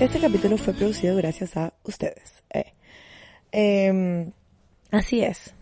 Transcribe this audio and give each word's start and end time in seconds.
Este 0.00 0.18
capítulo 0.18 0.56
fue 0.56 0.72
producido 0.72 1.14
gracias 1.16 1.58
a 1.58 1.74
ustedes. 1.84 2.42
Eh. 2.54 2.72
Em, 3.52 4.32
así 4.90 5.20
es. 5.20 5.54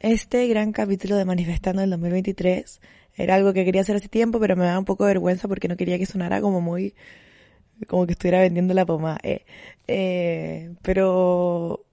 Este 0.00 0.48
gran 0.48 0.72
capítulo 0.72 1.14
de 1.14 1.24
Manifestando 1.24 1.82
el 1.82 1.90
2023 1.90 2.80
era 3.14 3.36
algo 3.36 3.52
que 3.52 3.64
quería 3.64 3.82
hacer 3.82 3.94
hace 3.94 4.08
tiempo, 4.08 4.40
pero 4.40 4.56
me 4.56 4.64
da 4.64 4.80
un 4.80 4.84
poco 4.84 5.04
de 5.04 5.10
vergüenza 5.10 5.46
porque 5.46 5.68
no 5.68 5.76
quería 5.76 5.96
que 5.96 6.06
sonara 6.06 6.40
como 6.40 6.60
muy, 6.60 6.96
como 7.86 8.04
que 8.04 8.14
estuviera 8.14 8.40
vendiendo 8.40 8.74
la 8.74 8.84
pomada. 8.84 9.20
Eh. 9.22 9.44
Eh, 9.86 10.74
pero, 10.82 11.86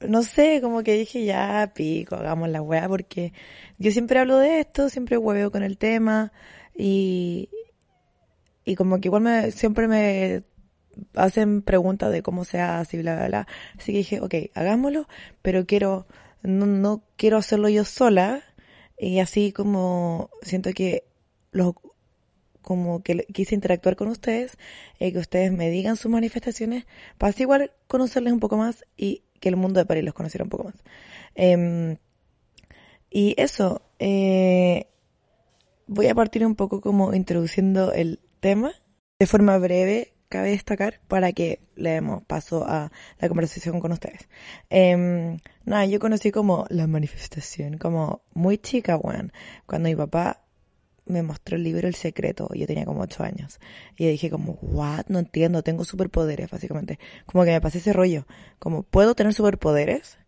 no 0.00 0.22
sé, 0.22 0.60
como 0.62 0.84
que 0.84 0.94
dije 0.94 1.24
ya, 1.24 1.72
pico, 1.74 2.14
hagamos 2.14 2.50
la 2.50 2.62
weá, 2.62 2.88
porque 2.88 3.32
yo 3.78 3.90
siempre 3.90 4.20
hablo 4.20 4.38
de 4.38 4.60
esto, 4.60 4.88
siempre 4.88 5.18
hueveo 5.18 5.50
con 5.50 5.64
el 5.64 5.76
tema, 5.76 6.32
y, 6.72 7.48
y 8.64 8.76
como 8.76 9.00
que 9.00 9.08
igual 9.08 9.22
me, 9.22 9.50
siempre 9.50 9.88
me 9.88 10.44
hacen 11.14 11.62
preguntas 11.62 12.12
de 12.12 12.22
cómo 12.22 12.44
se 12.44 12.60
hace, 12.60 12.98
bla, 12.98 13.16
bla, 13.16 13.26
bla. 13.28 13.46
Así 13.78 13.92
que 13.92 13.98
dije, 13.98 14.20
ok, 14.20 14.34
hagámoslo, 14.54 15.08
pero 15.42 15.66
quiero, 15.66 16.06
no, 16.42 16.66
no 16.66 17.02
quiero 17.16 17.38
hacerlo 17.38 17.68
yo 17.68 17.84
sola, 17.84 18.42
y 18.98 19.18
así 19.18 19.52
como 19.52 20.30
siento 20.42 20.72
que 20.72 21.04
los 21.50 21.74
como 22.62 23.02
que 23.02 23.26
quise 23.32 23.54
interactuar 23.54 23.96
con 23.96 24.08
ustedes, 24.08 24.56
y 24.98 25.12
que 25.12 25.18
ustedes 25.18 25.52
me 25.52 25.68
digan 25.70 25.96
sus 25.96 26.10
manifestaciones, 26.10 26.86
para 27.18 27.30
así 27.30 27.42
igual 27.42 27.72
conocerles 27.88 28.32
un 28.32 28.40
poco 28.40 28.56
más 28.56 28.84
y 28.96 29.22
que 29.40 29.48
el 29.48 29.56
mundo 29.56 29.80
de 29.80 29.86
París 29.86 30.04
los 30.04 30.14
conociera 30.14 30.44
un 30.44 30.50
poco 30.50 30.64
más. 30.64 30.74
Em, 31.34 31.96
y 33.10 33.34
eso, 33.36 33.82
eh, 33.98 34.86
voy 35.86 36.06
a 36.06 36.14
partir 36.14 36.46
un 36.46 36.54
poco 36.54 36.80
como 36.80 37.14
introduciendo 37.14 37.92
el 37.92 38.20
tema 38.40 38.72
de 39.18 39.26
forma 39.26 39.58
breve, 39.58 40.14
cabe 40.32 40.50
destacar, 40.50 41.00
para 41.08 41.32
que 41.32 41.60
le 41.76 41.90
demos 41.90 42.24
paso 42.24 42.64
a 42.66 42.90
la 43.20 43.28
conversación 43.28 43.80
con 43.80 43.92
ustedes. 43.92 44.28
Eh, 44.70 45.36
nada, 45.64 45.84
yo 45.84 46.00
conocí 46.00 46.30
como 46.32 46.64
la 46.70 46.86
manifestación, 46.86 47.76
como 47.76 48.22
muy 48.32 48.56
chica, 48.56 48.96
weón, 48.96 49.32
cuando 49.66 49.90
mi 49.90 49.94
papá 49.94 50.42
me 51.04 51.22
mostró 51.22 51.56
el 51.56 51.64
libro 51.64 51.86
El 51.86 51.94
Secreto, 51.94 52.48
yo 52.54 52.66
tenía 52.66 52.86
como 52.86 53.02
ocho 53.02 53.22
años, 53.22 53.60
y 53.98 54.06
dije 54.08 54.30
como, 54.30 54.58
what, 54.62 55.04
no 55.08 55.18
entiendo, 55.18 55.62
tengo 55.62 55.84
superpoderes, 55.84 56.50
básicamente. 56.50 56.98
Como 57.26 57.44
que 57.44 57.50
me 57.50 57.60
pasé 57.60 57.78
ese 57.78 57.92
rollo, 57.92 58.26
como, 58.58 58.84
¿puedo 58.84 59.14
tener 59.14 59.34
superpoderes? 59.34 60.18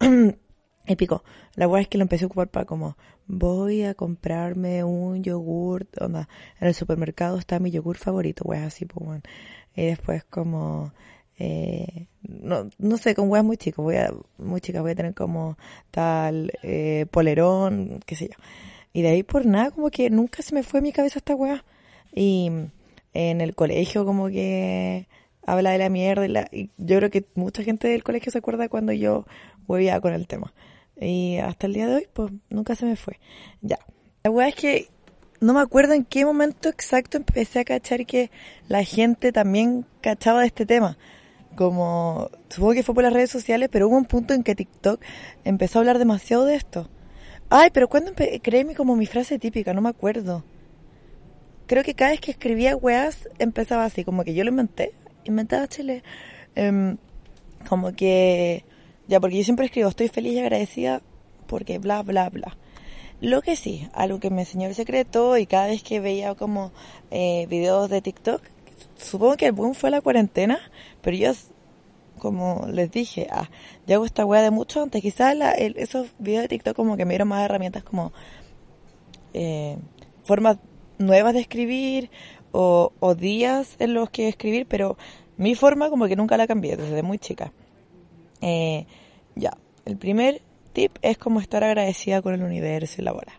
Épico. 0.86 1.24
La 1.54 1.66
verdad 1.66 1.82
es 1.82 1.88
que 1.88 1.98
lo 1.98 2.02
empecé 2.02 2.24
a 2.24 2.26
ocupar 2.26 2.48
para 2.48 2.64
como, 2.64 2.96
voy 3.26 3.82
a 3.82 3.94
comprarme 3.94 4.84
un 4.84 5.22
yogur, 5.22 5.86
onda, 6.00 6.28
en 6.60 6.68
el 6.68 6.74
supermercado 6.74 7.38
está 7.38 7.58
mi 7.58 7.70
yogur 7.70 7.96
favorito, 7.96 8.44
weas 8.44 8.66
así, 8.66 8.84
pues. 8.84 9.22
Y 9.74 9.86
después 9.86 10.24
como, 10.24 10.92
eh, 11.38 12.06
no, 12.22 12.70
no 12.78 12.96
sé, 12.98 13.14
con 13.14 13.28
weas 13.28 13.44
muy 13.44 13.56
chicos, 13.56 13.84
voy 13.84 13.96
a, 13.96 14.12
muy 14.38 14.60
chicas, 14.60 14.82
voy 14.82 14.92
a 14.92 14.94
tener 14.94 15.14
como 15.14 15.58
tal, 15.90 16.52
eh, 16.62 17.06
polerón, 17.10 18.00
qué 18.06 18.16
sé 18.16 18.28
yo. 18.28 18.36
Y 18.92 19.02
de 19.02 19.08
ahí 19.08 19.22
por 19.22 19.44
nada, 19.44 19.72
como 19.72 19.90
que 19.90 20.08
nunca 20.08 20.42
se 20.42 20.54
me 20.54 20.62
fue 20.62 20.80
a 20.80 20.82
mi 20.82 20.92
cabeza 20.92 21.18
esta 21.18 21.34
wea. 21.34 21.64
Y 22.14 22.50
en 23.12 23.40
el 23.40 23.54
colegio 23.54 24.06
como 24.06 24.28
que 24.28 25.08
habla 25.46 25.70
de 25.70 25.78
la 25.78 25.88
mierda 25.88 26.24
y, 26.24 26.28
la, 26.28 26.48
y 26.52 26.70
yo 26.78 26.98
creo 26.98 27.10
que 27.10 27.24
mucha 27.34 27.62
gente 27.62 27.88
del 27.88 28.04
colegio 28.04 28.32
se 28.32 28.38
acuerda 28.38 28.68
cuando 28.68 28.92
yo 28.92 29.26
huevía 29.68 30.00
con 30.00 30.12
el 30.14 30.26
tema. 30.26 30.52
Y 31.00 31.38
hasta 31.38 31.66
el 31.66 31.74
día 31.74 31.86
de 31.86 31.94
hoy, 31.96 32.08
pues 32.12 32.32
nunca 32.48 32.74
se 32.74 32.86
me 32.86 32.96
fue. 32.96 33.18
Ya. 33.60 33.78
La 34.24 34.30
weá 34.30 34.48
es 34.48 34.54
que 34.54 34.88
no 35.40 35.52
me 35.52 35.60
acuerdo 35.60 35.92
en 35.92 36.04
qué 36.04 36.24
momento 36.24 36.68
exacto 36.68 37.16
empecé 37.16 37.60
a 37.60 37.64
cachar 37.64 38.06
que 38.06 38.30
la 38.68 38.82
gente 38.84 39.32
también 39.32 39.86
cachaba 40.00 40.40
de 40.40 40.46
este 40.46 40.66
tema. 40.66 40.96
Como, 41.54 42.30
supongo 42.48 42.74
que 42.74 42.82
fue 42.82 42.94
por 42.94 43.04
las 43.04 43.12
redes 43.12 43.30
sociales, 43.30 43.68
pero 43.70 43.88
hubo 43.88 43.96
un 43.96 44.04
punto 44.04 44.34
en 44.34 44.42
que 44.42 44.54
TikTok 44.54 45.00
empezó 45.44 45.78
a 45.78 45.80
hablar 45.80 45.98
demasiado 45.98 46.44
de 46.44 46.56
esto. 46.56 46.88
Ay, 47.48 47.70
pero 47.72 47.88
cuando 47.88 48.12
creé 48.42 48.64
mi, 48.64 48.74
como 48.74 48.96
mi 48.96 49.06
frase 49.06 49.38
típica, 49.38 49.72
no 49.72 49.80
me 49.80 49.88
acuerdo. 49.88 50.44
Creo 51.66 51.82
que 51.82 51.94
cada 51.94 52.10
vez 52.12 52.20
que 52.20 52.30
escribía 52.30 52.76
weas 52.76 53.28
empezaba 53.38 53.84
así, 53.84 54.04
como 54.04 54.24
que 54.24 54.34
yo 54.34 54.44
lo 54.44 54.50
inventé, 54.50 54.92
inventaba 55.24 55.66
chile. 55.68 56.02
Em, 56.54 56.96
como 57.68 57.92
que 57.92 58.64
ya, 59.08 59.20
porque 59.20 59.38
yo 59.38 59.44
siempre 59.44 59.66
escribo, 59.66 59.88
estoy 59.88 60.08
feliz 60.08 60.34
y 60.34 60.40
agradecida 60.40 61.02
porque 61.46 61.78
bla, 61.78 62.02
bla, 62.02 62.28
bla. 62.28 62.56
Lo 63.20 63.40
que 63.40 63.56
sí, 63.56 63.88
algo 63.94 64.20
que 64.20 64.30
me 64.30 64.42
enseñó 64.42 64.68
el 64.68 64.74
secreto 64.74 65.38
y 65.38 65.46
cada 65.46 65.68
vez 65.68 65.82
que 65.82 66.00
veía 66.00 66.34
como 66.34 66.72
eh, 67.10 67.46
videos 67.48 67.88
de 67.88 68.02
TikTok, 68.02 68.42
supongo 68.96 69.36
que 69.36 69.46
el 69.46 69.52
boom 69.52 69.74
fue 69.74 69.90
la 69.90 70.02
cuarentena, 70.02 70.58
pero 71.00 71.16
yo, 71.16 71.32
como 72.18 72.66
les 72.70 72.90
dije, 72.90 73.28
ah, 73.30 73.48
ya 73.86 73.96
hago 73.96 74.04
esta 74.04 74.26
weá 74.26 74.42
de 74.42 74.50
mucho 74.50 74.82
antes. 74.82 75.00
Quizás 75.00 75.34
la, 75.34 75.52
esos 75.52 76.08
videos 76.18 76.42
de 76.42 76.48
TikTok 76.48 76.76
como 76.76 76.96
que 76.96 77.04
me 77.06 77.12
dieron 77.14 77.28
más 77.28 77.44
herramientas 77.44 77.84
como 77.84 78.12
eh, 79.32 79.78
formas 80.24 80.58
nuevas 80.98 81.32
de 81.32 81.40
escribir 81.40 82.10
o, 82.52 82.92
o 83.00 83.14
días 83.14 83.76
en 83.78 83.94
los 83.94 84.10
que 84.10 84.28
escribir, 84.28 84.66
pero 84.66 84.98
mi 85.38 85.54
forma 85.54 85.88
como 85.88 86.06
que 86.06 86.16
nunca 86.16 86.36
la 86.36 86.46
cambié 86.46 86.76
desde 86.76 87.02
muy 87.02 87.18
chica. 87.18 87.52
Eh, 88.40 88.86
ya, 89.34 89.56
el 89.84 89.96
primer 89.96 90.42
tip 90.72 90.98
es 91.02 91.18
como 91.18 91.40
estar 91.40 91.64
agradecida 91.64 92.22
con 92.22 92.34
el 92.34 92.42
universo 92.42 93.00
y 93.00 93.04
la 93.04 93.12
bola. 93.12 93.32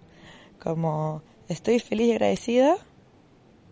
Como 0.60 1.22
estoy 1.48 1.80
feliz 1.80 2.08
y 2.08 2.12
agradecida 2.14 2.78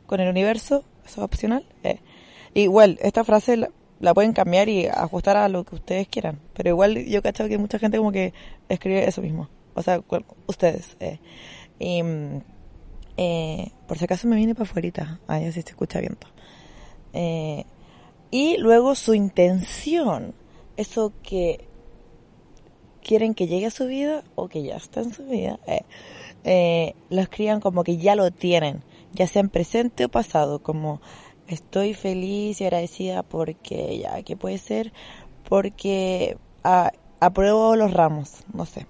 con 0.06 0.19
el 0.19 0.30
universo, 0.30 0.84
eso 1.06 1.22
es 1.22 1.25
opcional. 1.25 1.66
Eh. 1.84 2.00
Igual, 2.53 2.97
esta 3.02 3.24
frase 3.24 3.58
la, 4.00 4.14
pueden 4.14 4.34
cambiar 4.34 4.69
y 4.69 4.88
ajustar 4.88 5.35
a 5.38 5.50
lo 5.50 5.64
que 5.64 5.75
ustedes 5.75 6.08
quieran. 6.08 6.40
Pero 6.53 6.69
igual 6.69 7.06
yo 7.06 7.19
he 7.19 7.22
cachado 7.22 7.50
que 7.50 7.58
mucha 7.58 7.80
gente 7.80 7.97
como 7.97 8.12
que 8.12 8.34
escribe 8.69 9.08
eso 9.08 9.22
mismo. 9.22 9.50
O 9.74 9.81
sea, 9.81 10.02
ustedes. 10.47 10.96
Eh. 11.00 11.19
Y, 11.80 12.02
mm, 12.02 12.41
eh, 13.18 13.72
por 13.88 13.97
si 13.97 14.06
acaso 14.06 14.28
me 14.28 14.35
viene 14.35 14.56
para 14.56 14.69
afuera. 14.69 15.19
Ahí 15.28 15.46
así 15.46 15.62
se 15.62 15.69
escucha 15.69 16.00
viento. 16.00 16.28
Eh, 17.14 17.66
y 18.31 18.58
luego 18.58 18.96
su 18.96 19.14
intención 19.14 20.34
eso 20.78 21.13
que 21.24 21.68
quieren 23.03 23.34
que 23.34 23.47
llegue 23.47 23.68
a 23.68 23.72
su 23.72 23.86
vida 23.86 24.24
o 24.36 24.47
que 24.47 24.63
ya 24.63 24.75
está 24.75 25.02
en 25.02 25.13
su 25.13 25.25
vida, 25.25 25.59
eh, 25.68 25.81
eh, 26.44 26.96
lo 27.09 27.22
escriban 27.22 27.59
como 27.59 27.84
que 27.84 27.97
ya 27.97 28.16
lo 28.16 28.31
tienen, 28.31 28.84
ya 29.14 29.28
sea 29.28 29.41
en 29.41 29.50
presente 29.50 30.06
o 30.06 30.09
pasado, 30.09 30.59
como 30.59 31.02
estoy 31.47 31.94
feliz 31.94 32.59
y 32.62 32.64
agradecida 32.66 33.24
porque 33.24 34.00
ya, 34.00 34.22
que 34.24 34.35
puede 34.35 34.58
ser? 34.58 34.91
Porque 35.47 36.38
apruebo 37.19 37.75
los 37.75 37.94
ramos, 37.94 38.44
no 38.53 38.66
sé, 38.66 38.88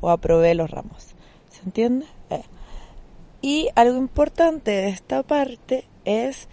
o 0.00 0.10
aprobé 0.10 0.54
los 0.54 0.70
ramos, 0.70 1.14
¿se 1.48 1.62
entiende? 1.64 2.06
Eh. 2.30 2.42
Y 3.42 3.68
algo 3.76 3.96
importante 3.96 4.72
de 4.72 4.88
esta 4.88 5.22
parte 5.22 5.84
es 6.04 6.48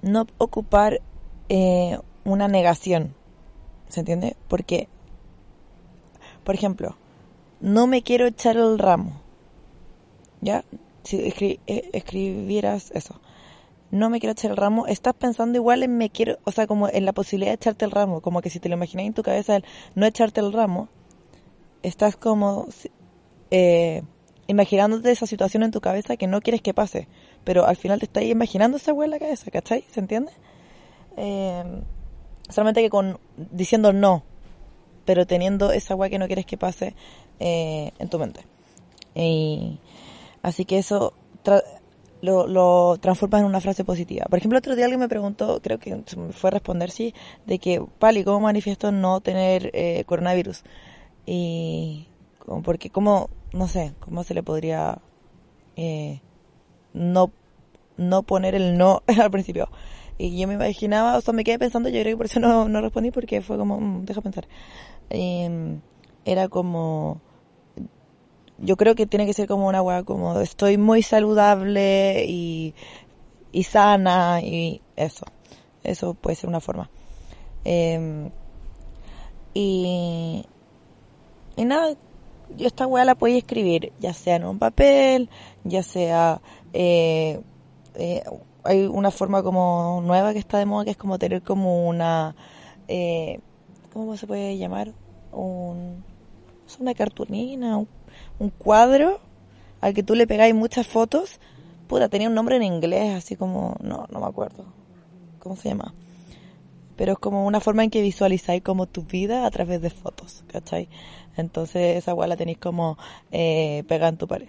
no 0.00 0.26
ocupar 0.38 1.00
eh, 1.48 1.98
una 2.24 2.48
negación. 2.48 3.14
¿Se 3.88 4.00
entiende? 4.00 4.36
Porque, 4.48 4.88
por 6.42 6.54
ejemplo, 6.54 6.96
no 7.60 7.86
me 7.86 8.02
quiero 8.02 8.26
echar 8.26 8.56
el 8.56 8.78
ramo. 8.78 9.20
¿Ya? 10.40 10.64
Si 11.02 11.18
eh, 11.18 11.90
escribieras 11.92 12.90
eso. 12.92 13.20
No 13.90 14.10
me 14.10 14.20
quiero 14.20 14.32
echar 14.32 14.50
el 14.50 14.56
ramo. 14.56 14.86
Estás 14.86 15.14
pensando 15.14 15.56
igual 15.56 15.82
en 15.82 15.96
me 15.96 16.10
quiero, 16.10 16.38
o 16.44 16.50
sea, 16.50 16.66
como 16.66 16.88
en 16.88 17.04
la 17.04 17.12
posibilidad 17.12 17.52
de 17.52 17.56
echarte 17.56 17.84
el 17.84 17.90
ramo. 17.90 18.20
Como 18.20 18.40
que 18.40 18.50
si 18.50 18.58
te 18.60 18.68
lo 18.68 18.74
imaginas 18.74 19.06
en 19.06 19.14
tu 19.14 19.22
cabeza 19.22 19.56
el 19.56 19.64
no 19.94 20.06
echarte 20.06 20.40
el 20.40 20.52
ramo, 20.52 20.88
estás 21.82 22.16
como 22.16 22.66
eh, 23.50 24.02
imaginándote 24.46 25.10
esa 25.10 25.26
situación 25.26 25.62
en 25.62 25.70
tu 25.70 25.80
cabeza 25.80 26.16
que 26.16 26.26
no 26.26 26.40
quieres 26.40 26.62
que 26.62 26.74
pase. 26.74 27.08
Pero 27.44 27.66
al 27.66 27.76
final 27.76 27.98
te 28.00 28.06
estás 28.06 28.24
imaginando 28.24 28.78
esa 28.78 28.92
hueá 28.92 29.04
en 29.04 29.10
la 29.12 29.18
cabeza, 29.18 29.50
¿cachai? 29.50 29.84
¿Se 29.90 30.00
entiende? 30.00 30.32
Eh, 31.16 31.82
Solamente 32.48 32.82
que 32.82 32.90
con 32.90 33.18
diciendo 33.36 33.92
no, 33.92 34.22
pero 35.04 35.26
teniendo 35.26 35.72
esa 35.72 35.94
agua 35.94 36.08
que 36.08 36.18
no 36.18 36.26
quieres 36.26 36.46
que 36.46 36.56
pase 36.56 36.94
eh, 37.40 37.92
en 37.98 38.08
tu 38.08 38.18
mente. 38.18 38.44
Y, 39.14 39.78
así 40.42 40.64
que 40.64 40.78
eso 40.78 41.14
lo, 42.20 42.46
lo 42.46 42.96
transformas 43.00 43.42
en 43.42 43.46
una 43.46 43.60
frase 43.60 43.84
positiva. 43.84 44.24
Por 44.28 44.38
ejemplo, 44.38 44.58
otro 44.58 44.74
día 44.74 44.86
alguien 44.86 45.00
me 45.00 45.08
preguntó, 45.08 45.60
creo 45.62 45.78
que 45.78 46.02
fue 46.32 46.48
a 46.48 46.52
responder 46.52 46.90
sí, 46.90 47.14
de 47.46 47.58
que, 47.58 47.84
Pali, 47.98 48.24
¿cómo 48.24 48.40
manifiesto 48.40 48.92
no 48.92 49.20
tener 49.20 49.70
eh, 49.74 50.04
coronavirus? 50.06 50.62
Y, 51.26 52.08
porque, 52.64 52.90
¿cómo, 52.90 53.28
no 53.52 53.68
sé, 53.68 53.92
cómo 54.00 54.24
se 54.24 54.34
le 54.34 54.42
podría 54.42 54.98
eh, 55.76 56.20
no, 56.94 57.30
no 57.96 58.22
poner 58.22 58.54
el 58.54 58.78
no 58.78 59.02
al 59.20 59.30
principio? 59.30 59.68
Y 60.16 60.38
yo 60.38 60.46
me 60.46 60.54
imaginaba, 60.54 61.16
o 61.16 61.20
sea, 61.20 61.34
me 61.34 61.44
quedé 61.44 61.58
pensando, 61.58 61.88
yo 61.88 62.00
creo 62.00 62.12
que 62.12 62.16
por 62.16 62.26
eso 62.26 62.40
no, 62.40 62.68
no 62.68 62.80
respondí 62.80 63.10
porque 63.10 63.42
fue 63.42 63.56
como, 63.56 63.80
mm, 63.80 64.04
deja 64.04 64.20
pensar. 64.20 64.46
Em, 65.10 65.80
era 66.24 66.48
como, 66.48 67.20
yo 68.58 68.76
creo 68.76 68.94
que 68.94 69.06
tiene 69.06 69.26
que 69.26 69.34
ser 69.34 69.48
como 69.48 69.68
una 69.68 69.82
weá 69.82 70.04
como, 70.04 70.40
estoy 70.40 70.78
muy 70.78 71.02
saludable 71.02 72.24
y, 72.28 72.74
y 73.52 73.64
sana 73.64 74.40
y 74.40 74.80
eso. 74.96 75.26
Eso 75.82 76.14
puede 76.14 76.36
ser 76.36 76.48
una 76.48 76.60
forma. 76.60 76.90
Em, 77.64 78.30
y, 79.52 80.44
y 81.56 81.64
nada, 81.64 81.94
yo 82.56 82.66
esta 82.66 82.86
weá 82.86 83.04
la 83.04 83.14
podía 83.16 83.38
escribir, 83.38 83.92
ya 84.00 84.12
sea 84.14 84.36
en 84.36 84.44
un 84.44 84.58
papel, 84.58 85.28
ya 85.64 85.82
sea... 85.82 86.40
Eh, 86.72 87.40
eh, 87.96 88.24
hay 88.64 88.86
una 88.86 89.10
forma 89.10 89.42
como 89.42 90.02
nueva 90.04 90.32
que 90.32 90.38
está 90.38 90.58
de 90.58 90.66
moda, 90.66 90.84
que 90.84 90.92
es 90.92 90.96
como 90.96 91.18
tener 91.18 91.42
como 91.42 91.86
una... 91.86 92.34
Eh, 92.88 93.40
¿Cómo 93.92 94.16
se 94.16 94.26
puede 94.26 94.58
llamar? 94.58 94.92
Un, 95.32 96.02
una 96.80 96.94
cartulina, 96.94 97.76
un, 97.76 98.50
cuadro 98.58 99.20
al 99.80 99.94
que 99.94 100.02
tú 100.02 100.14
le 100.14 100.26
pegáis 100.26 100.54
muchas 100.54 100.86
fotos. 100.86 101.38
Puta, 101.86 102.08
tenía 102.08 102.28
un 102.28 102.34
nombre 102.34 102.56
en 102.56 102.62
inglés, 102.62 103.14
así 103.14 103.36
como... 103.36 103.76
No, 103.80 104.06
no 104.10 104.20
me 104.20 104.26
acuerdo. 104.26 104.64
¿Cómo 105.38 105.56
se 105.56 105.68
llama? 105.68 105.94
Pero 106.96 107.12
es 107.12 107.18
como 107.18 107.46
una 107.46 107.60
forma 107.60 107.84
en 107.84 107.90
que 107.90 108.02
visualizáis 108.02 108.62
como 108.62 108.86
tu 108.86 109.02
vida 109.02 109.46
a 109.46 109.50
través 109.50 109.82
de 109.82 109.90
fotos, 109.90 110.44
¿cachai? 110.46 110.88
Entonces 111.36 111.96
esa 111.96 112.14
weá 112.14 112.28
la 112.28 112.36
tenéis 112.36 112.58
como 112.58 112.96
eh, 113.30 113.84
pegada 113.88 114.08
en 114.10 114.16
tu 114.16 114.26
pared. 114.26 114.48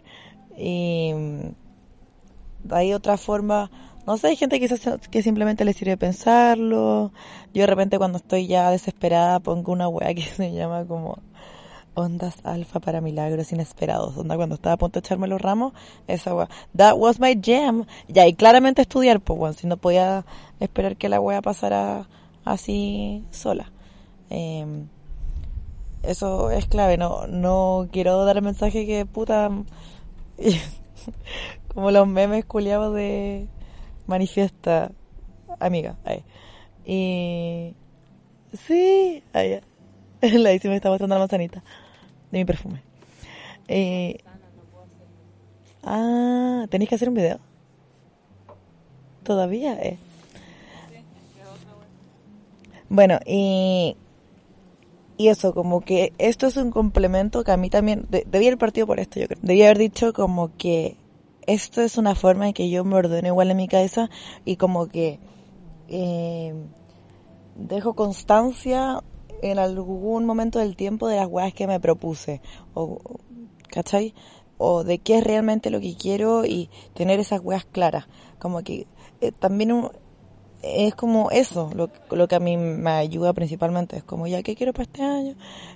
Y 0.57 1.11
mm, 1.13 2.73
hay 2.73 2.93
otra 2.93 3.17
forma, 3.17 3.69
no 4.05 4.17
sé, 4.17 4.27
hay 4.27 4.35
gente 4.35 4.59
que, 4.59 4.69
que 5.09 5.23
simplemente 5.23 5.65
le 5.65 5.73
sirve 5.73 5.97
pensarlo. 5.97 7.11
Yo 7.53 7.61
de 7.61 7.67
repente 7.67 7.97
cuando 7.97 8.17
estoy 8.17 8.47
ya 8.47 8.69
desesperada 8.69 9.39
pongo 9.39 9.71
una 9.71 9.87
weá 9.87 10.13
que 10.13 10.21
se 10.23 10.51
llama 10.51 10.85
como 10.85 11.19
ondas 11.95 12.35
alfa 12.43 12.79
para 12.79 13.01
milagros 13.01 13.51
inesperados. 13.51 14.17
Onda 14.17 14.35
cuando 14.35 14.55
estaba 14.55 14.73
a 14.73 14.77
punto 14.77 14.99
de 14.99 15.05
echarme 15.05 15.27
los 15.27 15.41
ramos, 15.41 15.73
esa 16.07 16.35
weá. 16.35 16.49
That 16.75 16.95
was 16.97 17.19
my 17.19 17.39
jam. 17.41 17.85
Ya, 18.07 18.27
y 18.27 18.33
claramente 18.33 18.81
estudiar, 18.81 19.21
pues 19.21 19.39
bueno, 19.39 19.53
si 19.53 19.67
no 19.67 19.77
podía 19.77 20.25
esperar 20.59 20.97
que 20.97 21.09
la 21.09 21.19
weá 21.19 21.41
pasara 21.41 22.07
así 22.43 23.25
sola. 23.31 23.71
Eh, 24.29 24.85
eso 26.03 26.51
es 26.51 26.67
clave, 26.67 26.97
no, 26.97 27.27
no 27.27 27.87
quiero 27.91 28.23
dar 28.25 28.37
el 28.37 28.43
mensaje 28.43 28.85
que 28.85 29.05
puta, 29.05 29.49
como 31.73 31.91
los 31.91 32.07
memes 32.07 32.45
culiados 32.45 32.93
de 32.93 33.47
manifiesta, 34.07 34.91
amiga, 35.59 35.97
ahí. 36.03 36.23
Y 36.85 37.75
sí, 38.53 39.23
ahí, 39.33 39.59
la 40.21 40.53
hice 40.53 40.69
me 40.69 40.75
está 40.75 40.89
mostrando 40.89 41.15
la 41.15 41.19
manzanita 41.19 41.63
de 42.31 42.39
mi 42.39 42.45
perfume. 42.45 42.81
Ah, 45.83 46.65
tenéis 46.69 46.89
que 46.89 46.95
hacer 46.95 47.09
un 47.09 47.15
video. 47.15 47.39
Todavía, 49.23 49.73
eh. 49.81 49.97
Bueno, 52.89 53.19
y 53.25 53.97
y 55.17 55.29
eso, 55.29 55.53
como 55.53 55.81
que 55.81 56.13
esto 56.17 56.47
es 56.47 56.57
un 56.57 56.71
complemento 56.71 57.43
que 57.43 57.51
a 57.51 57.57
mí 57.57 57.69
también, 57.69 58.05
debía 58.09 58.49
haber 58.49 58.57
partido 58.57 58.85
por 58.85 58.99
esto, 58.99 59.19
yo 59.19 59.27
creo. 59.27 59.39
Debía 59.41 59.65
haber 59.67 59.77
dicho 59.77 60.11
como 60.11 60.55
que 60.57 60.97
esto 61.47 61.81
es 61.81 61.97
una 61.97 62.15
forma 62.15 62.47
en 62.47 62.53
que 62.53 62.69
yo 62.69 62.83
me 62.83 62.95
ordeno 62.95 63.27
igual 63.27 63.51
en 63.51 63.57
mi 63.57 63.67
cabeza 63.67 64.09
y 64.45 64.57
como 64.57 64.87
que 64.87 65.19
eh, 65.87 66.53
dejo 67.55 67.93
constancia 67.93 69.03
en 69.41 69.59
algún 69.59 70.25
momento 70.25 70.59
del 70.59 70.75
tiempo 70.75 71.07
de 71.07 71.17
las 71.17 71.27
weas 71.27 71.53
que 71.53 71.67
me 71.67 71.79
propuse. 71.79 72.41
O, 72.73 72.99
¿Cachai? 73.69 74.13
O 74.57 74.83
de 74.83 74.99
qué 74.99 75.17
es 75.17 75.23
realmente 75.23 75.69
lo 75.69 75.79
que 75.79 75.95
quiero 75.95 76.45
y 76.45 76.69
tener 76.93 77.19
esas 77.19 77.41
weas 77.41 77.65
claras. 77.65 78.07
Como 78.39 78.63
que 78.63 78.87
eh, 79.21 79.31
también 79.31 79.89
es 80.61 80.95
como 80.95 81.29
eso, 81.29 81.69
lo, 81.75 81.89
lo, 82.09 82.27
que 82.27 82.35
a 82.35 82.39
mí 82.39 82.57
me 82.57 82.89
ayuda 82.89 83.33
principalmente, 83.33 83.97
es 83.97 84.03
como 84.03 84.25
ya 84.25 84.41
que 84.41 84.55
quiero 84.55 84.73
para 84.73 84.83
este 84.83 85.03
año, 85.03 85.35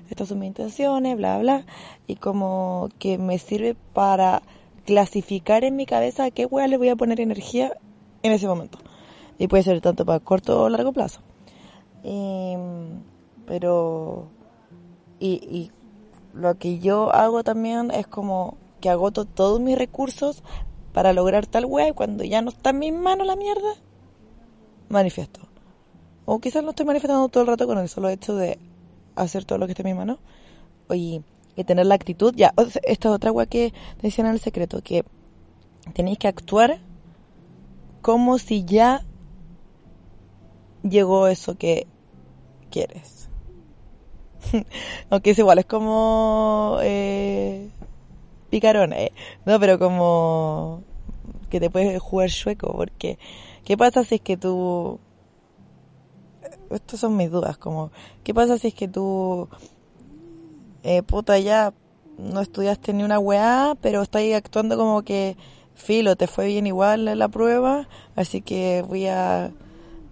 estas 0.09 0.29
son 0.29 0.39
mis 0.39 0.47
intenciones, 0.47 1.15
bla, 1.15 1.37
bla, 1.37 1.65
y 2.07 2.15
como 2.15 2.89
que 2.97 3.19
me 3.19 3.37
sirve 3.37 3.75
para 3.93 4.41
clasificar 4.89 5.63
en 5.65 5.75
mi 5.75 5.85
cabeza 5.85 6.23
a 6.23 6.31
qué 6.31 6.47
hueá 6.47 6.67
le 6.67 6.75
voy 6.75 6.89
a 6.89 6.95
poner 6.95 7.21
energía 7.21 7.77
en 8.23 8.31
ese 8.31 8.47
momento. 8.47 8.79
Y 9.37 9.47
puede 9.47 9.61
ser 9.61 9.81
tanto 9.81 10.03
para 10.03 10.19
corto 10.19 10.63
o 10.63 10.69
largo 10.69 10.91
plazo. 10.91 11.21
pero, 13.45 14.29
y, 15.19 15.69
lo 16.33 16.57
que 16.57 16.79
yo 16.79 17.13
hago 17.13 17.43
también 17.43 17.91
es 17.91 18.07
como 18.07 18.57
que 18.81 18.89
agoto 18.89 19.25
todos 19.25 19.59
mis 19.59 19.77
recursos 19.77 20.41
para 20.91 21.13
lograr 21.13 21.45
tal 21.45 21.65
hueá 21.65 21.89
y 21.89 21.93
cuando 21.93 22.23
ya 22.23 22.41
no 22.41 22.49
está 22.49 22.71
en 22.71 22.79
mis 22.79 22.93
manos 22.93 23.27
la 23.27 23.35
mierda, 23.35 23.75
manifiesto. 24.89 25.41
O 26.25 26.39
quizás 26.39 26.63
no 26.63 26.71
estoy 26.71 26.87
manifestando 26.87 27.29
todo 27.29 27.43
el 27.43 27.47
rato 27.47 27.67
con 27.67 27.77
el 27.77 27.89
solo 27.89 28.09
hecho 28.09 28.35
de 28.35 28.57
hacer 29.15 29.45
todo 29.45 29.59
lo 29.59 29.67
que 29.67 29.73
esté 29.73 29.83
en 29.83 29.93
mi 29.95 29.99
mano. 29.99 30.17
Y, 30.91 31.21
tener 31.63 31.85
la 31.85 31.95
actitud. 31.95 32.33
Ya, 32.35 32.53
esta 32.83 33.11
otra 33.11 33.29
agua 33.29 33.45
que 33.45 33.73
decían 34.01 34.27
en 34.27 34.33
el 34.33 34.39
secreto, 34.39 34.81
que 34.81 35.03
tenéis 35.93 36.17
que 36.17 36.27
actuar 36.27 36.79
como 38.01 38.37
si 38.37 38.63
ya 38.65 39.03
llegó 40.83 41.27
eso 41.27 41.57
que 41.57 41.87
quieres. 42.69 43.29
Aunque 45.09 45.31
es 45.31 45.39
igual, 45.39 45.59
es 45.59 45.65
como 45.65 46.77
eh, 46.81 47.69
picarón, 48.49 48.93
eh. 48.93 49.11
no, 49.45 49.59
pero 49.59 49.77
como 49.79 50.83
que 51.49 51.59
te 51.59 51.69
puedes 51.69 51.99
jugar 52.01 52.29
sueco, 52.29 52.73
porque 52.75 53.17
¿Qué 53.69 53.77
pasa 53.77 54.03
si 54.03 54.15
es 54.15 54.21
que 54.21 54.35
tú... 54.35 54.99
Estas 56.71 56.99
son 56.99 57.15
mis 57.15 57.29
dudas, 57.29 57.55
como, 57.59 57.91
¿qué 58.23 58.33
pasa 58.33 58.57
si 58.57 58.69
es 58.69 58.73
que 58.73 58.87
tú, 58.87 59.47
eh, 60.83 61.03
puta, 61.03 61.37
ya 61.39 61.73
no 62.17 62.41
estudiaste 62.41 62.93
ni 62.93 63.03
una 63.03 63.19
weá, 63.19 63.75
pero 63.81 64.01
estás 64.01 64.23
actuando 64.35 64.77
como 64.77 65.03
que, 65.03 65.37
filo, 65.73 66.15
te 66.15 66.27
fue 66.27 66.47
bien 66.47 66.67
igual 66.67 67.05
la 67.05 67.27
prueba, 67.29 67.87
así 68.15 68.41
que 68.41 68.83
voy 68.87 69.07
a 69.07 69.51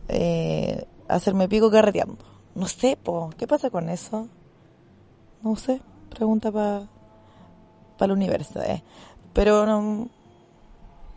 eh, 0.07 0.85
hacerme 1.07 1.47
pico 1.47 1.69
carreteando. 1.69 2.17
No 2.55 2.67
sé, 2.67 2.97
po, 3.01 3.29
¿qué 3.37 3.47
pasa 3.47 3.69
con 3.69 3.89
eso? 3.89 4.27
No 5.43 5.55
sé, 5.55 5.81
pregunta 6.09 6.51
para 6.51 6.87
pa 7.97 8.05
el 8.05 8.11
universo, 8.11 8.61
eh. 8.61 8.83
Pero 9.33 9.65
no, 9.65 10.09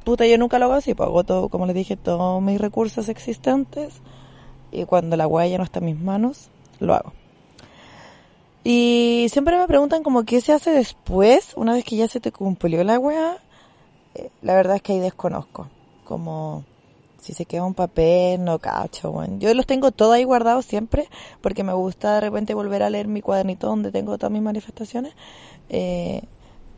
puta, 0.05 0.27
yo 0.27 0.37
nunca 0.39 0.59
lo 0.59 0.67
hago 0.67 0.75
así, 0.75 0.95
pues 0.95 1.09
hago 1.09 1.25
todo, 1.25 1.49
como 1.49 1.67
les 1.67 1.75
dije, 1.75 1.97
todos 1.97 2.43
mis 2.43 2.61
recursos 2.61 3.09
existentes 3.09 4.03
y 4.73 4.85
cuando 4.85 5.17
la 5.17 5.27
weá 5.27 5.47
ya 5.47 5.59
no 5.59 5.65
está 5.65 5.79
en 5.79 5.87
mis 5.87 6.01
manos, 6.01 6.51
lo 6.79 6.95
hago. 6.95 7.13
Y 8.63 9.27
siempre 9.31 9.59
me 9.59 9.67
preguntan 9.67 10.03
como 10.03 10.25
qué 10.25 10.41
se 10.41 10.53
hace 10.53 10.71
después, 10.71 11.53
una 11.57 11.75
vez 11.75 11.85
que 11.85 11.97
ya 11.97 12.09
se 12.09 12.21
te 12.21 12.31
cumplió 12.31 12.85
la 12.85 12.99
weá, 12.99 13.39
eh, 14.15 14.31
la 14.43 14.55
verdad 14.55 14.77
es 14.77 14.83
que 14.83 14.93
ahí 14.93 14.99
desconozco, 15.01 15.69
como 16.05 16.65
si 17.21 17.33
se 17.33 17.47
queda 17.47 17.65
un 17.65 17.75
papel, 17.75 18.45
no 18.45 18.59
cacho, 18.59 19.13
bueno. 19.13 19.39
Yo 19.39 19.53
los 19.55 19.67
tengo 19.67 19.93
todos 19.93 20.15
ahí 20.15 20.25
guardados 20.25 20.67
siempre, 20.67 21.09
porque 21.41 21.65
me 21.65 21.73
gusta 21.73 22.15
de 22.17 22.21
repente 22.21 22.55
volver 22.55 22.83
a 22.83 22.91
leer 22.91 23.09
mi 23.09 23.23
cuadernito 23.23 23.67
donde 23.67 23.93
tengo 23.93 24.19
todas 24.19 24.33
mis 24.33 24.43
manifestaciones, 24.43 25.15
eh, 25.71 26.23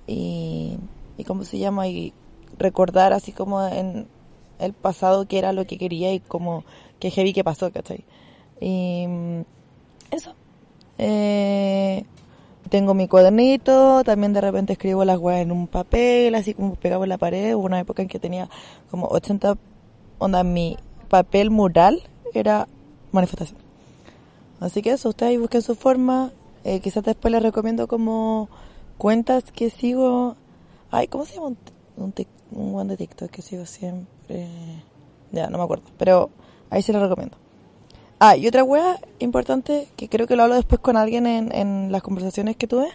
y, 0.07 0.79
y 1.17 1.25
cómo 1.25 1.45
se 1.45 1.59
llama, 1.59 1.89
y 1.89 2.13
recordar 2.59 3.13
así 3.13 3.33
como 3.33 3.67
en 3.67 4.07
el 4.59 4.73
pasado 4.73 5.27
que 5.27 5.39
era 5.39 5.53
lo 5.53 5.67
que 5.67 5.79
quería 5.79 6.13
y 6.13 6.21
como 6.21 6.65
que 7.01 7.11
heavy 7.11 7.33
que 7.33 7.43
pasó, 7.45 7.73
¿cachai? 7.73 8.05
Y 8.61 9.07
mm, 9.09 9.41
eso. 10.13 10.35
Eh, 11.05 12.05
tengo 12.71 12.95
mi 12.95 13.09
cuadernito, 13.09 14.05
también 14.05 14.33
de 14.33 14.41
repente 14.41 14.75
escribo 14.75 15.05
las 15.05 15.19
weas 15.19 15.41
en 15.41 15.51
un 15.51 15.67
papel, 15.67 16.33
así 16.37 16.55
como 16.55 16.77
pegado 16.77 17.03
en 17.03 17.09
la 17.09 17.19
pared. 17.19 17.55
Hubo 17.55 17.67
una 17.67 17.81
época 17.81 18.03
en 18.03 18.09
que 18.09 18.21
tenía 18.21 18.49
como 18.89 19.09
80, 19.09 19.59
onda, 20.19 20.45
mi 20.45 20.77
papel 21.09 21.51
mural 21.51 22.03
era 22.35 22.69
manifestación. 23.11 23.59
Así 24.61 24.81
que 24.81 24.93
eso, 24.93 25.09
ustedes 25.09 25.41
busquen 25.41 25.61
su 25.63 25.75
forma. 25.75 26.31
Eh, 26.63 26.79
quizás 26.79 27.03
después 27.03 27.33
les 27.33 27.43
recomiendo 27.43 27.89
como 27.89 28.49
cuentas 28.97 29.43
que 29.51 29.71
sigo. 29.71 30.37
Ay, 30.93 31.09
¿cómo 31.09 31.25
se 31.25 31.35
llama? 31.35 31.49
Un, 31.49 31.57
un, 31.97 32.15
un 32.53 32.73
buen 32.73 32.87
de 32.87 32.97
TikTok 32.97 33.29
que 33.29 33.43
sigo 33.43 33.67
siempre. 33.67 34.47
Ya, 35.33 35.51
no 35.51 35.59
me 35.59 35.65
acuerdo. 35.65 35.85
Pero 35.99 36.31
ahí 36.71 36.81
se 36.81 36.93
lo 36.93 37.01
recomiendo. 37.01 37.42
Ah, 38.25 38.37
y 38.37 38.47
otra 38.47 38.63
wea 38.63 39.01
importante, 39.19 39.89
que 39.97 40.09
creo 40.09 40.29
que 40.29 40.37
lo 40.37 40.45
hablo 40.45 40.55
después 40.55 40.81
con 40.81 40.97
alguien 40.97 41.27
en, 41.27 41.53
en 41.53 41.91
las 41.91 42.03
conversaciones 42.03 42.55
que 42.55 42.69
tuve, 42.69 42.87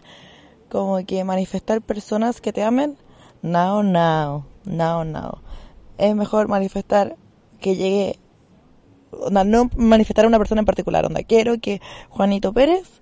como 0.70 1.06
que 1.06 1.22
manifestar 1.26 1.82
personas 1.82 2.40
que 2.40 2.54
te 2.54 2.64
amen, 2.64 2.96
now, 3.42 3.84
now, 3.84 4.46
now, 4.64 5.04
now. 5.04 5.40
Es 5.98 6.16
mejor 6.16 6.48
manifestar 6.48 7.18
que 7.60 7.76
llegue, 7.76 8.20
onda, 9.12 9.44
no 9.44 9.70
manifestar 9.76 10.24
a 10.24 10.30
una 10.30 10.38
persona 10.38 10.62
en 10.62 10.66
particular, 10.66 11.06
onda, 11.06 11.22
quiero 11.24 11.60
que 11.60 11.82
Juanito 12.08 12.54
Pérez 12.54 13.02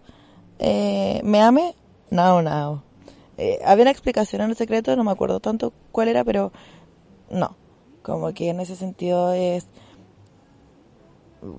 eh, 0.58 1.22
me 1.24 1.44
ame, 1.44 1.76
now, 2.10 2.42
now. 2.42 2.82
Eh, 3.38 3.60
había 3.64 3.84
una 3.84 3.92
explicación 3.92 4.42
en 4.42 4.50
el 4.50 4.56
secreto, 4.56 4.96
no 4.96 5.04
me 5.04 5.12
acuerdo 5.12 5.42
tanto 5.42 5.74
cuál 5.92 6.08
era, 6.08 6.24
pero 6.24 6.52
no. 7.30 7.56
Como 8.02 8.34
que 8.34 8.50
en 8.50 8.62
ese 8.62 8.76
sentido 8.76 9.32
es 9.32 9.68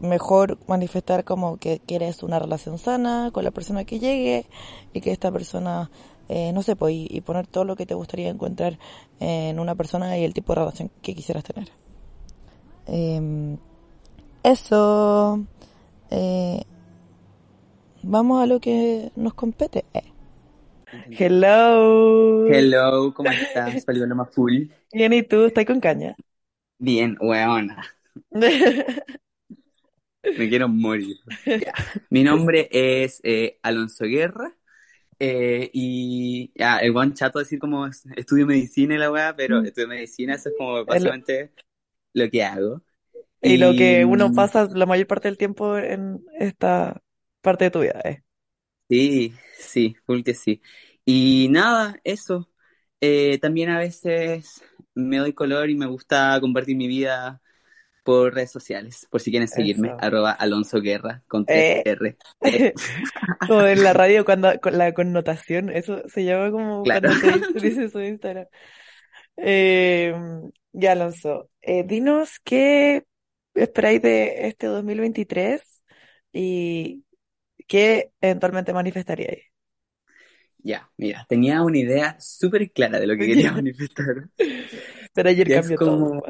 mejor 0.01 0.59
manifestar 0.67 1.25
como 1.25 1.59
que 1.59 1.81
quieres 1.81 2.23
una 2.23 2.39
relación 2.39 2.79
sana 2.79 3.31
con 3.33 3.45
la 3.45 3.51
persona 3.51 3.85
que 3.85 3.99
llegue 3.99 4.47
y 4.93 5.01
que 5.01 5.13
esta 5.13 5.33
persona, 5.33 5.91
eh, 6.29 6.53
no 6.53 6.63
sé, 6.63 6.77
pues, 6.77 6.95
y, 6.95 7.09
y 7.11 7.21
poner 7.21 7.47
todo 7.47 7.65
lo 7.65 7.77
que 7.77 7.87
te 7.87 7.95
gustaría 7.95 8.29
encontrar 8.29 8.79
en 9.21 9.59
una 9.61 9.75
persona 9.75 10.19
y 10.19 10.25
el 10.25 10.35
tipo 10.35 10.53
de 10.55 10.61
relación 10.61 10.91
que 11.03 11.15
quisieras 11.15 11.45
tener. 11.45 11.71
Em, 12.87 13.57
eso. 14.43 15.45
Eh, 16.11 16.63
vamos 18.03 18.43
a 18.43 18.47
lo 18.47 18.61
que 18.61 19.11
nos 19.17 19.35
compete. 19.35 19.85
Eh. 19.93 20.03
Hello. 21.11 22.47
Hello, 22.47 23.13
¿cómo 23.13 23.31
estás? 23.31 23.85
Paloma 23.85 24.25
full. 24.25 24.69
Bien, 24.93 25.13
¿y 25.13 25.23
tú? 25.23 25.45
¿Estás 25.45 25.67
con 25.67 25.81
caña? 25.81 26.17
Bien, 26.79 27.17
weona. 27.21 27.85
Me 30.37 30.49
quiero 30.49 30.69
morir. 30.69 31.17
Ya. 31.59 31.73
Mi 32.11 32.25
nombre 32.25 32.69
es 32.73 33.21
eh, 33.25 33.59
Alonso 33.63 34.05
Guerra. 34.07 34.57
eh, 35.21 35.71
y 35.75 36.53
ya, 36.59 36.79
el 36.79 36.93
buen 36.93 37.15
chato 37.15 37.39
decir 37.41 37.59
como 37.61 37.87
es- 37.87 38.05
estudio 38.17 38.47
medicina 38.47 38.95
y 38.97 38.99
la 38.99 39.11
weá, 39.13 39.37
pero 39.37 39.63
estudio 39.65 39.89
medicina, 39.89 40.35
eso 40.37 40.51
es 40.51 40.57
como 40.57 40.85
básicamente 40.87 41.53
lo 42.15 42.31
que 42.31 42.45
hago. 42.45 42.83
y 43.43 43.59
lo 43.59 43.75
que 43.77 44.05
Y 44.05 44.07
uno 44.07 44.33
mm, 44.33 44.33
pasa 44.33 44.67
la 44.75 44.87
mayor 44.87 45.07
parte 45.07 45.29
del 45.29 45.39
tiempo 45.39 45.77
en 45.79 46.25
esta 46.39 47.03
parte 47.43 47.65
de 47.65 47.71
tu 47.71 47.81
vida, 47.81 48.01
eh. 48.05 48.23
sí, 48.89 49.35
sí, 49.59 49.97
full 50.07 50.23
que 50.23 50.35
sí. 50.35 50.63
Y 51.05 51.49
nada, 51.51 51.97
eso. 52.05 52.51
Eh, 53.01 53.39
también 53.41 53.69
a 53.71 53.79
veces 53.79 54.63
me 54.95 55.19
doy 55.19 55.33
color 55.35 55.69
y 55.71 55.75
me 55.77 55.87
gusta 55.87 56.39
compartir 56.41 56.77
mi 56.77 56.89
vida 56.89 57.43
por 58.07 58.35
redes 58.35 58.53
sociales, 58.53 59.07
por 59.11 59.21
si 59.21 59.33
quieren 59.33 59.49
seguirme, 59.49 59.89
Eso. 59.89 59.99
arroba 60.01 60.33
Alonso 60.33 60.81
Guerra 60.81 61.25
con 61.29 61.45
tres 61.47 61.67
Eh, 61.67 61.83
R. 61.85 62.17
Eh, 62.43 62.73
como 63.49 63.63
en 63.63 63.83
la 63.83 63.93
radio 63.93 64.25
cuando 64.25 64.59
con 64.61 64.79
la 64.79 64.95
connotación, 64.95 65.71
eso 65.71 66.03
se 66.09 66.25
llama 66.25 66.51
como 66.53 66.83
claro. 66.85 67.11
cuando 67.21 67.49
te 67.53 67.61
dices 67.61 67.93
su 67.93 68.01
Instagram. 68.01 68.47
Eh, 69.37 70.15
ya, 70.73 70.93
Alonso, 70.93 71.51
eh, 71.63 71.85
dinos 71.85 72.41
qué 72.45 73.05
esperáis 73.55 74.01
de 74.03 74.49
este 74.49 74.69
2023 74.69 75.63
y 76.33 77.05
qué 77.67 78.13
eventualmente 78.21 78.73
manifestaríais. 78.73 79.45
Ya, 80.59 80.91
mira, 80.97 81.27
tenía 81.29 81.63
una 81.63 81.79
idea 81.79 82.17
súper 82.19 82.73
clara 82.73 82.99
de 82.99 83.07
lo 83.07 83.17
que 83.17 83.27
quería 83.27 83.53
manifestar. 83.53 84.29
Pero 85.15 85.29
ayer 85.29 85.49
cambió 85.49 85.79
todo. 85.79 86.23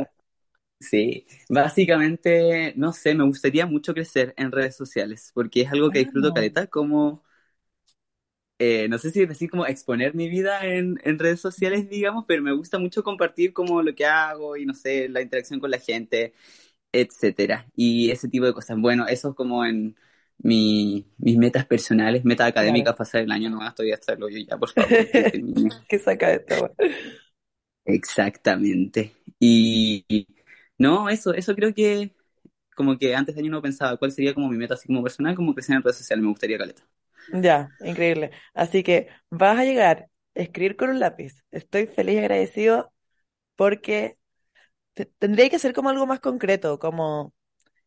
Sí, 0.81 1.27
básicamente, 1.49 2.73
no 2.77 2.93
sé, 2.93 3.15
me 3.15 3.25
gustaría 3.25 3.67
mucho 3.67 3.95
crecer 3.95 4.35
en 4.37 4.53
redes 4.53 4.77
sociales, 4.77 5.31
porque 5.35 5.63
es 5.63 5.73
algo 5.73 5.91
que 5.91 6.01
disfruto 6.01 6.33
Vamos. 6.33 6.35
caleta, 6.35 6.67
como, 6.67 7.23
eh, 8.59 8.89
no 8.89 8.99
sé 8.99 9.11
si 9.11 9.27
decir 9.27 9.51
como 9.51 9.67
exponer 9.67 10.15
mi 10.15 10.29
vida 10.29 10.65
en, 10.65 10.99
en 11.05 11.19
redes 11.19 11.41
sociales, 11.41 11.89
digamos, 11.91 12.25
pero 12.27 12.43
me 12.43 12.53
gusta 12.53 12.79
mucho 12.79 13.03
compartir 13.05 13.53
como 13.53 13.83
lo 13.83 13.95
que 13.95 14.07
hago 14.07 14.57
y 14.57 14.65
no 14.67 14.73
sé, 14.75 15.09
la 15.09 15.21
interacción 15.23 15.61
con 15.61 15.71
la 15.71 15.79
gente, 15.79 16.33
etcétera, 16.93 17.67
y 17.77 18.11
ese 18.11 18.29
tipo 18.29 18.47
de 18.47 18.55
cosas. 18.55 18.79
Bueno, 18.81 19.07
eso 19.09 19.31
es 19.31 19.35
como 19.37 19.65
en 19.67 19.97
mi, 20.39 21.07
mis 21.19 21.39
metas 21.39 21.67
personales, 21.67 22.25
metas 22.25 22.49
académicas, 22.49 22.95
Claro, 22.95 22.97
pasar 22.97 23.23
el 23.23 23.33
año, 23.33 23.51
no 23.51 23.67
estoy 23.67 23.93
hasta 23.93 24.15
el 24.15 24.23
hoyo 24.25 24.39
ya, 24.49 24.59
por 24.59 24.71
favor, 24.71 25.11
que 25.13 25.25
termine. 25.25 25.71
¿qué 25.89 25.99
saca 25.99 26.33
esta 26.33 26.59
wea? 26.61 26.73
Exactamente. 27.85 29.13
Y 29.39 30.05
no, 30.79 31.09
eso, 31.09 31.35
eso 31.35 31.55
creo 31.55 31.75
que 31.75 32.15
como 32.77 32.99
que 32.99 33.15
antes 33.17 33.35
de 33.37 33.43
año 33.43 33.51
no 33.53 33.63
pensaba 33.63 33.97
cuál 33.99 34.13
sería 34.13 34.35
como 34.35 34.49
mi 34.51 34.59
meta 34.59 34.75
así 34.75 34.89
como 34.89 35.03
personal, 35.03 35.37
como 35.37 35.55
crecer 35.55 35.77
en 35.77 35.83
redes 35.83 35.99
sociales, 35.99 36.23
me 36.25 36.31
gustaría 36.31 36.59
caleta. 36.59 36.85
Ya, 37.29 37.75
increíble. 37.81 38.31
Así 38.55 38.83
que 38.83 39.09
vas 39.31 39.59
a 39.59 39.65
llegar 39.65 40.09
a 40.35 40.41
escribir 40.41 40.77
con 40.77 40.91
un 40.91 41.01
lápiz. 41.01 41.45
Estoy 41.51 41.87
feliz 41.87 42.15
y 42.17 42.19
agradecido 42.19 42.93
porque 43.57 44.19
te- 44.95 45.07
tendría 45.07 45.51
que 45.51 45.59
ser 45.59 45.75
como 45.75 45.91
algo 45.91 46.07
más 46.07 46.21
concreto, 46.21 46.79
como 46.79 47.35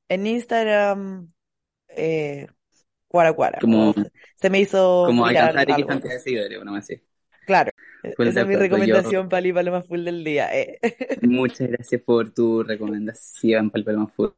en 0.09 0.27
Instagram, 0.27 1.33
eh, 1.89 2.47
cuara 3.07 3.33
cuara, 3.33 3.65
como 3.69 3.93
se, 3.93 4.11
se 4.37 4.49
me 4.51 4.59
hizo 4.61 5.15
como 5.15 5.25
alcanzar 5.27 5.69
X 5.69 5.85
cantidad 5.85 6.13
de 6.15 6.19
seguidores, 6.21 6.63
más 6.65 6.83
así. 6.85 7.01
E- 8.03 8.17
Full 8.17 8.29
esa 8.29 8.41
de 8.41 8.41
es 8.41 8.47
mi 8.47 8.55
acuerdo. 8.55 8.77
Yo, 8.77 9.01
recomendación 9.03 9.29
para 9.29 9.45
el 9.47 9.53
Paloma 9.53 9.81
Full 9.83 10.03
del 10.05 10.23
día. 10.23 10.49
eh. 10.57 10.79
muchas 11.21 11.67
gracias 11.69 12.01
por 12.01 12.31
tu 12.33 12.63
recomendación, 12.63 13.69
Palpaloma 13.71 14.07
Full. 14.07 14.29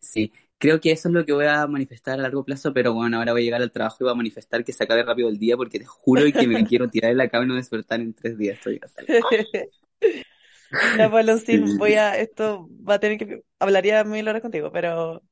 Sí, 0.00 0.32
creo 0.58 0.80
que 0.80 0.92
eso 0.92 1.08
es 1.08 1.14
lo 1.14 1.24
que 1.26 1.32
voy 1.32 1.46
a 1.46 1.66
manifestar 1.66 2.14
a 2.18 2.22
largo 2.22 2.44
plazo, 2.44 2.72
pero 2.74 2.94
bueno, 2.94 3.18
ahora 3.18 3.32
voy 3.32 3.42
a 3.42 3.44
llegar 3.44 3.62
al 3.62 3.72
trabajo 3.72 3.98
y 4.00 4.04
voy 4.04 4.12
a 4.12 4.16
manifestar 4.16 4.64
que 4.64 4.72
se 4.72 4.84
acabe 4.84 5.02
rápido 5.04 5.28
el 5.28 5.38
día 5.38 5.56
porque 5.56 5.78
te 5.80 5.86
juro 5.86 6.24
que 6.36 6.48
me 6.48 6.64
quiero 6.64 6.88
tirar 6.90 7.12
en 7.12 7.18
la 7.18 7.28
cama 7.28 7.44
y 7.46 7.48
no 7.48 7.54
despertar 7.56 8.00
en 8.00 8.14
tres 8.14 8.38
días. 8.38 8.56
Estoy 8.56 8.80
el- 8.96 9.06
Ya, 10.96 11.10
Paloncín, 11.10 11.76
voy 11.76 11.94
Sí. 11.94 11.94
a, 11.94 12.16
esto 12.18 12.68
va 12.88 12.94
a 12.94 13.00
tener 13.00 13.18
que, 13.18 13.42
hablaría 13.58 14.04
mil 14.04 14.26
horas 14.28 14.42
contigo, 14.42 14.72
pero 14.72 15.22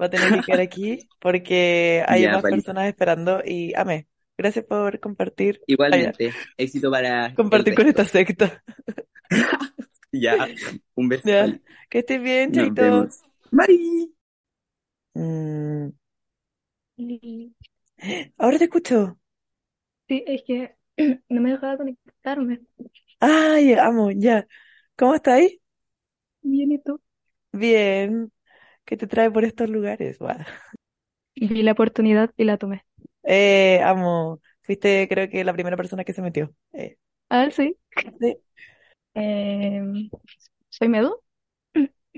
va 0.00 0.06
a 0.06 0.10
tener 0.10 0.32
que 0.32 0.42
quedar 0.42 0.60
aquí 0.60 1.08
porque 1.20 2.04
hay 2.08 2.22
Ya, 2.22 2.28
más 2.28 2.44
personas 2.46 2.88
esperando 2.88 3.42
y 3.44 3.74
amé. 3.74 4.08
Gracias 4.36 4.64
por 4.66 5.00
compartir, 5.00 5.62
allá, 5.88 6.12
Igualmente, 6.12 6.38
éxito 6.56 6.90
para 6.90 7.34
compartir 7.34 7.74
con 7.74 7.86
esta 7.88 8.04
secta. 8.04 8.62
Ya, 10.12 10.48
un 10.94 11.08
beso, 11.08 11.24
Ya, 11.24 11.60
que 11.90 12.00
estés 12.00 12.22
bien, 12.22 12.52
Nos 12.52 12.52
chaito. 12.52 12.76
vemos. 12.76 13.24
Bye. 13.50 14.12
Mm, 15.16 15.92
ahora 18.38 18.58
te 18.58 18.64
escucho. 18.64 19.18
sí, 20.08 20.24
es 20.26 20.42
que 20.46 20.76
no 21.28 21.40
me 21.40 21.52
dejaba 21.52 21.76
conectarme. 21.78 22.60
Ay, 23.20 23.72
amo, 23.74 24.10
ya. 24.10 24.46
¿Cómo 24.96 25.14
estáis? 25.14 25.58
Bien, 26.42 26.70
¿y 26.72 26.78
tú? 26.78 27.00
Bien. 27.52 28.32
¿Qué 28.86 28.96
te 28.96 29.06
trae 29.08 29.30
por 29.30 29.44
estos 29.44 29.68
lugares? 29.70 30.18
Vi 31.36 31.62
la 31.62 31.72
oportunidad 31.72 32.32
y 32.38 32.44
la 32.44 32.56
tomé. 32.56 32.86
Eh, 33.24 33.80
amo. 33.84 34.40
Fuiste, 34.62 35.08
creo 35.08 35.28
que 35.28 35.44
la 35.44 35.52
primera 35.52 35.76
persona 35.76 36.04
que 36.04 36.12
se 36.12 36.22
metió. 36.22 36.54
Eh, 36.72 36.96
A 37.30 37.38
ver, 37.40 37.52
sí. 37.52 37.76
sí. 38.20 38.36
Em, 39.14 40.10
soy 40.70 40.88
Medu. 40.88 41.22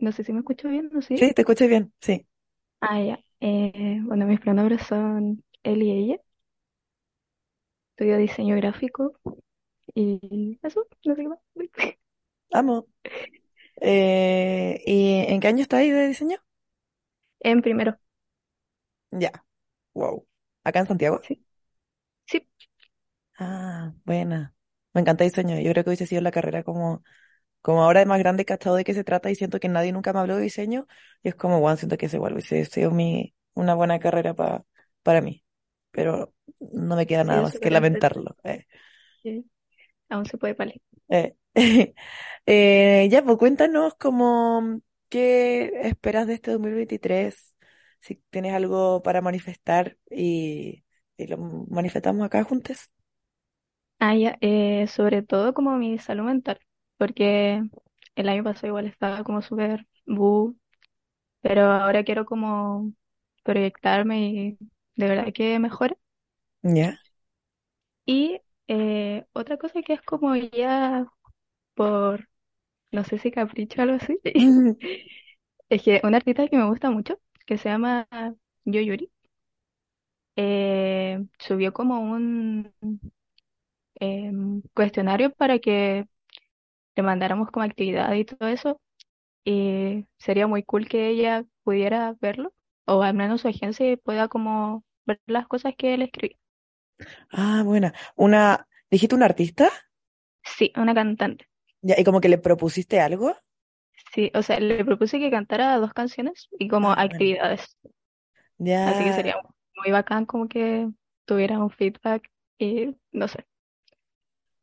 No 0.00 0.10
sé 0.10 0.24
si 0.24 0.32
me 0.32 0.40
escucho 0.40 0.68
bien, 0.68 0.90
¿no? 0.92 1.00
Sí. 1.00 1.22
Sí, 1.22 1.32
te 1.34 1.42
escuché 1.42 1.66
bien. 1.68 1.92
Sí. 2.00 2.26
Ah, 2.80 3.00
ya. 3.02 3.18
Eh, 3.40 4.00
bueno, 4.04 4.26
mis 4.26 4.40
pronombres 4.40 4.82
son 4.86 5.42
él 5.62 5.82
y 5.82 5.90
ella. 5.92 6.20
Estudio 7.92 8.16
diseño 8.18 8.56
gráfico 8.56 9.12
y 9.94 10.58
eso, 10.62 10.86
no 11.04 11.14
sé 11.16 11.22
qué 11.22 11.28
más. 11.28 11.40
Amo. 12.52 12.86
Eh, 13.80 14.82
¿y 14.86 15.14
en 15.32 15.40
qué 15.40 15.48
año 15.48 15.62
estáis 15.62 15.92
de 15.94 16.08
diseño? 16.08 16.38
En 17.40 17.60
primero, 17.62 17.98
Ya. 19.12 19.30
Wow. 20.00 20.26
¿Acá 20.64 20.80
en 20.80 20.86
Santiago? 20.88 21.18
sí. 21.22 21.44
Sí, 22.26 22.46
Ah, 23.38 23.94
buena. 24.04 24.54
Me 24.92 25.00
encanta 25.00 25.24
diseño. 25.24 25.58
Yo 25.60 25.70
creo 25.72 25.84
que 25.84 25.90
hubiese 25.90 26.06
sido 26.06 26.20
la 26.22 26.30
carrera 26.30 26.62
como, 26.62 27.02
como 27.62 27.82
ahora 27.84 28.00
de 28.00 28.06
más 28.06 28.18
grande, 28.20 28.44
cachado 28.46 28.76
de 28.76 28.84
qué 28.84 28.94
se 28.94 29.04
trata 29.04 29.30
y 29.30 29.36
siento 29.36 29.60
que 29.60 29.68
nadie 29.68 29.92
nunca 29.92 30.12
me 30.12 30.20
habló 30.20 30.36
de 30.36 30.42
diseño. 30.44 30.86
Y 31.22 31.28
es 31.30 31.34
como, 31.36 31.60
bueno, 31.60 31.76
siento 31.76 31.98
que 31.98 32.06
es 32.06 32.14
igual, 32.14 32.34
hubiese 32.34 32.64
sido 32.66 32.90
mi, 32.92 33.34
una 33.54 33.74
buena 33.74 33.98
carrera 34.00 34.34
pa- 34.34 34.64
para 35.02 35.22
mí. 35.22 35.44
Pero 35.92 36.34
no 36.72 36.96
me 36.96 37.06
queda 37.06 37.24
sí, 37.24 37.24
nada 37.24 37.42
más 37.42 37.60
que 37.60 37.70
lamentarlo. 37.70 38.36
Eh, 38.44 38.66
Sí. 39.22 39.44
Aún 40.10 40.26
se 40.26 40.38
puede, 40.38 40.54
vale. 40.54 40.82
eh. 41.08 41.36
Eh, 42.46 43.08
ya, 43.10 43.22
pues 43.24 43.38
cuéntanos 43.38 43.94
como 43.96 44.80
qué 45.08 45.70
esperas 45.84 46.26
de 46.26 46.34
este 46.34 46.50
2023, 46.52 47.49
si 48.00 48.16
tienes 48.30 48.54
algo 48.54 49.02
para 49.02 49.20
manifestar 49.22 49.98
y, 50.10 50.84
y 51.16 51.26
lo 51.26 51.38
manifestamos 51.38 52.26
acá 52.26 52.44
juntos. 52.44 52.90
Ah, 53.98 54.14
ya, 54.16 54.38
eh, 54.40 54.86
sobre 54.88 55.22
todo 55.22 55.52
como 55.52 55.76
mi 55.76 55.98
salud 55.98 56.24
mental, 56.24 56.58
porque 56.96 57.62
el 58.14 58.28
año 58.30 58.42
pasado 58.44 58.68
igual 58.68 58.86
estaba 58.86 59.24
como 59.24 59.42
súper 59.42 59.86
bu, 60.06 60.56
pero 61.42 61.62
ahora 61.72 62.04
quiero 62.04 62.26
como 62.26 62.92
proyectarme 63.44 64.28
y 64.30 64.58
de 64.96 65.08
verdad 65.08 65.32
que 65.34 65.58
mejore. 65.60 65.98
Ya. 66.62 66.98
Y 68.06 68.40
eh, 68.68 69.24
otra 69.32 69.56
cosa 69.58 69.82
que 69.82 69.94
es 69.94 70.02
como 70.02 70.34
ya 70.36 71.06
por, 71.74 72.28
no 72.92 73.04
sé 73.04 73.18
si 73.18 73.30
capricho 73.32 73.80
o 73.80 73.84
algo 73.84 73.96
así, 73.96 74.20
es 75.68 75.82
que 75.82 76.00
una 76.04 76.18
artista 76.18 76.48
que 76.48 76.56
me 76.58 76.68
gusta 76.68 76.90
mucho, 76.90 77.18
que 77.50 77.58
se 77.58 77.68
llama 77.68 78.08
Yo 78.64 78.80
Yuri, 78.80 79.10
eh, 80.36 81.24
subió 81.38 81.72
como 81.72 82.00
un 82.00 82.72
em, 83.96 84.62
cuestionario 84.74 85.32
para 85.34 85.58
que 85.58 86.06
le 86.96 87.02
mandáramos 87.02 87.50
como 87.50 87.64
actividad 87.66 88.12
y 88.14 88.24
todo 88.24 88.48
eso 88.48 88.80
y 89.44 90.06
sería 90.18 90.46
muy 90.46 90.62
cool 90.64 90.88
que 90.88 91.08
ella 91.10 91.44
pudiera 91.64 92.16
verlo, 92.20 92.54
o 92.86 93.02
al 93.02 93.14
menos 93.14 93.42
su 93.42 93.48
agencia 93.48 93.90
y 93.92 93.96
pueda 93.96 94.28
como 94.28 94.84
ver 95.06 95.20
las 95.26 95.48
cosas 95.48 95.74
que 95.76 95.94
él 95.94 96.02
escribía. 96.02 96.38
Ah, 97.30 97.62
buena. 97.64 97.94
Una, 98.16 98.66
¿dijiste 98.90 99.14
un 99.14 99.22
artista? 99.22 99.70
Sí, 100.56 100.70
una 100.76 100.94
cantante. 100.94 101.48
Ya, 101.82 101.96
y 101.98 102.04
como 102.04 102.20
que 102.20 102.28
le 102.28 102.38
propusiste 102.38 103.00
algo. 103.00 103.36
Sí, 104.14 104.30
o 104.34 104.42
sea, 104.42 104.60
le 104.60 104.84
propuse 104.84 105.18
que 105.20 105.30
cantara 105.30 105.76
dos 105.78 105.92
canciones 105.94 106.48
y 106.58 106.68
como 106.68 106.90
Ah, 106.90 107.06
bueno. 107.08 107.30
actividades. 107.30 107.76
Así 108.84 109.04
que 109.04 109.12
Ya, 109.12 109.14
sería 109.14 109.36
muy 109.76 109.90
bacán 109.92 110.26
como 110.26 110.48
que 110.48 110.88
tuviera 111.26 111.58
un 111.58 111.70
feedback 111.70 112.30
y 112.58 112.96
no 113.12 113.28
sé. 113.28 113.46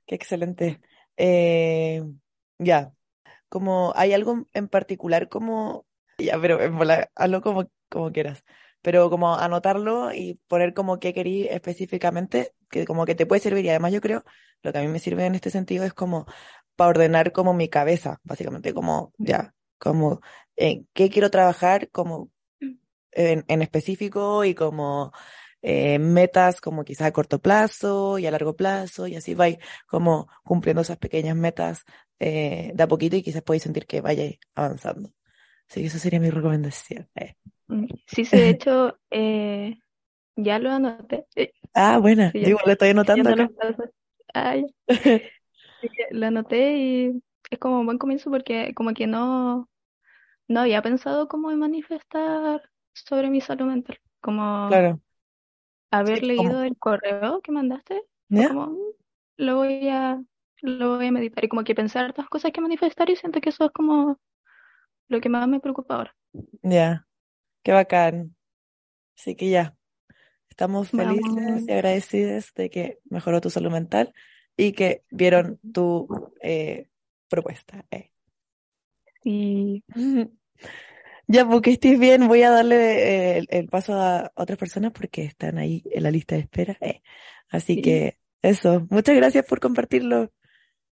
qué 0.06 0.16
excelente. 0.16 0.82
Eh, 1.18 2.04
ya, 2.60 2.94
como 3.50 3.94
hay 3.96 4.14
algo 4.14 4.46
en 4.54 4.68
particular 4.70 5.30
como, 5.30 5.88
ya, 6.20 6.40
pero 6.42 6.62
en 6.62 6.78
bola, 6.78 7.12
hazlo 7.16 7.42
como, 7.42 7.72
como 7.90 8.12
quieras, 8.12 8.44
pero 8.82 9.10
como 9.10 9.36
anotarlo 9.38 10.14
y 10.14 10.36
poner 10.48 10.74
como 10.74 11.00
qué 11.00 11.14
querí 11.14 11.48
específicamente, 11.50 12.54
que 12.72 12.86
como 12.86 13.06
que 13.06 13.16
te 13.16 13.26
puede 13.26 13.42
servir 13.42 13.66
y 13.66 13.70
además 13.70 13.94
yo 13.94 14.02
creo, 14.02 14.26
lo 14.64 14.72
que 14.74 14.80
a 14.80 14.82
mí 14.82 14.88
me 14.90 15.00
sirve 15.00 15.26
en 15.26 15.36
este 15.36 15.52
sentido 15.52 15.86
es 15.86 15.94
como 15.94 16.28
para 16.78 16.92
ordenar 16.92 17.34
como 17.34 17.54
mi 17.56 17.70
cabeza, 17.70 18.20
básicamente, 18.26 18.74
como 18.76 19.14
ya, 19.20 19.56
como 19.80 20.22
en 20.58 20.88
qué 20.96 21.12
quiero 21.12 21.32
trabajar 21.32 21.90
como 21.92 22.32
en, 23.12 23.46
en 23.48 23.62
específico 23.62 24.46
y 24.46 24.56
como 24.56 25.12
eh, 25.62 26.00
metas 26.00 26.62
como 26.62 26.84
quizás 26.84 27.08
a 27.08 27.12
corto 27.14 27.40
plazo 27.42 28.20
y 28.20 28.28
a 28.28 28.32
largo 28.32 28.56
plazo 28.56 29.08
y 29.08 29.16
así 29.16 29.34
vais 29.36 29.58
como 29.88 30.28
cumpliendo 30.44 30.82
esas 30.82 30.98
pequeñas 30.98 31.36
metas 31.36 31.84
eh, 32.20 32.72
de 32.76 32.84
a 32.84 32.88
poquito 32.88 33.16
y 33.16 33.24
quizás 33.24 33.42
podéis 33.44 33.64
sentir 33.64 33.86
que 33.88 34.02
vayáis 34.02 34.40
avanzando. 34.56 35.12
Así 35.70 35.82
que 35.82 35.88
esa 35.88 36.00
sería 36.00 36.20
mi 36.20 36.30
recomendación. 36.32 37.10
eh. 37.16 37.36
Mm, 37.68 37.88
Sí, 38.08 38.26
sí, 38.26 38.38
de 38.38 38.50
hecho, 38.50 39.00
eh, 39.12 39.78
ya 40.36 40.60
lo 40.60 40.72
anoté. 40.72 41.28
Eh, 41.36 41.54
Ah, 41.74 41.98
buena. 42.00 42.34
sí, 42.34 42.42
Yo 42.42 42.50
igual 42.50 42.64
lo 42.66 42.72
estoy 42.74 42.90
anotando 42.90 43.30
acá. 43.30 43.52
que 44.34 44.72
lo 46.12 46.28
anoté 46.28 46.78
y 46.78 47.24
es 47.50 47.60
como 47.60 47.80
un 47.80 47.86
buen 47.86 47.98
comienzo 47.98 48.30
porque 48.32 48.74
como 48.76 48.94
que 48.94 49.08
no, 49.08 49.70
no 50.48 50.62
había 50.62 50.82
pensado 50.84 51.28
como 51.30 51.52
en 51.52 51.60
manifestar 51.60 52.70
sobre 52.94 53.30
mi 53.30 53.42
salud 53.42 53.68
mental. 53.68 54.00
Como 54.22 54.44
Claro. 54.70 55.02
haber 55.92 56.20
Sí, 56.20 56.28
leído 56.28 56.64
el 56.64 56.78
correo 56.78 57.42
que 57.42 57.52
mandaste, 57.52 58.04
como, 58.44 58.68
"Mm, 58.68 58.78
lo 59.38 59.56
voy 59.58 59.88
a, 59.90 60.22
lo 60.62 60.96
voy 60.98 61.08
a 61.08 61.12
meditar 61.12 61.44
y 61.46 61.50
como 61.50 61.64
que 61.64 61.76
pensar 61.76 62.14
todas 62.14 62.30
cosas 62.30 62.52
que 62.52 62.62
manifestar 62.62 63.10
y 63.10 63.16
siento 63.16 63.42
que 63.42 63.50
eso 63.50 63.66
es 63.66 63.72
como 63.72 64.18
lo 65.10 65.22
que 65.22 65.30
más 65.30 65.48
me 65.50 65.60
preocupa 65.62 65.96
ahora. 65.98 66.16
Ya. 66.62 67.08
Qué 67.64 67.72
bacán. 67.74 68.36
Así 69.18 69.36
que 69.36 69.50
ya. 69.52 69.76
Estamos 70.50 70.92
felices 70.92 71.36
Vamos. 71.38 71.68
y 71.68 71.74
agradecidas 71.74 72.54
de 72.56 72.70
que 72.72 73.00
mejoró 73.10 73.42
tu 73.42 73.50
salud 73.52 73.72
mental 73.72 74.14
y 74.58 74.74
que 74.74 75.04
vieron 75.12 75.60
tu 75.74 76.08
eh, 76.42 76.90
propuesta. 77.30 77.86
eh. 77.92 78.12
Y 79.24 79.84
Ya, 81.28 81.46
porque 81.48 81.72
estés 81.72 82.00
bien, 82.00 82.28
voy 82.30 82.44
a 82.44 82.52
darle 82.52 82.76
eh, 83.36 83.38
el, 83.40 83.48
el 83.50 83.68
paso 83.68 83.94
a 84.02 84.32
otras 84.36 84.58
personas 84.58 84.94
porque 84.94 85.24
están 85.24 85.58
ahí 85.58 85.84
en 85.92 86.04
la 86.04 86.12
lista 86.12 86.36
de 86.36 86.42
espera. 86.42 86.78
eh. 86.82 87.02
Así 87.50 87.76
sí, 87.76 87.82
que 87.82 88.20
eso, 88.42 88.88
muchas 88.90 89.16
gracias 89.16 89.46
por 89.46 89.60
compartirlo. 89.60 90.32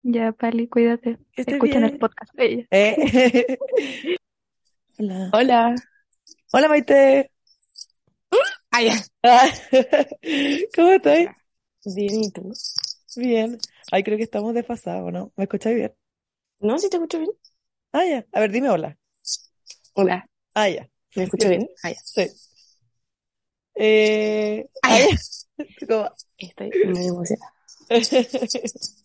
ya, 0.02 0.33
Pali, 0.33 0.68
cuídate. 0.68 1.18
Escuchen 1.37 1.85
el 1.85 1.99
podcast. 1.99 2.33
Ella. 2.37 2.66
Eh. 2.71 3.59
Hola. 4.99 5.30
Hola. 5.32 5.75
Hola, 6.52 6.69
Maite. 6.69 7.30
Ah. 8.73 8.91
Ah, 9.23 9.49
¿Cómo 10.75 10.91
estás? 10.93 11.28
Bien, 11.84 12.23
¿y 12.25 12.30
tú? 12.32 12.52
Bien. 13.17 13.59
Ay, 13.91 14.03
creo 14.05 14.17
que 14.19 14.25
estamos 14.25 14.55
desfasados, 14.55 15.13
¿no? 15.13 15.33
¿Me 15.37 15.45
escucháis 15.45 15.77
bien? 15.77 15.95
No, 16.61 16.79
si 16.81 16.89
te 16.91 16.97
escucho 16.97 17.19
bien. 17.21 17.31
Ah, 17.93 18.05
ya. 18.05 18.27
A 18.33 18.41
ver, 18.41 18.50
dime 18.53 18.69
hola. 18.71 18.99
Hola. 19.95 20.27
Ah, 20.55 20.69
ya. 20.69 20.89
¿Me 21.15 21.25
escucho 21.25 21.49
bien? 21.49 21.69
Ah, 21.83 21.91
ya. 21.91 21.97
Sí. 22.03 22.23
Eh, 23.75 24.65
Ah, 24.83 24.91
ah, 24.95 25.00
ya. 25.00 25.17
Como- 25.89 26.11
Estoy 26.39 26.77
muy 26.83 27.07
emocionada. 27.07 27.53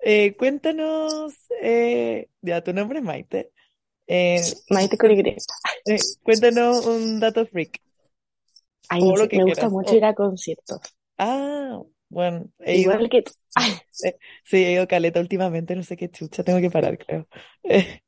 Eh, 0.00 0.34
cuéntanos, 0.36 1.34
eh, 1.62 2.28
ya, 2.42 2.62
tu 2.62 2.72
nombre 2.72 2.98
es 3.00 3.04
Maite. 3.04 3.52
Eh, 4.06 4.40
Maite 4.70 4.96
Corigreta. 4.96 5.42
eh, 5.84 5.98
cuéntanos 6.22 6.86
un 6.86 7.20
dato 7.20 7.46
freak, 7.46 7.80
Ay, 8.90 9.02
o 9.02 9.06
no 9.06 9.16
lo 9.16 9.24
sé, 9.24 9.28
que 9.28 9.36
me 9.36 9.44
gusta 9.44 9.68
mucho 9.70 9.96
ir 9.96 10.04
a 10.04 10.14
conciertos. 10.14 10.80
ah, 11.18 11.82
bueno, 12.10 12.50
he 12.58 12.80
ido, 12.80 12.92
Igual 12.92 13.08
que. 13.08 13.24
Ay, 13.54 13.72
sí, 14.44 14.56
he 14.56 14.72
ido 14.72 14.86
caleta 14.88 15.20
últimamente, 15.20 15.74
no 15.76 15.82
sé 15.84 15.96
qué 15.96 16.10
chucha, 16.10 16.42
tengo 16.42 16.60
que 16.60 16.70
parar, 16.70 16.98
creo. 16.98 17.26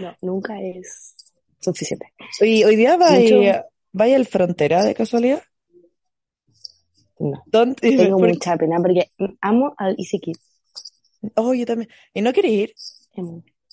No, 0.00 0.16
nunca 0.22 0.54
es 0.60 1.14
suficiente. 1.60 2.06
y 2.40 2.64
hoy 2.64 2.76
día 2.76 2.96
Mucho, 2.96 3.12
vaya, 3.12 3.66
vaya 3.92 4.16
al 4.16 4.26
Frontera 4.26 4.82
de 4.84 4.94
casualidad. 4.94 5.42
no. 7.18 7.42
¿Dónde? 7.46 7.76
Tengo 7.96 8.18
mucha 8.18 8.56
pena 8.56 8.78
porque 8.80 9.10
amo 9.40 9.74
al 9.76 9.94
Easy. 9.98 10.20
Oh, 11.36 11.52
yo 11.54 11.66
también. 11.66 11.90
¿Y 12.14 12.22
no 12.22 12.32
quieres 12.32 12.52
ir? 12.52 12.74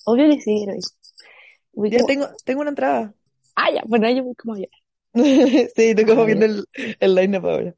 Obvio 0.04 0.28
que 0.28 0.40
sí, 0.40 0.54
quiero 0.58 0.74
ir. 0.74 1.90
Ya 1.90 1.98
como, 1.98 2.06
tengo, 2.06 2.28
tengo 2.44 2.60
una 2.60 2.70
entrada. 2.70 3.14
ah, 3.56 3.70
ya, 3.72 3.82
bueno, 3.86 4.10
yo 4.10 4.22
voy 4.24 4.34
como 4.34 4.56
yo. 4.56 4.66
Sí, 5.14 5.90
estoy 5.90 6.04
como 6.04 6.24
viendo 6.24 6.44
el, 6.44 6.64
el 7.00 7.14
line-up 7.14 7.46
ahora. 7.46 7.74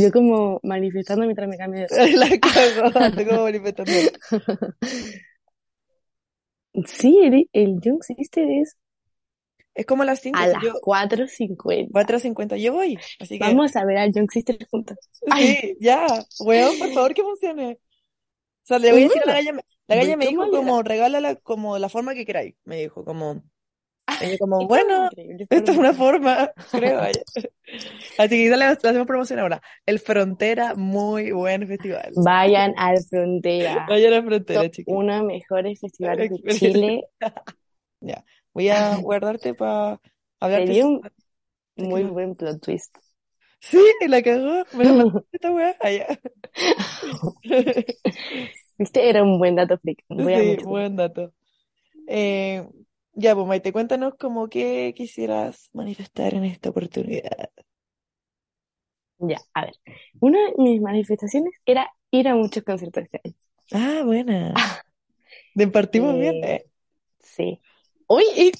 Yo 0.00 0.12
como 0.12 0.60
manifestando 0.62 1.24
mientras 1.24 1.48
me 1.48 1.56
cambio. 1.56 1.86
La 2.16 2.26
estoy 3.06 3.24
como 3.24 3.42
manifestando. 3.42 3.92
Sí, 6.86 7.18
el, 7.22 7.48
el 7.52 7.80
Young 7.80 8.02
Sister 8.02 8.48
es 8.50 8.76
Es 9.74 9.86
como 9.86 10.02
a 10.02 10.06
las 10.06 10.20
5, 10.20 10.38
a 10.38 10.46
las 10.48 10.62
yo, 10.62 10.74
4.50. 10.82 11.88
4.50, 11.90 12.56
yo 12.56 12.72
voy. 12.74 12.98
Así 13.18 13.38
que, 13.38 13.44
Vamos 13.44 13.74
a 13.76 13.84
ver 13.84 13.98
al 13.98 14.12
Young 14.12 14.30
Sister 14.30 14.58
juntas. 14.70 14.98
Sí, 15.10 15.76
ya, 15.80 16.06
weón, 16.40 16.78
por 16.78 16.92
favor 16.92 17.14
que 17.14 17.22
funcione. 17.22 17.72
O 17.72 18.66
sea, 18.66 18.78
le 18.78 18.92
voy 18.92 19.02
a 19.02 19.04
decir 19.04 19.22
a 19.22 19.26
la 19.26 19.32
galla, 19.34 19.52
la 19.86 19.96
galla 19.96 20.16
me 20.16 20.26
dijo 20.26 20.50
como, 20.50 20.82
regálala 20.82 21.36
como 21.36 21.78
la 21.78 21.88
forma 21.88 22.14
que 22.14 22.26
queráis, 22.26 22.56
me 22.64 22.76
dijo, 22.80 23.04
como, 23.04 23.44
y 24.22 24.30
yo 24.32 24.38
como, 24.38 24.66
bueno, 24.66 25.08
esto 25.50 25.72
es 25.72 25.78
una 25.78 25.92
forma, 25.92 26.50
creo. 26.72 27.00
Así 28.18 28.28
que 28.28 28.48
dale, 28.48 28.64
le 28.66 28.70
hacemos 28.72 29.06
promoción 29.06 29.38
ahora. 29.38 29.60
El 29.84 29.98
Frontera, 29.98 30.74
muy 30.74 31.32
buen 31.32 31.66
festival. 31.66 32.12
Vayan 32.24 32.74
al 32.76 32.98
Frontera. 33.08 33.86
Vaya 33.88 34.08
a 34.08 34.10
la 34.10 34.22
Frontera, 34.22 34.70
chiquillos. 34.70 34.98
uno 35.00 35.12
de 35.12 35.18
los 35.18 35.26
mejores 35.26 35.80
festivales 35.80 36.30
de. 36.30 36.54
Chile. 36.54 37.02
Ya, 37.98 38.22
voy 38.52 38.68
a 38.68 38.96
guardarte 38.98 39.54
para 39.54 39.98
hablarte 40.38 40.66
Sería 40.66 40.86
un 40.86 41.00
muy 41.76 42.04
buen 42.04 42.34
plot 42.34 42.60
twist. 42.60 42.94
Sí, 43.60 43.80
la 44.06 44.22
cagó, 44.22 44.64
que 44.70 45.36
esta 45.36 45.50
weá, 45.50 45.76
allá. 45.80 46.06
Viste, 48.78 49.08
era 49.08 49.22
un 49.22 49.38
buen 49.38 49.56
dato. 49.56 49.80
Voy 50.08 50.34
a 50.34 50.40
Sí, 50.40 50.56
buen 50.64 50.94
dato. 50.94 51.32
Eh, 52.06 52.64
ya, 53.16 53.34
pues 53.34 53.46
Maite, 53.46 53.72
cuéntanos 53.72 54.14
como 54.18 54.48
que 54.48 54.94
quisieras 54.96 55.70
manifestar 55.72 56.34
en 56.34 56.44
esta 56.44 56.70
oportunidad. 56.70 57.50
Ya, 59.18 59.38
a 59.54 59.64
ver. 59.64 59.74
Una 60.20 60.38
de 60.40 60.54
mis 60.58 60.80
manifestaciones 60.80 61.54
era 61.64 61.90
ir 62.10 62.28
a 62.28 62.34
muchos 62.34 62.62
conciertos 62.64 63.04
este 63.04 63.20
año. 63.24 63.34
Ah, 63.72 64.02
buena. 64.04 64.54
De 65.54 65.68
partimos 65.68 66.14
bien, 66.18 66.34
Eh, 66.44 66.54
eh. 66.56 66.66
sí. 67.20 67.60
Hoy 68.06 68.24
y 68.36 68.52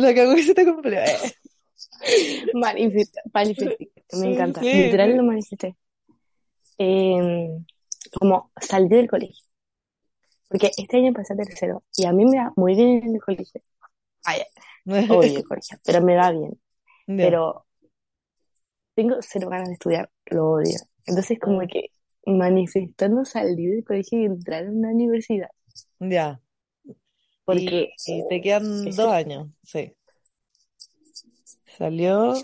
La 0.00 0.14
cagó 0.14 0.34
que 0.36 0.42
se 0.44 0.54
te 0.54 0.64
cumplió, 0.64 1.00
eh. 1.00 1.18
manifesté, 2.54 3.20
manifesté. 3.32 3.90
Me 4.12 4.32
encanta. 4.34 4.60
Sí, 4.60 4.72
Literal 4.72 5.10
sí. 5.10 5.16
lo 5.16 5.22
manifesté. 5.24 5.76
Eh, 6.78 7.48
como 8.18 8.50
salí 8.60 8.88
del 8.88 9.08
colegio. 9.08 9.44
Porque 10.52 10.70
este 10.76 10.98
año 10.98 11.12
pasé 11.14 11.34
a 11.34 11.36
tercero 11.36 11.82
y 11.96 12.06
a 12.06 12.12
mí 12.12 12.24
me 12.26 12.38
va 12.38 12.52
muy 12.56 12.74
bien 12.76 13.02
en 13.04 13.14
el 13.16 13.20
colegio. 13.22 13.60
Ay, 14.24 14.42
odio 15.08 15.38
el 15.38 15.44
colegio, 15.44 15.78
pero 15.84 16.02
me 16.02 16.16
va 16.16 16.30
bien. 16.32 16.60
Pero 17.16 17.66
tengo 18.94 19.16
cero 19.20 19.48
ganas 19.48 19.68
de 19.68 19.74
estudiar, 19.74 20.10
lo 20.26 20.50
odio. 20.52 20.78
Entonces, 21.06 21.38
como 21.40 21.62
Mm. 21.62 21.68
que 21.68 21.86
manifestando 22.26 23.24
salir 23.24 23.70
del 23.72 23.84
colegio 23.84 24.20
y 24.20 24.24
entrar 24.26 24.66
a 24.66 24.70
una 24.70 24.90
universidad. 24.90 25.48
ya. 26.00 26.40
Porque 27.44 27.92
y 28.06 28.22
te 28.28 28.40
quedan 28.40 28.90
dos 28.96 29.12
años, 29.12 29.48
sí. 29.62 29.94
Salió, 31.78 32.34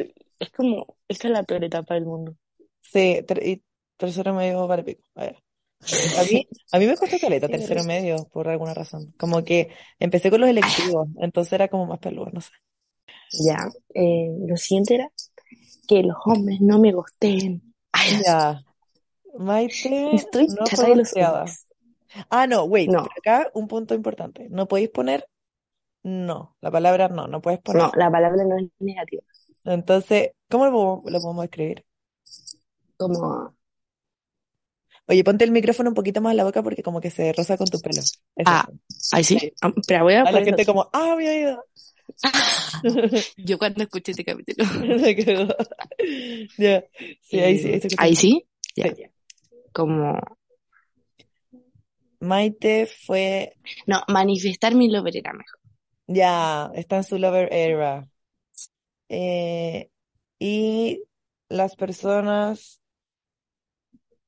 es 0.40 0.50
como, 0.50 0.96
esta 1.08 1.28
es 1.28 1.32
la 1.32 1.42
peor 1.44 1.64
etapa 1.64 1.94
del 1.94 2.06
mundo. 2.06 2.36
sí, 2.82 3.22
ter- 3.26 3.42
y 3.46 3.62
tercero 3.96 4.34
medio 4.34 4.66
para 4.68 4.84
pico. 4.84 5.02
A 5.14 5.22
ver. 5.26 5.42
A 5.80 6.22
mí, 6.24 6.48
a 6.72 6.78
mí 6.78 6.86
me 6.86 6.96
costó 6.96 7.18
caleta 7.18 7.48
tercero 7.48 7.84
medio, 7.84 8.28
por 8.32 8.48
alguna 8.48 8.74
razón. 8.74 9.12
Como 9.18 9.44
que 9.44 9.70
empecé 9.98 10.30
con 10.30 10.40
los 10.40 10.50
electivos, 10.50 11.08
entonces 11.20 11.52
era 11.52 11.68
como 11.68 11.86
más 11.86 11.98
peludo, 11.98 12.30
no 12.32 12.40
sé. 12.40 12.50
Ya, 13.46 13.68
eh, 13.94 14.28
lo 14.46 14.56
siguiente 14.56 14.94
era 14.94 15.10
que 15.86 16.02
los 16.02 16.16
hombres 16.24 16.60
no 16.60 16.78
me 16.78 16.92
gosteen. 16.92 17.74
Ay, 17.92 18.20
Ya. 18.24 18.62
Maite 19.38 20.14
estoy 20.16 20.46
no 20.48 20.66
fue 20.66 20.88
de 20.90 20.96
los 20.96 21.12
hombres. 21.14 21.66
Ah, 22.30 22.46
no, 22.46 22.64
wait, 22.64 22.90
No. 22.90 23.00
acá 23.00 23.50
un 23.54 23.68
punto 23.68 23.94
importante. 23.94 24.48
No 24.50 24.66
podéis 24.66 24.88
poner 24.88 25.28
no, 26.02 26.56
la 26.60 26.70
palabra 26.70 27.08
no, 27.08 27.26
no 27.26 27.40
puedes 27.40 27.60
poner. 27.60 27.82
No, 27.82 27.90
la 27.94 28.10
palabra 28.10 28.44
no 28.44 28.56
es 28.58 28.68
negativa. 28.78 29.22
Entonces, 29.64 30.30
¿cómo 30.48 30.64
lo, 30.66 31.02
lo 31.04 31.20
podemos 31.20 31.44
escribir? 31.44 31.84
Como, 32.96 33.54
Oye, 35.08 35.24
ponte 35.24 35.44
el 35.44 35.50
micrófono 35.52 35.88
un 35.90 35.94
poquito 35.94 36.20
más 36.20 36.32
a 36.32 36.34
la 36.34 36.44
boca 36.44 36.62
porque 36.62 36.82
como 36.82 37.00
que 37.00 37.10
se 37.10 37.32
roza 37.32 37.56
con 37.56 37.66
tu 37.68 37.80
pelo. 37.80 38.00
Eso. 38.00 38.18
Ah, 38.44 38.68
¿ay 39.10 39.24
sí? 39.24 39.38
Sí. 39.38 39.52
Ah, 39.62 39.72
Pero 39.86 40.04
voy 40.04 40.14
a 40.14 40.22
A 40.22 40.32
la 40.32 40.42
gente 40.42 40.62
otro. 40.62 40.74
como, 40.74 40.90
ah, 40.92 41.14
mi 41.16 41.26
oído. 41.26 41.64
Yo 43.36 43.58
cuando 43.58 43.82
escuché 43.82 44.12
este 44.12 44.24
capítulo. 44.24 44.64
Ya. 46.58 46.84
Sí, 47.22 47.40
ahí 47.40 47.58
sí, 47.58 47.68
ahí. 47.72 47.80
¿Ahí 47.96 48.16
sí? 48.16 48.46
Ya. 48.76 48.94
Sí. 48.94 49.04
Como, 49.72 50.18
Maite 52.20 52.86
fue, 52.86 53.54
no, 53.86 54.02
manifestar 54.08 54.74
mi 54.74 54.90
lover 54.90 55.16
era 55.16 55.32
mejor. 55.32 55.58
ya, 56.06 56.70
está 56.74 56.96
en 56.98 57.04
su 57.04 57.18
lover 57.18 57.52
era. 57.52 58.08
Eh, 59.08 59.90
y 60.38 61.02
las 61.48 61.76
personas 61.76 62.80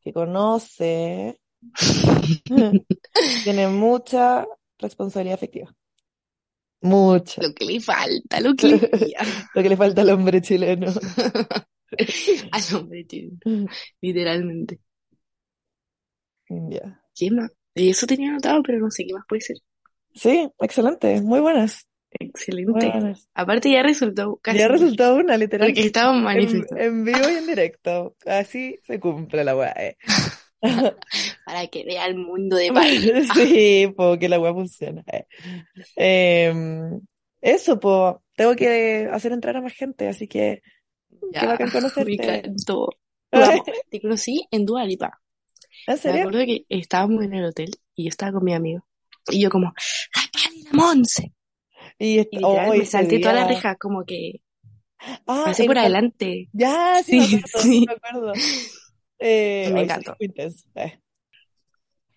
que 0.03 0.13
conoce 0.13 1.41
tienen 3.45 3.77
mucha 3.77 4.47
responsabilidad 4.79 5.35
afectiva. 5.35 5.75
Mucha. 6.83 7.43
Lo 7.43 7.53
que 7.53 7.65
le 7.67 7.81
falta, 7.81 8.41
lo 8.41 8.55
que 8.55 8.69
le. 8.69 8.77
Lo 9.55 9.63
que 9.63 9.69
le 9.69 9.77
falta 9.77 10.01
al 10.01 10.11
hombre 10.11 10.41
chileno. 10.41 10.91
Al 12.53 12.77
hombre, 12.77 13.05
tío. 13.05 13.31
Literalmente. 14.01 14.81
Ya. 16.49 17.03
¿Qué 17.15 17.31
más? 17.31 17.51
Y 17.75 17.91
eso 17.91 18.07
tenía 18.07 18.31
anotado, 18.31 18.63
pero 18.63 18.79
no 18.79 18.91
sé 18.91 19.05
qué 19.07 19.13
más 19.13 19.25
puede 19.29 19.43
ser. 19.43 19.57
Sí, 20.15 20.51
excelente, 20.59 21.21
muy 21.21 21.41
buenas. 21.41 21.87
Excelente. 22.19 22.93
Aparte 23.35 23.71
ya 23.71 23.83
resultó 23.83 24.39
casi. 24.43 24.59
Ya 24.59 24.69
resultó 24.69 25.17
una, 25.17 25.37
literal. 25.37 25.69
Porque 25.69 25.83
estaba 25.87 26.17
En, 26.17 26.23
manifestando. 26.25 26.83
en 26.83 27.05
vivo 27.05 27.19
y 27.31 27.35
en 27.37 27.47
directo. 27.47 28.17
Así 28.27 28.79
se 28.85 28.99
cumple 28.99 29.45
la 29.45 29.57
weá. 29.57 29.73
eh. 29.79 29.97
Para 31.47 31.67
que 31.69 31.85
vea 31.85 32.07
el 32.07 32.17
mundo 32.17 32.57
de 32.57 32.73
Pai. 32.73 32.99
Sí, 33.35 33.93
porque 33.97 34.29
la 34.29 34.41
weá 34.41 34.53
funciona. 34.53 35.05
eh. 35.13 35.27
Em, 35.97 37.01
eso, 37.41 37.79
pues, 37.81 38.17
tengo 38.37 38.55
que 38.57 39.09
hacer 39.11 39.33
entrar 39.33 39.57
a 39.57 39.63
más 39.63 39.73
gente, 39.73 40.09
así 40.09 40.27
que 40.29 40.63
qué 41.33 41.47
bacán 41.47 41.69
Me 41.69 41.73
conocerte. 41.73 42.13
encantó. 42.13 42.89
Vamos, 43.33 43.61
te 43.89 44.01
conocí 44.01 44.45
en 44.51 44.67
Dua 44.67 44.85
Lipa. 44.85 45.21
¿En 45.87 46.13
Me 46.13 46.21
acuerdo 46.21 46.41
que 46.45 46.65
estábamos 46.69 47.25
en 47.25 47.35
el 47.35 47.45
hotel 47.45 47.71
y 47.95 48.05
yo 48.05 48.09
estaba 48.09 48.33
con 48.33 48.45
mi 48.45 48.53
amigo. 48.55 48.85
Y 49.31 49.41
yo 49.41 49.49
como, 49.51 49.67
¡la 49.67 50.23
Pali, 50.33 50.63
la 50.65 50.71
Monse! 50.73 51.33
Y, 52.03 52.21
Y 52.31 52.41
oh, 52.43 52.73
me 52.73 52.85
salté 52.87 53.19
toda 53.21 53.35
la 53.35 53.41
día- 53.45 53.49
reja, 53.49 53.77
como 53.77 54.05
que 54.07 54.41
Ah, 55.27 55.43
pasé 55.47 55.65
por 55.67 55.77
el- 55.77 55.83
adelante. 55.83 56.49
Ya, 56.53 57.03
sí, 57.05 57.19
me 57.21 57.27
Sí, 57.27 57.37
acuerdo, 57.37 57.59
sí. 57.61 57.85
me 57.87 57.93
acuerdo. 57.93 58.33
Eh, 59.19 59.71
Me 59.73 59.83
encantó. 59.83 60.17
eh. 60.19 60.99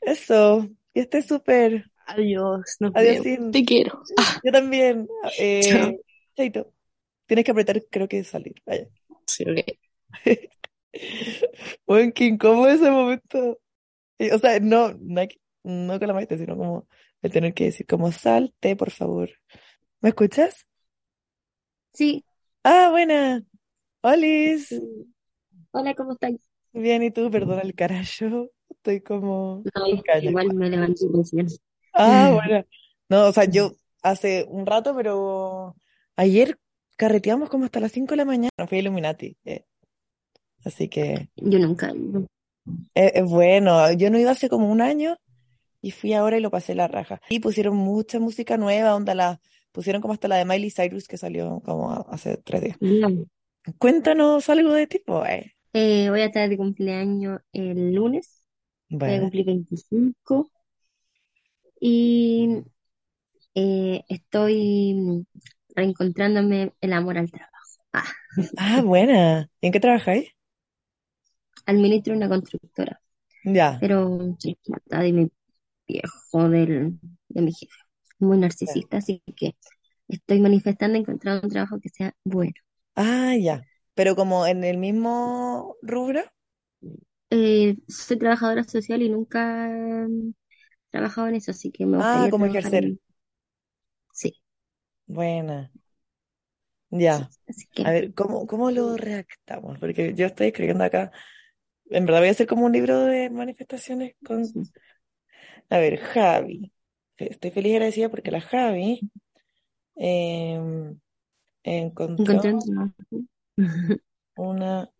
Eso, 0.01 0.69
que 0.93 1.01
esté 1.01 1.21
súper. 1.21 1.85
Adiós, 2.05 2.77
nos 2.79 2.91
Adiós, 2.95 3.23
vemos. 3.23 3.51
Te 3.51 3.63
quiero. 3.65 4.01
Ah, 4.17 4.39
Yo 4.43 4.51
también. 4.51 5.07
Eh, 5.37 5.61
Chao. 5.63 5.91
chaito. 6.35 6.73
Tienes 7.25 7.45
que 7.45 7.51
apretar, 7.51 7.81
creo 7.89 8.07
que 8.07 8.23
salir. 8.23 8.55
Vaya. 8.65 8.87
sí, 9.27 9.43
ok. 9.43 9.59
Bueno, 11.87 12.11
qué 12.13 12.25
incómodo 12.25 12.69
ese 12.69 12.89
momento. 12.91 13.59
Y, 14.19 14.29
O 14.29 14.37
sea, 14.39 14.59
no, 14.59 14.93
no, 14.99 15.23
no 15.63 15.99
con 15.99 16.07
la 16.07 16.13
maestra, 16.13 16.37
sino 16.37 16.55
como 16.55 16.87
el 17.21 17.31
tener 17.31 17.53
que 17.53 17.65
decir 17.65 17.87
como 17.87 18.11
salte, 18.11 18.75
por 18.75 18.91
favor. 18.91 19.29
¿Me 20.03 20.09
escuchas? 20.09 20.67
Sí, 21.93 22.25
Ah, 22.65 22.89
buena. 22.91 23.41
Olis. 24.01 24.73
hola, 25.71 25.93
¿cómo 25.95 26.11
estáis? 26.11 26.41
Bien, 26.73 27.03
¿y 27.03 27.09
tú? 27.11 27.31
Perdona 27.31 27.61
el 27.61 27.73
carajo. 27.73 28.49
Estoy 28.69 28.99
como 29.01 29.63
No, 29.73 30.19
igual 30.21 30.53
me 30.55 30.69
levanté 30.69 31.05
recién. 31.13 31.47
Ah, 31.93 32.31
bueno. 32.33 32.65
No, 33.07 33.27
o 33.27 33.31
sea, 33.31 33.45
yo 33.45 33.71
hace 34.01 34.45
un 34.49 34.65
rato, 34.65 34.93
pero 34.93 35.75
ayer 36.17 36.57
carreteamos 36.97 37.49
como 37.49 37.63
hasta 37.63 37.79
las 37.79 37.93
5 37.93 38.11
de 38.11 38.17
la 38.17 38.25
mañana. 38.25 38.49
Fui 38.67 38.79
a 38.79 38.81
Illuminati. 38.81 39.37
eh. 39.45 39.63
Así 40.65 40.89
que 40.89 41.29
Yo 41.37 41.59
nunca 41.59 41.93
es, 42.93 43.11
es 43.15 43.23
bueno. 43.25 43.89
Yo 43.93 44.09
no 44.09 44.19
iba 44.19 44.31
hace 44.31 44.49
como 44.49 44.69
un 44.69 44.81
año 44.81 45.17
y 45.81 45.91
fui 45.91 46.13
ahora 46.13 46.37
y 46.37 46.41
lo 46.41 46.51
pasé 46.51 46.75
la 46.75 46.89
raja. 46.89 47.21
Y 47.29 47.39
pusieron 47.39 47.77
mucha 47.77 48.19
música 48.19 48.57
nueva, 48.57 48.95
onda 48.95 49.15
la 49.15 49.39
pusieron 49.73 50.01
como 50.01 50.13
hasta 50.13 50.29
la 50.29 50.37
de 50.37 50.45
Miley 50.45 50.71
Cyrus 50.71 51.09
que 51.09 51.17
salió 51.17 51.61
como 51.65 51.91
hace 52.09 52.37
tres 52.37 52.61
días. 52.61 52.77
Bien. 52.79 53.29
Cuéntanos 53.77 54.47
algo 54.49 54.73
de 54.73 54.87
tipo, 54.87 55.25
eh. 55.25 55.53
Eh, 55.73 56.09
voy 56.09 56.21
a 56.21 56.25
estar 56.25 56.47
de 56.47 56.57
cumpleaños 56.57 57.41
el 57.51 57.93
lunes. 57.93 58.45
Voy 58.89 59.09
a 59.15 59.19
cumplir 59.19 59.45
25. 59.45 60.49
Y 61.79 62.63
eh, 63.55 64.03
estoy 64.07 65.25
reencontrándome 65.75 66.73
el 66.81 66.93
amor 66.93 67.17
al 67.17 67.31
trabajo. 67.31 67.51
Ah, 67.93 68.05
ah, 68.57 68.81
buena. 68.83 69.49
¿Y 69.61 69.67
en 69.67 69.73
qué 69.73 69.79
trabajáis? 69.79 70.29
administro 71.65 72.15
una 72.15 72.29
constructora. 72.29 72.99
Ya, 73.45 73.79
Pero 73.79 74.35
está 74.41 74.99
de 75.01 75.13
mi 75.13 75.31
viejo, 75.87 76.49
del, 76.49 76.99
de 77.29 77.41
mi 77.41 77.53
jefe. 77.53 77.73
Muy 78.19 78.37
narcisista, 78.39 78.97
así 78.97 79.21
que 79.35 79.55
estoy 80.07 80.41
manifestando 80.41 80.97
encontrar 80.97 81.41
un 81.43 81.49
trabajo 81.51 81.79
que 81.81 81.89
sea 81.89 82.15
bueno. 82.25 82.53
ah, 82.95 83.35
ya. 83.35 83.67
Pero 83.95 84.15
como 84.15 84.47
en 84.47 84.63
el 84.63 84.77
mismo 84.77 85.75
rubro. 85.83 86.21
Eh, 87.29 87.77
soy 87.87 88.17
trabajadora 88.19 88.63
social 88.63 89.01
y 89.01 89.09
nunca 89.09 89.67
he 89.69 90.07
trabajado 90.91 91.27
en 91.29 91.35
eso, 91.35 91.51
así 91.51 91.71
que 91.71 91.85
me 91.85 91.97
Ah, 91.97 91.97
gustaría 91.97 92.31
como 92.31 92.45
trabajar 92.45 92.45
ejercer. 92.45 92.75
en... 92.75 92.99
Sí, 94.13 94.33
Buena. 95.07 95.71
Ya. 96.89 97.33
que 97.73 97.83
A 97.83 97.91
ver, 97.91 98.13
¿cómo, 98.13 98.47
cómo 98.47 98.71
lo 98.71 98.95
redactamos? 98.97 99.79
Porque 99.79 100.13
yo 100.15 100.27
estoy 100.27 100.47
escribiendo 100.47 100.83
acá. 100.83 101.11
En 101.89 102.05
verdad 102.05 102.21
voy 102.21 102.29
a 102.29 102.31
hacer 102.33 102.47
como 102.47 102.65
un 102.67 102.73
libro 102.73 102.99
de 103.05 103.29
manifestaciones 103.29 104.15
con... 104.23 104.53
A 105.69 105.77
ver, 105.79 105.97
Javi. 105.99 106.71
Estoy 107.17 107.51
feliz 107.51 107.71
y 107.71 107.75
agradecida 107.75 108.09
porque 108.09 108.31
la 108.31 108.41
Javi 108.41 108.99
em, 109.95 110.99
encontró 111.63 112.41
una 114.35 114.91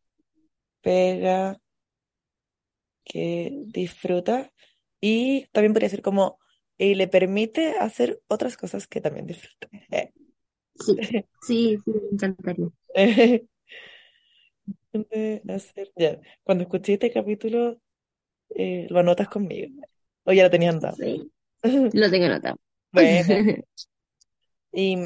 pega 0.81 1.59
que 3.03 3.51
disfruta 3.67 4.51
y 5.01 5.47
también 5.47 5.73
podría 5.73 5.89
ser 5.89 6.01
como... 6.01 6.39
Y 6.75 6.95
le 6.95 7.07
permite 7.07 7.77
hacer 7.77 8.21
otras 8.27 8.57
cosas 8.57 8.87
que 8.87 8.99
también 8.99 9.27
disfruta. 9.27 9.69
Sí, 10.79 10.97
sí, 11.41 11.77
sí, 11.85 11.91
me 11.91 12.09
encantaría. 12.13 12.69
de 14.91 15.41
hacer. 15.49 15.91
Ya, 15.95 16.19
cuando 16.43 16.63
escuché 16.63 16.93
este 16.93 17.11
capítulo, 17.11 17.79
eh, 18.49 18.87
lo 18.89 18.99
anotas 18.99 19.29
conmigo. 19.29 19.81
O 20.23 20.33
ya 20.33 20.43
lo 20.43 20.49
tenías 20.49 20.73
andado. 20.73 20.95
Sí, 20.95 21.31
lo 21.93 22.09
tengo 22.11 22.25
anotado. 22.25 22.59
Bueno, 22.91 23.41
y, 24.71 24.97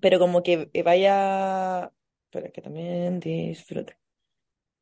pero 0.00 0.18
como 0.18 0.42
que 0.42 0.70
vaya, 0.84 1.92
pero 2.30 2.52
que 2.52 2.62
también 2.62 3.20
disfrute. 3.20 3.98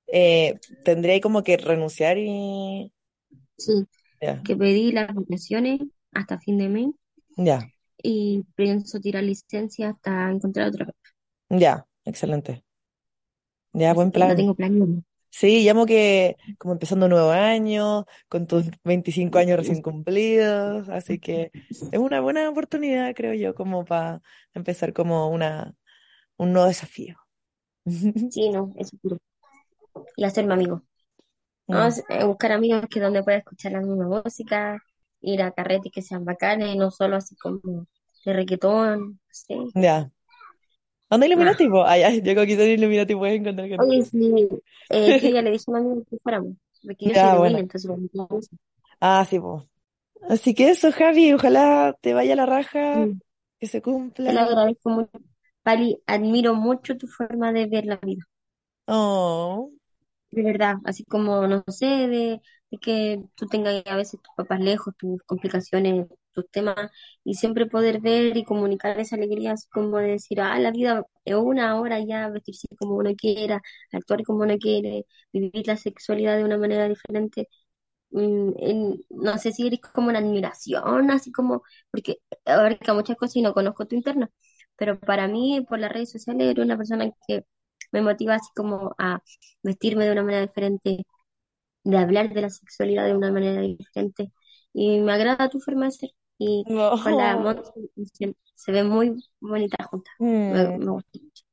Eh, 0.09 0.61
tendría 0.85 1.21
como 1.21 1.45
que 1.45 1.57
renunciar 1.57 2.19
y 2.19 2.93
Sí, 3.59 3.87
que 4.45 4.57
pedí 4.57 4.93
las 4.93 5.15
vacaciones 5.15 5.81
hasta 6.13 6.41
fin 6.41 6.59
de 6.59 6.69
mes 6.71 6.89
ya, 7.39 7.71
y 8.03 8.45
pienso 8.57 9.01
tirar 9.01 9.23
licencia 9.25 9.91
hasta 9.91 10.31
encontrar 10.31 10.69
otra 10.69 10.85
cosa. 10.87 10.99
ya, 11.51 11.87
excelente. 12.05 12.65
Ya, 13.73 13.95
buen 13.95 14.13
plan. 14.13 14.37
tengo 14.37 14.55
planeado. 14.55 15.03
Sí, 15.31 15.64
llamo 15.64 15.87
que 15.87 16.37
como 16.59 16.73
empezando 16.75 17.07
un 17.07 17.11
nuevo 17.12 17.31
año, 17.31 18.05
con 18.29 18.47
tus 18.47 18.66
25 18.85 19.38
años 19.38 19.57
recién 19.59 19.81
cumplidos, 19.83 20.88
así 20.88 21.19
que 21.21 21.53
es 21.90 21.99
una 22.01 22.21
buena 22.21 22.49
oportunidad, 22.51 23.14
creo 23.14 23.35
yo, 23.35 23.55
como 23.55 23.85
para 23.85 24.21
empezar 24.55 24.93
como 24.93 25.29
una, 25.31 25.75
un 26.38 26.53
nuevo 26.53 26.69
desafío. 26.69 27.16
Sí, 28.29 28.51
no, 28.51 28.73
eso 28.77 28.90
seguro. 29.01 29.19
Y 30.16 30.25
hacerme 30.25 30.55
amigo. 30.55 30.83
No, 31.69 31.85
Mm. 31.85 31.88
es, 31.88 32.05
eh, 32.11 32.25
buscar 32.25 32.53
amigos 32.53 32.87
que 32.90 33.01
donde 33.01 33.23
pueda 33.25 33.38
escuchar 33.38 33.73
la 33.73 33.81
misma 33.83 34.07
música, 34.09 34.79
ir 35.23 35.43
a 35.43 35.53
carretes 35.53 35.93
que 35.93 36.03
sean 36.03 36.25
bacanes, 36.27 36.77
no 36.77 36.90
solo 36.90 37.16
así 37.16 37.37
como 37.37 37.87
de 38.27 38.35
reggaetón, 38.35 39.21
sé. 39.31 39.57
Ya. 39.75 40.11
¿Dónde 41.11 41.27
Ah. 41.35 41.51
Illuminati? 41.51 41.68
Ah, 41.87 41.99
ya, 41.99 42.11
yo 42.11 42.35
con 42.35 42.44
aquí 42.44 42.53
en 42.55 42.61
Illuminati 42.79 43.14
puedes 43.14 43.40
encontrar 43.40 43.68
gente. 43.68 43.87
Oye, 43.87 44.03
sí, 44.05 44.49
eh, 44.90 45.14
yo 45.20 45.29
ya 45.31 45.42
le 45.42 45.51
dije 45.53 45.64
a 45.73 45.79
amigo 45.79 46.05
que 46.09 46.18
fuéramos, 46.23 46.57
porque 46.85 47.09
yo 47.09 47.14
Ya, 47.14 47.27
soy 47.29 47.31
bueno. 47.38 47.59
Entonces. 47.59 47.90
Ah, 49.01 49.25
sí, 49.29 49.38
po. 49.40 49.68
Así 50.29 50.55
que 50.55 50.70
eso, 50.70 50.92
Javi, 50.92 51.33
ojalá 51.35 51.96
te 52.03 52.14
vaya 52.14 52.37
la 52.37 52.46
raja, 52.46 53.11
que 53.61 53.66
se 53.68 53.83
Te 54.23 54.33
lo 54.33 54.40
cumpla. 54.40 54.40
agradezco 54.40 54.88
mucho. 54.88 55.11
Pali, 55.62 55.99
admiro 56.07 56.55
mucho 56.55 56.96
tu 56.96 57.07
forma 57.07 57.53
de 57.53 57.66
ver 57.66 57.85
la 57.85 57.96
vida. 57.96 58.25
Oh, 58.88 59.73
De 60.31 60.42
verdad, 60.44 60.77
así 60.85 61.05
como, 61.05 61.46
no 61.49 61.64
sé, 61.68 61.87
de, 61.87 62.40
de 62.70 62.79
que 62.79 63.23
tú 63.35 63.46
tengas 63.49 63.83
a 63.87 63.96
veces 63.96 64.20
tus 64.23 64.33
papás 64.37 64.61
lejos, 64.61 64.94
tus 64.96 65.20
complicaciones, 65.25 66.07
tus 66.33 66.49
temas, 66.51 66.77
y 67.25 67.35
siempre 67.35 67.66
poder 67.66 68.01
ver 68.01 68.37
y 68.37 68.45
comunicar 68.45 68.99
esa 69.01 69.16
alegría, 69.16 69.55
como 69.73 69.99
de 69.99 70.09
decir, 70.12 70.40
ah, 70.40 70.59
la 70.59 70.71
vida 70.71 71.05
es 71.25 71.35
una 71.37 71.81
hora 71.81 72.01
ya, 72.05 72.29
vestirse 72.29 72.69
como 72.79 72.97
uno 72.97 73.11
quiera, 73.16 73.61
actuar 73.93 74.23
como 74.25 74.43
uno 74.45 74.57
quiere, 74.59 75.07
vivir 75.33 75.66
la 75.66 75.77
sexualidad 75.77 76.37
de 76.37 76.45
una 76.45 76.59
manera 76.59 76.88
diferente. 76.88 77.49
Mm, 78.11 78.95
no 79.11 79.38
sé 79.38 79.53
si 79.53 79.66
eres 79.66 79.81
como 79.81 80.09
una 80.09 80.19
admiración, 80.19 81.11
así 81.11 81.31
como, 81.33 81.62
porque 81.90 82.16
abarca 82.45 82.93
muchas 82.95 83.16
cosas 83.16 83.37
y 83.37 83.43
no 83.43 83.55
conozco 83.55 83.87
tu 83.87 83.95
interna, 83.97 84.31
pero 84.77 84.99
para 84.99 85.29
mí, 85.29 85.64
por 85.69 85.79
las 85.79 85.93
redes 85.93 86.11
sociales, 86.11 86.49
eres 86.51 86.64
una 86.64 86.77
persona 86.77 87.11
que 87.29 87.45
me 87.93 88.03
motiva 88.03 88.35
así 88.37 88.49
como 88.57 88.95
a 88.99 89.23
vestirme 89.62 90.05
de 90.07 90.12
una 90.12 90.23
manera 90.25 90.43
diferente, 90.47 91.05
de 91.85 91.99
hablar 91.99 92.33
de 92.35 92.43
la 92.43 92.51
sexualidad 92.51 93.07
de 93.07 93.14
una 93.16 93.33
manera 93.33 93.61
diferente. 93.62 94.33
Y 94.73 95.01
me 95.01 95.12
agrada 95.12 95.49
tu 95.51 95.61
forma 95.61 95.87
de 95.87 95.93
ser. 95.93 96.11
Y 96.40 96.66
con 96.98 97.16
la 97.18 97.37
no. 97.44 97.64
Monse 97.64 97.72
se, 98.14 98.37
se 98.57 98.72
ve 98.72 98.85
muy 98.85 99.24
bonita 99.40 99.85
juntas. 99.87 100.14
Me, 100.48 100.64
Mm, 100.64 100.79
me 100.79 100.90
gusta 100.92 101.20
mucho. 101.20 101.44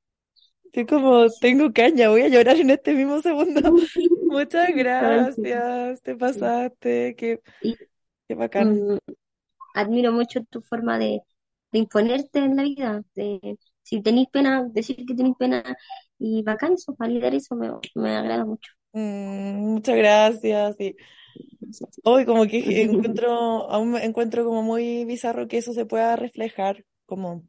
Estoy 0.66 0.86
como, 0.86 1.30
tengo 1.40 1.72
caña, 1.74 2.10
voy 2.10 2.22
a 2.22 2.28
llorar 2.28 2.58
en 2.58 2.70
este 2.70 2.94
mismo 2.94 3.22
segundo. 3.22 3.62
Muchas 4.30 4.70
gracias, 4.76 6.02
te 6.02 6.16
pasaste, 6.16 7.16
qué, 7.18 7.42
Y 7.60 7.78
qué 8.28 8.36
bacán. 8.36 8.82
mm, 8.84 8.98
admiro 9.76 10.12
mucho 10.14 10.44
tu 10.46 10.62
forma 10.64 11.00
de, 11.00 11.22
de 11.74 11.80
imponerte 11.80 12.40
en 12.42 12.56
la 12.58 12.64
vida. 12.64 13.04
De, 13.16 13.60
si 13.84 14.02
tenéis 14.04 14.30
pena, 14.32 14.66
decir 14.72 14.98
que 15.08 15.16
tenéis 15.16 15.36
pena. 15.40 15.64
Y 16.20 16.44
bacán 16.44 16.74
eso, 16.76 16.96
validar 16.98 17.36
eso 17.36 17.56
me, 17.56 17.72
me 17.96 18.18
agrada 18.18 18.46
mucho. 18.46 18.72
Mm, 18.94 19.74
muchas 19.74 19.96
gracias. 19.98 20.80
Y 20.80 20.96
hoy 22.04 22.26
como 22.26 22.46
que 22.48 22.82
encuentro, 22.84 23.32
aún 23.72 23.96
encuentro 23.98 24.46
como 24.46 24.64
muy 24.64 25.06
bizarro 25.06 25.48
que 25.48 25.58
eso 25.58 25.74
se 25.74 25.86
pueda 25.86 26.16
reflejar 26.16 26.86
como 27.06 27.44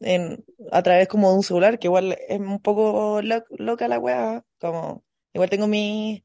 en, 0.00 0.44
a 0.72 0.82
través 0.82 1.08
como 1.08 1.30
de 1.30 1.36
un 1.38 1.42
celular, 1.44 1.78
que 1.78 1.88
igual 1.88 2.18
es 2.28 2.40
un 2.40 2.60
poco 2.62 3.22
lo- 3.22 3.44
loca 3.58 3.88
la 3.88 3.98
weá, 4.00 4.44
como, 4.60 5.04
igual 5.34 5.50
tengo 5.50 5.68
mis 5.68 6.22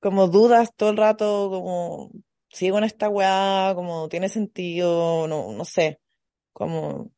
como 0.00 0.28
dudas 0.28 0.74
todo 0.76 0.90
el 0.90 0.96
rato, 0.96 1.48
como, 1.50 2.10
sigo 2.50 2.78
en 2.78 2.84
esta 2.84 3.08
weá, 3.08 3.72
como 3.74 4.08
tiene 4.08 4.28
sentido, 4.28 5.28
no, 5.28 5.52
no 5.52 5.64
sé, 5.64 6.00
como, 6.52 7.12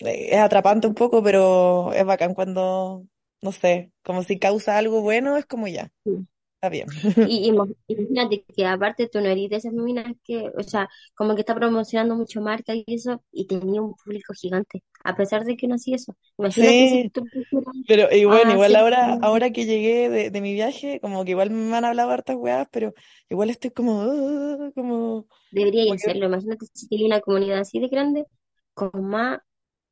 eh, 0.00 0.28
es 0.34 0.38
atrapante 0.40 0.86
un 0.86 0.94
poco, 0.94 1.22
pero 1.22 1.92
es 1.92 2.04
bacán 2.04 2.34
cuando, 2.34 3.06
no 3.42 3.52
sé, 3.52 3.92
como 4.02 4.22
si 4.22 4.38
causa 4.38 4.78
algo 4.78 5.00
bueno, 5.02 5.36
es 5.36 5.46
como 5.46 5.68
ya, 5.68 5.90
está 6.64 6.68
bien. 6.68 6.88
Y, 7.22 7.46
y 7.46 7.48
imagínate 7.48 8.44
que 8.54 8.66
aparte 8.66 9.08
tú 9.08 9.20
no 9.20 9.26
eres 9.28 9.50
de 9.50 9.56
esas 9.56 9.72
minas 9.72 10.14
que, 10.24 10.50
o 10.56 10.62
sea, 10.62 10.88
como 11.14 11.34
que 11.34 11.40
está 11.42 11.54
promocionando 11.54 12.16
mucho 12.16 12.40
marca 12.42 12.74
y 12.74 12.84
eso, 12.88 13.22
y 13.32 13.46
tenía 13.46 13.82
un 13.82 13.94
público 13.96 14.32
gigante, 14.34 14.82
a 15.04 15.16
pesar 15.16 15.44
de 15.44 15.56
que 15.56 15.66
no 15.68 15.76
hacía 15.76 15.96
eso. 15.96 16.14
Imagínate 16.38 16.86
si 16.86 16.98
Sí, 16.98 17.12
tú 17.12 17.28
pusieras 17.28 17.74
pero 17.86 18.08
y 18.14 18.24
bueno, 18.26 18.52
igual 18.52 18.76
ahora, 18.76 19.14
ahora 19.22 19.50
que 19.52 19.66
llegué 19.66 20.10
de, 20.10 20.30
de 20.30 20.40
mi 20.42 20.54
viaje, 20.54 21.00
como 21.00 21.24
que 21.24 21.32
igual 21.32 21.50
me 21.50 21.76
han 21.76 21.84
hablado 21.84 22.10
hartas 22.12 22.36
weas, 22.36 22.68
pero 22.72 22.94
igual 23.30 23.50
estoy 23.50 23.70
como, 23.72 24.02
"Ah", 24.02 24.70
como, 24.74 25.28
debería 25.50 25.94
hacerlo. 25.94 26.26
Imagínate 26.26 26.66
si 26.72 26.88
tenía 26.88 27.06
una 27.06 27.20
comunidad 27.20 27.60
así 27.60 27.80
de 27.80 27.88
grande, 27.88 28.26
con 28.74 28.90
más 29.08 29.40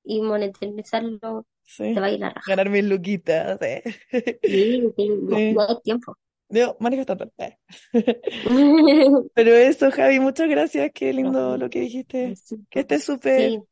y 0.05 0.21
monetizarlo, 0.23 1.47
sí, 1.65 1.93
te 1.93 2.01
va 2.01 2.07
a 2.09 2.11
ir 2.13 2.21
la 2.21 2.31
raja. 2.31 2.43
ganar 2.47 2.69
mis 2.71 2.85
luquitas, 2.85 3.59
sí. 3.61 3.83
Sí, 4.45 4.93
sí, 4.97 5.11
Sí. 5.31 5.63
hay 5.69 5.81
tiempo. 5.83 6.17
Yo 6.53 6.77
manifestando. 6.81 7.33
eh. 7.39 7.57
Pero 9.35 9.51
eso, 9.55 9.91
Javi, 9.91 10.21
muchas 10.21 10.49
gracias, 10.49 10.91
qué 10.95 11.13
lindo 11.13 11.57
lo 11.57 11.71
que 11.71 11.81
dijiste. 11.81 12.35
Que 12.71 12.81
estés 12.81 13.05
súper, 13.05 13.51
Sí, 13.51 13.63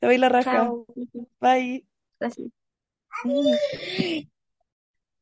te 0.00 0.06
voy 0.06 0.18
la 0.18 0.28
raja. 0.30 0.52
chao. 0.52 0.86
Bye. 1.40 1.84
Gracias. 2.18 2.48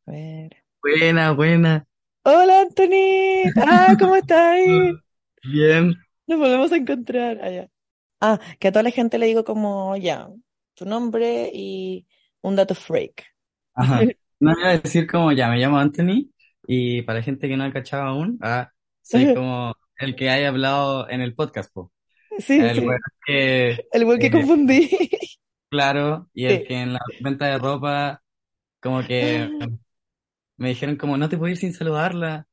A 0.06 0.12
ver. 0.12 0.56
Buena, 0.82 1.32
buena. 1.32 1.86
Hola, 2.22 2.60
Anthony. 2.62 3.50
Ah, 3.56 3.96
¿cómo 3.98 4.14
estás? 4.16 4.58
Bien. 5.42 5.94
Nos 6.26 6.38
volvemos 6.38 6.70
a 6.72 6.76
encontrar. 6.76 7.38
Ah, 7.42 7.50
ya. 7.50 7.68
Ah, 8.20 8.38
que 8.58 8.68
a 8.68 8.72
toda 8.72 8.82
la 8.84 8.90
gente 8.90 9.18
le 9.18 9.26
digo 9.26 9.44
como, 9.44 9.96
ya, 9.96 10.28
tu 10.74 10.84
nombre 10.84 11.50
y 11.52 12.06
un 12.42 12.56
dato 12.56 12.74
freak. 12.74 13.24
Ajá. 13.74 14.00
No 14.42 14.54
voy 14.54 14.64
a 14.64 14.78
decir 14.78 15.06
como 15.06 15.32
ya, 15.32 15.50
me 15.50 15.58
llamo 15.58 15.76
Anthony 15.76 16.29
y 16.66 17.02
para 17.02 17.18
la 17.20 17.24
gente 17.24 17.48
que 17.48 17.56
no 17.56 17.64
ha 17.64 17.72
cachado 17.72 18.04
aún, 18.04 18.38
ah, 18.42 18.70
soy 19.02 19.28
como 19.28 19.74
el 19.98 20.16
que 20.16 20.30
haya 20.30 20.48
hablado 20.48 21.08
en 21.10 21.20
el 21.20 21.34
podcast, 21.34 21.72
po. 21.72 21.92
Sí, 22.38 22.54
El 22.58 22.70
sí. 22.72 22.86
que, 23.26 23.86
El 23.92 24.04
buen 24.04 24.18
que 24.18 24.30
eh, 24.30 24.30
confundí. 24.30 24.88
claro, 25.68 26.28
y 26.34 26.46
el 26.46 26.62
Sí. 26.62 26.64
que 26.64 26.74
en 26.80 26.92
la 26.94 27.00
venta 27.20 27.46
de 27.46 27.58
ropa, 27.58 28.22
como 28.80 29.04
que 29.06 29.50
me 30.56 30.68
dijeron 30.70 30.96
como 30.96 31.16
no 31.16 31.28
te 31.28 31.38
puedo 31.38 31.50
ir 31.50 31.56
sin 31.58 31.72
saludarla. 31.74 32.46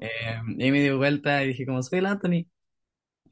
Eh, 0.00 0.40
y 0.58 0.70
me 0.70 0.80
di 0.80 0.90
vuelta 0.90 1.44
y 1.44 1.48
dije 1.48 1.66
como 1.66 1.82
soy 1.82 2.00
el 2.00 2.06
Anthony. 2.06 2.46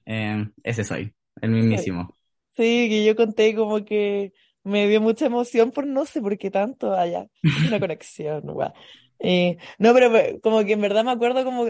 Eh, 0.07 0.49
ese 0.65 0.85
soy, 0.85 1.15
el 1.43 1.51
mismísimo. 1.51 2.17
Sí, 2.57 2.89
que 2.89 3.05
yo 3.05 3.15
conté 3.17 3.55
como 3.55 3.85
que 3.85 4.33
me 4.65 4.89
dio 4.89 5.01
mucha 5.01 5.27
emoción 5.27 5.71
por 5.71 5.87
no 5.87 6.05
sé 6.07 6.21
por 6.21 6.37
qué 6.39 6.51
tanto 6.51 6.93
allá. 6.95 7.29
Una 7.67 7.79
conexión, 7.81 8.43
guau. 8.43 8.73
Eh, 9.21 9.59
no, 9.79 9.93
pero 9.95 10.11
como 10.43 10.65
que 10.65 10.73
en 10.73 10.81
verdad 10.81 11.05
me 11.05 11.11
acuerdo 11.11 11.45
como 11.45 11.67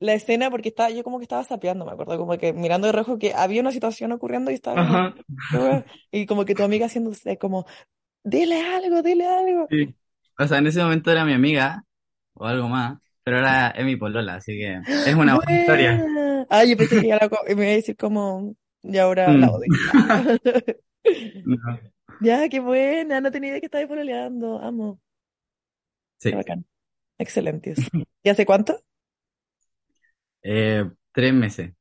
la 0.00 0.14
escena 0.14 0.50
porque 0.50 0.68
estaba, 0.70 0.90
yo 0.90 1.04
como 1.04 1.18
que 1.18 1.24
estaba 1.24 1.44
sapeando, 1.44 1.84
me 1.84 1.92
acuerdo 1.92 2.18
como 2.18 2.36
que 2.38 2.52
mirando 2.52 2.86
de 2.86 2.92
rojo 2.92 3.18
que 3.18 3.34
había 3.34 3.60
una 3.60 3.72
situación 3.72 4.12
ocurriendo 4.12 4.50
y 4.50 4.54
estaba 4.54 5.14
y 6.10 6.26
como 6.26 6.44
que 6.44 6.54
tu 6.54 6.62
amiga 6.62 6.86
haciéndose 6.86 7.38
como, 7.38 7.66
dile 8.24 8.60
algo, 8.62 9.02
dile 9.02 9.26
algo. 9.26 9.66
Sí. 9.70 9.94
O 10.38 10.46
sea, 10.46 10.58
en 10.58 10.66
ese 10.66 10.82
momento 10.82 11.10
era 11.10 11.24
mi 11.24 11.34
amiga 11.34 11.84
o 12.34 12.46
algo 12.46 12.68
más, 12.68 12.98
pero 13.24 13.38
ahora 13.38 13.68
es 13.70 13.84
mi 13.84 13.96
polola, 13.96 14.36
así 14.36 14.52
que 14.56 14.80
es 15.06 15.14
una 15.14 15.36
buena 15.36 15.60
historia. 15.60 15.96
Buena. 15.98 16.46
Ah, 16.48 16.64
yo 16.64 16.76
pensé 16.76 17.00
que 17.00 17.08
ya 17.08 17.16
la 17.16 17.28
me 17.46 17.52
iba 17.52 17.62
a 17.72 17.76
decir 17.76 17.96
como, 17.96 18.54
y 18.82 18.96
ahora 18.98 19.32
la 19.32 19.46
Mm. 19.46 19.50
odio. 19.50 19.68
No. 21.44 21.56
Ya, 22.22 22.48
qué 22.50 22.60
buena, 22.60 23.20
no 23.22 23.30
tenía 23.30 23.50
idea 23.50 23.60
que 23.60 23.66
estabas 23.66 23.88
pololeando, 23.88 24.58
amo. 24.60 25.00
Sí. 26.18 26.30
Qué 26.30 26.36
bacán. 26.36 26.66
Excelentes. 27.20 27.78
¿Y 28.22 28.30
hace 28.30 28.46
cuánto? 28.46 28.82
Eh, 30.42 30.84
tres 31.12 31.34
meses. 31.34 31.72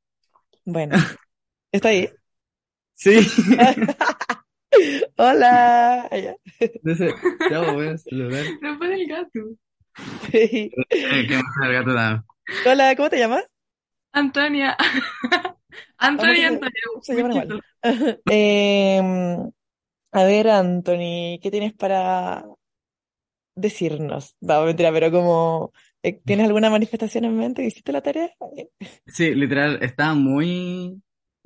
Bueno, 0.65 0.95
¿está 1.71 1.89
ahí? 1.89 2.09
Sí. 2.93 3.19
Hola. 5.17 6.07
Allá. 6.11 6.35
Entonces, 6.59 7.13
ya 7.49 7.59
voy 7.71 7.87
a 7.87 7.97
saludar. 7.97 8.45
No 8.61 8.77
fue 8.77 8.87
del 8.89 9.07
gato. 9.07 9.39
Sí. 10.31 10.71
Eh, 10.89 11.25
¿qué 11.27 11.35
más 11.35 11.67
el 11.67 11.73
gato 11.73 11.93
da? 11.93 12.25
Hola, 12.65 12.95
¿cómo 12.95 13.09
te 13.09 13.17
llamas? 13.19 13.43
Antonia. 14.11 14.75
Antonia, 15.97 16.49
se- 16.49 16.55
Antonia. 16.55 16.71
se 17.01 17.15
llaman 17.15 17.31
igual. 17.31 17.47
chistoso. 17.47 18.21
Em, 18.25 19.51
a 20.11 20.23
ver, 20.25 20.49
Anthony, 20.49 21.39
¿qué 21.41 21.49
tienes 21.51 21.73
para 21.73 22.45
decirnos? 23.59 24.35
Va, 24.47 24.63
mentira, 24.65 24.91
pero 24.91 25.11
como, 25.11 25.71
eh, 26.03 26.21
¿tienes 26.25 26.47
alguna 26.47 26.69
manifestación 26.69 27.25
en 27.25 27.37
mente? 27.37 27.63
¿Hiciste 27.65 27.91
la 27.91 28.01
tarea? 28.01 28.31
Sí, 29.07 29.33
literal, 29.33 29.79
estaba 29.81 30.13
muy 30.13 31.01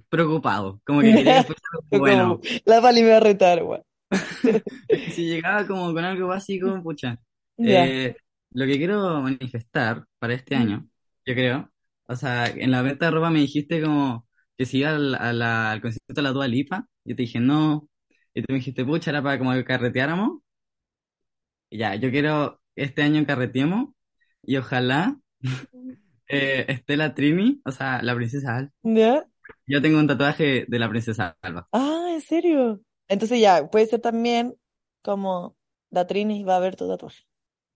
preocupado. 0.09 0.81
Como 0.85 1.01
que 1.01 1.15
quería 1.15 1.39
algo 1.73 1.85
bueno. 1.91 2.39
la 2.65 2.81
Pali 2.81 3.01
me 3.03 3.09
va 3.11 3.17
a 3.17 3.19
retar, 3.19 3.63
güey. 3.63 3.81
Si 5.07 5.25
llegaba 5.27 5.65
como 5.67 5.93
con 5.93 6.03
algo 6.05 6.27
básico, 6.27 6.81
pucha. 6.83 7.19
Eh, 7.63 8.15
lo 8.51 8.65
que 8.65 8.77
quiero 8.77 9.21
manifestar 9.21 10.05
para 10.19 10.33
este 10.33 10.55
año, 10.55 10.87
yo 11.25 11.33
creo, 11.33 11.71
o 12.07 12.15
sea, 12.15 12.47
en 12.47 12.71
la 12.71 12.81
venta 12.81 13.05
de 13.05 13.11
ropa 13.11 13.29
me 13.29 13.39
dijiste 13.39 13.81
como 13.81 14.27
que 14.57 14.65
si 14.65 14.79
iba 14.79 14.91
al, 14.95 15.15
a 15.15 15.33
la- 15.33 15.71
al 15.71 15.81
concierto 15.81 16.13
de 16.13 16.21
la 16.21 16.31
Dua 16.31 16.47
Lipa, 16.47 16.87
yo 17.03 17.15
te 17.15 17.23
dije 17.23 17.39
no, 17.39 17.89
y 18.33 18.41
tú 18.41 18.47
me 18.49 18.55
dijiste, 18.59 18.85
pucha, 18.85 19.11
era 19.11 19.21
para 19.23 19.37
como 19.39 19.53
que 19.53 19.65
carreteáramos. 19.65 20.41
Ya, 21.73 21.95
yo 21.95 22.11
quiero 22.11 22.61
este 22.75 23.01
año 23.01 23.25
carreteemos, 23.25 23.89
y 24.43 24.57
ojalá 24.57 25.17
eh, 26.27 26.65
esté 26.67 26.97
la 26.97 27.15
Trini, 27.15 27.61
o 27.65 27.71
sea, 27.71 28.01
la 28.03 28.15
princesa 28.15 28.57
Alba. 28.57 28.71
¿Ya? 28.83 29.25
Yo 29.65 29.81
tengo 29.81 29.99
un 29.99 30.07
tatuaje 30.07 30.65
de 30.67 30.79
la 30.79 30.87
princesa 30.89 31.35
Alba. 31.41 31.67
Ah, 31.71 32.09
¿en 32.11 32.21
serio? 32.21 32.81
Entonces 33.07 33.39
ya, 33.39 33.69
puede 33.71 33.87
ser 33.87 34.01
también 34.01 34.55
como 35.01 35.57
la 35.89 36.05
Trini 36.05 36.43
va 36.43 36.57
a 36.57 36.59
ver 36.59 36.75
tu 36.75 36.87
tatuaje. 36.87 37.23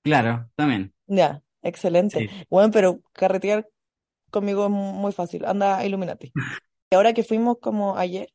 Claro, 0.04 0.48
también. 0.56 0.94
Ya, 1.08 1.42
excelente. 1.64 2.20
Sí. 2.20 2.46
Bueno, 2.50 2.72
pero 2.72 3.02
carretear 3.14 3.68
conmigo 4.30 4.66
es 4.66 4.72
muy 4.72 5.12
fácil. 5.12 5.46
Anda, 5.46 5.84
Illuminati. 5.86 6.32
Y 6.92 6.96
ahora 6.96 7.14
que 7.14 7.24
fuimos 7.24 7.58
como 7.60 7.98
ayer, 7.98 8.30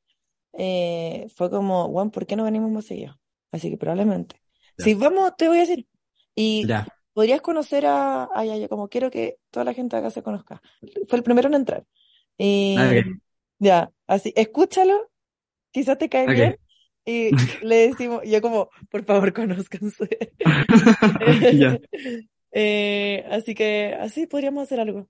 eh, 0.55 1.29
fue 1.35 1.51
como, 1.51 1.89
bueno, 1.89 2.11
¿por 2.11 2.27
qué 2.27 2.37
no 2.37 2.45
venimos 2.45 2.71
más 2.71 2.85
seguido? 2.85 3.19
Así 3.53 3.71
que 3.71 3.77
probablemente. 3.77 4.43
Ya. 4.79 4.85
Si 4.85 4.95
vamos, 4.95 5.37
te 5.37 5.49
voy 5.49 5.59
a 5.59 5.61
decir. 5.61 5.87
Y 6.35 6.67
Ya. 6.67 6.87
podrías 7.13 7.41
conocer 7.41 7.87
a, 7.87 8.25
a 8.35 8.45
Yayo, 8.45 8.69
como 8.69 8.89
quiero 8.89 9.11
que 9.11 9.39
toda 9.51 9.65
la 9.65 9.75
gente 9.75 9.97
acá 9.97 10.11
se 10.11 10.23
conozca. 10.23 10.61
Fue 11.09 11.19
el 11.19 11.23
primero 11.25 11.49
en 11.49 11.55
entrar. 11.55 11.85
Y 12.39 12.77
Ah, 12.79 13.03
ya, 13.59 13.91
así, 14.07 14.33
escúchalo, 14.37 15.11
quizás 15.71 15.99
te 15.99 16.09
cae 16.09 16.27
bien. 16.33 16.57
Y 17.05 17.31
le 17.67 17.89
decimos, 17.89 18.23
yo 18.25 18.41
como, 18.41 18.71
por 18.91 19.05
favor, 19.05 19.33
conózcanse. 19.33 20.09
Ya. 21.55 21.79
Eh, 22.55 23.25
así 23.31 23.55
que 23.55 23.97
así 23.99 24.27
podríamos 24.27 24.65
hacer 24.65 24.79
algo. 24.79 25.09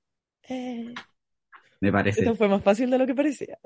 Eh, 0.48 0.94
Me 1.80 1.90
parece. 1.90 2.20
esto 2.20 2.36
fue 2.36 2.46
más 2.46 2.62
fácil 2.62 2.88
de 2.88 2.98
lo 2.98 3.04
que 3.04 3.16
parecía. 3.16 3.58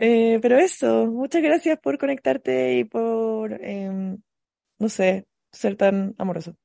Eh. 0.00 0.38
Pero 0.42 0.58
eso, 0.58 1.06
muchas 1.06 1.42
gracias 1.42 1.78
por 1.78 1.98
conectarte 1.98 2.78
y 2.78 2.84
por, 2.84 3.52
em, 3.64 4.18
no 4.78 4.88
sé, 4.88 5.26
ser 5.52 5.76
tan 5.76 6.14
amoroso. 6.18 6.56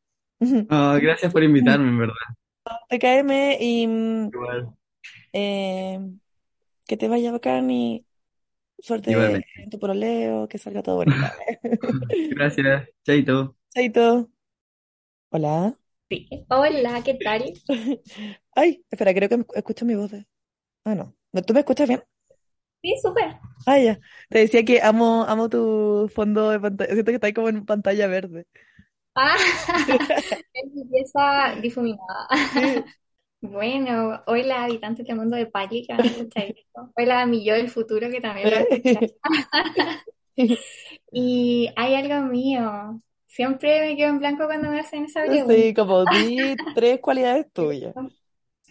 Oh, 0.70 0.98
gracias 1.02 1.32
por 1.32 1.44
invitarme, 1.44 1.88
en 1.90 2.00
verdad. 2.00 2.16
TKM 2.90 3.58
y 3.60 3.88
mm, 3.88 4.26
Igual. 4.34 4.70
eh, 5.34 6.00
que 6.88 6.98
te 6.98 7.08
vaya 7.08 7.32
bacán 7.32 7.70
y 7.70 8.06
suerte 8.80 9.12
Igualmente. 9.12 9.48
en 9.58 9.70
tu 9.70 9.80
pololeo, 9.80 10.48
que 10.48 10.58
salga 10.58 10.82
todo 10.84 10.98
bonito. 10.98 11.18
Gracias. 12.32 12.90
Chaito. 13.06 13.56
Chaito. 13.74 14.30
Hola. 15.30 15.78
Sí. 16.10 16.28
Hola, 16.50 17.02
¿qué 17.04 17.16
tal? 17.16 17.44
Ay, 18.56 18.86
espera, 18.90 19.14
creo 19.14 19.30
que 19.30 19.46
escucho 19.56 19.86
mi 19.86 19.96
voz. 19.96 20.12
de- 20.12 20.26
Ah. 20.86 20.96
¿No- 20.96 21.42
¿Tú 21.42 21.54
me 21.54 21.60
escuchas 21.62 21.88
bien? 21.88 22.02
Sí, 22.86 22.94
súper. 23.02 23.40
Ah, 23.66 23.80
ya. 23.80 24.00
Te 24.30 24.40
decía 24.40 24.64
que 24.64 24.80
amo, 24.84 25.24
amo 25.28 25.50
tu 25.50 26.08
fondo 26.14 26.52
de 26.52 26.60
pantalla. 26.60 26.94
Siento 26.94 27.10
que 27.12 27.16
está 27.16 27.28
ahí 27.28 27.34
como 27.34 27.50
en 27.50 27.66
pantalla 27.66 28.06
verde. 28.06 28.46
Ah, 29.16 29.36
es 30.54 30.74
mi 30.74 30.86
pieza 30.86 31.56
difuminada. 31.62 32.28
Sí. 32.54 32.84
Bueno, 33.42 34.24
hola, 34.26 34.64
habitantes 34.64 35.06
del 35.06 35.18
mundo 35.18 35.36
de 35.36 35.46
Pali 35.46 35.86
que 35.86 35.94
van 35.94 36.02
a 36.02 36.08
escuchar 36.08 36.46
esto. 36.46 36.92
Hola, 36.98 37.22
a 37.22 37.26
mi 37.28 37.46
yo 37.46 37.54
del 37.54 37.70
futuro 37.70 38.10
que 38.10 38.20
también 38.20 38.50
lo 38.50 38.58
escuchar. 38.58 39.08
Y 41.12 41.70
hay 41.76 41.94
algo 41.96 42.28
mío. 42.28 43.02
Siempre 43.28 43.82
me 43.82 43.96
quedo 43.96 44.10
en 44.10 44.20
blanco 44.20 44.48
cuando 44.48 44.72
me 44.72 44.80
hacen 44.80 45.06
esa 45.06 45.24
pregunta. 45.26 45.54
Sí, 45.54 45.74
como 45.76 46.06
di 46.06 46.56
tres 46.74 47.00
cualidades 47.02 47.52
tuyas. 47.54 47.94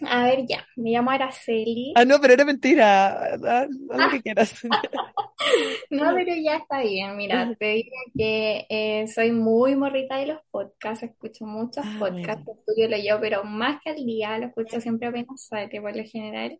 A 0.03 0.23
ver, 0.23 0.45
ya. 0.47 0.65
Me 0.77 0.91
llamo 0.91 1.11
Araceli. 1.11 1.93
Ah, 1.93 2.03
no, 2.05 2.19
pero 2.19 2.33
era 2.33 2.45
mentira. 2.45 3.35
Haz, 3.35 3.69
haz 3.91 4.01
lo 4.01 4.09
que 4.09 4.21
quieras. 4.21 4.53
No, 5.89 6.13
pero 6.13 6.33
ya 6.35 6.57
está 6.57 6.81
bien. 6.81 7.15
Mira, 7.17 7.55
te 7.59 7.65
digo 7.73 7.95
que 8.17 8.65
eh, 8.69 9.07
soy 9.07 9.31
muy 9.31 9.75
morrita 9.75 10.17
de 10.17 10.27
los 10.27 10.39
podcasts, 10.51 11.03
escucho 11.03 11.45
muchos 11.45 11.85
Ah, 11.85 11.97
podcasts, 11.97 12.43
bueno. 12.43 12.47
estudio 12.47 12.87
lo 12.89 12.97
yo, 12.97 13.19
pero 13.21 13.43
más 13.43 13.81
que 13.83 13.91
al 13.91 13.97
día, 14.05 14.37
lo 14.39 14.47
escucho 14.47 14.81
siempre 14.81 15.07
apenas 15.07 15.45
sale 15.47 15.81
por 15.81 15.95
lo 15.95 16.03
general. 16.03 16.59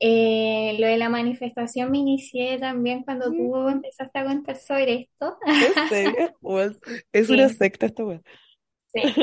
Eh, 0.00 0.76
lo 0.80 0.86
de 0.88 0.96
la 0.98 1.08
manifestación 1.08 1.90
me 1.90 1.98
inicié 1.98 2.58
también 2.58 3.04
cuando 3.04 3.34
tú 3.34 3.68
empezaste 3.68 4.18
a 4.20 4.24
contar 4.26 4.56
sobre 4.56 4.94
esto. 5.12 5.38
¿En 5.58 5.74
serio? 5.88 6.34
Es 7.12 7.30
una 7.30 7.48
Sí, 7.48 7.48
secta 7.48 7.86
esta 7.86 8.04
weá. 8.04 8.20
sí. 8.94 9.18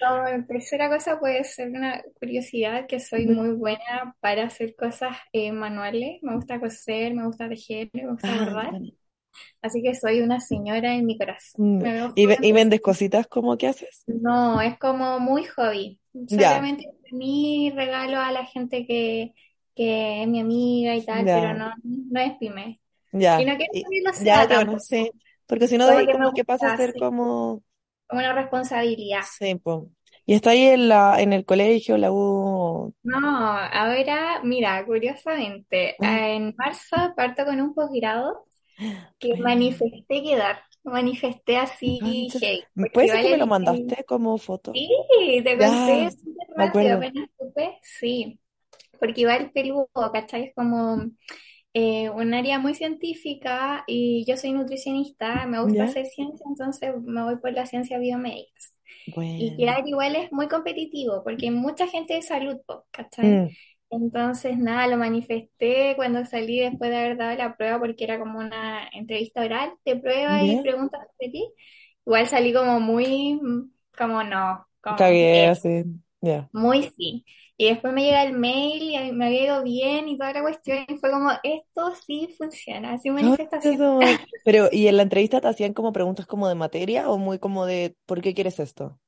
Como 0.00 0.46
tercera 0.46 0.88
cosa 0.88 1.18
puede 1.18 1.42
ser 1.44 1.70
una 1.70 2.02
curiosidad 2.20 2.86
que 2.86 3.00
soy 3.00 3.26
muy 3.26 3.50
buena 3.50 4.14
para 4.20 4.44
hacer 4.44 4.76
cosas 4.76 5.16
eh, 5.32 5.50
manuales. 5.52 6.22
Me 6.22 6.36
gusta 6.36 6.60
coser, 6.60 7.14
me 7.14 7.26
gusta 7.26 7.48
tejer, 7.48 7.90
me 7.92 8.06
gusta 8.08 8.28
Ah, 8.28 8.36
bordar. 8.36 8.74
Así 9.62 9.82
que 9.82 9.94
soy 9.94 10.20
una 10.22 10.40
señora 10.40 10.94
en 10.94 11.06
mi 11.06 11.18
corazón. 11.18 11.58
Mm, 11.58 11.82
¿Y, 12.14 12.26
ve- 12.26 12.38
y 12.42 12.52
vendes 12.52 12.80
cositas 12.80 13.26
como 13.26 13.56
que 13.58 13.68
haces? 13.68 14.06
No, 14.06 14.60
es 14.60 14.78
como 14.78 15.20
muy 15.20 15.44
hobby. 15.44 16.00
Solamente 16.26 16.84
mi 17.12 17.70
regalo 17.74 18.18
a 18.20 18.32
la 18.32 18.44
gente 18.46 18.86
que, 18.86 19.34
que 19.74 20.22
es 20.22 20.28
mi 20.28 20.40
amiga 20.40 20.94
y 20.96 21.04
tal, 21.04 21.30
pero 21.32 21.52
no, 21.54 21.72
no 21.84 22.20
es 22.20 22.32
pyme. 22.38 22.80
Y 23.36 23.44
ya. 23.44 23.46
no 23.46 23.56
quiero 23.56 23.72
Y- 23.72 23.88
que 23.90 24.02
lo 24.04 24.12
ya, 24.14 24.46
sea 24.46 24.48
qué 24.48 24.54
bueno, 24.56 24.78
tampoco. 24.78 24.80
sí. 24.80 25.10
Porque 25.46 25.68
si 25.68 25.78
no, 25.78 25.88
de 25.88 25.94
ahí 25.94 26.08
como 26.08 26.32
que 26.32 26.44
pasa 26.44 26.66
a 26.68 26.70
ser 26.70 26.94
sí, 26.94 26.96
como... 26.96 27.62
una 28.10 28.32
responsabilidad. 28.34 29.24
Sí, 29.38 29.54
po. 29.56 29.90
Y 30.26 30.34
está 30.34 30.50
ahí 30.50 30.62
en 30.66 30.88
la, 30.88 31.20
en 31.20 31.32
el 31.32 31.44
colegio, 31.44 31.96
la 31.98 32.10
U. 32.12 32.94
No, 33.02 33.18
ahora, 33.18 34.42
mira, 34.44 34.84
curiosamente, 34.84 35.96
Ah, 36.00 36.22
en 36.36 36.54
marzo 36.58 36.96
parto 37.16 37.44
con 37.46 37.60
un 37.60 37.74
posgrado 37.74 38.46
que 39.18 39.36
manifesté 39.38 40.22
quedar. 40.22 40.60
Manifesté 40.84 41.58
así, 41.58 42.00
Conchas. 42.00 42.42
hey, 42.42 42.68
porque 42.80 42.90
¿Puede 42.92 43.08
ser 43.08 43.20
que 43.20 43.28
me 43.28 43.36
lo 43.38 43.46
el, 43.46 43.58
el- 43.62 43.96
mandaste 43.96 44.04
como 44.04 44.36
foto? 44.38 44.82
Sí, 45.20 45.42
te 45.44 45.58
conté 45.58 46.10
súper 46.12 46.48
rápido, 46.56 46.96
apenas 46.96 47.28
supe, 47.38 47.78
sí, 47.82 48.40
porque 49.00 49.22
igual 49.22 49.52
peludo, 49.52 49.88
¿cachai? 50.12 50.44
Es 50.48 50.54
como 50.56 50.98
eh, 51.74 52.10
un 52.10 52.34
área 52.34 52.58
muy 52.58 52.74
científica 52.74 53.84
y 53.86 54.24
yo 54.26 54.36
soy 54.36 54.52
nutricionista, 54.52 55.46
me 55.46 55.62
gusta 55.62 55.84
¿Ya? 55.84 55.84
hacer 55.84 56.06
ciencia, 56.06 56.44
entonces 56.48 56.94
me 57.02 57.22
voy 57.22 57.36
por 57.38 57.52
la 57.52 57.66
ciencia 57.66 57.98
biomédica. 57.98 58.52
Y 59.36 59.54
Bueno. 59.54 59.56
quedar 59.56 59.86
igual 59.86 60.16
es 60.16 60.32
muy 60.32 60.48
competitivo, 60.48 61.22
porque 61.24 61.46
hay 61.46 61.52
mucha 61.52 61.86
gente 61.86 62.14
de 62.14 62.22
salud, 62.22 62.58
¿cachai? 62.90 63.40
Mm, 63.40 63.56
Entonces, 63.90 64.58
nada, 64.58 64.86
lo 64.88 64.96
manifesté 64.98 65.94
cuando 65.96 66.24
salí 66.26 66.60
después 66.60 66.90
de 66.90 66.96
haber 66.98 67.16
dado 67.16 67.36
la 67.36 67.56
prueba, 67.56 67.78
porque 67.78 68.04
era 68.04 68.18
como 68.18 68.38
una 68.40 68.88
entrevista 68.92 69.42
oral 69.44 69.72
de 69.84 69.96
prueba 69.96 70.42
y 70.44 70.60
preguntas 70.60 71.00
de 71.20 71.28
ti. 71.30 71.52
Igual 72.06 72.26
salí 72.28 72.52
como 72.52 72.80
muy, 72.80 73.40
como 73.96 74.22
no, 74.24 74.66
como 74.82 74.98
Cagué 74.98 75.46
eh, 75.46 75.48
así. 75.48 75.84
Muy 76.52 76.84
sí. 76.96 77.24
Y 77.58 77.68
después 77.70 77.92
me 77.94 78.04
llega 78.04 78.24
el 78.24 78.34
mail 78.34 78.82
y 78.84 78.96
a- 78.96 79.12
me 79.14 79.26
había 79.26 79.44
ido 79.44 79.64
bien 79.64 80.08
y 80.08 80.18
toda 80.18 80.32
la 80.34 80.42
cuestión 80.42 80.86
y 80.88 80.98
fue 80.98 81.10
como, 81.12 81.30
esto 81.44 81.94
sí 82.06 82.34
funciona, 82.38 82.94
así 82.94 83.10
Concha 83.16 83.36
manifestación. 83.62 83.82
madre. 83.98 84.26
Pero, 84.44 84.68
¿y 84.72 84.86
en 84.88 84.96
la 84.96 85.02
entrevista 85.02 85.40
te 85.40 85.48
hacían 85.48 85.74
como 85.74 85.92
preguntas 85.92 86.26
como 86.26 86.48
de 86.48 86.54
materia 86.54 87.10
o 87.10 87.18
muy 87.18 87.38
como 87.38 87.66
de 87.66 87.96
¿por 88.06 88.20
qué 88.22 88.34
quieres 88.34 88.60
esto? 88.60 88.98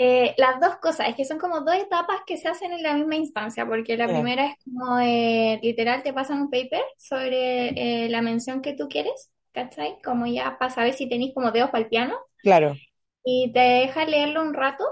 Eh, 0.00 0.34
las 0.38 0.60
dos 0.60 0.76
cosas, 0.76 1.08
es 1.08 1.16
que 1.16 1.24
son 1.24 1.38
como 1.38 1.60
dos 1.62 1.74
etapas 1.74 2.20
que 2.24 2.36
se 2.36 2.46
hacen 2.48 2.72
en 2.72 2.82
la 2.84 2.94
misma 2.94 3.16
instancia, 3.16 3.66
porque 3.66 3.96
la 3.96 4.08
primera 4.08 4.46
es 4.46 4.54
como 4.64 4.96
de, 4.96 5.58
literal, 5.62 6.04
te 6.04 6.12
pasan 6.12 6.40
un 6.42 6.50
paper 6.50 6.82
sobre 6.98 8.04
eh, 8.06 8.08
la 8.08 8.22
mención 8.22 8.62
que 8.62 8.74
tú 8.74 8.88
quieres, 8.88 9.32
¿cachai? 9.52 10.00
Como 10.02 10.26
ya 10.28 10.56
para 10.58 10.70
saber 10.72 10.94
si 10.94 11.08
tenéis 11.08 11.34
como 11.34 11.50
dedos 11.50 11.70
para 11.70 11.82
el 11.82 11.90
piano, 11.90 12.16
Claro. 12.42 12.80
y 13.24 13.52
te 13.52 13.60
deja 13.60 14.04
leerlo 14.06 14.42
un 14.42 14.54
rato, 14.54 14.84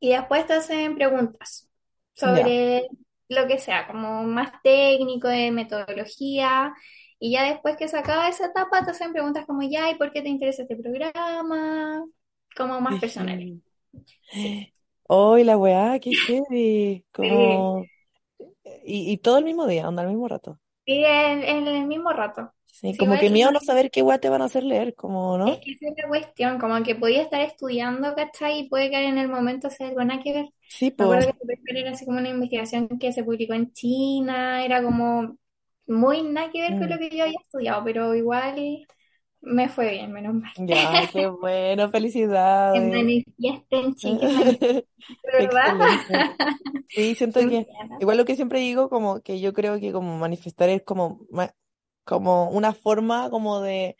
y 0.00 0.10
después 0.10 0.46
te 0.46 0.54
hacen 0.54 0.96
preguntas 0.96 1.70
Ya. 2.22 2.44
sobre 2.44 2.88
lo 3.28 3.46
que 3.46 3.58
sea, 3.58 3.86
como 3.88 4.22
más 4.24 4.52
técnico, 4.62 5.28
de 5.28 5.50
metodología, 5.50 6.74
y 7.18 7.32
ya 7.32 7.44
después 7.44 7.76
que 7.76 7.88
se 7.88 7.98
acaba 7.98 8.28
esa 8.28 8.46
etapa, 8.46 8.84
te 8.84 8.90
hacen 8.92 9.12
preguntas 9.12 9.46
como 9.46 9.62
ya, 9.62 9.90
¿y 9.90 9.96
por 9.96 10.12
qué 10.12 10.22
te 10.22 10.28
interesa 10.28 10.62
este 10.62 10.76
programa? 10.76 12.04
Como 12.56 12.80
más 12.80 12.98
personales. 13.00 13.48
heavy. 14.32 14.72
Hoy 15.08 15.44
la 15.44 15.56
weá, 15.58 15.98
qué 16.00 16.14
heavy. 16.16 17.04
Sí. 17.20 17.68
Como... 17.68 17.90
Y, 18.84 19.12
y 19.12 19.18
todo 19.18 19.38
el 19.38 19.44
mismo 19.44 19.66
día, 19.66 19.88
onda, 19.88 20.02
al 20.02 20.08
mismo 20.08 20.28
rato. 20.28 20.60
Sí, 20.86 21.02
en, 21.04 21.42
en 21.42 21.66
el 21.68 21.86
mismo 21.86 22.10
rato. 22.12 22.52
Sí, 22.80 22.94
Sí, 22.96 22.96
como 22.96 23.16
que 23.18 23.30
miedo 23.30 23.50
no 23.52 23.60
saber 23.60 23.90
qué 23.90 24.02
weá 24.02 24.18
te 24.20 24.28
van 24.28 24.42
a 24.42 24.46
hacer 24.46 24.64
leer, 24.64 24.94
como, 24.94 25.38
es 25.44 25.58
¿no? 25.58 25.60
que 25.60 25.72
esa 25.72 25.88
es 25.88 25.94
la 26.02 26.08
cuestión, 26.08 26.58
como 26.58 26.82
que 26.82 26.94
podía 26.94 27.22
estar 27.22 27.40
estudiando, 27.40 28.14
¿cachai? 28.14 28.60
Y 28.60 28.68
puede 28.68 28.90
que 28.90 28.96
en 29.08 29.18
el 29.18 29.28
momento 29.28 29.70
sea 29.70 29.88
algo 29.88 30.04
nada 30.04 30.22
que 30.22 30.32
ver. 30.32 30.46
Sí, 30.68 30.90
Me 30.96 31.04
acuerdo 31.04 31.26
po. 31.26 31.38
que 31.66 31.80
era 31.80 31.90
así 31.90 32.04
como 32.06 32.18
una 32.18 32.28
investigación 32.30 32.88
que 32.98 33.12
se 33.12 33.24
publicó 33.24 33.54
en 33.54 33.72
China, 33.72 34.64
era 34.64 34.82
como 34.82 35.36
muy 35.86 36.22
nada 36.22 36.50
que 36.50 36.60
ver 36.62 36.78
con 36.78 36.88
lo 36.90 36.98
Mm. 36.98 36.98
que 36.98 37.10
yo 37.16 37.24
había 37.24 37.38
estudiado, 37.42 37.84
pero 37.84 38.14
igual 38.14 38.86
me 39.42 39.68
fue 39.68 39.90
bien, 39.92 40.12
menos 40.12 40.34
mal. 40.34 40.52
Ya, 40.56 41.08
qué 41.10 41.26
bueno, 41.28 41.90
Que 42.70 42.80
felicidades. 42.80 42.80
manifiesten, 42.80 43.94
chiques, 43.94 44.30
manifiesten, 44.32 44.60
¿verdad? 45.24 45.64
Excelente. 45.64 46.28
Sí, 46.88 47.14
siento 47.16 47.40
que 47.46 47.68
igual 47.98 48.18
lo 48.18 48.24
que 48.26 48.36
siempre 48.36 48.60
digo, 48.60 48.90
como 48.90 49.22
que 49.22 49.40
yo 49.40 49.52
creo 49.54 49.80
que 49.80 49.92
como 49.92 50.18
manifestar 50.18 50.68
es 50.70 50.82
como, 50.84 51.20
como 52.04 52.50
una 52.50 52.72
forma 52.74 53.30
como 53.30 53.60
de 53.60 53.96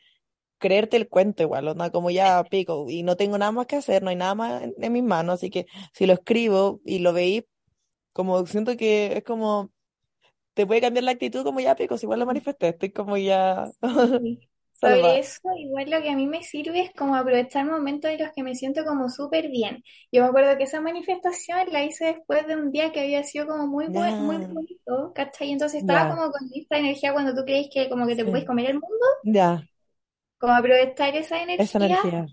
creerte 0.59 0.97
el 0.97 1.09
cuento 1.09 1.43
igual, 1.43 1.69
onda, 1.69 1.91
como 1.91 2.11
ya 2.11 2.45
pico, 2.51 2.87
y 2.89 3.03
no 3.03 3.17
tengo 3.17 3.39
nada 3.39 3.53
más 3.53 3.67
que 3.67 3.77
hacer, 3.77 4.03
no 4.03 4.11
hay 4.11 4.17
nada 4.17 4.35
más 4.35 4.63
en, 4.63 4.75
en 4.79 4.93
mis 4.93 5.05
manos, 5.05 5.35
así 5.37 5.51
que 5.51 5.67
si 5.95 6.07
lo 6.07 6.15
escribo 6.15 6.81
y 6.85 7.01
lo 7.01 7.13
veí, 7.13 7.47
como 8.13 8.47
siento 8.47 8.77
que 8.77 9.19
es 9.19 9.25
como, 9.25 9.73
te 10.55 10.67
puede 10.67 10.81
cambiar 10.83 11.05
la 11.05 11.13
actitud 11.13 11.45
como 11.45 11.61
ya 11.61 11.77
pico, 11.77 11.99
si 11.99 12.07
igual 12.07 12.21
lo 12.21 12.27
manifesté, 12.27 12.69
estoy 12.71 12.93
como 12.93 13.17
ya. 13.17 13.71
Sobre 14.75 15.19
eso, 15.19 15.41
igual 15.59 15.91
lo 15.91 16.03
que 16.03 16.11
a 16.11 16.17
mí 16.17 16.27
me 16.27 16.43
sirve 16.43 16.81
es 16.83 16.93
como 16.95 17.17
aprovechar 17.17 17.65
momentos 17.65 18.11
en 18.11 18.19
los 18.23 18.33
que 18.35 18.43
me 18.43 18.55
siento 18.55 18.85
como 18.85 19.09
súper 19.09 19.49
bien. 19.49 19.83
Yo 20.13 20.23
me 20.23 20.29
acuerdo 20.29 20.57
que 20.59 20.65
esa 20.65 20.81
manifestación 20.81 21.73
la 21.73 21.85
hice 21.85 22.07
después 22.07 22.47
de 22.47 22.57
un 22.57 22.71
día 22.73 22.93
que 22.93 23.01
había 23.01 23.23
sido 23.25 23.47
como 23.47 23.67
muy 23.67 23.89
buen, 23.89 24.15
muy 24.21 24.37
bonito, 24.39 25.13
¿cachai? 25.15 25.53
Entonces 25.53 25.81
estaba 25.81 26.09
como 26.09 26.31
con 26.31 26.43
esta 26.55 26.79
energía 26.79 27.13
cuando 27.15 27.35
tú 27.35 27.45
crees 27.45 27.69
que 27.73 27.89
como 27.89 28.07
que 28.07 28.17
te 28.17 28.27
puedes 28.27 28.45
sí, 28.45 28.47
comer 28.47 28.67
el 28.71 28.75
mundo, 28.81 29.07
ya, 29.23 29.69
como 30.39 30.53
aprovechar 30.55 31.15
esa 31.17 31.43
esa 31.57 31.79
energía. 31.79 31.79
energía. 31.79 32.27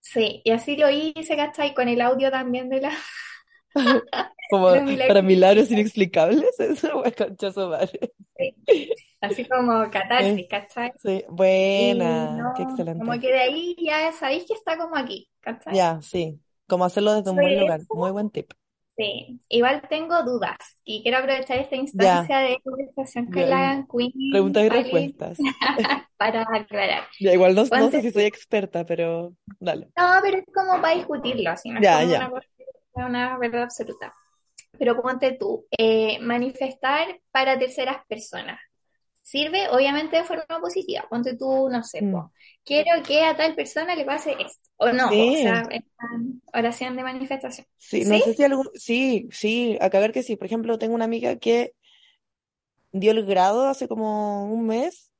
Sí, 0.00 0.42
y 0.44 0.52
así 0.52 0.76
lo 0.76 0.90
hice, 0.90 1.36
¿cachai? 1.36 1.74
Con 1.74 1.88
el 1.88 2.00
audio 2.02 2.30
también 2.30 2.68
de 2.70 2.80
la, 2.82 2.92
Como 4.48 4.70
para 5.06 5.22
milagros 5.22 5.70
inexplicables, 5.70 6.44
eso, 6.60 6.98
bueno, 7.02 7.70
madre. 7.70 8.12
Sí. 8.38 8.54
Así 9.20 9.46
como 9.48 9.90
catarsis, 9.90 10.46
¿cachai? 10.48 10.92
sí, 10.94 11.24
buena, 11.28 12.50
qué 12.54 12.62
no, 12.62 12.62
excelente. 12.62 12.96
como 12.96 13.20
que 13.20 13.28
de 13.32 13.40
ahí 13.40 13.76
ya 13.80 14.12
sabéis 14.12 14.44
que 14.46 14.54
está 14.54 14.76
como 14.78 14.96
aquí, 14.96 15.30
¿cachai? 15.40 15.78
Ya, 15.78 16.00
sí, 16.02 16.40
como 16.66 16.84
hacerlo 16.84 17.14
desde 17.14 17.30
un 17.30 17.40
buen 17.40 17.54
Sobre 17.54 17.56
lugar, 17.56 17.82
eso, 17.82 17.92
muy 17.92 18.10
buen 18.10 18.30
tip. 18.30 18.52
sí. 18.96 19.40
Igual 19.48 19.82
tengo 19.88 20.22
dudas 20.24 20.56
y 20.84 21.02
quiero 21.02 21.18
aprovechar 21.18 21.58
esta 21.58 21.76
Ya, 21.92 22.28
instancia 22.28 22.38
de 22.40 22.58
conversación 22.64 23.30
con 23.30 23.48
ya, 23.48 23.50
la 23.50 23.86
Queen 23.90 24.12
preguntas 24.28 24.64
y 24.64 24.70
respuestas. 24.70 25.46
para 26.18 26.42
aclarar. 26.54 27.04
Ya, 27.18 27.32
igual 27.32 27.54
no, 27.54 27.64
no 27.74 27.90
sé 27.90 28.02
si 28.02 28.10
soy 28.12 28.24
experta, 28.24 28.84
pero 28.84 29.34
dale. 29.58 29.90
No, 29.96 30.04
pero 30.22 30.38
es 30.38 30.44
como 30.54 30.80
para 30.82 30.94
discutirlo, 30.94 31.50
así, 31.50 31.70
no 31.70 31.80
es 31.80 31.86
Ya, 31.86 31.90
como 31.90 32.04
ya. 32.04 32.28
una 32.28 32.30
cosa, 32.30 32.46
una 32.94 33.38
verdad 33.38 33.62
absoluta. 33.64 34.14
Pero 34.78 35.00
ponte 35.02 35.32
tú, 35.38 35.66
eh, 35.78 36.18
manifestar 36.20 37.20
para 37.32 37.58
terceras 37.58 37.98
personas. 38.08 38.60
Sirve 39.30 39.68
obviamente 39.70 40.16
de 40.18 40.24
forma 40.24 40.60
positiva. 40.60 41.06
Ponte 41.10 41.36
tú, 41.36 41.68
no 41.70 41.82
sé, 41.82 41.98
Mm. 42.00 42.10
po, 42.10 42.32
quiero 42.64 43.02
que 43.06 43.24
a 43.24 43.36
tal 43.36 43.54
persona 43.56 43.94
le 43.96 44.04
pase 44.04 44.32
esto. 44.40 44.70
O 44.76 44.92
no, 44.92 45.16
po, 45.16 45.24
o 45.32 45.36
Sí, 45.36 45.42
sea, 45.42 45.66
es 45.70 45.82
una 45.98 46.32
oración 46.54 46.96
de 46.96 47.02
manifestación. 47.02 47.66
sí, 47.78 48.04
no 48.04 48.20
¿Sí? 48.20 48.20
sé 48.20 48.34
si 48.34 48.42
algún, 48.44 48.68
sí, 48.74 49.28
sí, 49.32 49.78
a 49.80 49.90
cagar 49.90 50.12
que 50.12 50.22
sí. 50.22 50.36
Por 50.36 50.46
ejemplo, 50.46 50.78
tengo 50.78 50.94
una 50.94 51.04
amiga 51.04 51.36
que 51.36 51.74
dio 52.92 53.12
el 53.12 53.24
grado 53.26 53.66
hace 53.68 53.88
como 53.88 54.44
un 54.52 54.66
mes 54.66 55.12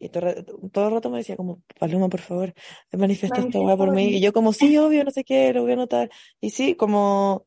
y 0.00 0.08
todo, 0.10 0.28
el 0.30 0.36
rato- 0.36 0.60
todo 0.72 0.88
el 0.88 0.94
rato 0.94 1.10
me 1.10 1.18
decía 1.18 1.36
como, 1.36 1.62
Paloma, 1.80 2.08
por 2.10 2.20
favor, 2.20 2.54
manifiesta 2.92 3.40
esta 3.40 3.60
weá 3.60 3.76
por 3.76 3.92
mí. 3.92 4.16
Y 4.16 4.20
yo 4.22 4.32
como, 4.32 4.52
sí, 4.52 4.76
obvio, 4.78 5.04
no 5.04 5.10
sé 5.12 5.24
qué, 5.24 5.52
lo 5.54 5.62
voy 5.62 5.72
a 5.72 5.74
anotar. 5.74 6.10
Y 6.40 6.50
sí, 6.50 6.76
como, 6.76 7.46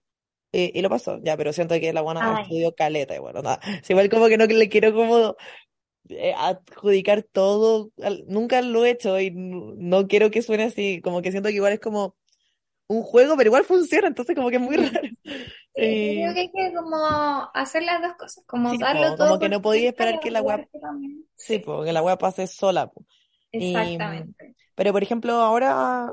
eh, 0.53 0.71
y 0.75 0.81
lo 0.81 0.89
pasó, 0.89 1.19
ya, 1.23 1.37
pero 1.37 1.53
siento 1.53 1.75
que 1.79 1.93
la 1.93 2.01
buena 2.01 2.33
estudió 2.33 2.75
caleta 2.75 3.15
y 3.15 3.19
bueno, 3.19 3.41
nada. 3.43 3.59
Sí, 3.83 3.93
igual 3.93 4.09
como 4.09 4.27
que 4.29 4.37
no 4.37 4.45
le 4.47 4.69
quiero 4.69 4.93
como 4.93 5.35
adjudicar 6.37 7.23
todo, 7.23 7.91
nunca 8.27 8.61
lo 8.61 8.85
he 8.85 8.91
hecho 8.91 9.19
y 9.19 9.31
no, 9.31 10.07
quiero 10.07 10.31
que 10.31 10.41
suene 10.41 10.65
así, 10.65 11.01
como 11.01 11.21
que 11.21 11.31
siento 11.31 11.49
que 11.49 11.55
igual 11.55 11.73
es 11.73 11.79
como 11.79 12.15
un 12.87 13.03
juego, 13.03 13.37
pero 13.37 13.49
igual 13.49 13.65
funciona, 13.65 14.07
entonces 14.07 14.35
como 14.35 14.49
que 14.49 14.57
es 14.57 14.61
muy 14.61 14.77
raro. 14.77 15.09
Sí, 15.75 16.01
yo 16.01 16.11
creo 16.15 16.33
Eh, 16.33 16.33
que 16.33 16.39
hay 16.41 16.51
que 16.51 16.73
como 16.75 16.97
hacer 17.53 17.83
las 17.83 18.01
dos 18.01 18.13
cosas, 18.17 18.43
como 18.47 18.69
sí, 18.69 18.77
darlo 18.77 19.09
po, 19.09 19.15
todo 19.15 19.27
como 19.27 19.39
que 19.39 19.49
no 19.49 19.61
podía 19.61 19.89
esperar 19.89 20.19
que 20.19 20.31
la 20.31 20.41
web, 20.41 20.67
sí, 21.35 21.57
Sí, 21.57 21.59
po, 21.59 21.83
que 21.83 21.93
la 21.93 22.01
web 22.03 22.17
pase 22.19 22.47
sola, 22.47 22.87
po. 22.91 23.05
Y, 23.57 23.99
exactamente. 23.99 24.55
pero 24.75 24.93
por 24.93 25.03
ejemplo, 25.03 25.33
ahora 25.35 26.11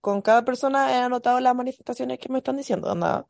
con 0.00 0.22
cada 0.22 0.44
persona 0.44 0.92
he 0.92 0.96
anotado 1.02 1.40
las 1.40 1.54
manifestaciones 1.54 2.18
que 2.18 2.28
me 2.30 2.38
están 2.38 2.56
diciendo, 2.56 2.90
anda. 2.90 3.26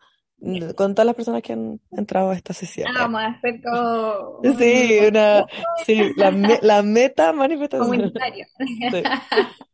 Con 0.76 0.94
todas 0.94 1.06
las 1.06 1.14
personas 1.16 1.42
que 1.42 1.52
han 1.52 1.80
entrado 1.92 2.30
a 2.30 2.36
esta 2.36 2.52
sesión. 2.54 2.90
Ah, 2.94 3.02
vamos 3.08 3.20
a 3.20 3.26
hacer 3.28 3.60
como 3.62 4.30
Sí, 4.58 4.98
un, 4.98 5.08
una, 5.08 5.46
sí, 5.74 6.12
la, 6.16 6.30
me- 6.30 6.58
la 6.62 6.82
meta 6.82 7.32
manifestación. 7.32 8.12
comunitario. 8.12 8.46
Sí, 8.88 9.12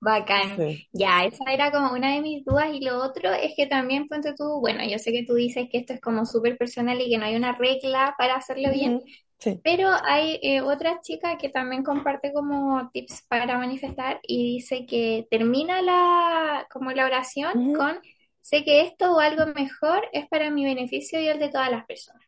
Bacán. 0.00 0.50
sí. 0.56 0.82
Ya, 0.92 1.24
esa 1.24 1.44
era 1.52 1.70
como 1.70 1.92
una 1.92 2.14
de 2.14 2.20
mis 2.20 2.44
dudas 2.44 2.68
y 2.72 2.80
lo 2.84 3.02
otro 3.02 3.32
es 3.32 3.52
que 3.56 3.66
también 3.66 4.08
ponte 4.08 4.34
tú, 4.34 4.60
bueno, 4.60 4.84
yo 4.88 4.98
sé 4.98 5.12
que 5.12 5.24
tú 5.26 5.34
dices 5.34 5.68
que 5.70 5.78
esto 5.78 5.92
es 5.94 6.00
como 6.00 6.26
súper 6.26 6.58
personal 6.58 7.00
y 7.00 7.10
que 7.10 7.18
no 7.18 7.24
hay 7.26 7.36
una 7.36 7.52
regla 7.56 8.14
para 8.18 8.34
hacerlo 8.36 8.70
bien, 8.72 9.02
Sí. 9.38 9.62
pero 9.62 9.90
hay 10.04 10.38
eh, 10.42 10.60
otra 10.62 11.00
chica 11.02 11.38
que 11.38 11.48
también 11.50 11.84
comparte 11.84 12.32
como 12.32 12.90
tips 12.92 13.22
para 13.28 13.58
manifestar 13.58 14.20
y 14.24 14.54
dice 14.56 14.86
que 14.86 15.26
termina 15.30 15.82
la, 15.82 16.66
como 16.70 16.92
la 16.92 17.06
oración 17.06 17.54
con, 17.72 18.00
sé 18.42 18.64
que 18.64 18.82
esto 18.82 19.14
o 19.16 19.20
algo 19.20 19.46
mejor 19.54 20.02
es 20.12 20.28
para 20.28 20.50
mi 20.50 20.64
beneficio 20.66 21.20
y 21.20 21.28
el 21.28 21.38
de 21.40 21.50
todas 21.50 21.70
las 21.70 21.86
personas. 21.86 22.22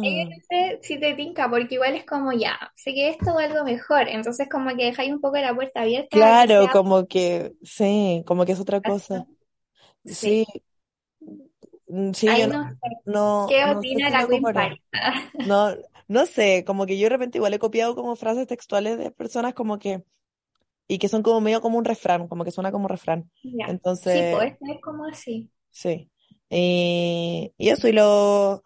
Ahí 0.00 0.18
yo 0.18 0.24
Ah, 0.24 0.34
no 0.36 0.36
sé 0.48 0.78
si 0.82 0.98
te 1.00 1.14
tinca, 1.14 1.48
porque 1.50 1.74
igual 1.74 1.94
es 1.96 2.04
como 2.06 2.32
ya, 2.32 2.72
sé 2.76 2.94
que 2.94 3.08
esto 3.10 3.32
o 3.34 3.38
algo 3.38 3.64
mejor, 3.64 4.08
entonces 4.08 4.48
como 4.50 4.70
que 4.76 4.84
dejáis 4.86 5.12
un 5.12 5.20
poco 5.20 5.38
la 5.38 5.54
puerta 5.54 5.82
abierta 5.82 6.18
claro, 6.26 6.58
sea 6.58 6.70
como 6.70 7.06
que, 7.06 7.54
sí, 7.62 8.22
como 8.26 8.44
que 8.44 8.52
es 8.52 8.60
otra 8.60 8.80
cosa. 8.82 9.26
Sí, 10.06 10.44
Sí, 10.44 10.46
mm, 11.88 12.12
yo 12.12 12.32
ahí 12.32 12.46
no, 12.46 12.64
no 13.04 13.48
¿Qué 13.48 13.64
no 13.64 13.80
opina 13.80 14.10
la 14.10 14.26
Queen. 14.28 14.50
Party? 14.52 14.82
No, 15.40 15.76
no 16.08 16.26
sé, 16.26 16.64
como 16.66 16.86
que 16.86 16.98
yo 16.98 17.04
de 17.06 17.10
repente 17.10 17.38
igual 17.38 17.54
he 17.54 17.58
copiado 17.60 17.94
como 17.96 18.16
frases 18.16 18.46
textuales 18.48 18.98
de 18.98 19.10
personas 19.12 19.54
como 19.54 19.78
que, 19.78 20.04
y 20.88 20.98
que 20.98 21.08
son 21.08 21.22
como 21.22 21.40
medio 21.40 21.60
como 21.60 21.78
un 21.78 21.84
refrán, 21.84 22.28
como 22.28 22.44
que 22.44 22.50
suena 22.52 22.72
como 22.72 22.88
refrán. 22.88 23.30
Ya. 23.42 23.76
Sí, 24.00 24.22
Entonces, 24.24 24.30
pues 24.30 24.54
es 24.60 24.80
como 24.80 25.04
así. 25.06 25.50
sí. 25.70 26.10
Y, 26.50 27.52
y 27.58 27.68
eso, 27.70 27.88
y 27.88 27.92
lo, 27.92 28.62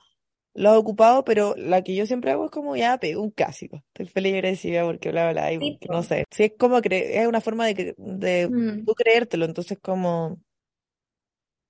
lo 0.55 0.75
he 0.75 0.77
ocupado, 0.79 1.25
pero 1.25 1.55
la 1.57 1.83
que 1.83 1.95
yo 1.97 2.07
siempre 2.07 2.33
hago 2.33 2.47
es 2.47 2.51
como 2.53 2.77
ya 2.77 2.99
pego 2.99 3.23
un 3.23 3.31
clásico. 3.31 3.79
Estoy 3.89 4.07
feliz 4.09 4.33
y 4.35 4.37
agradecida 4.37 4.85
porque 4.85 5.11
bla, 5.13 5.33
bla, 5.33 5.53
y 5.53 5.59
Sí, 5.59 5.81
porque 5.81 5.89
no 5.91 6.03
pues. 6.03 6.05
sé. 6.05 6.25
Sí, 6.31 6.45
es 6.45 6.53
como 6.59 6.79
cre- 6.81 7.05
es 7.23 7.27
una 7.29 7.41
forma 7.43 7.67
de, 7.67 7.95
de 7.99 8.51
Mm, 8.51 8.87
tú 8.87 8.95
creértelo, 8.95 9.47
entonces 9.47 9.79
como, 9.83 10.41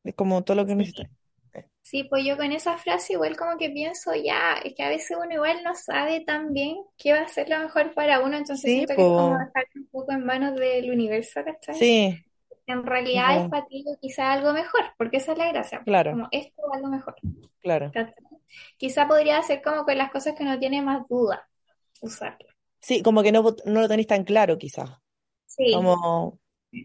es 0.05 0.15
como 0.15 0.43
todo 0.45 0.57
lo 0.57 0.67
que 0.67 0.75
necesitas. 0.75 1.11
Sí, 1.93 2.05
pues 2.05 2.25
yo 2.25 2.37
con 2.39 2.53
esa 2.53 2.79
frase 2.79 3.13
igual 3.15 3.37
como 3.37 3.59
que 3.59 3.69
pienso 3.71 4.15
ya, 4.15 4.55
es 4.65 4.75
que 4.75 4.83
a 4.83 4.89
veces 4.89 5.15
uno 5.21 5.31
igual 5.35 5.63
no 5.63 5.75
sabe 5.75 6.21
tan 6.25 6.53
bien 6.55 6.77
qué 6.97 7.13
va 7.13 7.21
a 7.21 7.29
ser 7.29 7.51
lo 7.51 7.59
mejor 7.61 7.93
para 7.95 8.21
uno, 8.21 8.37
entonces 8.39 8.71
Sí, 8.71 8.73
siento 8.73 8.95
que 8.97 9.03
es 9.03 9.13
como 9.15 9.37
dejar 9.39 9.67
un 9.77 9.87
poco 9.89 10.13
en 10.13 10.25
manos 10.25 10.55
del 10.55 10.91
universo, 10.91 11.43
¿cachai? 11.45 11.77
sí, 11.79 12.25
En 12.67 12.85
es 13.13 13.13
realidad 13.13 13.37
es 13.39 13.45
verdad. 13.45 13.51
para 13.51 13.67
ti 13.67 13.85
quizá 14.01 14.33
algo 14.33 14.53
mejor, 14.55 14.83
porque 14.99 15.19
esa 15.19 15.33
es 15.33 15.39
la 15.39 15.53
gracia, 15.53 15.85
Claro, 15.85 16.13
como 16.13 16.29
esto 16.33 16.63
o 16.63 16.75
algo 16.75 16.89
mejor, 16.89 17.17
claro. 17.61 17.95
¿cachai? 17.95 18.15
Quizá 18.79 19.09
podría 19.09 19.43
ser 19.43 19.63
como 19.63 19.85
con 19.85 19.99
las 19.99 20.11
cosas 20.13 20.35
que 20.37 20.45
uno 20.45 20.59
tiene 20.59 20.83
más 20.83 21.09
duda, 21.09 21.49
usarlo. 22.03 22.49
Sí, 22.81 23.03
como 23.03 23.23
que 23.23 23.33
no, 23.33 23.43
no 23.65 23.81
lo 23.81 23.89
tenéis 23.89 24.09
tan 24.09 24.25
claro 24.25 24.59
quizás. 24.59 24.91
Sí, 25.47 25.65
Como, 25.71 26.41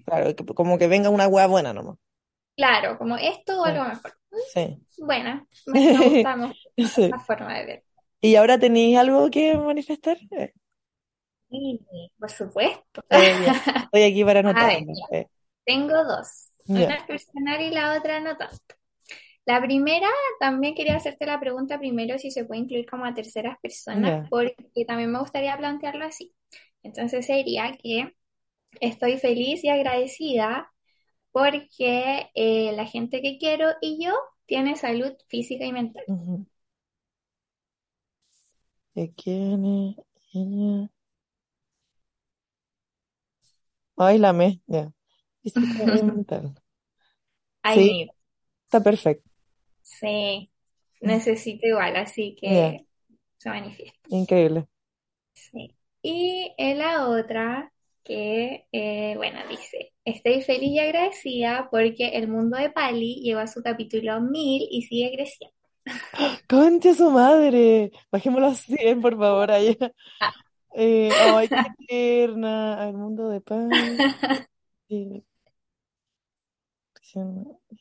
claro, 0.06 0.36
como 0.56 0.78
que 0.80 0.88
venga 0.88 1.10
una 1.12 1.28
hueá 1.30 1.48
buena 1.48 1.74
nomás. 1.74 1.98
Claro, 2.58 3.00
como 3.00 3.18
esto 3.18 3.62
o 3.62 3.66
Sí, 3.66 3.72
algo 3.72 3.86
mejor. 3.86 4.14
sí. 4.36 4.82
Buena, 4.98 5.48
me, 5.68 5.88
me 5.92 6.02
gusta, 6.02 6.36
me 6.38 6.48
gusta 6.48 6.70
Sí. 6.78 7.16
esa 7.16 7.20
forma 7.26 7.56
de 7.60 7.66
ver. 7.66 7.86
¿Y 8.22 8.36
ahora 8.36 8.60
tenéis 8.60 8.98
algo 8.98 9.30
que 9.32 9.58
manifestar? 9.58 10.18
Sí, 11.50 11.80
por 12.20 12.30
supuesto. 12.32 13.04
eh. 13.10 13.52
Estoy 13.86 14.04
aquí 14.04 14.24
para 14.24 14.40
A 14.52 14.66
ver, 14.68 14.80
anotarlo. 14.82 14.94
ya, 14.94 15.06
Eh, 15.10 15.28
tengo 15.66 16.04
dos. 16.06 16.52
Una 16.76 17.06
personal 17.08 17.62
y 17.62 17.72
la 17.72 17.98
otra 17.98 18.20
no 18.22 18.38
tanto. 18.38 18.76
La 19.46 19.62
primera, 19.62 20.08
también 20.40 20.76
quería 20.76 20.98
hacerte 20.98 21.26
la 21.26 21.40
pregunta 21.40 21.80
primero 21.80 22.20
si 22.20 22.32
se 22.32 22.46
puede 22.46 22.62
incluir 22.62 22.86
como 22.88 23.06
a 23.06 23.14
terceras 23.16 23.58
personas, 23.62 24.16
porque 24.30 24.86
también 24.88 25.12
me 25.12 25.20
gustaría 25.20 25.58
plantearlo 25.58 26.06
así. 26.06 26.36
Entonces 26.84 27.26
sería 27.28 27.74
que 27.82 28.14
estoy 28.82 29.18
feliz 29.20 29.64
y 29.64 29.70
agradecida 29.70 30.72
porque 31.32 32.30
eh, 32.36 32.72
la 32.74 32.86
gente 32.86 33.22
que 33.22 33.38
quiero 33.38 33.70
y 33.82 34.04
yo 34.04 34.14
tiene 34.46 34.76
salud 34.76 35.14
física 35.28 35.66
y 35.66 35.74
mental. 35.74 36.04
Ujú. 36.08 36.46
¿De 38.96 39.14
quién 39.14 39.64
es 39.64 39.96
ella? 40.34 40.90
Ay, 43.98 44.18
la 44.18 44.34
me. 44.34 44.62
Ya. 44.68 44.92
Física 45.44 45.84
y 45.98 46.04
mental. 46.04 46.56
I 47.64 47.76
Sí, 47.76 48.10
está 48.66 48.82
perfecto. 48.84 49.30
Sí, 49.82 50.52
necesito 51.02 51.68
igual, 51.68 51.96
así 51.96 52.36
que 52.40 52.86
se 53.38 53.50
manifiesta. 53.50 54.10
Increíble. 54.10 54.68
Sí. 55.34 55.76
Y 56.02 56.54
en 56.58 56.80
la 56.80 57.08
otra, 57.08 57.72
que, 58.04 58.68
eh, 58.72 59.14
bueno, 59.18 59.40
dice, 59.50 59.94
estoy 60.08 60.42
feliz 60.42 60.72
y 60.72 60.80
agradecida 60.80 61.68
porque 61.70 62.10
el 62.10 62.28
mundo 62.28 62.58
de 62.58 62.70
Pali 62.70 63.22
llegó 63.22 63.40
a 63.40 63.48
su 63.48 63.62
capítulo 63.62 64.22
1000 64.22 64.68
y 64.70 64.84
sigue 64.84 65.12
creciendo. 65.14 65.56
Concha 66.50 66.94
su 66.94 67.12
madre. 67.12 67.92
Bajémoslo 68.12 68.48
a 68.48 68.56
100, 68.56 69.02
por 69.02 69.18
favor, 69.18 69.52
allá. 69.52 69.76
Ah, 70.20 70.34
Eh, 70.74 71.10
ay, 71.36 71.48
qué 71.50 71.86
tierna. 71.88 72.82
Al 72.82 72.94
mundo 72.94 73.30
de 73.30 73.42
pan. 73.42 73.72
Eh, 74.90 75.24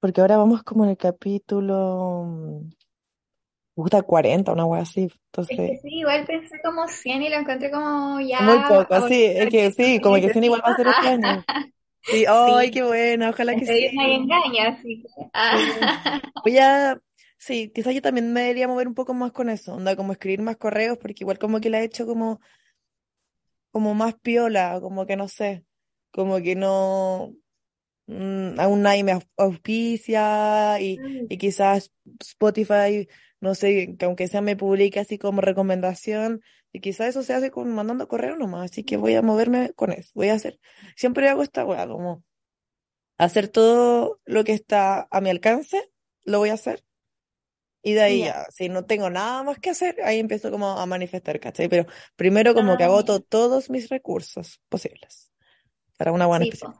porque 0.00 0.20
ahora 0.20 0.36
vamos 0.36 0.62
como 0.62 0.84
en 0.84 0.90
el 0.90 0.96
capítulo. 0.96 2.62
Me 3.76 3.82
gusta 3.82 4.02
40, 4.02 4.52
una 4.52 4.64
wea 4.66 4.82
así. 4.82 5.10
Es 5.46 5.60
que 5.64 5.76
Entonces, 5.76 5.80
sí, 5.82 5.88
igual 5.98 6.24
pensé 6.26 6.60
como 6.62 6.88
100 6.88 7.22
y 7.22 7.28
lo 7.28 7.36
encontré 7.36 7.70
como 7.70 8.20
muy 8.38 8.60
ya 8.60 8.64
poco, 8.64 9.00
sí, 9.02 9.24
es 9.24 9.48
que 9.48 9.70
sí, 9.72 10.00
como 10.00 10.16
que 10.16 10.30
100 10.30 10.44
igual 10.44 10.62
va 10.64 10.70
a 10.70 10.74
ser 10.74 10.88
este 10.88 11.08
año. 11.08 11.44
Sí, 12.02 12.24
ay, 12.28 12.70
sí, 12.70 12.72
qué 12.72 12.82
buena, 12.84 13.30
ojalá 13.30 13.56
que 13.56 13.66
sí. 13.66 13.86
engaña, 13.96 14.68
así 14.68 15.02
que 15.02 15.08
Sí. 15.50 15.92
ah. 15.94 16.20
Voy 16.44 16.58
a, 16.58 17.00
sí, 17.38 17.70
quizás 17.74 17.94
yo 17.94 18.02
también 18.02 18.32
me 18.32 18.42
debería 18.42 18.68
mover 18.68 18.88
un 18.88 18.94
poco 18.94 19.14
más 19.14 19.32
con 19.32 19.48
eso, 19.50 19.74
onda, 19.74 19.96
como 19.96 20.12
escribir 20.12 20.42
más 20.42 20.56
correos, 20.56 20.98
porque 20.98 21.24
igual 21.24 21.38
como 21.38 21.60
que 21.60 21.70
la 21.70 21.80
he 21.80 21.84
hecho 21.84 22.06
como, 22.06 22.40
como 23.70 23.94
más 23.94 24.14
piola, 24.20 24.78
como 24.80 25.06
que 25.06 25.16
no 25.16 25.28
sé, 25.28 25.64
como 26.10 26.40
que 26.42 26.54
no, 26.56 27.34
mm, 28.08 28.60
aún 28.60 28.82
nadie 28.82 29.04
me 29.04 29.12
au- 29.14 29.22
auspicia 29.38 30.80
y, 30.80 31.02
Mm, 31.02 31.26
y 31.28 31.38
quizás 31.38 31.92
Spotify, 32.20 33.08
no 33.42 33.56
sé, 33.56 33.96
que 33.98 34.06
aunque 34.06 34.28
sea 34.28 34.42
me 34.42 34.56
publique 34.56 35.00
así 35.00 35.18
como 35.18 35.42
recomendación, 35.42 36.42
y 36.72 36.80
quizás 36.80 37.08
eso 37.10 37.24
se 37.24 37.34
hace 37.34 37.52
con 37.52 37.74
mandando 37.74 38.08
correo 38.08 38.36
nomás, 38.38 38.72
así 38.72 38.84
que 38.84 38.98
voy 38.98 39.16
a 39.16 39.22
moverme 39.22 39.72
con 39.74 39.92
eso, 39.92 40.12
voy 40.14 40.30
a 40.30 40.34
hacer, 40.36 40.60
siempre 40.96 41.28
hago 41.30 41.44
esta 41.44 41.66
weá, 41.66 41.88
como 41.88 42.24
hacer 43.18 43.48
todo 43.48 44.20
lo 44.26 44.44
que 44.44 44.52
está 44.52 45.08
a 45.10 45.20
mi 45.20 45.30
alcance, 45.30 45.90
lo 46.24 46.38
voy 46.40 46.50
a 46.50 46.54
hacer. 46.54 46.84
Y 47.84 47.94
de 47.94 48.02
ahí 48.02 48.22
Ya. 48.22 48.24
ya, 48.24 48.46
si 48.50 48.68
no 48.68 48.84
tengo 48.86 49.10
nada 49.10 49.42
más 49.42 49.58
que 49.58 49.70
hacer, 49.70 49.96
ahí 50.04 50.20
empiezo 50.20 50.50
como 50.52 50.78
a 50.78 50.86
manifestar, 50.86 51.40
¿cachai? 51.40 51.68
Pero 51.68 51.86
primero 52.16 52.54
como 52.54 52.76
que 52.76 52.84
Ah, 52.84 52.84
agoto 52.84 53.20
todos 53.20 53.70
mis 53.70 53.88
recursos 53.88 54.60
posibles 54.68 55.32
para 55.98 56.12
una 56.12 56.26
buena 56.26 56.42
Sí, 56.42 56.50
especial. 56.50 56.72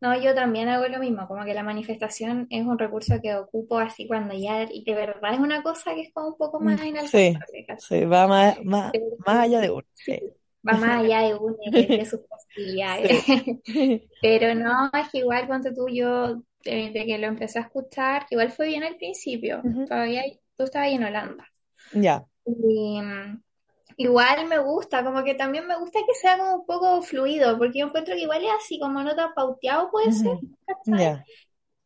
No, 0.00 0.20
yo 0.20 0.34
también 0.34 0.68
hago 0.68 0.86
lo 0.88 0.98
mismo, 1.00 1.26
como 1.28 1.44
que 1.44 1.54
la 1.54 1.62
manifestación 1.64 2.46
es 2.50 2.64
un 2.66 2.78
recurso 2.78 3.20
que 3.22 3.34
ocupo 3.36 3.78
así 3.78 4.06
cuando 4.06 4.34
ya 4.34 4.58
de 4.66 4.94
verdad 4.94 5.34
es 5.34 5.40
una 5.40 5.62
cosa 5.62 5.94
que 5.94 6.02
es 6.02 6.12
como 6.12 6.28
un 6.28 6.36
poco 6.38 6.60
Mm, 6.60 6.76
más 6.76 6.80
Sí, 6.98 7.44
inalcanzable, 7.44 7.64
¿cachai? 7.66 7.88
sí, 7.88 8.04
va 8.04 8.26
más, 8.26 8.56
más, 8.64 8.92
Pero 8.92 9.06
más 9.26 9.36
allá 9.44 9.60
de 9.60 9.70
uno. 9.70 9.86
sí, 9.94 10.18
va 10.68 10.76
más 10.76 11.00
allá 11.04 11.20
de 11.22 11.34
uno, 11.34 11.56
de, 11.72 11.92
de 11.96 12.04
sus 12.06 12.20
posibilidades. 12.28 13.24
Sí. 13.64 14.10
Pero 14.20 14.54
no, 14.54 14.90
es 14.94 15.08
que 15.10 15.18
igual 15.18 15.46
ponte 15.48 15.72
tú, 15.74 15.88
yo 15.88 16.36
de, 16.64 16.90
de 16.92 17.06
que 17.06 17.18
lo 17.18 17.26
empecé 17.28 17.58
a 17.58 17.62
escuchar, 17.62 18.26
igual 18.30 18.50
fue 18.52 18.66
bien 18.68 18.84
al 18.84 18.96
principio, 18.96 19.68
todavía 19.86 20.22
tú 20.56 20.64
estabas 20.64 20.88
ahí 20.88 20.94
en 20.94 21.04
Holanda. 21.04 21.46
Ya. 21.92 22.28
Y 22.46 23.00
mm, 23.00 23.42
igual 23.98 24.46
me 24.48 24.58
gusta, 24.58 25.04
como 25.04 25.24
que 25.24 25.34
también 25.36 25.66
me 25.68 25.78
gusta 25.78 26.00
que 26.08 26.14
sea 26.14 26.38
como 26.38 26.56
un 26.56 26.66
poco 26.66 27.02
fluido, 27.02 27.58
porque 27.58 27.80
yo 27.80 27.86
encuentro 27.88 28.14
que 28.16 28.22
igual 28.22 28.44
es 28.44 28.52
así, 28.58 28.80
como 28.80 29.02
no 29.02 29.14
tan 29.16 29.34
pauteado 29.34 29.90
puede 29.90 30.12
ser. 30.12 30.38
Ya. 30.86 31.26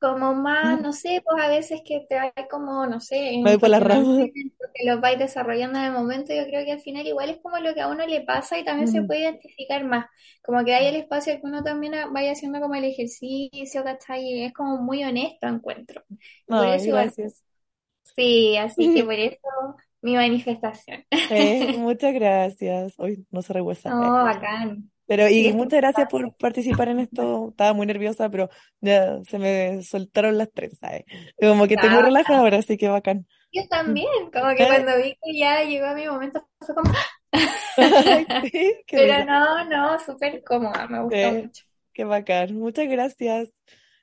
Como 0.01 0.35
más, 0.35 0.81
no 0.81 0.93
sé, 0.93 1.23
pues 1.25 1.45
a 1.45 1.49
veces 1.49 1.83
que 1.87 2.05
te 2.09 2.19
hay 2.19 2.33
como, 2.51 2.87
no 2.87 3.01
sé, 3.01 3.17
Me 3.41 3.51
voy 3.57 3.59
por 3.59 3.71
ramas. 3.71 4.31
cuestionamiento 4.31 4.65
que 4.75 4.85
los 4.85 5.01
vais 5.01 5.17
desarrollando 5.19 5.79
en 5.79 5.85
el 5.87 5.93
momento, 5.93 6.35
yo 6.35 6.45
creo 6.47 6.65
que 6.65 6.73
al 6.73 6.81
final 6.81 7.07
igual 7.07 7.31
es 7.31 7.39
como 7.41 7.59
lo 7.59 7.73
que 7.73 7.83
a 7.83 7.89
uno 7.89 8.05
le 8.07 8.23
pasa 8.23 8.59
y 8.59 8.65
también 8.65 8.89
se 8.89 9.03
puede 9.03 9.21
identificar 9.23 9.85
más, 9.85 10.07
como 10.43 10.65
que 10.65 10.75
hay 10.75 10.87
el 10.89 10.97
espacio 10.97 11.35
que 11.35 11.47
uno 11.47 11.63
también 11.63 11.95
vaya 12.13 12.33
haciendo 12.33 12.61
como 12.61 12.75
el 12.75 12.83
ejercicio, 12.85 13.85
¿cachai? 13.85 14.25
Y 14.27 14.45
es 14.45 14.53
como 14.53 14.79
muy 14.79 15.05
honesto, 15.05 15.47
encuentro. 15.47 16.03
Por 16.57 16.67
eso 16.69 16.91
igual, 16.91 17.15
gracias. 17.15 17.43
sí, 18.17 18.57
así 18.57 18.91
que 18.93 19.05
por 19.05 19.15
eso 19.15 19.39
mi 20.03 20.15
manifestación. 20.17 21.05
Eh, 21.29 21.67
muchas 21.69 22.13
gracias. 22.15 22.95
Hoy 22.99 23.27
no 23.31 23.43
se 23.43 23.53
rehuesa. 23.53 23.97
eh. 24.01 24.13
No, 24.13 24.25
bacán. 24.25 24.91
Pero, 25.07 25.29
y 25.29 25.53
muchas 25.53 25.81
gracias 25.81 26.09
por 26.09 26.35
participar 26.37 26.89
en 26.89 27.01
esto. 27.01 27.49
Estaba 27.51 27.73
muy 27.75 27.87
nerviosa, 27.87 28.31
pero 28.31 28.49
ya 28.81 29.19
se 29.25 29.39
me 29.39 29.83
soltaron 29.83 30.39
las 30.39 30.51
tres, 30.53 30.79
¿sabes? 30.81 31.05
Como 31.41 31.67
que 31.69 31.75
estoy 31.75 31.91
muy 31.91 32.03
Ya, 32.03 32.05
relajada 32.05 32.41
ahora, 32.41 32.59
así 32.59 32.77
que 32.79 32.89
bacán. 32.89 33.27
yo 33.53 33.63
también, 33.69 34.09
como 34.33 34.55
que 34.57 34.67
Eh, 34.67 34.67
cuando 34.67 34.97
vi 34.97 35.15
que 35.23 35.39
ya 35.39 35.63
llegó 35.65 35.95
mi 35.95 36.07
momento, 36.09 36.47
fue 36.61 36.75
como... 36.75 36.93
Sí, 38.43 38.85
Pero 38.95 39.25
no, 39.27 39.65
no, 39.67 39.99
súper 39.99 40.43
cómoda, 40.45 40.87
me 40.89 41.03
gustó 41.03 41.33
Eh, 41.33 41.43
mucho. 41.43 41.65
qué 41.93 42.05
bacán. 42.05 42.55
Muchas 42.57 42.89
gracias. 42.89 43.51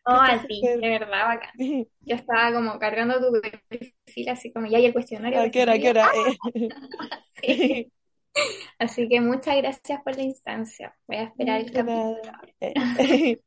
Estés 0.06 0.44
a 0.44 0.48
ti, 0.48 0.56
súper. 0.62 0.80
de 0.80 0.90
verdad, 0.90 1.26
bacán. 1.28 1.52
Yo 1.58 2.16
estaba 2.16 2.54
como 2.54 2.80
cargando 2.80 3.20
tu 3.20 3.42
perfil, 3.42 4.30
así 4.30 4.52
como 4.52 4.68
ya 4.68 4.78
hay 4.78 4.86
el 4.88 4.94
cuestionario, 4.94 5.42
¿A 5.42 5.50
qué 5.50 5.62
hora? 5.62 5.74
¿A 5.74 5.80
qué 5.80 5.90
hora? 5.90 6.10
Eh. 6.16 6.70
Sí. 7.42 7.92
Así 8.80 9.10
que 9.10 9.22
muchas 9.22 9.58
gracias 9.58 10.02
por 10.04 10.16
la 10.16 10.24
instancia. 10.24 10.96
Voy 11.08 11.18
a 11.18 11.24
esperar 11.24 11.60
el 11.62 11.72
capítulo 11.72 12.18
ahora. 12.18 12.42
Eh, 12.62 12.74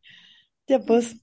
Ya 0.67 0.79
pues, 0.79 1.17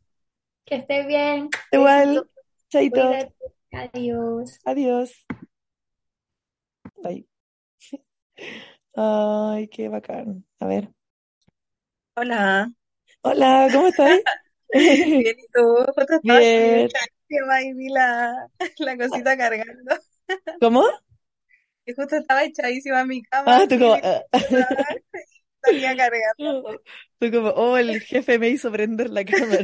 Que 0.66 0.76
estés 0.76 1.08
bien. 1.08 1.50
Igual, 1.72 2.30
chaito, 2.70 3.02
Cuídate. 3.02 3.36
Adiós. 3.72 4.60
adiós. 4.66 5.26
Ay, 7.04 7.28
ay, 8.96 9.68
qué 9.70 9.88
bacán. 9.90 10.46
A 10.60 10.66
ver. 10.68 10.90
Hola, 12.16 12.72
Hola, 13.22 13.70
¿cómo 13.72 13.88
estás? 13.88 14.22
Bien, 14.74 15.36
¿y 15.40 15.48
tú? 15.54 15.76
Justo 15.96 16.16
estaba 16.16 16.40
así 16.40 16.48
Bien. 16.48 16.90
y 17.64 17.74
vi 17.74 17.90
la, 17.90 18.48
la 18.80 18.98
cosita 18.98 19.38
cargando. 19.38 19.96
¿Cómo? 20.60 20.84
Justo 21.96 22.18
estaba 22.18 22.44
echadísima 22.44 23.02
en 23.02 23.08
mi 23.08 23.24
cama 23.24 23.58
Ah, 23.58 23.68
tú 23.68 23.80
como, 23.80 23.96
vi 25.72 25.86
ah. 25.86 25.96
cargando. 25.96 26.82
Tú 27.20 27.32
como, 27.32 27.50
oh, 27.50 27.78
el 27.78 28.00
jefe 28.02 28.38
me 28.38 28.50
hizo 28.50 28.72
prender 28.72 29.10
la 29.10 29.26
cámara. 29.26 29.64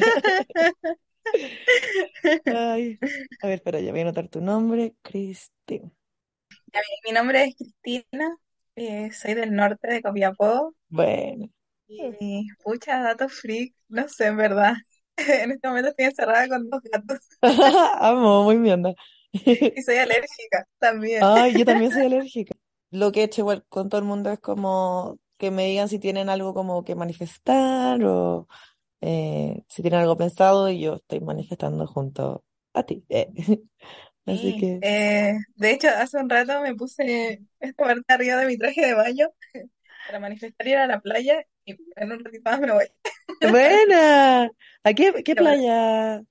Ay, 2.46 3.00
a 3.42 3.48
ver, 3.48 3.56
espera, 3.56 3.80
ya 3.80 3.92
voy 3.92 4.00
a 4.00 4.04
anotar 4.04 4.28
tu 4.28 4.42
nombre, 4.42 4.94
Cristina. 5.02 5.92
Mi 7.06 7.12
nombre 7.12 7.44
es 7.46 7.56
Cristina, 7.56 8.38
eh, 8.76 9.12
soy 9.12 9.34
del 9.34 9.56
norte 9.56 9.88
de 9.88 10.02
Copiapó 10.02 10.76
Bueno, 10.90 11.50
y 11.88 12.48
pucha, 12.64 13.02
datos 13.02 13.34
freak, 13.34 13.74
no 13.88 14.08
sé, 14.08 14.28
en 14.28 14.38
verdad. 14.38 14.74
En 15.44 15.52
este 15.52 15.68
momento 15.68 15.90
estoy 15.90 16.06
encerrada 16.06 16.48
con 16.48 16.70
dos 16.70 16.82
gatos 16.84 17.20
amo, 18.02 18.44
muy 18.44 18.58
mi 18.58 18.72
onda. 18.72 18.94
y 19.74 19.82
soy 19.84 19.98
alérgica 19.98 20.68
también. 20.80 21.32
Ay, 21.32 21.56
yo 21.58 21.66
también 21.66 21.92
soy 21.92 22.04
alérgica. 22.06 22.54
Lo 22.92 23.12
que 23.12 23.22
he 23.22 23.24
hecho 23.26 23.42
igual 23.42 23.66
con 23.70 23.90
todo 23.90 24.00
el 24.00 24.06
mundo 24.08 24.32
es 24.32 24.40
como 24.40 25.20
que 25.38 25.52
me 25.52 25.66
digan 25.68 25.90
si 25.90 26.00
tienen 26.00 26.30
algo 26.30 26.54
como 26.54 26.84
que 26.84 26.96
manifestar 26.96 28.04
o 28.06 28.48
eh, 29.02 29.64
si 29.70 29.82
tienen 29.82 30.02
algo 30.02 30.18
pensado 30.18 30.70
y 30.70 30.82
yo 30.82 30.96
estoy 30.96 31.22
manifestando 31.22 31.88
junto 31.88 32.46
a 32.74 32.84
ti. 32.86 33.06
eh. 33.10 33.30
Así 34.26 34.54
Sí, 34.54 34.56
que, 34.56 34.82
eh, 34.82 35.34
de 35.56 35.72
hecho, 35.72 35.88
hace 35.90 36.18
un 36.18 36.30
rato 36.30 36.60
me 36.62 36.76
puse 36.76 37.42
esta 37.60 37.84
parte 37.86 38.04
arriba 38.14 38.38
de 38.38 38.48
mi 38.48 38.58
traje 38.58 38.86
de 38.86 38.94
baño 38.94 39.28
para 40.06 40.20
manifestar 40.20 40.68
ir 40.68 40.78
a 40.78 40.88
la 40.88 41.02
playa 41.02 41.46
y 41.66 41.76
en 41.98 42.12
un 42.12 42.24
ratito 42.26 42.44
más 42.50 42.60
me 42.62 42.72
voy. 42.74 42.86
Buena. 43.42 44.50
¿A 44.84 44.94
qué, 44.94 45.24
qué 45.24 45.36
playa? 45.36 46.22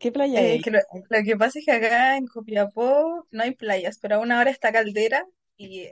¿Qué 0.00 0.12
playa 0.12 0.38
eh, 0.38 0.42
hay? 0.42 0.62
que 0.62 0.70
lo, 0.70 0.78
lo 1.10 1.22
que 1.24 1.36
pasa 1.36 1.58
es 1.58 1.64
que 1.64 1.72
acá 1.72 2.16
en 2.16 2.26
Copiapó 2.26 3.26
no 3.30 3.42
hay 3.42 3.52
playas, 3.54 3.98
pero 4.00 4.16
a 4.16 4.18
una 4.20 4.40
hora 4.40 4.50
está 4.50 4.72
Caldera 4.72 5.24
y 5.56 5.88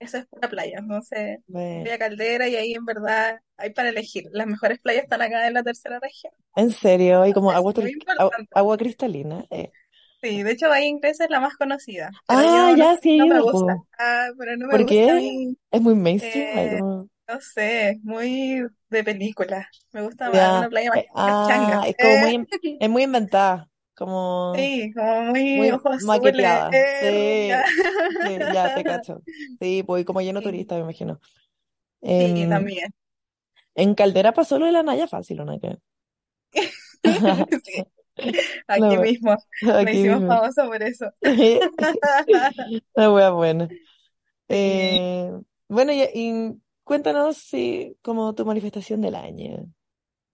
eso 0.00 0.18
es 0.18 0.26
pura 0.26 0.48
playa. 0.48 0.78
Entonces, 0.78 1.40
voy 1.82 1.90
Bueno, 1.90 1.92
a 1.92 1.98
Caldera 1.98 2.48
y 2.48 2.56
ahí 2.56 2.74
en 2.74 2.84
verdad 2.84 3.40
hay 3.56 3.70
para 3.70 3.90
elegir. 3.90 4.24
Las 4.32 4.46
mejores 4.46 4.80
playas 4.80 5.04
están 5.04 5.22
acá 5.22 5.46
en 5.46 5.54
la 5.54 5.62
tercera 5.64 5.98
región. 6.00 6.32
en 6.56 6.70
serio, 6.70 7.26
y 7.26 7.32
como 7.32 7.50
agua, 7.52 7.72
cristalina. 8.78 9.44
eh. 9.50 9.72
Sí, 10.22 10.42
de 10.42 10.52
hecho, 10.52 10.68
Bahía 10.68 10.86
Inglesa 10.86 11.24
es 11.24 11.30
la 11.30 11.40
más 11.40 11.56
conocida, 11.56 12.10
Ah, 12.28 12.72
no, 12.76 12.76
ya 12.76 12.96
sí 12.96 13.10
no 13.16 13.26
me 13.26 13.40
gusta. 13.40 13.76
Ah, 13.98 14.28
pero 14.38 14.56
no 14.56 14.66
me 14.68 14.76
¿Por 14.76 14.84
gusta 14.84 15.12
qué? 15.16 15.54
Es 15.70 15.80
muy 15.82 15.94
mainstream, 15.94 16.46
eh, 16.56 16.82
No 17.28 17.40
sé, 17.40 17.98
muy 18.02 18.66
de 18.90 19.04
película. 19.04 19.68
Me 19.92 20.02
gusta 20.02 20.30
más 20.30 20.52
Ya, 20.52 20.54
una 20.54 20.68
playa 20.68 20.90
más 20.90 21.00
eh, 21.00 21.08
changa. 21.40 21.80
ah, 21.80 21.84
es 21.86 21.96
como 21.98 22.16
Eh, 22.16 22.16
muy, 22.16 22.48
es 22.78 22.88
muy 22.90 23.02
inventada, 23.02 23.70
como 23.94 24.72
sí, 24.78 24.92
como 24.94 25.22
muy 25.52 25.52
muy 25.52 25.70
ojos 25.70 25.92
azules, 25.94 26.64
maqueteada. 26.66 26.72
eh. 26.72 26.82
Sí, 27.00 27.66
sí, 28.20 28.50
ya 28.50 28.70
te 28.70 28.84
cacho. 28.86 29.22
Sí, 29.60 29.82
pues 29.84 30.02
y 30.02 30.04
como 30.06 30.20
lleno 30.22 30.42
Sí, 30.42 30.42
turistas, 30.42 30.78
me 30.78 30.84
imagino. 30.84 31.20
sí, 32.18 32.46
Em, 32.46 32.48
también. 32.48 32.92
en 33.74 33.94
Caldera 33.94 34.32
pasó 34.32 34.58
lo 34.58 34.64
de 34.66 34.72
la 34.72 34.82
Naya 34.82 35.06
fácil, 35.06 35.40
¿o 35.40 35.44
no? 35.44 35.60
¿Qué? 35.60 35.78
Sí, 37.64 37.84
aquí 38.68 38.84
La 38.84 38.98
wea- 38.98 39.10
mismo. 39.10 39.36
Nos 39.80 39.84
aquí 39.84 39.92
hicimos 39.92 40.24
mismo. 40.24 40.26
famosos 40.26 40.66
por 40.66 40.82
eso. 40.82 41.10
La 42.94 43.10
wea 43.12 43.30
buena. 43.30 43.72
Sí. 44.64 45.02
Eh, 45.02 45.32
bueno, 45.68 45.92
y, 45.92 46.02
y 46.14 46.62
cuéntanos 46.84 47.36
si, 47.38 47.96
como 48.02 48.34
tu 48.34 48.44
manifestación 48.46 49.00
del 49.00 49.14
año. 49.16 49.66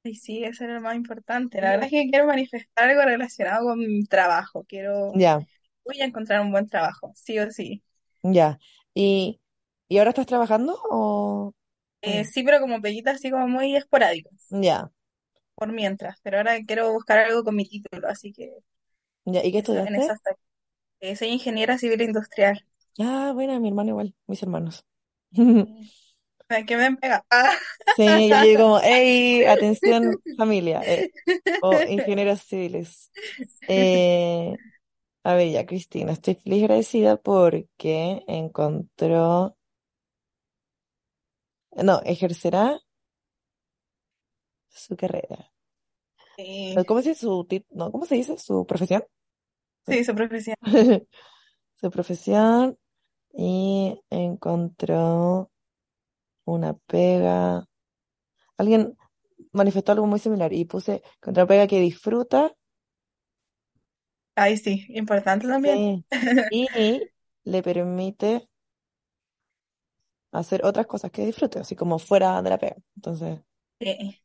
Y 0.05 0.15
sí, 0.17 0.45
eso 0.45 0.65
era 0.65 0.75
lo 0.75 0.81
más 0.81 0.97
importante. 0.97 1.61
La 1.61 1.71
verdad 1.71 1.87
es 1.87 1.91
que 1.91 2.09
quiero 2.11 2.27
manifestar 2.27 2.89
algo 2.91 3.03
relacionado 3.05 3.67
con 3.69 3.79
mi 3.81 4.05
trabajo. 4.05 4.65
Quiero, 4.65 5.13
Ya, 5.15 5.47
voy 5.85 6.01
a 6.01 6.07
encontrar 6.07 6.41
un 6.43 6.53
buen 6.53 6.69
trabajo, 6.69 7.13
sí 7.17 7.39
o 7.41 7.51
sí. 7.53 7.85
ya. 8.23 8.59
Y 8.95 9.41
¿Y 9.89 9.99
ahora 9.99 10.11
estás 10.11 10.27
trabajando 10.27 10.79
o...? 10.91 11.53
Eh, 12.03 12.25
sí, 12.25 12.43
pero 12.45 12.61
como 12.61 12.81
peguitas 12.81 13.17
así 13.17 13.31
como 13.31 13.47
muy 13.49 13.77
esporádicas, 13.77 14.33
Ya, 14.51 14.91
por 15.55 15.73
mientras. 15.73 16.19
Pero 16.23 16.39
ahora 16.39 16.57
quiero 16.67 16.93
buscar 16.93 17.19
algo 17.19 17.45
con 17.45 17.57
mi 17.57 17.67
título, 17.69 18.09
así 18.09 18.33
que 18.33 18.51
ya. 19.25 19.45
¿Y 19.45 19.53
qué 19.53 19.59
eso, 19.61 19.81
en 19.85 19.95
estudiaste? 19.99 20.15
estoy. 20.15 20.17
Eh, 21.01 21.17
soy 21.17 21.29
ingeniera 21.31 21.79
civil 21.79 22.03
industrial. 22.03 22.65
Ah, 23.01 23.33
bueno, 23.35 23.59
mi 23.61 23.69
hermano 23.69 23.91
igual, 23.91 24.15
mis 24.27 24.43
hermanos. 24.43 24.85
¿A 24.87 25.31
¿Qué 25.65 26.08
me 26.49 26.97
pega? 26.97 27.25
Ah. 27.31 27.53
Sí, 27.87 28.29
yo 28.29 28.37
llegué 28.37 28.57
como, 28.59 28.79
hey, 28.83 29.45
atención 29.47 30.23
familia, 30.37 30.83
eh, 30.87 31.11
o 31.61 31.83
ingenieros 31.87 32.43
civiles. 32.43 33.11
Eh, 33.67 34.59
a 35.25 35.35
ver, 35.35 35.51
ya, 35.53 35.67
Cristina, 35.67 36.13
estoy 36.13 36.37
feliz 36.37 36.61
y 36.61 36.65
agradecida 36.65 37.17
porque 37.19 38.25
encontró, 38.29 39.57
no, 41.83 42.03
ejercerá 42.05 42.79
su 44.71 44.97
carrera. 44.97 45.53
Sí, 46.37 46.87
¿Cómo 46.87 47.03
se 47.03 47.11
dice 47.11 47.23
su 47.23 47.45
tit- 47.49 47.67
no, 47.71 47.91
¿cómo 47.93 48.07
se 48.07 48.15
dice? 48.17 48.39
Su 48.39 48.65
profesión. 48.67 49.03
sí, 49.87 50.05
su 50.05 50.15
profesión. 50.15 50.57
Su 51.77 51.91
profesión 51.91 52.79
y 53.33 54.01
encontró 54.11 55.51
una 56.55 56.75
pega. 56.75 57.65
Alguien 58.59 58.97
manifestó 59.53 59.93
algo 59.93 60.07
muy 60.09 60.21
similar 60.21 60.53
y 60.55 60.65
puse 60.67 61.03
encontró 61.17 61.43
una 61.45 61.49
pega 61.49 61.67
que 61.69 61.81
disfruta 61.81 62.53
Ay, 64.37 64.57
sí, 64.57 64.87
importante 64.91 65.47
también. 65.49 65.85
sí, 65.85 66.05
y 66.49 66.69
le 67.45 67.63
permite 67.63 68.49
hacer 70.33 70.65
otras 70.65 70.87
cosas 70.87 71.11
que 71.11 71.25
disfrute, 71.27 71.59
así 71.59 71.77
como 71.77 71.99
fuera 71.99 72.41
de 72.43 72.49
la 72.51 72.59
pega. 72.59 72.77
Entonces, 72.97 73.41
Sí. 73.81 74.21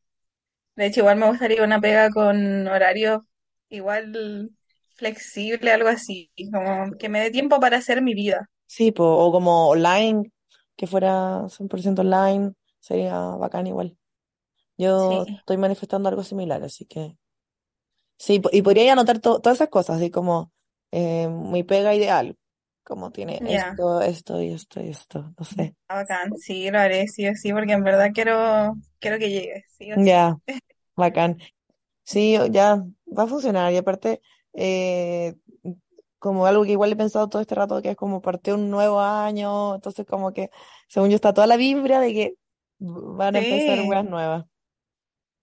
De 0.76 0.86
hecho, 0.86 1.00
igual 1.02 1.18
me 1.18 1.28
gustaría 1.28 1.64
una 1.64 1.80
pega 1.80 2.10
con 2.10 2.68
horario 2.68 3.26
igual 3.70 4.50
flexible, 4.96 5.72
algo 5.72 5.88
así, 5.88 6.30
como 6.52 6.96
que 6.98 7.08
me 7.08 7.20
dé 7.20 7.30
tiempo 7.32 7.60
para 7.60 7.78
hacer 7.78 8.02
mi 8.02 8.14
vida. 8.14 8.50
sí, 8.66 8.92
po, 8.92 9.04
o 9.24 9.32
como 9.32 9.68
online, 9.68 10.30
que 10.76 10.86
fuera 10.86 11.48
100% 11.50 12.02
online, 12.02 12.54
sería 12.80 13.18
bacán 13.18 13.66
igual. 13.66 13.96
Yo 14.78 15.24
Sí, 15.24 15.38
estoy 15.40 15.58
manifestando 15.58 16.08
algo 16.10 16.24
similar, 16.24 16.62
así 16.64 16.86
que 16.86 17.16
sí, 18.18 18.40
y 18.52 18.62
podría 18.62 18.92
anotar 18.92 19.18
to- 19.20 19.40
todas 19.40 19.58
esas 19.58 19.68
cosas, 19.70 19.96
así 19.96 20.10
como 20.10 20.52
eh, 20.92 21.28
mi 21.28 21.62
pega 21.64 21.94
ideal, 21.94 22.36
como 22.84 23.10
tiene 23.12 23.42
esto, 23.46 24.00
esto 24.02 24.40
y 24.42 24.52
esto 24.52 24.80
y 24.82 24.88
esto, 24.90 25.34
no 25.38 25.44
sé. 25.44 25.76
está 25.82 25.94
bacán. 25.96 26.36
Sí, 26.36 26.70
lo 26.70 26.78
haré, 26.78 27.08
sí 27.08 27.28
o 27.28 27.34
sí, 27.34 27.52
porque 27.52 27.72
en 27.72 27.84
verdad 27.84 28.10
quiero, 28.14 28.74
quiero 29.00 29.18
que 29.18 29.30
llegue, 29.30 29.64
sí 29.68 29.92
o 29.92 29.98
sí. 30.00 30.10
Ya, 30.10 30.38
bacán. 30.96 31.38
Sí, 32.04 32.38
ya 32.52 32.76
va 33.06 33.24
a 33.24 33.26
funcionar. 33.28 33.72
Y 33.72 33.78
aparte, 33.78 34.22
eh, 34.54 35.36
como 36.24 36.46
algo 36.46 36.64
que 36.64 36.70
igual 36.70 36.90
he 36.90 36.96
pensado 36.96 37.28
todo 37.28 37.42
este 37.42 37.54
rato, 37.54 37.82
que 37.82 37.90
es 37.90 37.96
como 37.96 38.22
parte 38.22 38.54
un 38.54 38.70
nuevo 38.70 38.98
año, 38.98 39.74
entonces 39.74 40.06
como 40.06 40.32
que, 40.32 40.48
según 40.88 41.10
yo, 41.10 41.16
está 41.16 41.34
toda 41.34 41.46
la 41.46 41.58
vibra 41.58 42.00
de 42.00 42.14
que 42.14 42.34
van 42.78 43.36
a 43.36 43.40
empezar 43.40 43.86
weas 43.86 44.06
nuevas. 44.06 44.44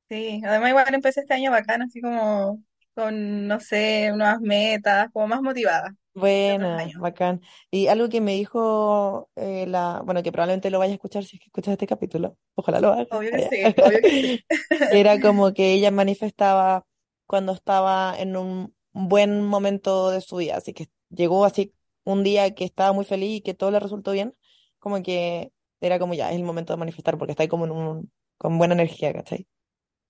sí. 0.09 0.41
Además, 0.43 0.69
igual 0.69 0.91
empecé 0.91 1.19
este 1.19 1.35
año 1.35 1.51
bacán, 1.51 1.83
así 1.83 2.01
como 2.01 2.63
con, 2.95 3.47
no 3.47 3.59
sé, 3.59 4.11
nuevas 4.15 4.41
metas, 4.41 5.09
como 5.13 5.27
más 5.27 5.43
motivada 5.43 5.95
años. 6.19 6.99
bacán. 6.99 7.41
Y 7.69 7.85
algo 7.85 8.09
que 8.09 8.19
me 8.19 8.33
dijo 8.33 9.29
eh, 9.35 9.67
la, 9.67 10.01
bueno, 10.03 10.23
que 10.23 10.31
probablemente 10.31 10.71
lo 10.71 10.79
vayas 10.79 10.93
a 10.93 10.95
escuchar 10.95 11.23
si 11.25 11.35
es 11.35 11.41
que 11.41 11.49
escuchas 11.49 11.73
este 11.73 11.85
capítulo, 11.85 12.37
ojalá 12.55 12.79
lo 12.79 12.91
hagas. 12.93 13.07
Obvio 13.11 13.29
que 13.29 13.49
sí, 13.49 13.63
obvio 13.85 14.01
que 14.01 14.09
sí. 14.09 14.45
Era 14.91 15.21
como 15.21 15.53
que 15.53 15.73
ella 15.73 15.91
manifestaba 15.91 16.87
cuando 17.27 17.53
estaba 17.53 18.15
en 18.17 18.35
un 18.35 18.73
buen 18.93 19.43
momento 19.43 20.11
de 20.11 20.21
su 20.21 20.37
vida, 20.37 20.57
así 20.57 20.73
que 20.73 20.89
llegó 21.09 21.45
así 21.45 21.73
un 22.03 22.23
día 22.23 22.53
que 22.55 22.65
estaba 22.65 22.93
muy 22.93 23.05
feliz 23.05 23.37
y 23.37 23.41
que 23.41 23.53
todo 23.53 23.71
le 23.71 23.79
resultó 23.79 24.11
bien, 24.11 24.35
como 24.79 25.01
que 25.01 25.51
era 25.79 25.99
como 25.99 26.13
ya, 26.13 26.29
es 26.31 26.35
el 26.35 26.43
momento 26.43 26.73
de 26.73 26.77
manifestar 26.77 27.17
porque 27.17 27.31
está 27.31 27.43
ahí 27.43 27.49
como 27.49 27.65
en 27.65 27.71
un, 27.71 28.11
con 28.37 28.57
buena 28.57 28.73
energía, 28.73 29.13
¿cachai? 29.13 29.47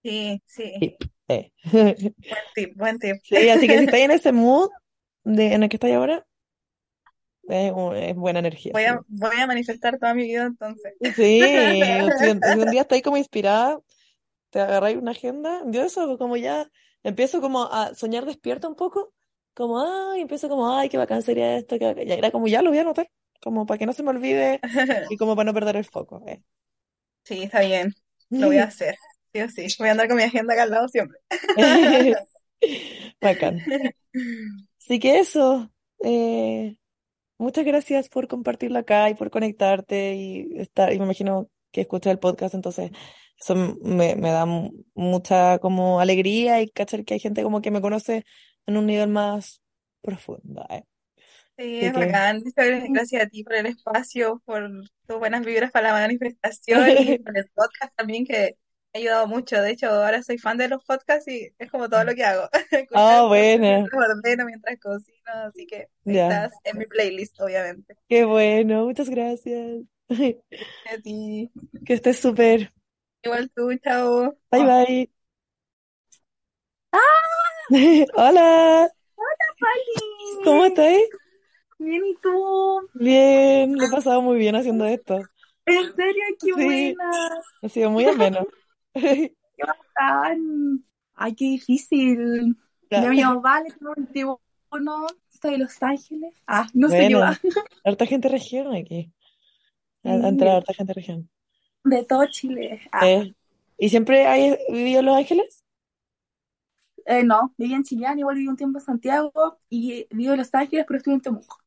Sí, 0.03 0.41
sí. 0.45 0.73
Tip, 0.79 0.95
eh. 1.27 1.51
Buen 1.71 2.15
tip, 2.55 2.75
buen 2.75 2.99
tip. 2.99 3.17
Sí, 3.23 3.49
así 3.49 3.67
que 3.67 3.77
si 3.77 3.86
estáis 3.86 4.05
en 4.05 4.11
ese 4.11 4.32
mood 4.34 4.69
de, 5.23 5.53
en 5.53 5.63
el 5.63 5.69
que 5.69 5.75
estáis 5.75 5.95
ahora, 5.95 6.25
es, 7.47 7.73
es 7.95 8.15
buena 8.15 8.39
energía, 8.39 8.71
Voy 8.73 8.84
sí. 8.84 8.89
a, 8.89 8.99
voy 9.07 9.39
a 9.39 9.47
manifestar 9.47 9.97
toda 9.99 10.13
mi 10.13 10.23
vida 10.23 10.45
entonces. 10.45 10.93
Sí, 11.15 11.41
si 12.19 12.29
un, 12.29 12.41
si 12.41 12.59
un 12.59 12.65
día 12.71 12.82
estáis 12.82 13.03
como 13.03 13.17
inspirada, 13.17 13.79
te 14.49 14.59
agarráis 14.59 14.97
una 14.97 15.11
agenda, 15.11 15.61
yo 15.67 15.84
eso 15.84 16.17
como 16.17 16.38
ya 16.38 16.69
empiezo 17.03 17.41
como 17.41 17.63
a 17.71 17.93
soñar 17.95 18.25
despierta 18.25 18.67
un 18.67 18.75
poco, 18.75 19.13
como 19.53 19.79
ay, 20.13 20.21
empiezo 20.21 20.49
como 20.49 20.75
ay, 20.77 20.89
qué 20.89 20.97
bacán 20.97 21.23
sería 21.23 21.57
esto, 21.57 21.77
qué 21.79 21.85
bacán. 21.85 22.05
Ya 22.07 22.15
era 22.15 22.31
como 22.31 22.47
ya 22.47 22.61
lo 22.61 22.69
voy 22.69 22.79
a 22.79 22.81
anotar, 22.81 23.09
como 23.41 23.65
para 23.65 23.77
que 23.77 23.85
no 23.85 23.93
se 23.93 24.03
me 24.03 24.09
olvide 24.11 24.63
y 25.09 25.17
como 25.17 25.35
para 25.35 25.45
no 25.47 25.53
perder 25.53 25.75
el 25.77 25.85
foco. 25.85 26.23
eh. 26.27 26.41
Sí, 27.23 27.43
está 27.43 27.61
bien. 27.61 27.93
Lo 28.37 28.47
voy 28.47 28.57
a 28.57 28.65
hacer. 28.65 28.95
Sí 29.33 29.41
o 29.41 29.49
sí. 29.49 29.67
Voy 29.79 29.87
a 29.89 29.91
andar 29.91 30.07
con 30.07 30.17
mi 30.17 30.23
agenda 30.23 30.53
acá 30.53 30.63
al 30.63 30.71
lado 30.71 30.87
siempre. 30.87 31.17
Bacán. 33.21 33.61
Así 34.79 34.99
que 34.99 35.19
eso, 35.19 35.71
eh, 36.03 36.77
muchas 37.37 37.65
gracias 37.65 38.09
por 38.09 38.27
compartirlo 38.27 38.79
acá 38.79 39.09
y 39.09 39.15
por 39.15 39.31
conectarte 39.31 40.15
y 40.15 40.59
estar, 40.59 40.93
y 40.93 40.99
me 40.99 41.05
imagino 41.05 41.49
que 41.71 41.81
escuchas 41.81 42.11
el 42.11 42.19
podcast, 42.19 42.55
entonces 42.55 42.91
eso 43.41 43.55
me, 43.55 44.15
me 44.15 44.31
da 44.31 44.45
mu- 44.45 44.71
mucha 44.95 45.59
como 45.59 45.99
alegría 46.01 46.61
y 46.61 46.69
cachar 46.69 47.05
que 47.05 47.15
hay 47.15 47.19
gente 47.21 47.43
como 47.43 47.61
que 47.61 47.71
me 47.71 47.81
conoce 47.81 48.25
en 48.67 48.77
un 48.77 48.85
nivel 48.87 49.09
más 49.09 49.61
profundo. 50.01 50.65
eh. 50.69 50.83
Sí, 51.57 51.79
Así 51.79 51.85
es 51.85 51.93
que 51.93 51.99
bacán. 52.05 52.41
Gracias 52.93 53.23
a 53.23 53.27
ti 53.27 53.43
por 53.43 53.55
el 53.55 53.65
espacio, 53.67 54.41
por 54.45 54.69
tus 55.07 55.19
buenas 55.19 55.45
vibras 55.45 55.71
para 55.71 55.89
la 55.89 55.93
manifestación 56.01 56.89
y 56.97 57.19
por 57.23 57.37
el 57.37 57.49
podcast 57.53 57.93
también 57.95 58.25
que 58.25 58.57
me 58.93 58.99
ha 58.99 59.01
ayudado 59.01 59.27
mucho. 59.27 59.61
De 59.61 59.71
hecho, 59.71 59.87
ahora 59.89 60.23
soy 60.23 60.37
fan 60.37 60.57
de 60.57 60.67
los 60.69 60.83
podcasts 60.85 61.27
y 61.27 61.49
es 61.59 61.69
como 61.71 61.89
todo 61.89 62.03
lo 62.03 62.15
que 62.15 62.23
hago. 62.25 62.49
Ah, 62.93 63.25
podcast 63.25 63.27
buena, 63.27 63.91
mientras 63.91 64.09
ordeno, 64.09 64.45
mientras 64.45 64.79
cocino. 64.79 65.17
Así 65.47 65.67
que 65.67 65.87
ya, 66.05 66.27
estás 66.27 66.53
en 66.63 66.77
mi 66.77 66.85
playlist, 66.85 67.39
obviamente. 67.41 67.95
qué 68.07 68.25
bueno, 68.25 68.85
muchas 68.85 69.09
gracias. 69.09 69.81
A 70.85 70.97
ti. 71.03 71.51
Que 71.85 71.93
estés 71.93 72.19
súper. 72.19 72.71
Igual 73.24 73.49
tú, 73.55 73.69
chao. 73.84 74.36
Bye 74.51 74.63
bye. 74.63 75.09
Hola, 78.15 78.89
¿cómo 80.43 80.65
Vale, 80.65 80.67
estás? 80.67 81.01
bien, 81.80 82.05
¿y 82.05 82.15
tú? 82.22 82.89
Bien, 82.93 83.74
lo 83.80 83.86
he 83.86 83.89
pasado 83.89 84.22
muy 84.22 84.38
bien 84.38 84.55
haciendo 84.55 84.86
esto. 84.86 85.19
¿En 85.65 85.95
serio? 85.95 86.24
¡Qué 86.39 86.53
Sí, 86.53 86.63
buena! 86.63 87.11
ha 87.61 87.69
sido 87.69 87.91
muy 87.91 88.05
ameno. 88.05 88.45
¡Qué 88.93 89.36
bacán! 89.65 90.84
¡Ay, 91.15 91.36
qué 91.36 91.45
difícil! 91.45 92.57
Ya. 92.89 93.01
Ya 93.03 93.09
me 93.09 93.15
llamo 93.15 93.41
Vale, 93.41 93.69
tengo 93.72 93.93
21, 93.95 95.07
soy 95.41 95.51
de 95.51 95.57
Los 95.59 95.82
Ángeles. 95.84 96.34
Ah, 96.47 96.67
no 96.74 96.89
sé 96.89 96.95
qué 96.95 97.15
Bueno, 97.15 97.19
va. 97.19 97.39
harta 97.84 98.05
gente 98.05 98.28
región 98.28 98.76
aquí. 98.76 99.11
Ha, 100.03 100.28
entrado 100.28 100.57
harta 100.57 100.74
gente 100.74 100.93
región. 100.93 101.30
De 101.84 102.03
todo 102.05 102.25
Chile. 102.27 102.82
Ah, 102.91 103.07
Eh, 103.07 103.34
¿y 103.77 103.89
siempre 103.89 104.25
has 104.27 104.57
vivido 104.69 104.99
en 105.01 105.05
Los 105.07 105.17
Ángeles? 105.17 105.63
eh, 107.05 107.23
no, 107.23 107.53
viví 107.57 107.73
en 107.73 107.84
Chillán, 107.84 108.19
igual 108.19 108.36
viví 108.36 108.47
un 108.47 108.55
tiempo 108.57 108.79
en 108.79 108.86
Santiago 108.86 109.32
y 109.69 110.07
vivo 110.11 110.34
en 110.34 110.39
Los 110.39 110.53
Ángeles, 110.53 110.86
pero 110.88 110.97
estuve 110.97 111.15
en 111.15 111.21
Temuco. 111.21 111.57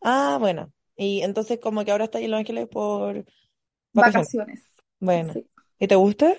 Ah, 0.00 0.36
bueno. 0.40 0.72
Y 0.96 1.22
entonces 1.22 1.58
como 1.60 1.84
que 1.84 1.90
ahora 1.92 2.04
estás 2.04 2.22
en 2.22 2.30
Los 2.30 2.38
Ángeles 2.40 2.68
por 2.68 3.24
vacaciones. 3.94 4.30
Vacaciones. 4.32 4.62
Bueno. 5.00 5.34
Sí. 5.34 5.48
¿Y 5.78 5.88
te 5.88 5.96
gusta? 5.96 6.36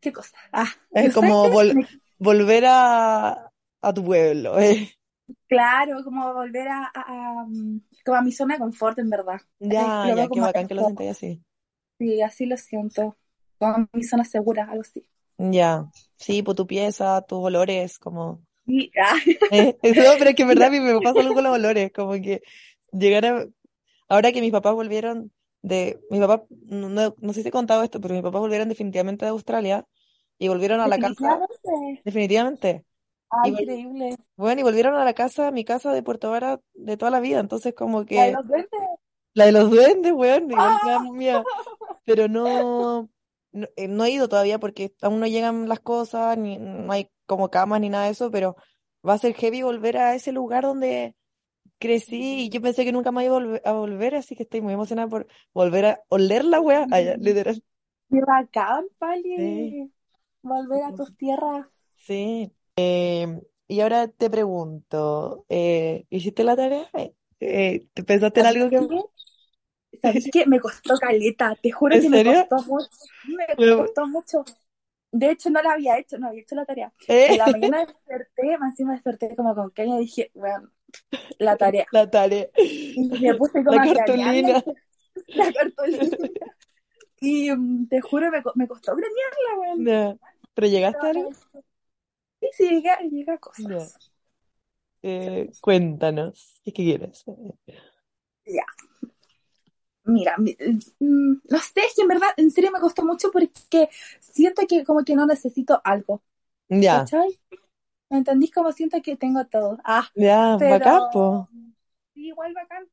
¿Qué 0.00 0.12
cosa? 0.12 0.36
Ah, 0.52 0.68
Es 0.92 1.10
como 1.10 1.50
Ángeles, 1.50 1.50
vol- 1.50 1.74
me- 1.74 1.88
volver 2.18 2.64
a, 2.66 3.50
a 3.82 3.94
tu 3.94 4.04
pueblo. 4.04 4.58
eh. 4.58 4.90
claro, 5.48 6.02
como 6.04 6.32
volver 6.34 6.68
a, 6.68 6.84
a- 6.86 7.40
a, 7.42 7.44
mm, 7.46 7.80
como 8.04 8.16
a 8.18 8.22
mi 8.22 8.32
zona 8.32 8.54
de 8.54 8.60
confort, 8.60 8.98
en 8.98 9.10
verdad. 9.10 9.40
Eh, 9.74 9.74
Ya, 9.74 10.10
lo 10.14 10.16
ya, 10.16 10.28
qué 10.30 10.40
bacán 10.40 10.66
que 10.68 10.74
lo 10.74 10.82
sentáis 10.84 11.10
así. 11.12 11.42
Sí, 11.98 12.22
así 12.22 12.46
lo 12.46 12.56
siento. 12.56 13.16
Como 13.58 13.88
mi 13.92 14.02
zona 14.04 14.24
segura, 14.24 14.64
algo 14.70 14.82
así. 14.82 15.06
Ya. 15.38 15.90
Sí, 16.16 16.42
por 16.42 16.54
tu 16.56 16.66
pieza, 16.66 17.22
tus 17.22 17.38
olores, 17.44 17.98
como... 17.98 18.44
Y, 18.66 18.90
ah, 19.00 19.16
Eh, 19.50 19.78
no, 19.82 20.16
pero 20.18 20.30
es 20.30 20.36
que 20.36 20.42
en 20.42 20.48
verdad 20.48 20.68
a 20.68 20.70
mí 20.70 20.80
me 20.80 21.00
pasa 21.00 21.20
algo 21.20 21.34
con 21.34 21.44
los 21.44 21.54
olores, 21.54 21.92
como 21.92 22.12
que 22.14 22.42
llegar 22.92 23.26
a... 23.26 23.46
Ahora 24.08 24.32
que 24.32 24.40
mis 24.40 24.52
papás 24.52 24.74
volvieron 24.74 25.32
de... 25.62 26.00
Mi 26.10 26.20
papá, 26.20 26.44
no, 26.50 26.88
no, 26.90 27.14
no 27.18 27.32
sé 27.32 27.42
si 27.42 27.48
he 27.48 27.52
contado 27.52 27.82
esto, 27.82 28.00
pero 28.00 28.14
mis 28.14 28.22
papás 28.22 28.40
volvieron 28.40 28.68
definitivamente 28.68 29.24
de 29.26 29.30
Australia 29.30 29.86
y 30.38 30.48
volvieron 30.48 30.80
a 30.80 30.88
la 30.88 30.98
casa, 30.98 31.40
definitivamente. 32.04 32.84
Y 33.42 33.50
vol- 33.52 33.60
increíble. 33.62 34.16
bueno, 34.36 34.60
y 34.60 34.64
volvieron 34.64 34.94
a 34.96 35.04
la 35.04 35.14
casa, 35.14 35.48
a 35.48 35.52
mi 35.52 35.64
casa 35.64 35.92
de 35.92 36.02
Puerto 36.02 36.30
Vara 36.30 36.60
de 36.74 36.96
toda 36.96 37.10
la 37.10 37.20
vida, 37.20 37.40
entonces 37.40 37.74
como 37.74 38.06
La 38.10 38.24
de 38.24 38.32
que 38.32 38.32
los 38.32 38.46
verdes. 38.46 38.68
La 39.34 39.46
de 39.46 39.52
los 39.52 39.70
duendes, 39.70 40.12
weón, 40.12 40.48
¡Ah! 40.54 41.00
miedo. 41.14 41.44
Pero 42.08 42.28
no, 42.28 43.10
no, 43.52 43.68
eh, 43.76 43.88
no 43.88 44.04
he 44.04 44.10
ido 44.10 44.28
todavía 44.28 44.58
porque 44.58 44.94
aún 45.02 45.20
no 45.20 45.26
llegan 45.26 45.68
las 45.68 45.80
cosas, 45.80 46.38
ni 46.38 46.56
no 46.58 46.90
hay 46.92 47.10
como 47.26 47.50
camas 47.50 47.80
ni 47.80 47.90
nada 47.90 48.06
de 48.06 48.12
eso, 48.12 48.30
pero 48.30 48.56
va 49.06 49.14
a 49.14 49.18
ser 49.18 49.34
heavy 49.34 49.62
volver 49.62 49.98
a 49.98 50.14
ese 50.14 50.32
lugar 50.32 50.64
donde 50.64 51.14
crecí 51.78 52.44
y 52.44 52.48
yo 52.48 52.60
pensé 52.62 52.84
que 52.84 52.92
nunca 52.92 53.12
más 53.12 53.24
iba 53.24 53.36
a 53.36 53.38
volver, 53.40 53.62
a 53.64 53.72
volver, 53.72 54.14
así 54.14 54.34
que 54.36 54.44
estoy 54.44 54.60
muy 54.60 54.72
emocionada 54.72 55.08
por 55.08 55.26
volver 55.52 55.86
a 55.86 56.00
oler 56.08 56.44
la 56.44 56.60
wea 56.60 56.86
allá, 56.90 57.16
literal. 57.18 57.62
Qué 58.10 58.20
bacán, 58.26 58.86
Sí, 58.88 58.98
Pali. 58.98 59.92
Volver 60.42 60.82
a 60.84 60.94
tus 60.94 61.16
tierras. 61.16 61.68
sí. 61.96 62.52
Eh, 62.76 63.40
y 63.66 63.80
ahora 63.80 64.08
te 64.08 64.30
pregunto, 64.30 65.44
eh, 65.48 66.06
¿hiciste 66.10 66.44
la 66.44 66.56
tarea? 66.56 66.88
Eh, 67.40 67.86
¿te 67.92 68.02
pensaste 68.04 68.40
en 68.40 68.46
¿Sabes 68.46 68.62
algo 68.62 68.88
que... 68.88 69.04
¿Sabes 70.02 70.28
qué? 70.32 70.46
Me 70.46 70.60
costó 70.60 70.96
caleta. 70.98 71.54
Te 71.60 71.70
juro 71.70 71.94
¿En 71.96 72.02
que 72.02 72.10
me 72.10 72.24
costó 72.24 72.56
mucho. 72.62 72.88
Me 73.24 73.46
costó 73.76 74.06
mucho. 74.06 74.44
De 75.10 75.30
hecho, 75.30 75.50
no 75.50 75.62
la 75.62 75.72
había 75.72 75.98
hecho, 75.98 76.18
no 76.18 76.28
había 76.28 76.42
hecho 76.42 76.54
la 76.54 76.64
tarea. 76.66 76.92
Eh, 77.08 77.28
En 77.32 77.38
la 77.38 77.50
mañana 77.50 77.80
desperté, 77.86 78.58
más 78.58 78.70
encima 78.72 78.92
desperté 78.92 79.34
como 79.36 79.54
con 79.54 79.70
caña 79.70 79.96
y 79.96 80.00
dije, 80.00 80.30
bueno, 80.34 80.70
la 81.38 81.56
tarea. 81.56 81.86
la 81.92 82.10
tarea. 82.10 82.48
Y 82.56 83.08
me 83.20 83.34
puse 83.34 83.64
como 83.64 83.76
La 83.76 83.94
cartulina. 83.94 84.62
la 85.28 85.52
cartulina. 85.52 86.16
Y 87.20 87.50
mm, 87.50 87.88
te 87.88 88.00
juro, 88.00 88.30
me, 88.30 88.42
me 88.54 88.68
costó 88.68 88.92
cranearla, 88.96 89.60
weón. 89.60 89.86
Ya. 89.86 90.16
¿Pero 90.54 90.66
llegaste 90.68 91.06
a 91.06 91.10
algo? 91.10 91.30
Sí, 92.40 92.48
sí, 92.52 92.68
llega, 92.70 92.98
llega 93.00 93.34
a 93.34 93.38
cosas. 93.38 93.66
Ya. 93.68 93.88
Eh, 95.02 95.50
cuéntanos, 95.60 96.60
¿qué 96.64 96.72
quieres? 96.72 97.24
Ya. 98.46 98.64
Mira, 100.08 100.36
mi- 100.38 100.56
mm, 101.00 101.34
no 101.50 101.58
sé, 101.60 101.80
es 101.86 101.94
que 101.96 102.02
en 102.02 102.08
verdad, 102.08 102.28
en 102.38 102.50
serio 102.50 102.70
me 102.72 102.80
costó 102.80 103.04
mucho 103.04 103.30
porque 103.30 103.90
siento 104.20 104.62
que 104.68 104.84
como 104.84 105.04
que 105.04 105.14
no 105.16 105.26
necesito 105.26 105.80
algo, 105.84 106.22
Ya, 106.70 107.10
¿cachai? 107.10 107.40
¿Me 108.10 108.18
entendís? 108.18 108.52
Como 108.52 108.72
siento 108.72 109.02
que 109.02 109.16
tengo 109.16 109.46
todo. 109.46 109.78
Ah, 109.84 110.06
ya, 110.14 110.58
pero 110.58 110.68
bacán, 110.68 111.08
po. 111.12 111.48
sí, 112.14 112.28
igual 112.28 112.54
bacán, 112.54 112.88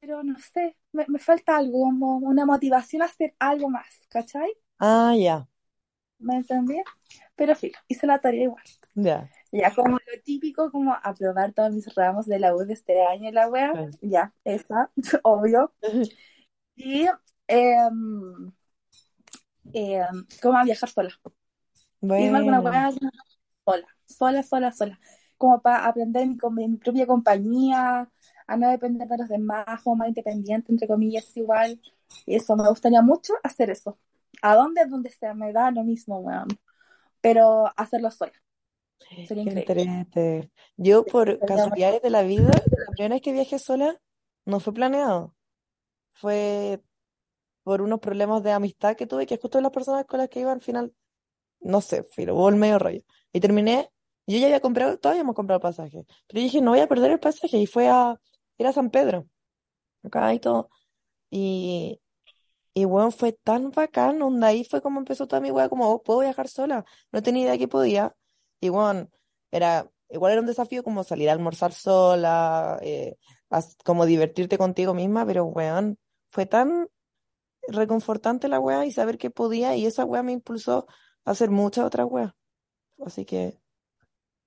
pero 0.00 0.22
no 0.24 0.38
sé, 0.40 0.76
me, 0.92 1.06
me 1.08 1.18
falta 1.20 1.56
algo, 1.58 1.82
como 1.84 2.18
una 2.18 2.46
motivación 2.46 3.02
a 3.02 3.06
hacer 3.06 3.34
algo 3.40 3.70
más, 3.70 3.86
¿cachai? 4.10 4.52
Ah, 4.78 5.14
ya, 5.14 5.46
¿Me 6.18 6.36
entendí? 6.36 6.76
Pero 7.36 7.54
filo, 7.56 7.78
hice 7.88 8.06
la 8.06 8.20
tarea 8.20 8.44
igual. 8.44 8.64
ya. 8.94 9.30
Ya 9.52 9.74
como 9.74 9.98
lo 9.98 10.22
típico, 10.24 10.70
como 10.72 10.94
aprobar 11.02 11.52
todos 11.54 11.72
mis 11.72 11.94
ramos 11.94 12.26
de 12.26 12.38
la 12.40 12.54
U 12.56 12.60
de 12.66 12.74
este 12.74 13.02
año 13.06 13.30
y 13.30 13.32
la 13.32 13.48
wea, 13.48 13.78
Claro. 13.78 13.90
ya, 14.02 14.34
esa, 14.44 14.90
obvio. 15.24 15.74
Y 16.82 17.06
em, 17.48 18.52
em, 19.72 20.26
como 20.42 20.58
a 20.58 20.64
viajar 20.64 20.88
sola. 20.88 21.10
Irme 22.16 22.38
alguna 22.38 22.60
Bueno, 22.60 22.70
wea 22.70 22.90
sola, 23.64 23.86
sola, 24.06 24.42
sola, 24.42 24.72
sola. 24.72 25.00
Como 25.36 25.60
para 25.62 25.86
aprender 25.86 26.26
mi, 26.26 26.36
mi 26.68 26.76
propia 26.78 27.06
compañía, 27.06 28.10
a 28.46 28.56
no 28.56 28.68
depender 28.70 29.08
de 29.08 29.18
los 29.18 29.28
demás, 29.28 29.66
como 29.82 29.96
más 29.96 30.08
independiente, 30.08 30.72
entre 30.72 30.88
comillas, 30.88 31.36
igual. 31.36 31.80
Y 32.26 32.36
eso, 32.36 32.56
me 32.56 32.68
gustaría 32.68 33.02
mucho 33.02 33.34
hacer 33.42 33.70
eso. 33.70 33.98
¿A 34.42 34.54
dónde? 34.56 34.86
Donde 34.86 35.10
sea, 35.10 35.34
me 35.34 35.52
da 35.52 35.70
lo 35.70 35.84
mismo, 35.84 36.18
weón. 36.20 36.48
Pero 37.20 37.70
hacerlo 37.76 38.10
sola, 38.10 38.32
sería 39.22 39.44
qué 39.48 39.50
increíble. 39.50 40.50
Yo, 40.76 41.08
por 41.08 41.44
casualidades 41.44 42.02
de 42.02 42.10
la 42.10 42.22
vida, 42.22 42.50
la 42.86 42.92
primera 42.94 43.14
vez 43.16 43.22
que 43.22 43.32
viajé 43.32 43.58
sola, 43.58 44.00
no 44.46 44.60
fue 44.60 44.74
planeado. 44.74 45.34
Fue 46.12 46.80
por 47.62 47.82
unos 47.82 48.00
problemas 48.00 48.42
de 48.42 48.52
amistad 48.52 48.96
que 48.96 49.06
tuve, 49.06 49.26
que 49.26 49.38
justo 49.38 49.60
las 49.60 49.72
personas 49.72 50.04
con 50.06 50.18
las 50.18 50.28
que 50.28 50.40
iba 50.40 50.52
al 50.52 50.60
final, 50.62 50.94
no 51.60 51.80
sé, 51.80 52.04
filo, 52.04 52.34
hubo 52.34 52.48
el 52.48 52.56
medio 52.56 52.78
rollo. 52.78 53.02
Y 53.32 53.40
terminé, 53.40 53.90
yo 54.26 54.38
ya 54.38 54.46
había 54.46 54.60
comprado, 54.60 54.98
todavía 54.98 55.22
hemos 55.22 55.34
comprado 55.36 55.58
el 55.58 55.62
pasaje, 55.62 56.06
pero 56.26 56.40
dije, 56.42 56.60
no 56.60 56.72
voy 56.72 56.80
a 56.80 56.88
perder 56.88 57.12
el 57.12 57.20
pasaje, 57.20 57.58
y 57.58 57.66
fue 57.66 57.88
a, 57.88 58.18
ir 58.58 58.66
a 58.66 58.72
San 58.72 58.90
Pedro, 58.90 59.26
acá 60.02 60.32
y 60.34 60.40
todo. 60.40 60.70
Y, 61.30 62.00
y 62.74 62.84
bueno, 62.84 63.10
fue 63.10 63.32
tan 63.32 63.70
bacán, 63.70 64.22
onda, 64.22 64.48
ahí 64.48 64.64
fue 64.64 64.82
como 64.82 64.98
empezó 65.00 65.26
toda 65.26 65.40
mi 65.40 65.50
wea, 65.50 65.68
como, 65.68 65.90
oh, 65.90 66.02
puedo 66.02 66.20
viajar 66.20 66.48
sola, 66.48 66.84
no 67.12 67.22
tenía 67.22 67.44
idea 67.44 67.58
que 67.58 67.68
podía. 67.68 68.14
Y 68.60 68.68
bueno, 68.70 69.08
era, 69.50 69.90
igual 70.08 70.32
era 70.32 70.40
un 70.40 70.46
desafío 70.46 70.82
como 70.84 71.04
salir 71.04 71.28
a 71.30 71.32
almorzar 71.32 71.72
sola, 71.72 72.78
eh, 72.82 73.16
como 73.84 74.06
divertirte 74.06 74.58
contigo 74.58 74.94
misma, 74.94 75.26
pero 75.26 75.44
weón, 75.46 75.98
fue 76.28 76.46
tan 76.46 76.88
reconfortante 77.68 78.48
la 78.48 78.60
wea 78.60 78.86
y 78.86 78.92
saber 78.92 79.18
que 79.18 79.30
podía, 79.30 79.76
y 79.76 79.86
esa 79.86 80.04
wea 80.06 80.22
me 80.24 80.32
impulsó 80.32 80.86
a 81.24 81.32
hacer 81.32 81.50
muchas 81.50 81.84
otras 81.86 82.06
weas. 82.10 82.32
Así 83.06 83.24
que, 83.26 83.60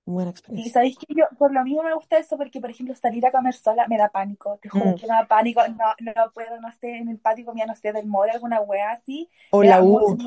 buena 0.06 0.30
Y 0.56 0.70
experiencia. 0.70 0.70
sabéis 0.70 0.96
que 0.98 1.06
yo, 1.14 1.24
por 1.38 1.52
lo 1.52 1.64
mismo 1.64 1.82
me 1.82 1.94
gusta 1.94 2.16
eso, 2.18 2.36
porque 2.36 2.60
por 2.60 2.70
ejemplo 2.70 2.94
salir 2.94 3.26
a 3.26 3.32
comer 3.32 3.54
sola 3.54 3.88
me 3.88 3.98
da 3.98 4.08
pánico, 4.10 4.58
te 4.62 4.68
juro 4.68 4.94
Mm. 4.94 4.96
que 4.96 5.06
me 5.06 5.14
da 5.14 5.26
pánico, 5.26 5.60
no, 5.68 5.84
no 6.00 6.30
puedo, 6.32 6.60
no 6.60 6.70
sé, 6.72 6.96
en 6.98 7.08
el 7.08 7.18
patio 7.18 7.44
comía, 7.46 7.66
no 7.66 7.74
sé, 7.74 7.92
del 7.92 8.06
mall, 8.06 8.30
alguna 8.30 8.60
wea 8.60 8.92
así, 8.92 9.28
O 9.50 9.62
me 9.62 9.68
la 9.68 9.80
U. 9.82 10.18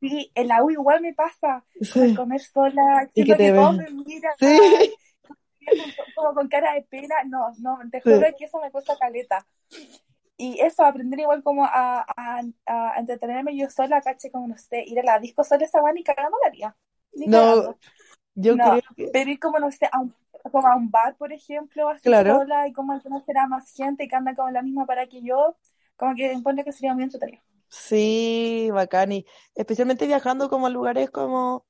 Sí, 0.00 0.32
en 0.34 0.48
la 0.48 0.62
U 0.64 0.70
igual 0.70 1.00
me 1.00 1.14
pasa, 1.14 1.64
sí, 1.80 2.00
comer 2.14 2.40
sola, 2.40 3.10
y 3.14 3.24
que 3.24 3.36
te 3.36 3.36
que 3.36 3.52
todos 3.52 3.76
ven. 3.76 3.76
me 3.76 3.90
miran, 3.90 4.34
Sí, 4.38 4.48
como 6.14 6.34
con 6.34 6.48
cara 6.48 6.74
de 6.74 6.82
pena, 6.82 7.16
no, 7.26 7.52
no, 7.60 7.78
te 7.90 8.00
sí. 8.04 8.10
juro 8.10 8.26
que 8.38 8.46
eso 8.46 8.60
me 8.60 8.70
cuesta 8.70 8.96
caleta. 8.98 9.46
Y 10.36 10.60
eso, 10.60 10.84
aprender 10.84 11.20
igual 11.20 11.42
como 11.42 11.64
a, 11.64 12.00
a, 12.16 12.42
a 12.66 12.98
entretenerme 12.98 13.56
yo 13.56 13.70
sola, 13.70 14.02
caché, 14.02 14.30
como 14.30 14.48
no 14.48 14.58
sé, 14.58 14.84
ir 14.86 14.98
a 15.00 15.02
la 15.04 15.18
disco 15.20 15.44
sola 15.44 15.64
esa 15.64 15.80
weá, 15.82 15.92
ni 15.92 16.02
cagando 16.04 16.36
la 16.42 16.48
haría, 16.48 16.76
ni 17.14 17.30
No, 17.30 17.30
cagando. 17.30 17.78
yo 18.34 18.60
No, 18.60 18.62
creo 18.62 18.82
que, 18.96 19.12
pero 19.12 19.30
ir 19.30 19.40
como, 19.40 19.58
no 19.60 19.70
sé, 19.72 19.88
a 19.92 20.00
un, 20.00 20.16
como 20.52 20.66
a 20.68 20.76
un 20.76 20.90
bar, 20.90 21.16
por 21.16 21.32
ejemplo, 21.32 21.88
así 21.90 22.12
claro. 22.12 22.42
sola 22.42 22.68
y 22.68 22.72
como 22.74 23.00
conocer 23.02 23.38
a 23.38 23.48
más 23.48 23.72
gente 23.74 24.08
que 24.08 24.16
anda 24.16 24.34
como 24.36 24.50
la 24.50 24.62
misma 24.62 24.86
para 24.86 25.06
que 25.08 25.22
yo, 25.22 25.56
como 25.96 26.14
que 26.16 26.32
encuentro 26.32 26.64
que 26.64 26.72
sería 26.72 26.94
muy 26.94 27.04
entretenido. 27.04 27.42
Sí, 27.68 28.68
bacán. 28.72 29.12
Y 29.12 29.26
especialmente 29.54 30.06
viajando 30.06 30.48
como 30.50 30.66
a 30.66 30.70
lugares 30.70 31.10
como, 31.10 31.66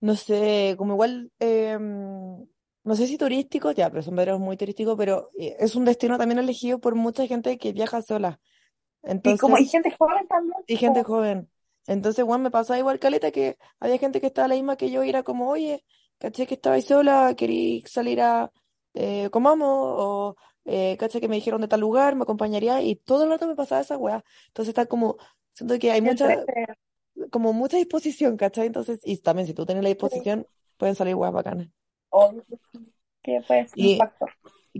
no 0.00 0.16
sé, 0.16 0.74
como 0.78 0.94
igual, 0.94 1.32
em, 1.38 2.46
no 2.90 2.96
sé 2.96 3.06
si 3.06 3.16
turísticos, 3.16 3.76
ya, 3.76 3.88
pero 3.88 4.02
son 4.02 4.16
verdaderos 4.16 4.40
muy 4.40 4.56
turísticos, 4.56 4.96
pero 4.98 5.30
eh, 5.38 5.54
es 5.60 5.76
un 5.76 5.84
destino 5.84 6.18
también 6.18 6.40
elegido 6.40 6.80
por 6.80 6.96
mucha 6.96 7.24
gente 7.24 7.56
que 7.56 7.72
viaja 7.72 8.02
sola. 8.02 8.40
Y 9.04 9.36
como, 9.38 9.56
y 9.58 9.60
Entonces, 9.60 9.70
gente 9.70 9.94
joven 9.96 10.26
también, 10.26 10.58
y 10.66 10.76
gente 10.76 11.04
joven. 11.04 11.48
Entonces, 11.86 12.24
bueno, 12.24 12.42
me 12.42 12.50
pasaba 12.50 12.80
igual 12.80 12.98
caleta 12.98 13.30
que 13.30 13.58
había 13.78 13.96
gente 13.98 14.20
que 14.20 14.26
estaba 14.26 14.48
la 14.48 14.56
misma 14.56 14.74
que 14.74 14.90
yo 14.90 15.04
y 15.04 15.08
era 15.08 15.22
como, 15.22 15.48
oye, 15.50 15.84
caché 16.18 16.48
que 16.48 16.54
estabais 16.54 16.84
sola, 16.84 17.34
querí 17.36 17.84
salir 17.86 18.22
a, 18.22 18.50
eh, 18.94 19.30
comamos, 19.30 19.68
o 19.70 20.36
eh, 20.64 20.96
caché 20.98 21.20
que 21.20 21.28
me 21.28 21.36
dijeron 21.36 21.60
de 21.60 21.68
tal 21.68 21.78
lugar, 21.78 22.16
me 22.16 22.24
acompañaría, 22.24 22.82
y 22.82 22.96
todo 22.96 23.22
el 23.22 23.30
rato 23.30 23.46
me 23.46 23.54
pasaba 23.54 23.82
esa 23.82 23.98
weá. 23.98 24.24
Entonces 24.48 24.70
está 24.70 24.86
como, 24.86 25.16
siento 25.52 25.78
que 25.78 25.92
hay 25.92 26.00
mucha, 26.00 26.44
como 27.30 27.52
mucha 27.52 27.76
disposición, 27.76 28.36
¿cachai? 28.36 28.66
Entonces, 28.66 28.98
y 29.04 29.16
también 29.18 29.46
si 29.46 29.54
tú 29.54 29.64
tienes 29.64 29.84
la 29.84 29.90
Sí. 29.90 29.94
disposición, 29.94 30.44
pueden 30.76 30.96
salir 30.96 31.14
weas 31.14 31.32
bacanas. 31.32 31.68
Obvio 32.10 32.44
que 33.22 33.42
puede 33.46 33.68
ser 33.68 33.80
un 33.80 33.80
Y 33.82 33.96
factor. 33.96 34.30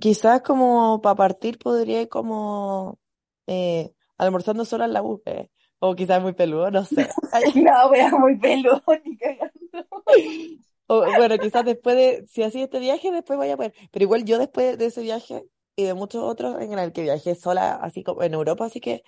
quizás 0.00 0.42
como 0.42 1.00
para 1.02 1.16
partir 1.16 1.58
podría 1.58 2.02
ir 2.02 2.08
como 2.08 2.98
eh, 3.46 3.92
almorzando 4.18 4.64
sola 4.64 4.86
en 4.86 4.92
la 4.94 5.02
U, 5.02 5.22
eh, 5.26 5.50
O 5.80 5.94
quizás 5.94 6.22
muy 6.22 6.32
peludo, 6.34 6.70
no 6.70 6.84
sé. 6.84 7.08
No, 7.54 7.88
wea, 7.90 8.10
muy 8.10 8.36
peludo, 8.38 8.82
ni 9.04 9.16
cagando. 9.16 9.52
O, 10.86 11.12
bueno, 11.14 11.38
quizás 11.38 11.64
después 11.64 11.96
de, 11.96 12.26
si 12.28 12.42
así 12.42 12.62
este 12.62 12.80
viaje, 12.80 13.10
después 13.12 13.38
vaya 13.38 13.54
a 13.54 13.56
poder. 13.56 13.74
Pero 13.92 14.02
igual 14.04 14.24
yo 14.24 14.38
después 14.38 14.76
de 14.78 14.86
ese 14.86 15.02
viaje 15.02 15.44
y 15.76 15.84
de 15.84 15.94
muchos 15.94 16.22
otros 16.24 16.60
en 16.60 16.78
el 16.78 16.92
que 16.92 17.02
viajé 17.02 17.34
sola, 17.36 17.74
así 17.76 18.02
como 18.02 18.22
en 18.22 18.34
Europa, 18.34 18.64
así 18.66 18.80
que 18.80 19.02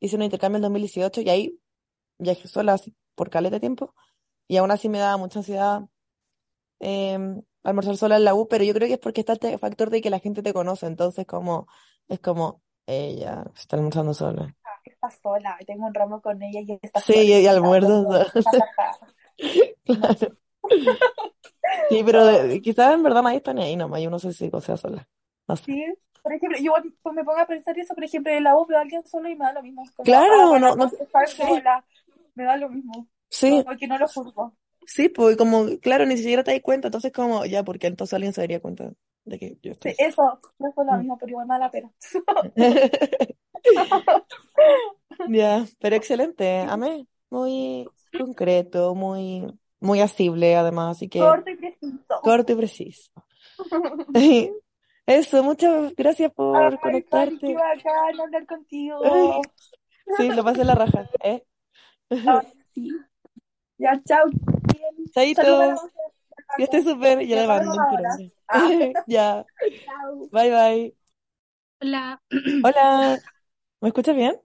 hice 0.00 0.16
un 0.16 0.22
intercambio 0.22 0.56
en 0.58 0.62
2018 0.62 1.20
y 1.22 1.30
ahí 1.30 1.60
viajé 2.18 2.48
sola 2.48 2.74
así 2.74 2.94
por 3.16 3.30
caleta 3.30 3.56
de 3.56 3.60
tiempo. 3.60 3.94
Y 4.48 4.58
aún 4.58 4.70
así 4.72 4.88
me 4.88 4.98
daba 4.98 5.16
mucha 5.18 5.40
ansiedad 5.40 5.82
eh, 6.80 7.18
almorzar 7.68 7.96
sola 7.96 8.16
en 8.16 8.24
la 8.24 8.34
U, 8.34 8.48
pero 8.48 8.64
yo 8.64 8.74
creo 8.74 8.88
que 8.88 8.94
es 8.94 9.00
porque 9.00 9.20
está 9.20 9.34
este 9.34 9.58
factor 9.58 9.90
de 9.90 10.00
que 10.00 10.10
la 10.10 10.18
gente 10.20 10.42
te 10.42 10.52
conoce, 10.54 10.86
entonces 10.86 11.26
como, 11.26 11.66
es 12.08 12.20
como, 12.20 12.62
ella 12.86 13.44
está 13.56 13.76
almorzando 13.76 14.14
sola. 14.14 14.54
Está 14.84 15.10
sola, 15.10 15.58
tengo 15.66 15.86
un 15.86 15.94
ramo 15.94 16.20
con 16.22 16.40
ella 16.42 16.60
y 16.60 16.78
está 16.82 17.00
Sí, 17.02 17.14
y 17.14 17.44
sola. 17.44 17.50
almuerzo 17.50 18.04
sola. 18.04 18.26
Claro. 19.84 20.36
Sí, 21.88 22.02
pero 22.04 22.24
de- 22.26 22.60
quizás 22.62 22.94
en 22.94 23.02
verdad 23.02 23.22
nadie 23.22 23.38
está 23.38 23.52
ni 23.54 23.62
ahí 23.62 23.76
nomás, 23.76 24.00
y 24.00 24.06
uno 24.06 24.18
se 24.18 24.32
si 24.32 24.50
sea 24.60 24.76
sola. 24.76 25.08
No 25.48 25.56
sé. 25.56 25.64
Sí, 25.64 25.84
por 26.22 26.32
ejemplo, 26.32 26.58
yo 26.60 26.72
pues, 27.02 27.14
me 27.14 27.24
pongo 27.24 27.38
a 27.40 27.46
pensar 27.46 27.78
eso, 27.78 27.94
por 27.94 28.04
ejemplo, 28.04 28.32
en 28.32 28.44
la 28.44 28.56
U 28.56 28.66
veo 28.66 28.78
a 28.78 28.82
alguien 28.82 29.06
solo 29.06 29.28
y 29.28 29.36
me 29.36 29.44
da 29.44 29.52
lo 29.52 29.62
mismo. 29.62 29.84
Como, 29.96 30.04
Claro, 30.04 30.54
ah, 30.54 30.58
no, 30.58 30.76
no, 30.76 30.86
estar 30.86 31.26
sí, 31.28 31.42
sola, 31.42 31.84
me 32.34 32.44
da 32.44 32.56
lo 32.56 32.68
mismo. 32.68 33.08
sí, 33.30 33.64
Como 33.64 33.76
que 33.76 33.86
no 33.86 33.98
lo 33.98 34.08
juzgo. 34.08 34.56
Sí, 34.86 35.08
pues 35.08 35.36
como, 35.36 35.66
claro, 35.80 36.06
ni 36.06 36.16
siquiera 36.16 36.44
te 36.44 36.52
das 36.52 36.60
cuenta, 36.62 36.88
entonces 36.88 37.12
como, 37.12 37.44
ya, 37.46 37.64
porque 37.64 37.86
entonces 37.86 38.14
alguien 38.14 38.32
se 38.32 38.40
daría 38.42 38.60
cuenta 38.60 38.92
de 39.24 39.38
que 39.38 39.58
yo 39.62 39.72
Sí, 39.82 39.94
estoy. 39.94 39.96
eso, 39.98 40.38
no 40.58 40.72
fue 40.72 40.84
lo 40.84 40.92
Mm. 40.92 40.98
mismo, 40.98 41.16
pero 41.18 41.30
igual 41.30 41.46
mala 41.46 41.70
pena. 41.70 41.90
Ya, 45.24 45.66
pero 45.80 45.96
excelente, 45.96 46.60
amé. 46.60 47.06
Muy 47.30 47.92
concreto, 48.14 48.94
muy, 48.94 49.46
muy 49.80 50.00
asible 50.00 50.56
además, 50.56 50.96
así 50.96 51.08
que 51.08 51.40
Corto 51.40 51.50
y 51.50 51.56
preciso. 51.56 52.16
corto 52.20 52.52
y 52.52 52.56
preciso. 52.56 53.12
Eso, 55.06 55.42
muchas 55.44 55.94
gracias 55.96 56.32
por 56.32 56.78
Ay, 56.82 57.02
Cari, 57.10 57.38
qué 57.44 57.54
conectarte. 57.54 57.54
bacán 57.54 58.20
hablar 58.20 58.46
contigo. 58.46 58.96
Ay, 59.02 59.40
sí, 60.10 60.32
lo 60.32 60.44
pasé 60.44 60.62
en 60.62 60.66
la 60.68 60.74
raja, 60.74 61.08
¿eh? 61.24 61.44
Ay, 62.24 62.46
sí. 62.74 63.06
Ya, 63.78 64.00
chao. 64.06 64.30
Bien. 65.24 65.34
Chaito, 65.34 65.82
que 66.56 66.64
estés 66.64 66.84
súper, 66.84 67.26
ya 67.26 67.36
Ya 67.36 67.42
le 67.42 67.48
mando 67.48 67.72
un. 67.74 67.86
Ah, 68.48 68.72
Ya, 69.06 69.46
chao. 69.84 70.30
bye 70.32 70.50
bye. 70.50 70.96
Hola, 71.80 72.20
Hola, 72.62 73.22
¿me 73.80 73.88
escuchas 73.88 74.16
bien? 74.16 74.40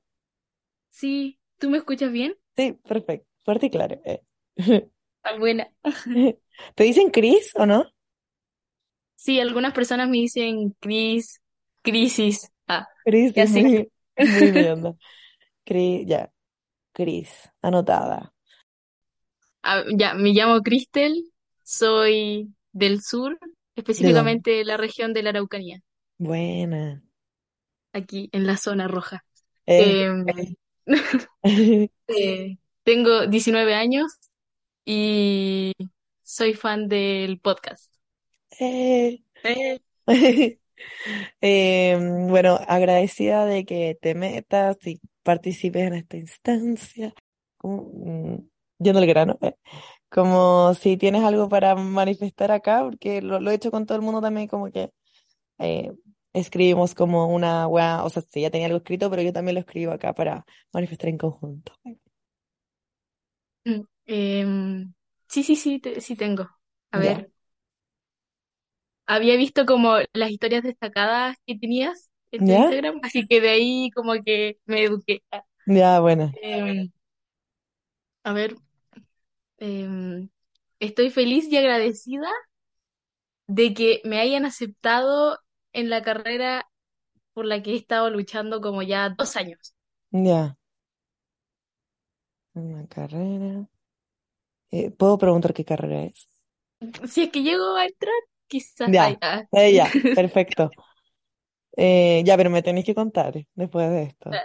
sí, 0.90 1.40
¿tú 1.58 1.70
me 1.70 1.78
escuchas 1.80 2.12
bien? 2.12 2.36
Sí, 2.56 2.74
perfecto, 2.88 3.28
fuerte 3.44 3.66
y 3.68 3.70
claro. 3.70 4.00
eh. 4.06 4.24
Ah, 5.24 5.38
buena. 5.38 5.72
¿Te 6.76 6.84
dicen 6.84 7.10
Chris 7.12 7.52
o 7.56 7.66
no? 7.66 7.86
Sí, 9.16 9.40
algunas 9.40 9.74
personas 9.74 10.10
me 10.10 10.18
dicen 10.18 10.72
Cris, 10.80 11.42
crisis. 11.82 12.50
Ah, 12.68 12.88
sé. 13.48 13.64
muy, 13.64 13.92
muy 14.26 14.52
mi 14.52 14.68
onda. 14.68 14.96
Chris, 15.66 16.06
ya, 16.08 16.34
Chris, 16.94 17.52
anotada. 17.62 18.34
Ah, 19.64 19.84
ya, 19.98 20.14
me 20.14 20.32
llamo 20.34 20.62
Cristel, 20.62 21.32
soy 21.64 22.54
del 22.72 23.02
sur, 23.02 23.40
¿De 23.98 24.12
dónde? 24.12 24.32
específicamente 24.34 24.52
de 24.52 24.66
la 24.66 24.78
región 24.78 25.14
de 25.14 25.24
la 25.24 25.30
Araucanía, 25.32 25.82
Buena. 26.20 27.04
aquí 27.94 28.30
en 28.34 28.46
la 28.48 28.58
zona 28.58 28.88
roja. 28.88 29.24
Eh, 29.66 30.06
Em, 30.06 30.26
eh, 32.08 32.58
tengo 32.84 33.28
19 33.28 33.74
años 33.76 34.12
y 34.86 35.74
soy 36.24 36.54
fan 36.56 36.88
del 36.88 37.40
podcast. 37.40 37.94
eh. 38.60 39.24
Eh, 39.44 39.80
Eh, 41.42 41.98
bueno, 42.30 42.60
agradecida 42.68 43.46
de 43.46 43.66
que 43.66 43.98
te 44.02 44.16
metas 44.16 44.78
y 44.88 45.02
participes 45.24 45.84
en 45.88 45.94
esta 45.96 46.18
instancia. 46.18 47.14
Como, 47.58 47.92
mm, 47.94 48.51
yendo 48.82 49.00
al 49.00 49.08
grano, 49.08 49.38
eh, 49.42 49.56
Como 50.10 50.74
si 50.76 50.98
tienes 50.98 51.24
algo 51.24 51.50
para 51.50 51.76
manifestar 51.76 52.52
acá, 52.52 52.84
porque 52.84 53.22
lo, 53.22 53.40
lo 53.42 53.52
he 53.52 53.56
hecho 53.56 53.72
con 53.72 53.86
todo 53.88 53.98
el 53.98 54.04
mundo 54.04 54.22
también, 54.22 54.48
como 54.48 54.72
que 54.72 54.92
eh, 55.60 55.94
escribimos 56.34 56.96
como 56.96 57.28
una 57.28 57.68
weá, 57.68 58.04
o 58.06 58.10
sea, 58.12 58.24
sí, 58.30 58.42
ya 58.42 58.52
tenía 58.52 58.68
algo 58.68 58.80
escrito, 58.80 59.10
pero 59.10 59.22
yo 59.24 59.34
también 59.34 59.56
lo 59.56 59.62
escribo 59.62 59.94
acá 59.94 60.14
para 60.16 60.46
manifestar 60.74 61.10
en 61.10 61.18
conjunto. 61.20 61.74
mm, 63.66 63.82
em, 64.06 64.94
sí, 65.28 65.44
sí, 65.44 65.56
sí, 65.56 65.80
te- 65.80 66.02
sí 66.02 66.16
tengo. 66.16 66.50
A 66.92 67.00
Ya, 67.00 67.00
ver. 67.00 67.32
había 69.06 69.36
visto 69.38 69.66
como 69.66 69.98
las 70.14 70.32
historias 70.32 70.64
destacadas 70.64 71.38
que 71.46 71.58
tenías 71.58 72.10
en 72.32 72.44
tu 72.44 72.52
¿ya? 72.52 72.74
Instagram, 72.74 73.00
así 73.04 73.28
que 73.28 73.42
de 73.42 73.50
ahí 73.50 73.90
como 73.96 74.14
que 74.24 74.58
me 74.66 74.84
eduqué. 74.84 75.22
Ya, 75.66 76.00
bueno. 76.00 76.38
em, 76.42 76.92
a 78.24 78.34
ver, 78.34 78.56
em, 79.62 80.30
estoy 80.82 81.12
feliz 81.12 81.48
y 81.52 81.58
agradecida 81.58 82.30
de 83.48 83.74
que 83.76 84.02
me 84.04 84.20
hayan 84.20 84.46
aceptado 84.46 85.38
en 85.74 85.90
la 85.92 86.02
carrera 86.02 86.68
por 87.34 87.46
la 87.46 87.64
que 87.64 87.74
he 87.74 87.76
estado 87.78 88.10
luchando 88.12 88.62
como 88.62 88.84
ya 88.84 89.10
dos 89.18 89.36
años. 89.38 89.76
Ya. 90.12 90.56
Una 92.56 92.88
carrera. 92.88 93.68
Eh, 94.72 94.92
¿puedo 94.92 95.18
preguntar 95.18 95.54
qué 95.54 95.64
carrera 95.66 96.04
es? 96.04 96.28
Si 97.08 97.24
es 97.24 97.30
que 97.32 97.44
llego 97.44 97.76
a 97.76 97.86
entrar, 97.86 98.14
quizás 98.48 98.90
Ya, 98.92 99.18
ah. 99.22 99.44
eh, 99.52 99.74
ya, 99.74 99.88
perfecto. 100.16 100.72
Eh, 101.78 102.24
ya, 102.26 102.38
pero 102.38 102.50
me 102.50 102.64
tenéis 102.64 102.86
que 102.86 102.96
contar 102.96 103.34
después 103.56 103.90
de 103.90 104.04
esto. 104.04 104.44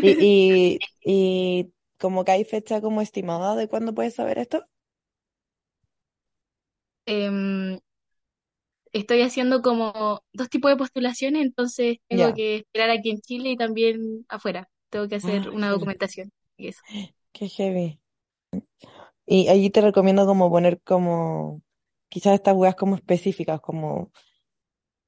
Y, 0.00 0.16
y, 0.20 0.80
y 1.04 1.73
como 1.98 2.24
que 2.24 2.32
hay 2.32 2.44
fecha 2.44 2.80
como 2.80 3.00
estimada 3.02 3.56
de 3.56 3.68
cuándo 3.68 3.94
puedes 3.94 4.14
saber 4.14 4.38
esto. 4.38 4.66
Em, 7.06 7.78
estoy 8.92 9.22
haciendo 9.22 9.62
como 9.62 10.22
dos 10.32 10.48
tipos 10.50 10.70
de 10.70 10.76
postulaciones, 10.76 11.42
entonces 11.42 11.98
tengo 12.08 12.32
Ya. 12.32 12.34
que 12.34 12.56
esperar 12.58 12.90
aquí 12.90 13.10
en 13.10 13.20
Chile 13.20 13.50
y 13.50 13.56
también 13.56 14.24
afuera. 14.28 14.68
Tengo 14.90 15.08
que 15.08 15.16
hacer 15.16 15.48
Ah, 15.48 15.50
una 15.50 15.70
documentación 15.70 16.30
y 16.56 16.68
eso. 16.68 16.82
Qué 17.32 17.48
heavy. 17.48 18.00
Y 19.26 19.48
allí 19.48 19.70
te 19.70 19.80
recomiendo 19.80 20.26
como 20.26 20.50
poner 20.50 20.80
como 20.82 21.62
quizás 22.08 22.34
estas 22.34 22.54
weas 22.56 22.74
como 22.76 22.94
específicas, 22.96 23.60
como 23.60 24.12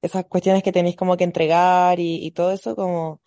esas 0.01 0.25
cuestiones 0.25 0.63
que 0.63 0.71
tenéis 0.71 0.95
como 0.95 1.17
que 1.17 1.23
entregar 1.25 1.99
y, 1.99 2.25
y 2.25 2.31
todo 2.31 2.51
eso, 2.51 2.75
como 2.75 3.21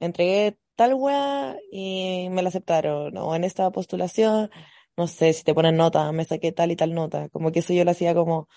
entregué 0.00 0.58
tal 0.78 0.94
wea 0.94 1.56
y 1.72 2.28
me 2.30 2.40
la 2.42 2.50
aceptaron, 2.50 3.16
o 3.18 3.34
en 3.34 3.42
esta 3.42 3.68
postulación, 3.72 4.48
no 4.96 5.08
sé, 5.08 5.32
si 5.32 5.42
te 5.42 5.52
ponen 5.52 5.76
nota, 5.76 6.12
me 6.12 6.24
saqué 6.24 6.52
tal 6.52 6.70
y 6.70 6.76
tal 6.76 6.94
nota, 6.94 7.28
como 7.30 7.50
que 7.50 7.58
eso 7.60 7.72
yo 7.74 7.84
lo 7.84 7.90
hacía 7.90 8.14
como 8.14 8.48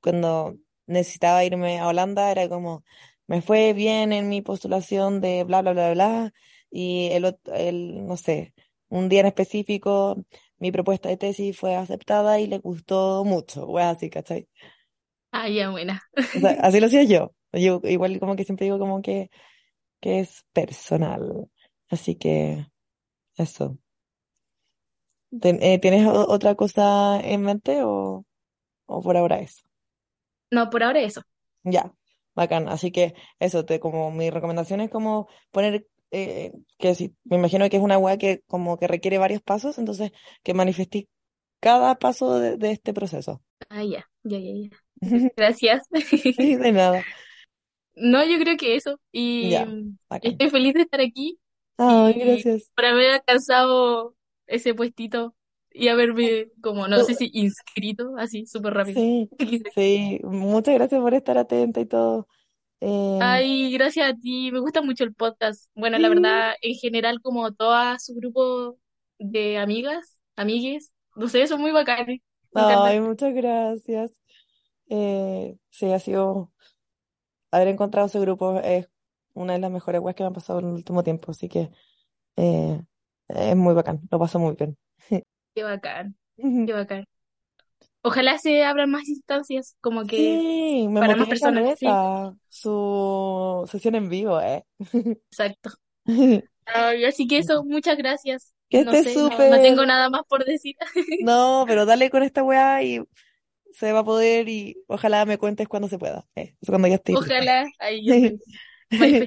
cuando 0.00 0.56
necesitaba 0.86 1.44
irme 1.44 1.78
a 1.78 1.88
Holanda, 1.88 2.30
era 2.30 2.48
como, 2.48 2.84
me 3.26 3.42
fue 3.42 3.74
bien 3.74 4.14
en 4.14 4.30
mi 4.30 4.40
postulación 4.40 5.20
de 5.20 5.44
bla, 5.44 5.60
bla, 5.60 5.72
bla, 5.74 5.92
bla, 5.92 6.32
y 6.70 7.08
el, 7.12 7.36
el, 7.54 8.06
no 8.06 8.16
sé, 8.16 8.54
un 8.88 9.10
día 9.10 9.20
en 9.20 9.26
específico, 9.26 10.16
mi 10.58 10.72
propuesta 10.72 11.10
de 11.10 11.18
tesis 11.18 11.58
fue 11.58 11.76
aceptada 11.76 12.40
y 12.40 12.46
le 12.46 12.60
gustó 12.60 13.24
mucho, 13.26 13.66
wea 13.66 13.90
así, 13.90 14.08
¿cachai? 14.08 14.48
Ah, 15.32 15.50
ya, 15.50 15.68
buena. 15.68 16.02
O 16.16 16.40
sea, 16.40 16.52
así 16.62 16.80
lo 16.80 16.86
hacía 16.86 17.02
yo. 17.02 17.34
Yo 17.52 17.82
igual 17.84 18.18
como 18.20 18.36
que 18.36 18.44
siempre 18.44 18.64
digo 18.64 18.78
como 18.78 19.02
que, 19.02 19.28
que 20.00 20.20
es 20.20 20.44
personal. 20.52 21.50
Así 21.88 22.16
que 22.16 22.66
eso. 23.36 23.78
Eh, 25.42 25.78
¿tienes 25.80 26.06
otra 26.06 26.54
cosa 26.54 27.20
en 27.20 27.42
mente 27.42 27.82
o, 27.82 28.24
o 28.86 29.02
por 29.02 29.16
ahora 29.16 29.40
eso? 29.40 29.66
No, 30.50 30.70
por 30.70 30.82
ahora 30.82 31.00
eso. 31.00 31.22
Ya, 31.64 31.92
bacán. 32.34 32.68
Así 32.68 32.90
que 32.90 33.14
eso, 33.38 33.64
te, 33.64 33.80
como 33.80 34.10
mi 34.10 34.30
recomendación 34.30 34.80
es 34.80 34.90
como 34.90 35.28
poner, 35.50 35.86
eh, 36.10 36.52
que 36.78 36.94
si, 36.94 37.14
me 37.24 37.36
imagino 37.36 37.68
que 37.68 37.76
es 37.76 37.82
una 37.82 37.98
weá 37.98 38.16
que 38.16 38.42
como 38.46 38.78
que 38.78 38.86
requiere 38.86 39.18
varios 39.18 39.42
pasos, 39.42 39.78
entonces 39.78 40.12
que 40.42 40.54
manifestes 40.54 41.04
cada 41.60 41.96
paso 41.96 42.38
de, 42.38 42.56
de 42.56 42.70
este 42.70 42.94
proceso. 42.94 43.42
Ah, 43.68 43.82
ya, 43.82 44.08
ya, 44.22 44.38
ya, 44.38 44.52
ya. 44.52 44.70
Gracias. 45.36 45.82
Sí, 46.08 46.56
de 46.56 46.72
nada. 46.72 47.04
No, 47.96 48.24
yo 48.24 48.38
creo 48.38 48.56
que 48.56 48.76
eso. 48.76 49.00
Y 49.12 49.52
Ya, 49.52 49.76
bacán. 50.08 50.38
estoy 50.38 50.50
feliz 50.50 50.74
de 50.74 50.82
estar 50.82 51.00
aquí 51.00 51.38
Ay, 51.78 52.14
y 52.20 52.20
gracias. 52.20 52.70
por 52.76 52.84
haber 52.86 53.10
alcanzado 53.12 54.16
ese 54.46 54.74
puestito 54.74 55.34
y 55.72 55.88
haberme, 55.88 56.48
como, 56.62 56.88
no 56.88 57.00
sé 57.00 57.14
si 57.14 57.30
inscrito, 57.34 58.14
así, 58.18 58.46
súper 58.46 58.74
rápido. 58.74 59.02
Sí, 59.02 59.32
sí, 59.74 60.20
muchas 60.24 60.74
gracias 60.74 61.00
por 61.00 61.14
estar 61.14 61.36
atenta 61.38 61.80
y 61.80 61.86
todo. 61.86 62.28
Eh, 62.80 63.42
Ay, 63.42 63.72
gracias 63.72 64.10
a 64.10 64.14
ti. 64.16 64.50
Me 64.52 64.58
gusta 64.60 64.82
mucho 64.82 65.04
el 65.04 65.14
podcast. 65.14 65.70
Bueno, 65.74 65.98
la 65.98 66.08
sí, 66.08 66.10
verdad, 66.10 66.54
en 66.60 66.74
general, 66.74 67.20
como 67.22 67.52
todo 67.54 67.98
su 67.98 68.14
grupo 68.14 68.78
de 69.18 69.58
amigas, 69.58 70.18
amigues, 70.36 70.92
no 71.14 71.28
sé, 71.28 71.46
son 71.46 71.60
muy 71.62 71.70
bacanes. 71.72 72.20
Me 72.52 72.62
ay, 72.62 73.00
muchas 73.00 73.34
gracias. 73.34 74.12
Eh, 74.88 75.58
sí, 75.70 75.92
ha 75.92 75.98
sido, 76.00 76.52
haber 77.56 77.68
encontrado 77.68 78.06
ese 78.08 78.20
grupo 78.20 78.58
es 78.60 78.88
una 79.34 79.54
de 79.54 79.58
las 79.60 79.70
mejores 79.70 80.00
weas 80.00 80.16
que 80.16 80.22
me 80.22 80.28
han 80.28 80.32
pasado 80.34 80.60
en 80.60 80.66
el 80.68 80.72
último 80.74 81.02
tiempo, 81.04 81.30
así 81.32 81.48
que 81.48 81.70
eh, 82.36 82.82
es 83.28 83.56
muy 83.56 83.74
bacán, 83.74 84.00
lo 84.10 84.18
paso 84.18 84.38
muy 84.38 84.54
bien. 84.56 84.78
Qué 85.54 85.62
bacán, 85.62 86.16
qué 86.64 86.72
bacán. 86.72 87.04
Ojalá 88.02 88.38
se 88.38 88.64
abran 88.64 88.90
más 88.90 89.08
instancias, 89.08 89.76
como 89.80 90.06
que 90.06 90.16
Sí, 90.16 90.86
me 90.88 91.00
para 91.00 91.16
más 91.16 91.28
personas. 91.28 91.78
Sí, 91.78 91.86
su 92.48 93.64
sesión 93.70 93.94
en 93.96 94.08
vivo, 94.08 94.40
eh. 94.40 94.64
exacto. 95.30 95.70
Ay, 96.66 97.04
así 97.04 97.26
que 97.26 97.38
eso, 97.38 97.64
muchas 97.64 97.96
gracias. 97.96 98.54
Que 98.68 98.80
No 98.80 98.92
estés 98.92 99.04
sé, 99.04 99.16
no, 99.24 99.44
no 99.46 99.60
súper. 99.60 99.60
tengo 99.60 99.86
nada 99.86 100.10
más 100.10 100.22
por 100.28 100.44
decir. 100.44 100.74
No, 101.18 101.64
pero 101.66 101.86
dale 101.86 102.10
con 102.10 102.22
esta 102.22 102.42
weá 102.42 102.82
y 102.82 103.02
se 103.76 103.92
va 103.92 103.98
a 103.98 104.04
poder 104.04 104.48
y 104.48 104.82
ojalá 104.86 105.26
me 105.26 105.36
cuentes 105.36 105.68
cuando 105.68 105.86
se 105.86 105.98
pueda. 105.98 106.26
Eh, 106.34 106.56
cuando 106.66 106.88
ya 106.88 106.94
lista. 106.94 107.12
Ojalá, 107.12 107.66
ahí 107.78 108.06
yo 108.06 108.14
estoy. 108.14 108.40
Bueno, 108.88 109.18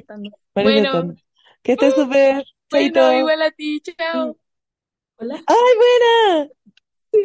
Manifestando. 0.56 1.16
Que 1.62 1.74
estés 1.74 1.98
uh, 1.98 2.02
súper. 2.02 2.46
bueno, 2.72 3.14
igual 3.14 3.42
a 3.42 3.52
ti, 3.52 3.82
chao. 3.82 4.38
Hola, 5.18 5.36
¡Ay, 5.46 5.56
buena! 5.78 6.50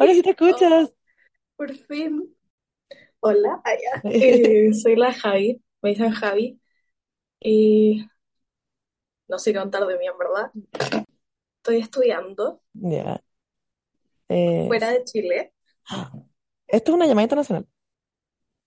Ahora 0.01 0.13
sí 0.13 0.21
te 0.21 0.29
oh, 0.29 0.31
escuchas. 0.31 0.93
por 1.55 1.73
fin. 1.73 2.35
Hola. 3.21 3.61
Eh, 4.03 4.73
soy 4.73 4.97
la 4.97 5.13
Javi, 5.13 5.61
me 5.81 5.91
dicen 5.91 6.11
Javi. 6.11 6.59
Y 7.39 8.05
no 9.29 9.39
sé 9.39 9.53
qué 9.53 9.59
contar 9.59 9.87
de 9.87 9.97
mí, 9.97 10.05
en 10.05 10.17
verdad. 10.17 10.51
Estoy 11.57 11.77
estudiando 11.77 12.61
Ya. 12.73 13.21
Eh, 14.27 14.65
fuera 14.67 14.91
de 14.91 15.03
Chile. 15.05 15.53
Esto 16.67 16.91
es 16.91 16.95
una 16.95 17.07
llamada 17.07 17.23
internacional. 17.23 17.67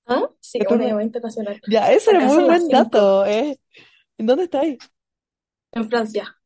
¿Ah? 0.06 0.28
Sí, 0.40 0.58
Esto 0.58 0.74
es 0.74 0.78
una 0.80 0.86
llamada 0.88 1.04
internacional. 1.04 1.60
Ya, 1.66 1.92
ese 1.92 2.10
era 2.12 2.20
muy 2.20 2.42
buen 2.44 2.70
dato, 2.70 3.24
¿eh? 3.26 3.60
¿En 4.18 4.26
dónde 4.26 4.44
estáis? 4.44 4.78
En 5.72 5.88
Francia. 5.88 6.36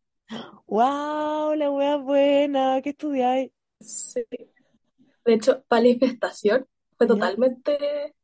¡Wow! 0.67 1.55
La 1.55 1.71
wea 1.71 1.97
buena. 1.97 2.81
¿Qué 2.83 2.91
estudiáis? 2.91 3.51
Sí. 3.81 4.25
De 5.25 5.35
hecho, 5.35 5.65
manifestación 5.71 6.67
fue 6.97 7.07
Ya. 7.07 7.09
totalmente 7.09 8.15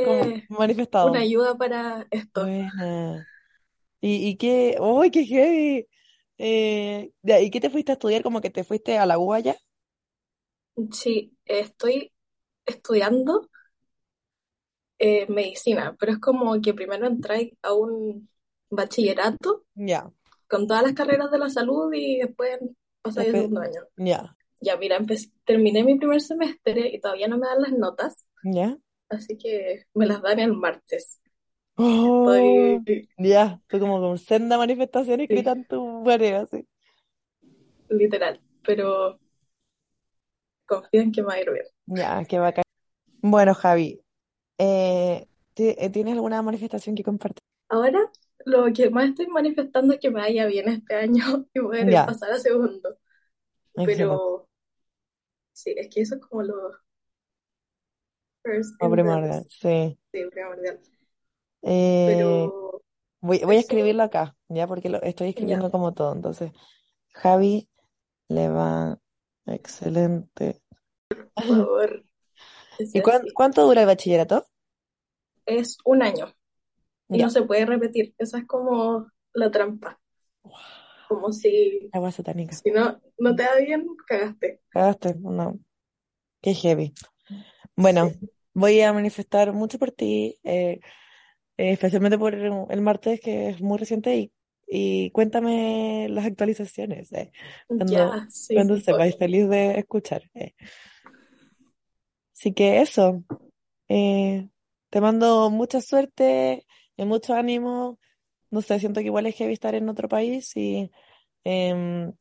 Como 0.00 0.26
eh, 0.26 0.48
manifestado. 0.48 1.10
una 1.10 1.20
ayuda 1.20 1.56
para 1.56 2.06
esto. 2.10 2.46
Buena. 2.46 3.28
¿Y, 4.00 4.28
y 4.28 4.36
qué? 4.38 4.76
¡Uy, 4.80 5.10
qué 5.10 5.24
heavy! 5.26 5.88
Eh, 6.38 7.12
¿y 7.24 7.50
qué 7.50 7.60
te 7.60 7.70
fuiste 7.70 7.92
a 7.92 7.94
estudiar? 7.94 8.22
¿Como 8.22 8.40
que 8.40 8.50
te 8.50 8.64
fuiste 8.64 8.98
a 8.98 9.06
la 9.06 9.18
UBA 9.18 9.40
ya? 9.40 9.56
Sí, 10.92 11.35
estoy 11.46 12.12
estudiando 12.66 13.48
eh, 14.98 15.26
medicina, 15.28 15.96
pero 15.98 16.12
es 16.12 16.18
como 16.18 16.60
que 16.60 16.74
primero 16.74 17.06
entráis 17.06 17.52
a 17.62 17.74
un 17.74 18.28
bachillerato 18.70 19.64
con 20.48 20.66
todas 20.68 20.82
las 20.84 20.94
carreras 20.94 21.30
de 21.30 21.38
la 21.38 21.50
salud 21.50 21.92
y 21.94 22.18
después 22.20 22.58
pasáis 23.02 23.32
después, 23.32 23.38
segundo 23.38 23.60
año. 23.62 23.82
ya, 23.96 24.36
Ya, 24.60 24.76
mira, 24.78 24.96
empecé- 24.98 25.32
terminé 25.44 25.84
mi 25.84 25.98
primer 25.98 26.20
semestre 26.22 26.90
y 26.92 27.00
todavía 27.00 27.28
no 27.28 27.38
me 27.38 27.48
dan 27.48 27.62
las 27.62 27.72
notas, 27.72 28.26
ya. 28.44 28.78
así 29.08 29.38
que 29.38 29.86
me 29.94 30.06
las 30.06 30.22
dan 30.22 30.40
el 30.40 30.54
martes. 30.54 31.20
Oh, 31.78 32.84
Estoy, 32.84 33.08
ya, 33.18 33.60
tú 33.68 33.78
como 33.80 34.00
con 34.00 34.18
senda 34.18 34.58
manifestación 34.58 35.20
escrita 35.20 35.52
sí, 35.52 35.52
en 35.52 35.64
tu 35.66 36.02
pared, 36.04 36.34
así. 36.34 36.66
literal, 37.88 38.40
pero 38.62 39.18
confío 40.66 41.02
en 41.02 41.12
que 41.12 41.22
me 41.22 41.28
va 41.28 41.34
a 41.34 41.40
ir 41.42 41.50
bien. 41.52 41.66
Ya, 41.86 42.24
qué 42.24 42.38
bacán. 42.38 42.64
Bueno, 43.22 43.54
Javi, 43.54 44.02
eh, 44.58 45.28
¿ti- 45.54 45.76
eh, 45.78 45.90
¿tienes 45.90 46.14
alguna 46.14 46.42
manifestación 46.42 46.96
que 46.96 47.04
compartir? 47.04 47.42
Ahora, 47.68 48.10
lo 48.44 48.72
que 48.72 48.90
más 48.90 49.10
estoy 49.10 49.26
manifestando 49.28 49.94
es 49.94 50.00
que 50.00 50.10
me 50.10 50.20
vaya 50.20 50.46
bien 50.46 50.68
este 50.68 50.94
año 50.96 51.46
y 51.54 51.60
poder 51.60 51.88
Ya, 51.90 52.04
pasar 52.04 52.32
a 52.32 52.38
segundo. 52.38 52.98
Pero 53.84 54.48
sí, 55.52 55.74
es 55.76 55.88
que 55.92 56.02
eso 56.02 56.14
es 56.16 56.20
como 56.22 56.42
lo 56.44 56.72
first 58.44 58.76
primordial, 58.78 59.46
sí. 59.50 59.98
sí, 60.12 60.24
primordial. 60.32 60.80
Eh, 61.62 62.04
Pero 62.04 62.82
voy, 63.20 63.40
voy 63.44 63.56
a 63.56 63.60
escribirlo 63.60 64.02
acá, 64.04 64.36
ya, 64.48 64.66
porque 64.66 64.88
lo 64.90 65.02
estoy 65.02 65.30
ya, 65.36 65.60
escribiendo 65.60 65.70
como 65.70 65.94
todo. 65.94 66.14
Entonces, 66.14 66.52
Javi 67.14 67.68
le 68.28 68.48
va 68.50 68.98
excelente. 69.46 70.60
por 71.34 71.44
favor, 71.46 72.04
¿Y 72.78 73.00
cuán- 73.00 73.26
cuánto 73.34 73.64
dura 73.66 73.82
el 73.82 73.86
bachillerato? 73.86 74.46
Es 75.46 75.78
un 75.84 76.02
año 76.02 76.34
y 77.08 77.18
Ya. 77.18 77.24
no 77.24 77.30
se 77.30 77.42
puede 77.42 77.66
repetir. 77.66 78.14
Esa 78.18 78.38
es 78.38 78.46
como 78.46 79.10
la 79.32 79.50
trampa. 79.50 80.00
Como 81.08 81.32
si, 81.32 81.88
Agua 81.92 82.10
satánica. 82.10 82.54
si 82.56 82.70
no, 82.70 83.00
no 83.18 83.36
te 83.36 83.44
va 83.44 83.56
bien, 83.64 83.86
cagaste. 84.06 84.60
Cagaste, 84.70 85.14
no. 85.20 85.58
Qué 86.42 86.54
heavy. 86.54 86.94
Bueno, 87.76 88.10
Sí, 88.12 88.30
voy 88.54 88.80
a 88.82 88.92
manifestar 88.92 89.52
mucho 89.52 89.78
por 89.78 89.92
ti, 89.92 90.38
eh, 90.44 90.80
eh, 91.58 91.72
especialmente 91.72 92.18
por 92.18 92.34
el 92.34 92.80
martes, 92.82 93.20
que 93.20 93.50
es 93.50 93.60
muy 93.60 93.78
reciente, 93.78 94.16
y, 94.16 94.32
y 94.68 95.10
cuéntame 95.10 96.08
las 96.10 96.26
actualizaciones, 96.26 97.12
eh, 97.12 97.32
cuando, 97.66 98.12
sí, 98.30 98.54
cuando 98.54 98.78
sepáis, 98.78 99.14
obvio. 99.14 99.18
feliz 99.18 99.48
de 99.48 99.78
escuchar. 99.78 100.22
eh. 100.34 100.54
Así 102.34 102.52
que 102.52 102.80
eso, 102.80 103.24
eh, 103.88 104.48
te 104.90 105.00
mando 105.00 105.50
mucha 105.50 105.80
suerte 105.80 106.66
y 106.96 107.04
mucho 107.04 107.34
ánimo. 107.34 107.98
No 108.50 108.62
sé, 108.62 108.78
siento 108.80 109.00
que 109.00 109.06
igual 109.06 109.26
es 109.26 109.36
heavy 109.36 109.52
estar 109.54 109.74
en 109.74 109.88
otro 109.88 110.08
país 110.08 110.56
y 110.56 110.90
em, 111.44 112.12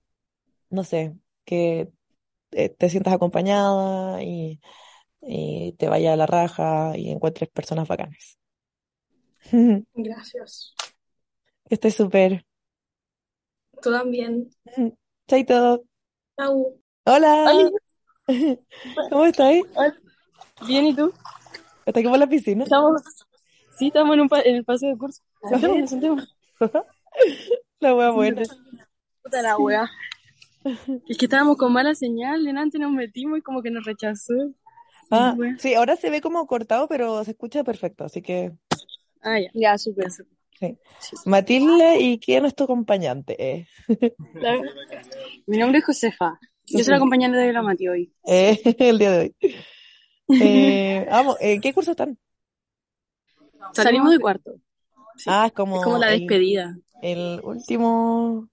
no 0.70 0.84
sé, 0.84 1.16
que 1.46 1.90
eh, 2.52 2.70
te 2.70 2.90
sientas 2.90 3.14
acompañada 3.14 4.24
y, 4.24 4.62
y 5.22 5.74
te 5.74 5.90
vaya 5.90 6.14
a 6.14 6.18
la 6.18 6.26
raja 6.28 6.94
y 6.98 7.12
encuentres 7.12 7.50
personas 7.50 7.88
bacanas. 7.88 8.40
Gracias. 9.96 10.74
Estés 11.70 11.96
súper. 11.96 12.46
Tú 13.82 13.92
también. 13.92 14.50
Chaito. 15.28 15.84
Chau. 16.38 16.82
Hola. 17.06 17.46
Oli, 17.54 17.72
¿Cómo 19.10 19.26
estás? 19.26 19.54
hola. 19.76 19.96
Bien, 20.68 20.86
¿y 20.86 20.96
tú? 20.96 21.14
¿Estás 21.86 22.04
como 22.04 22.16
en 22.16 22.22
la 22.22 22.28
piscina? 22.28 22.64
Estamos, 22.64 23.02
sí, 23.78 23.88
estamos 23.88 24.14
en, 24.16 24.22
un 24.22 24.30
pa- 24.30 24.42
en 24.42 24.56
el 24.56 24.64
paseo 24.66 24.90
de 24.90 24.98
curso. 24.98 25.22
La 27.80 27.94
wea 27.94 28.10
buena. 28.12 28.42
Puta 29.22 29.42
la 29.42 29.58
wea. 29.58 29.90
Es 31.08 31.18
que 31.18 31.26
estábamos 31.26 31.58
con 31.58 31.72
mala 31.74 31.94
señal, 31.94 32.48
en 32.48 32.58
antes 32.58 32.80
nos 32.82 32.92
metimos 32.92 33.38
y 33.38 33.42
como 33.42 33.62
que 33.62 33.70
nos 33.70 33.86
rechazó. 33.86 34.34
Ah, 35.12 35.36
sí, 35.60 35.76
ahora 35.76 35.96
se 35.96 36.10
ve 36.10 36.22
como 36.22 36.48
cortado, 36.48 36.88
pero 36.88 37.24
se 37.24 37.32
escucha 37.32 37.64
perfecto, 37.64 38.04
así 38.06 38.22
que 38.22 38.54
Ah, 39.22 39.40
ya. 39.40 39.50
Ya, 39.54 39.78
súper. 39.78 40.08
Sí. 40.60 41.16
Matilde, 41.26 42.00
¿y 42.00 42.20
quién 42.20 42.46
es 42.46 42.56
tu 42.56 42.64
acompañante? 42.66 43.36
Eh, 43.38 43.68
Mi 45.48 45.58
nombre 45.58 45.80
es 45.80 45.86
Josefa. 45.86 46.40
Yo 46.68 46.84
soy 46.84 46.94
la 46.94 47.00
compañera 47.00 47.38
de 47.38 47.54
la 47.54 47.62
Mati 47.62 47.88
hoy. 47.88 48.14
Eh, 48.26 48.60
el 48.80 48.98
día 48.98 49.12
de 49.12 49.20
hoy. 49.20 49.36
Eh, 50.42 51.08
vamos, 51.10 51.38
¿en 51.40 51.62
qué 51.62 51.74
curso 51.74 51.92
están? 51.92 52.18
Salimos 53.74 54.12
de 54.12 54.20
cuarto. 54.20 54.56
Sí. 55.18 55.26
Ah, 55.28 55.46
es 55.46 55.52
Es 55.52 55.54
como 55.54 55.82
como 55.82 55.98
la 55.98 56.14
el, 56.14 56.20
despedida. 56.22 56.78
el 57.02 57.40
último, 57.44 58.50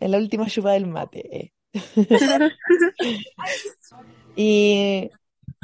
en 0.00 0.10
la 0.10 0.18
última 0.18 0.46
chupa 0.46 0.72
del 0.72 0.86
mate. 0.86 1.36
eh. 1.36 1.52
¿Y 4.36 5.10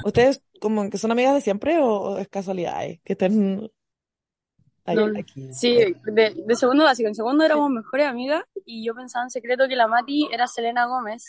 ustedes 0.05 0.43
como 0.61 0.89
que 0.91 0.99
son 0.99 1.11
amigas 1.13 1.35
de 1.35 1.41
siempre 1.41 1.79
o, 1.81 2.19
es 2.19 2.29
casualidad 2.29 2.85
eh, 2.85 3.01
que 3.05 3.13
estén 3.15 3.71
No, 4.87 5.07
aquí? 5.19 5.53
sí, 5.53 5.77
de, 6.05 6.35
de 6.47 6.57
segundo 6.57 6.85
básico. 6.85 7.09
En 7.09 7.15
segundo 7.15 7.45
éramos 7.45 7.71
mejores 7.71 8.07
amigas 8.07 8.45
y 8.67 8.85
yo 8.85 8.95
pensaba 8.95 9.25
en 9.25 9.31
secreto 9.31 9.67
que 9.69 9.77
la 9.77 9.89
Mati 9.89 10.29
era 10.33 10.47
Selena 10.47 10.87
Gómez. 10.87 11.25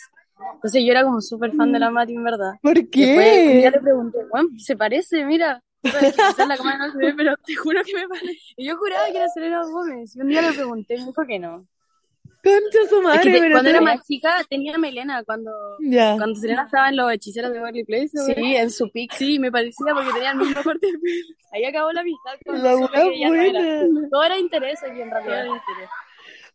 Entonces 0.54 0.82
yo 0.84 0.90
era 0.90 1.02
como 1.02 1.20
súper 1.20 1.52
fan 1.54 1.72
de 1.72 1.78
la 1.78 1.90
Mati, 1.90 2.14
en 2.14 2.24
verdad. 2.24 2.52
¿Por 2.62 2.76
Y 2.76 2.82
después 2.82 3.46
un 3.46 3.58
día 3.58 3.70
qué? 3.70 3.76
le 3.78 3.80
pregunté, 3.80 4.18
bueno, 4.30 4.48
se 4.58 4.76
parece, 4.76 5.24
mira. 5.24 5.62
En 5.82 6.48
la 6.48 6.56
cámara 6.56 6.78
no 6.78 6.92
se 6.92 6.98
ve, 6.98 7.14
pero 7.16 7.34
te 7.44 7.54
juro 7.54 7.80
que 7.84 7.94
me 7.94 8.08
parece. 8.08 8.36
Y 8.56 8.66
yo 8.66 8.76
juraba 8.76 9.06
que 9.06 9.16
era 9.18 9.28
Selena 9.28 9.62
Gómez. 9.64 10.16
Y 10.16 10.20
un 10.20 10.28
día 10.28 10.42
le 10.42 10.52
pregunté 10.52 10.98
me 10.98 11.06
dijo 11.06 11.22
que 11.26 11.38
no. 11.38 11.66
Concha 12.46 12.78
su 12.88 12.96
Es 12.96 13.20
que 13.20 13.28
madre, 13.30 13.40
te- 13.40 13.50
cuando 13.50 13.70
era 13.70 13.80
más 13.80 14.02
chica 14.06 14.36
tenía 14.48 14.78
melena 14.78 15.22
cuando, 15.24 15.50
Ya. 15.80 16.16
cuando 16.16 16.34
Selena 16.40 16.64
estaba 16.64 16.88
en 16.88 16.96
los 16.96 17.12
hechiceros 17.12 17.50
de 17.52 17.58
Beverly 17.58 17.84
Place. 17.84 18.08
Sí, 18.08 18.56
en 18.56 18.70
su 18.70 18.90
pic. 18.90 19.12
Sí, 19.12 19.38
me 19.38 19.50
parecía 19.50 19.92
porque 19.94 20.12
tenía 20.12 20.30
el 20.32 20.38
mismo 20.38 20.62
corte 20.62 20.86
de 20.86 20.92
pelo. 20.98 21.36
Ahí 21.52 21.64
acabó 21.64 21.92
la 21.92 22.00
amistad 22.02 22.32
cuando 22.44 22.62
La 22.62 22.70
era. 22.72 23.28
buena. 23.28 24.08
Todo 24.10 24.24
era 24.24 24.38
interés 24.38 24.82
aquí 24.82 25.00
en 25.00 25.10
realidad. 25.10 25.46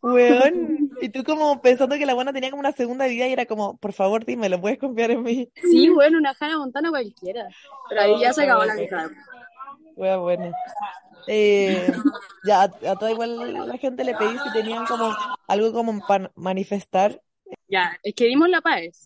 Weón. 0.03 0.89
Y 1.01 1.09
tú 1.09 1.23
como 1.23 1.61
pensando 1.61 1.95
que 1.97 2.05
la 2.07 2.15
buena 2.15 2.33
tenía 2.33 2.49
como 2.49 2.59
una 2.61 2.71
segunda 2.71 3.05
vida 3.05 3.27
y 3.27 3.33
era 3.33 3.45
como, 3.45 3.77
por 3.77 3.93
favor, 3.93 4.25
dime, 4.25 4.49
¿lo 4.49 4.59
puedes 4.59 4.79
confiar 4.79 5.11
en 5.11 5.21
mí? 5.21 5.47
Sí, 5.55 5.89
bueno, 5.89 6.17
una 6.17 6.35
Hannah 6.39 6.57
Montana 6.57 6.89
cualquiera. 6.89 7.47
Pero 7.89 8.01
ahí 8.01 8.19
ya 8.19 8.33
se 8.33 8.43
acabó 8.43 8.65
la 8.65 8.73
amistad. 8.73 9.09
Wea 9.95 10.17
buena. 10.17 10.51
Eh, 11.27 11.91
ya, 12.43 12.63
a, 12.63 12.69
toda 12.95 13.11
igual 13.11 13.67
la 13.67 13.77
gente 13.77 14.03
le 14.03 14.15
pedí 14.15 14.37
si 14.39 14.53
tenían 14.53 14.85
como 14.85 15.13
algo 15.47 15.71
como 15.73 16.05
para 16.07 16.31
manifestar. 16.35 17.21
Ya, 17.67 17.97
es 18.03 18.13
que 18.15 18.25
dimos 18.25 18.49
la 18.49 18.61
paz. 18.61 19.05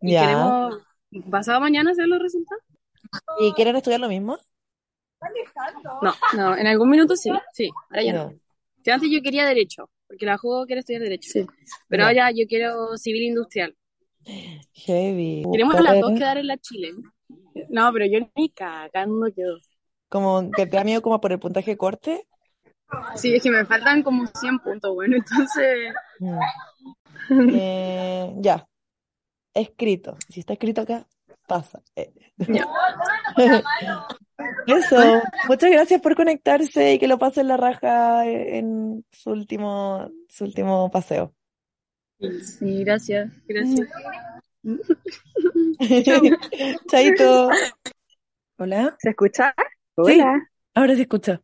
Y 0.00 0.12
Ya. 0.12 0.20
queremos 0.22 0.82
pasado 1.30 1.60
mañana 1.60 1.92
hacer 1.92 2.06
los 2.06 2.20
resultados. 2.20 2.62
¿Y 3.38 3.52
quieren 3.52 3.76
estudiar 3.76 4.00
lo 4.00 4.08
mismo? 4.08 4.38
No, 6.02 6.12
no, 6.36 6.56
en 6.56 6.66
algún 6.66 6.90
minuto 6.90 7.16
sí, 7.16 7.30
sí, 7.52 7.70
ahora 7.88 8.02
ya 8.02 8.12
no. 8.12 8.34
Si 8.82 8.90
antes 8.90 9.08
yo 9.10 9.22
quería 9.22 9.46
derecho, 9.46 9.88
porque 10.06 10.26
la 10.26 10.36
juego 10.36 10.66
quiere 10.66 10.80
estudiar 10.80 11.02
derecho. 11.02 11.30
Pero 11.88 12.02
Ya. 12.02 12.08
ahora 12.08 12.30
yo 12.32 12.46
quiero 12.46 12.96
civil 12.98 13.22
industrial. 13.22 13.74
Heavy. 14.74 15.44
Queremos 15.50 15.74
a 15.76 15.82
las 15.82 16.00
dos 16.00 16.12
quedar 16.12 16.36
en 16.38 16.46
la 16.48 16.58
Chile. 16.58 16.92
No, 17.70 17.90
pero 17.92 18.04
yo 18.06 18.26
ni 18.36 18.50
cagando 18.50 19.32
quedo. 19.34 19.56
Como 20.08 20.50
que 20.50 20.66
te 20.66 20.76
da 20.76 20.84
miedo 20.84 21.02
como 21.02 21.20
por 21.20 21.32
el 21.32 21.38
puntaje 21.38 21.76
corte. 21.76 22.26
Sí, 23.16 23.34
es 23.34 23.42
que 23.42 23.50
me 23.50 23.64
faltan 23.64 24.02
como 24.02 24.26
100 24.26 24.58
puntos, 24.60 24.94
bueno, 24.94 25.16
entonces... 25.16 25.92
Mm. 26.20 26.38
Eh, 27.50 28.34
ya. 28.38 28.66
Escrito. 29.52 30.16
Si 30.28 30.40
está 30.40 30.52
escrito 30.52 30.82
acá, 30.82 31.06
pasa. 31.46 31.82
Eh. 31.96 32.12
Eso, 34.66 35.22
muchas 35.46 35.70
gracias 35.70 36.00
por 36.00 36.16
conectarse 36.16 36.94
y 36.94 36.98
que 36.98 37.06
lo 37.06 37.18
pasen 37.18 37.48
la 37.48 37.56
raja 37.56 38.26
en 38.26 39.04
su 39.10 39.30
último, 39.30 40.10
su 40.28 40.44
último 40.44 40.90
paseo. 40.90 41.32
Sí, 42.42 42.84
gracias, 42.84 43.30
gracias. 43.46 43.88
Chaito. 46.90 47.50
Hola. 48.56 48.96
¿Se 48.98 49.10
escucha? 49.10 49.54
Sí, 50.02 50.32
Hola. 50.32 50.48
ahora 50.74 50.94
sí 50.96 51.02
escucho. 51.02 51.42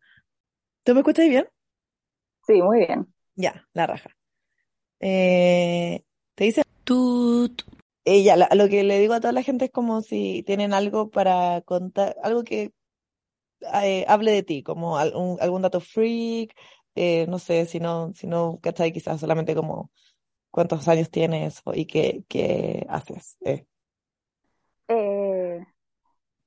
¿Tú 0.85 0.95
me 0.95 1.01
escuchas 1.01 1.29
bien? 1.29 1.49
Sí, 2.47 2.61
muy 2.63 2.81
bien. 2.87 3.13
Ya, 3.35 3.67
la 3.73 3.87
raja. 3.87 4.11
Eh, 5.01 6.05
te 6.35 6.45
dice 6.45 6.63
tut. 6.85 7.63
Ella, 8.05 8.37
la- 8.37 8.49
lo 8.55 8.69
que 8.69 8.85
le 8.85 8.99
digo 9.01 9.15
a 9.15 9.21
toda 9.21 9.33
la 9.33 9.43
gente 9.43 9.67
es 9.67 9.71
como 9.73 10.03
si 10.03 10.45
tienen 10.47 10.75
algo 10.75 11.11
para 11.11 11.63
contar, 11.63 12.17
algo 12.23 12.45
que 12.45 12.73
eh, 13.83 14.05
hable 14.09 14.33
de 14.33 14.43
ti, 14.43 14.63
como 14.63 14.99
al- 14.99 15.15
un- 15.17 15.39
algún 15.41 15.63
dato 15.63 15.81
freak, 15.81 16.55
eh, 16.95 17.27
no 17.29 17.39
sé, 17.39 17.67
si 17.67 17.81
no, 17.81 18.13
si 18.15 18.27
no, 18.27 18.59
¿cachai? 18.63 18.93
Quizás 18.93 19.21
solamente 19.21 19.55
como 19.55 19.91
cuántos 20.51 20.89
años 20.89 21.11
tienes 21.11 21.63
y 21.75 21.87
qué, 21.87 22.25
qué 22.29 22.87
haces. 22.91 23.39
eh. 23.45 23.67
Eh, 24.89 25.65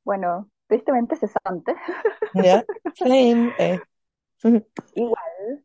bueno, 0.05 0.51
tristemente 0.73 1.15
cesante. 1.15 1.75
¿Ya? 2.33 2.65
Same. 2.95 3.53
eh. 3.59 3.79
Igual. 4.95 5.63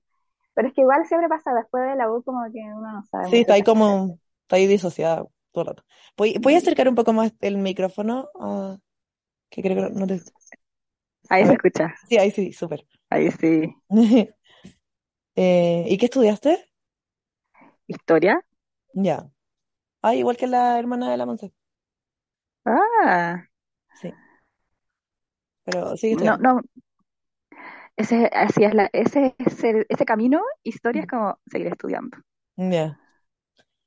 Pero 0.55 0.69
es 0.69 0.75
que 0.75 0.81
igual 0.83 1.07
siempre 1.07 1.29
pasa 1.29 1.55
después 1.55 1.85
de 1.85 1.97
la 1.97 2.11
U 2.11 2.23
como 2.23 2.45
que 2.53 2.61
uno 2.61 2.93
no 2.93 3.03
sabe 3.05 3.29
Sí, 3.31 3.39
está 3.39 3.55
ahí 3.55 3.63
como, 3.63 4.19
está 4.43 4.57
ahí 4.57 4.67
disociada 4.67 5.25
todo 5.53 5.63
el 5.63 5.69
rato. 5.69 5.85
¿Voy, 6.17 6.37
voy 6.41 6.55
a 6.55 6.59
acercar 6.59 6.89
un 6.89 6.95
poco 6.95 7.13
más 7.13 7.33
el 7.41 7.59
micrófono? 7.59 8.29
ah, 8.41 8.77
que 9.51 9.63
creo 9.63 9.77
que 9.77 9.95
no, 9.95 10.07
te... 10.07 10.21
Ahí 11.31 11.43
se 11.43 11.49
ver. 11.49 11.57
escucha. 11.57 11.95
Sí, 12.09 12.19
ahí 12.19 12.31
sí, 12.31 12.53
súper. 12.53 12.87
Ahí 13.11 13.31
sí. 13.31 13.75
Eh, 15.41 15.85
¿y 15.87 15.97
qué 15.99 16.07
estudiaste? 16.07 16.69
¿Historia? 17.87 18.43
Ya. 18.95 19.31
Ah, 20.03 20.15
igual 20.17 20.37
que 20.37 20.47
la 20.49 20.79
hermana 20.79 21.11
de 21.11 21.17
la 21.17 21.27
Monse. 21.27 21.53
Ah, 22.65 23.49
pero 25.71 25.97
sigue 25.97 26.13
no, 26.13 26.37
estudiando. 26.37 26.39
no. 26.39 26.61
Ese, 27.97 28.31
así 28.33 28.65
es 28.65 28.75
la, 28.75 28.89
ese, 28.93 29.35
ese, 29.39 29.85
ese 29.89 30.05
camino, 30.05 30.43
historia 30.63 31.03
es 31.03 31.09
como 31.09 31.39
seguir 31.51 31.67
estudiando. 31.69 32.17
Ya. 32.57 33.01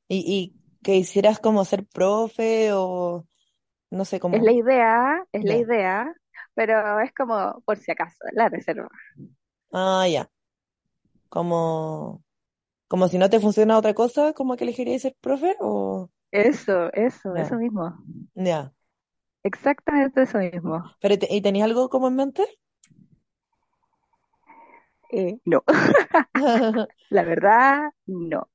¿Y, 0.08 0.20
y 0.28 0.56
que 0.84 0.96
hicieras 0.98 1.40
como 1.40 1.66
ser 1.66 1.86
profe 1.88 2.72
o 2.74 3.28
no 3.92 4.06
sé 4.06 4.20
Es 4.32 4.42
cómo? 4.42 4.42
la 4.42 4.52
idea, 4.54 5.26
es 5.32 5.44
la 5.46 5.58
idea, 5.58 6.14
pero 6.54 7.00
es 7.02 7.14
como 7.14 7.62
por 7.66 7.78
si 7.78 7.92
acaso, 7.92 8.18
la 8.34 8.50
reserva. 8.50 8.88
Ah, 9.74 10.06
ya. 10.08 10.30
Como, 11.30 12.24
como 12.90 13.08
si 13.10 13.18
no 13.20 13.30
te 13.32 13.40
funciona 13.42 13.78
otra 13.80 13.94
cosa, 13.96 14.34
como 14.34 14.56
que 14.58 14.66
elegirías 14.66 15.04
ser 15.04 15.16
profe 15.22 15.56
o 15.62 16.10
Eso, 16.32 16.92
eso, 16.94 17.36
eso 17.38 17.56
mismo. 17.56 17.98
Ya. 18.36 18.74
Exactamente 19.44 20.24
eso 20.24 20.40
mismo. 20.40 20.84
Pero 21.02 21.20
te- 21.20 21.28
¿y 21.36 21.42
tenías 21.42 21.66
algo 21.66 21.90
como 21.90 22.08
en 22.08 22.16
mente? 22.16 22.44
Eh, 25.10 25.38
no, 25.46 25.64
la 27.10 27.24
verdad, 27.24 27.92
no. 28.08 28.50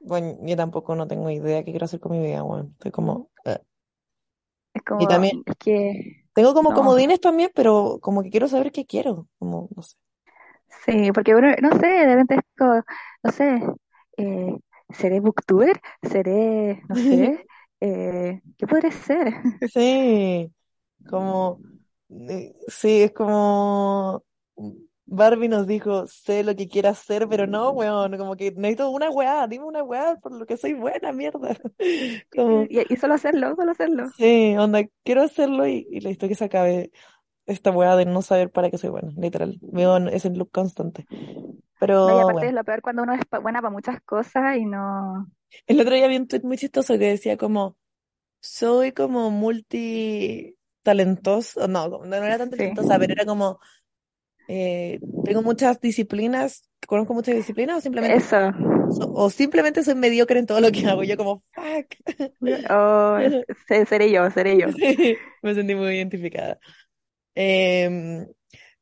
Bueno, 0.00 0.36
yo 0.42 0.56
tampoco 0.56 0.94
no 0.96 1.06
tengo 1.08 1.30
idea 1.30 1.64
qué 1.64 1.70
quiero 1.72 1.84
hacer 1.86 2.00
con 2.00 2.12
mi 2.12 2.20
vida, 2.26 2.42
bueno. 2.42 2.70
Estoy 2.74 2.90
como, 2.92 3.30
eh. 3.44 3.58
Es 4.74 4.82
Y 4.96 5.06
como, 5.06 5.08
también 5.08 5.34
es 5.46 5.56
que, 5.58 6.24
tengo 6.34 6.54
como 6.54 6.72
no. 6.72 6.74
comodines 6.74 7.20
también, 7.20 7.50
pero 7.54 7.98
como 8.02 8.22
que 8.22 8.30
quiero 8.30 8.48
saber 8.48 8.72
qué 8.72 8.86
quiero, 8.86 9.28
como, 9.38 9.68
no 9.76 9.82
sé. 9.82 9.96
Sí, 10.84 11.12
porque 11.12 11.34
uno, 11.34 11.48
no 11.62 11.70
sé, 11.78 11.86
de 11.86 12.06
repente 12.06 12.34
es 12.36 12.40
como, 12.56 12.82
no 13.22 13.30
sé, 13.32 13.62
eh, 14.16 14.56
¿seré 14.90 15.20
booktuber? 15.20 15.80
¿Seré, 16.02 16.82
no 16.88 16.96
sé, 16.96 17.46
eh, 17.80 18.40
¿qué 18.56 18.66
podré 18.66 18.90
ser? 18.92 19.34
Sí, 19.72 20.52
como, 21.06 21.64
eh, 22.28 22.54
sí, 22.68 23.02
es 23.02 23.12
como 23.12 24.24
Barbie 25.06 25.48
nos 25.48 25.66
dijo, 25.66 26.06
sé 26.06 26.44
lo 26.44 26.54
que 26.56 26.68
quiera 26.68 26.90
hacer, 26.90 27.28
pero 27.28 27.46
no, 27.46 27.70
weón, 27.72 28.16
como 28.18 28.36
que 28.36 28.52
necesito 28.52 28.90
una 28.90 29.10
weá, 29.10 29.46
dime 29.48 29.64
una 29.66 29.82
weá 29.82 30.16
por 30.16 30.32
lo 30.32 30.46
que 30.46 30.56
soy 30.56 30.74
buena, 30.74 31.12
mierda. 31.12 31.56
Como, 32.34 32.68
Y, 32.68 32.92
y 32.92 32.96
solo 32.96 33.14
hacerlo, 33.14 33.54
solo 33.56 33.72
hacerlo. 33.72 34.12
sí, 34.16 34.56
onda, 34.58 34.82
quiero 35.04 35.22
hacerlo 35.22 35.66
y, 35.66 35.86
y 35.90 36.00
listo, 36.00 36.28
que 36.28 36.34
se 36.34 36.44
acabe 36.44 36.90
esta 37.48 37.72
weá 37.72 37.96
de 37.96 38.06
no 38.06 38.22
saber 38.22 38.52
para 38.52 38.70
qué 38.70 38.78
soy 38.78 38.90
buena, 38.90 39.12
literal. 39.18 39.58
Veo 39.62 39.98
ese 40.08 40.30
loop 40.30 40.52
constante. 40.52 41.08
No, 42.02 42.12
y 42.12 42.18
Pero 42.18 42.20
aparte 42.20 42.32
bueno, 42.32 42.48
es 42.48 42.54
lo 42.54 42.64
peor 42.64 42.80
cuando 42.82 43.02
uno 43.02 43.12
es 43.14 43.20
buena 43.42 43.60
para 43.60 43.70
muchas 43.72 44.00
cosas 44.02 44.56
y 44.56 44.64
no... 44.66 45.26
el 45.66 45.80
otro 45.80 45.94
día 45.94 46.08
vi 46.08 46.16
un 46.16 46.26
tweet 46.28 46.42
muy 46.42 46.56
chistoso 46.58 46.94
que 46.98 47.06
decía 47.10 47.36
como, 47.36 47.76
soy 48.40 48.92
como 48.92 49.30
multitalentoso, 49.30 51.68
no, 51.68 51.88
no 51.88 52.16
era 52.16 52.38
tan 52.38 52.50
Sí, 52.50 52.52
talentosa, 52.52 52.98
pero 52.98 53.12
era 53.14 53.24
como, 53.26 53.58
eh, 54.48 55.02
tengo 55.24 55.42
muchas 55.42 55.80
disciplinas, 55.80 56.62
conozco 56.88 57.14
muchas 57.14 57.36
disciplinas 57.36 57.78
o 57.78 57.80
simplemente, 57.82 58.02
eso. 58.02 58.52
so- 58.88 59.10
o 59.14 59.30
simplemente 59.30 59.82
soy 59.84 59.94
mediocre 59.96 60.38
en 60.40 60.46
todo 60.46 60.60
lo 60.60 60.72
que 60.72 60.86
hago. 60.88 61.04
Yo 61.04 61.16
como, 61.16 61.44
fuck. 61.54 61.94
Oh, 62.70 63.20
se- 63.66 63.86
seré 63.86 64.10
yo, 64.12 64.30
seré 64.30 64.58
yo. 64.58 64.66
Sí, 64.66 65.26
me 65.42 65.54
sentí 65.54 65.74
muy 65.74 65.94
identificada. 65.96 66.58
Em, 67.40 68.26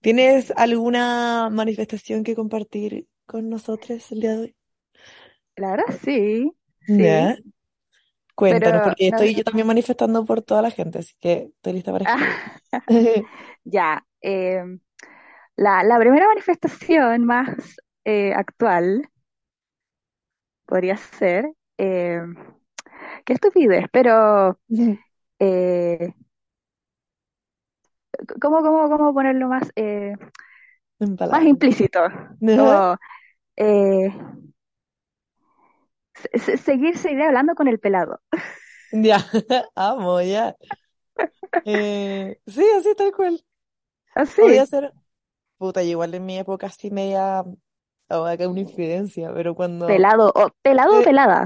¿tienes 0.01 0.53
alguna 0.57 1.51
manifestación 1.51 2.25
que 2.25 2.35
compartir 2.35 3.07
con 3.27 3.49
nosotros 3.51 4.11
el 4.13 4.21
día 4.21 4.33
de 4.33 4.39
hoy? 4.41 4.57
La 5.57 5.71
verdad 5.73 5.95
sí, 6.03 6.51
sí, 6.97 7.37
cuéntanos, 8.35 8.83
pero 8.83 8.83
porque 8.83 9.09
no, 9.09 9.19
estoy 9.19 9.35
yo 9.35 9.45
también 9.45 9.67
manifestando 9.67 10.25
por 10.25 10.43
toda 10.43 10.63
la 10.63 10.71
gente, 10.71 10.99
así 11.01 11.15
que 11.21 11.51
estoy 11.57 11.73
lista 11.75 11.93
para 11.93 12.05
escuchar. 12.05 12.37
ya. 13.65 14.05
eh, 14.23 14.63
la, 15.57 15.83
la 15.85 15.99
primera 15.99 16.29
manifestación 16.29 17.25
más 17.27 17.57
eh, 18.05 18.33
actual 18.35 19.09
podría 20.67 20.97
ser, 20.97 21.53
eh, 21.79 22.21
qué 23.25 23.33
estupidez, 23.35 23.87
pero 23.93 24.59
eh, 25.39 26.15
¿cómo, 28.41 28.63
cómo, 28.63 28.89
cómo 28.91 29.15
ponerlo 29.15 29.49
más, 29.49 29.71
eh, 29.77 30.15
más 31.29 31.45
implícito? 31.45 32.01
Como 32.55 32.97
eh, 33.57 34.11
se- 36.15 36.39
se- 36.39 36.57
seguir, 36.59 36.99
seguir 36.99 37.23
hablando 37.23 37.55
con 37.55 37.69
el 37.69 37.79
pelado. 37.79 38.21
Ya, 38.93 39.19
amo, 39.77 40.21
ya. 40.23 40.57
Eh, 41.65 42.39
sí, 42.47 42.65
así 42.79 42.95
tal 42.97 43.13
cual. 43.13 43.45
Podría 44.37 44.67
Así, 44.67 44.67
ser, 44.67 44.95
puta, 45.59 45.83
yo 45.85 45.91
igual 45.91 46.15
en 46.15 46.27
mi 46.27 46.39
época 46.39 46.71
sí 46.71 46.91
media, 46.91 47.45
oh, 48.11 48.25
acá 48.27 48.49
una 48.49 48.61
infidencia, 48.61 49.33
pero 49.35 49.55
cuando, 49.57 49.89
pelado, 49.89 50.27
o 50.43 50.45
pelado 50.65 50.93
o 51.01 51.03
eh, 51.03 51.09
pelada, 51.09 51.41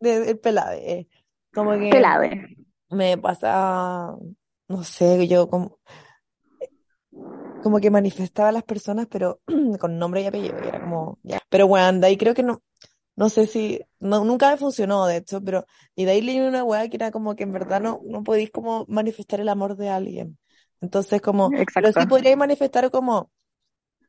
de- 0.00 0.30
el 0.30 0.40
pelade, 0.40 0.92
eh, 1.00 1.08
como 1.54 1.72
que 1.78 2.08
pelade. 2.08 2.30
me 2.90 3.18
pasa, 3.18 4.16
no 4.68 4.84
sé, 4.84 5.28
yo 5.28 5.48
como, 5.50 5.80
como 7.60 7.80
que 7.80 7.90
manifestaba 7.90 8.48
a 8.50 8.52
las 8.52 8.64
personas, 8.64 9.06
pero 9.10 9.40
con 9.80 9.98
nombre 9.98 10.22
y 10.22 10.26
apellido, 10.26 10.60
y 10.60 10.68
era 10.68 10.80
como, 10.80 11.18
ya. 11.22 11.40
Pero 11.48 11.66
bueno, 11.68 12.00
de 12.00 12.06
ahí 12.06 12.16
creo 12.16 12.34
que 12.34 12.42
no, 12.42 12.62
no 13.16 13.28
sé 13.30 13.46
si, 13.46 13.80
no, 14.00 14.24
nunca 14.24 14.50
me 14.50 14.56
funcionó, 14.58 15.06
de 15.06 15.18
hecho, 15.18 15.42
pero, 15.42 15.66
y 15.96 16.04
de 16.06 16.12
ahí 16.12 16.22
leí 16.22 16.40
una 16.40 16.64
weá 16.64 16.88
que 16.88 16.96
era 16.96 17.10
como 17.12 17.36
que 17.36 17.44
en 17.44 17.52
verdad 17.52 17.80
no, 17.80 18.00
no 18.06 18.24
podéis 18.24 18.50
como 18.50 18.86
manifestar 18.88 19.40
el 19.40 19.48
amor 19.50 19.76
de 19.76 19.90
alguien. 19.90 20.38
Entonces, 20.80 21.20
como, 21.22 21.54
pero 21.76 21.92
sí 21.92 22.06
Exacto. 22.06 22.06
podríais 22.06 22.36
manifestar 22.38 22.90
como, 22.90 23.30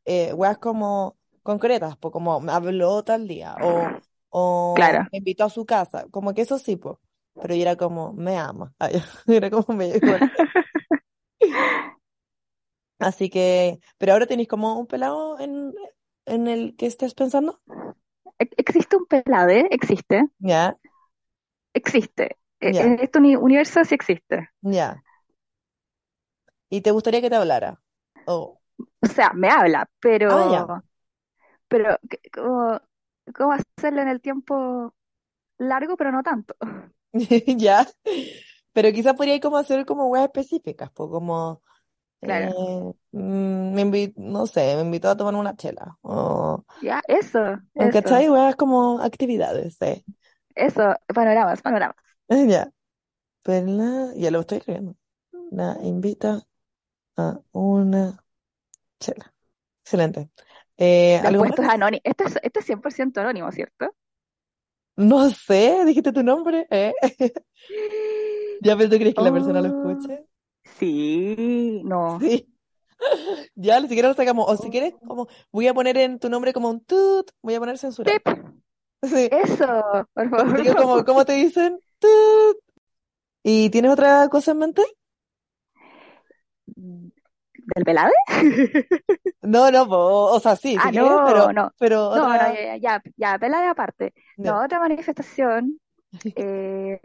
eh, 0.06 0.34
weas 0.34 0.58
como 0.58 1.18
concretas, 1.44 1.98
pues 1.98 2.12
como 2.12 2.40
me 2.42 2.52
habló 2.52 3.04
tal 3.04 3.28
día, 3.28 3.56
o, 3.60 3.96
o 4.30 4.88
Claro. 4.88 5.08
me 5.12 5.20
invitó 5.20 5.46
a 5.46 5.50
su 5.50 5.66
casa, 5.66 6.06
como 6.12 6.34
que 6.34 6.42
eso 6.44 6.58
sí, 6.60 6.76
pues. 6.78 6.98
Pero 7.40 7.56
yo 7.56 7.62
era 7.64 7.76
como, 7.78 8.14
me 8.14 8.38
ama. 8.38 8.74
Ay, 8.80 9.02
Era 9.28 9.50
como 9.50 9.76
me 9.78 9.88
igual. 9.90 10.24
Así 13.08 13.30
que, 13.30 13.80
pero 13.98 14.14
ahora 14.14 14.28
tenéis 14.28 14.48
como 14.54 14.80
un 14.80 14.88
pelado 14.88 15.40
en, 15.40 15.74
en 16.26 16.48
el 16.48 16.76
que 16.78 16.86
estés 16.88 17.14
pensando. 17.16 17.62
Ex- 18.40 18.56
Existe 18.58 18.98
un 18.98 19.06
pelade, 19.06 19.68
existe, 19.72 20.26
Ya, 20.40 20.78
existe. 21.74 22.38
E- 22.62 22.76
En 22.78 23.00
este 23.00 23.20
uni- 23.20 23.36
universo 23.36 23.84
sí 23.86 23.96
existe. 23.96 24.50
ya. 24.64 25.04
¿Y 26.70 26.82
te 26.82 26.90
gustaría 26.92 27.22
que 27.22 27.30
te 27.30 27.36
hablara? 27.36 27.82
Oh, 28.26 28.60
O 29.04 29.08
sea, 29.08 29.32
me 29.34 29.50
habla, 29.50 29.90
ah, 30.30 30.72
pero, 30.72 30.84
pero 31.70 31.98
¿qué- 32.10 32.22
¿cómo, 32.34 32.82
cómo 33.36 33.54
hacerlo 33.54 34.02
en 34.02 34.10
el 34.10 34.22
tiempo 34.22 34.96
largo, 35.60 35.98
pero 35.98 36.12
no 36.14 36.24
tanto? 36.24 36.56
Ya. 37.58 37.88
Pero 38.74 38.92
quizás 38.94 39.16
podría 39.16 39.40
como 39.40 39.58
hacer 39.58 39.86
como 39.86 40.08
weas 40.08 40.26
específicas, 40.26 40.92
pues 40.94 41.10
como, 41.10 41.62
Claro. 42.24 42.56
eh, 42.58 42.94
mm, 43.12 43.74
me 43.74 43.82
invi- 43.86 44.14
no 44.18 44.48
sé, 44.48 44.76
me 44.76 44.82
invitó 44.82 45.10
a 45.10 45.18
tomar 45.18 45.36
una 45.36 45.56
chela. 45.56 45.98
O, 46.02 46.66
Ya, 46.82 47.02
eso, 47.08 47.60
¿o 47.76 47.90
eso, 47.90 47.90
¿cachai? 47.90 48.30
Weas 48.30 48.56
como 48.56 49.00
actividades, 49.02 49.78
sí. 49.80 50.06
eso, 50.56 50.96
panoramas, 51.14 51.62
panoramas. 51.62 51.96
Ya. 52.50 52.72
Perla, 53.44 54.14
ya 54.16 54.32
lo 54.32 54.42
estoy 54.42 54.60
escribiendo. 54.60 54.98
La 55.52 55.78
invita 55.84 56.48
a 57.18 57.42
una 57.54 58.24
chela. 59.00 59.34
Excelente. 59.84 60.32
Eh, 60.78 61.18
¿algo 61.20 61.46
es 61.46 61.52
esto 62.04 62.24
es, 62.26 62.40
esto 62.44 62.60
es 62.60 62.66
100% 62.66 63.22
anónimo, 63.22 63.52
¿cierto? 63.52 63.96
No 64.98 65.30
sé, 65.32 65.84
dijiste 65.86 66.12
tu 66.14 66.24
nombre, 66.24 66.68
¿eh? 66.70 66.94
¿Ya 68.60 68.78
pero 68.78 68.90
tú 68.90 68.98
crees 68.98 69.16
que 69.16 69.24
la 69.24 69.32
persona 69.32 69.62
lo 69.62 69.68
Oh, 69.68 69.70
escuche? 69.70 70.26
Sí, 70.78 71.82
no. 71.84 72.20
Sí. 72.20 72.48
Ya, 73.56 73.80
ni 73.80 73.88
siquiera 73.88 74.10
lo 74.10 74.14
sacamos. 74.14 74.46
O 74.48 74.56
si 74.58 74.70
quieres, 74.70 74.94
Oh. 75.02 75.08
como, 75.08 75.28
voy 75.52 75.68
a 75.68 75.74
poner 75.74 75.98
en 75.98 76.20
tu 76.20 76.30
nombre 76.30 76.54
como 76.54 76.70
un 76.70 76.82
tut, 76.86 77.32
voy 77.42 77.56
a 77.56 77.60
poner 77.60 77.78
censurar. 77.80 78.22
Pip, 78.22 78.38
Sí. 79.04 79.28
eso, 79.32 79.66
por 80.14 80.30
favor, 80.30 80.54
Así 80.56 80.64
que 80.64 80.76
como, 80.76 80.98
no. 80.98 81.06
¿cómo 81.06 81.26
te 81.26 81.34
dicen? 81.34 81.80
Tut. 81.98 82.58
¿Y 83.44 83.72
tienes 83.72 83.92
otra 83.92 84.30
cosa 84.30 84.52
en 84.52 84.58
mente? 84.60 84.84
¿Del 86.68 87.86
pelade? 87.86 88.14
No, 89.44 89.72
no, 89.72 89.86
o 89.90 90.40
sea, 90.40 90.56
sí, 90.56 90.74
si 90.74 90.78
Ah, 90.80 90.90
quieres, 90.92 91.10
pero, 91.26 91.48
no, 91.48 91.54
no, 91.54 91.72
pero 91.80 92.16
no, 92.16 92.28
no, 92.28 92.54
ya, 92.54 92.78
ya, 92.78 93.02
ya, 93.18 93.40
pelade 93.40 93.68
aparte. 93.68 94.14
No, 94.38 94.64
otra 94.64 94.80
manifestación, 94.80 95.80
eh, 96.36 97.00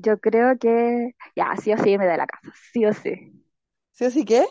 yo 0.00 0.18
creo 0.20 0.58
que, 0.58 1.14
ya, 1.36 1.56
sí 1.56 1.72
o 1.72 1.78
sí 1.78 1.90
irme 1.90 2.06
de 2.06 2.16
la 2.18 2.26
casa, 2.26 2.52
sí 2.72 2.84
o 2.86 2.92
sí, 2.94 3.32
¿Sí 3.92 4.04
o 4.06 4.10
sí 4.10 4.24
qué? 4.24 4.44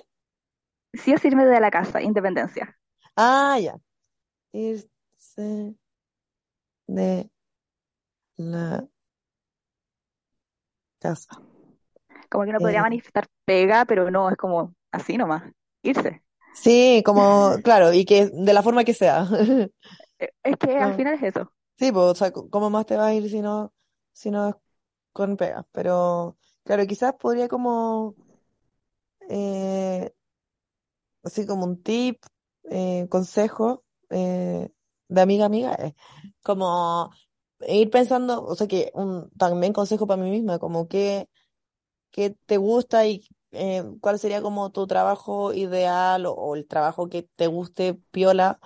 sí 0.94 1.14
o 1.14 1.18
sí 1.18 1.28
irme 1.30 1.46
de 1.46 1.60
la 1.60 1.72
casa, 1.72 2.02
independencia. 2.02 2.78
Ah, 3.16 3.58
ya. 3.60 3.80
Irse 4.54 5.76
de 6.88 7.30
la 8.38 8.88
casa. 11.00 11.42
Como 12.30 12.44
que 12.44 12.50
uno 12.52 12.62
podría 12.62 12.82
Eh, 12.82 12.90
manifestar 12.90 13.28
pega, 13.46 13.86
pero 13.86 14.10
no, 14.12 14.30
es 14.30 14.38
como 14.38 14.76
así 14.92 15.18
nomás, 15.18 15.44
irse. 15.84 16.24
sí, 16.52 17.04
como, 17.06 17.56
claro, 17.64 17.94
y 17.94 18.06
que 18.06 18.28
de 18.32 18.54
la 18.54 18.64
forma 18.64 18.84
que 18.84 18.94
sea. 18.94 19.28
Eh, 20.20 20.30
Es 20.44 20.56
que 20.58 20.78
al 20.80 20.94
No. 20.94 20.96
final 20.96 21.16
es 21.16 21.24
eso. 21.24 21.52
Sí, 21.78 21.92
pues, 21.92 22.06
o 22.06 22.16
sea, 22.16 22.32
¿cómo 22.32 22.70
más 22.72 22.86
te 22.88 22.98
vas 22.98 23.08
a 23.10 23.14
ir 23.16 23.30
si 23.30 23.42
no, 23.42 23.74
si 24.14 24.32
no 24.32 24.50
es 24.50 24.56
con 25.14 25.38
pegas? 25.38 25.66
Pero, 25.72 26.38
claro, 26.64 26.86
quizás 26.88 27.14
podría 27.20 27.48
como, 27.48 28.16
eh, 29.30 30.12
así 31.24 31.46
como 31.46 31.66
un 31.66 31.82
tip, 31.84 32.24
eh, 32.70 33.08
consejo, 33.10 33.84
eh, 34.10 34.70
de 35.08 35.22
amiga 35.22 35.46
amiga, 35.46 35.78
como 36.44 37.12
ir 37.68 37.90
pensando, 37.90 38.44
o 38.46 38.56
sea, 38.56 38.68
que 38.68 38.92
un 38.94 39.30
también 39.38 39.74
consejo 39.74 40.08
para 40.08 40.22
mí 40.22 40.32
misma, 40.32 40.60
como 40.60 40.88
que, 40.88 41.30
qué 42.12 42.36
te 42.46 42.58
gusta 42.58 43.08
y 43.08 43.28
eh, 43.52 43.84
cuál 44.02 44.20
sería 44.20 44.42
como 44.42 44.72
tu 44.72 44.88
trabajo 44.88 45.54
ideal 45.54 46.26
o, 46.28 46.56
el 46.56 46.68
trabajo 46.68 47.10
que 47.10 47.24
te 47.24 47.48
guste 47.48 47.96
piola 48.12 48.60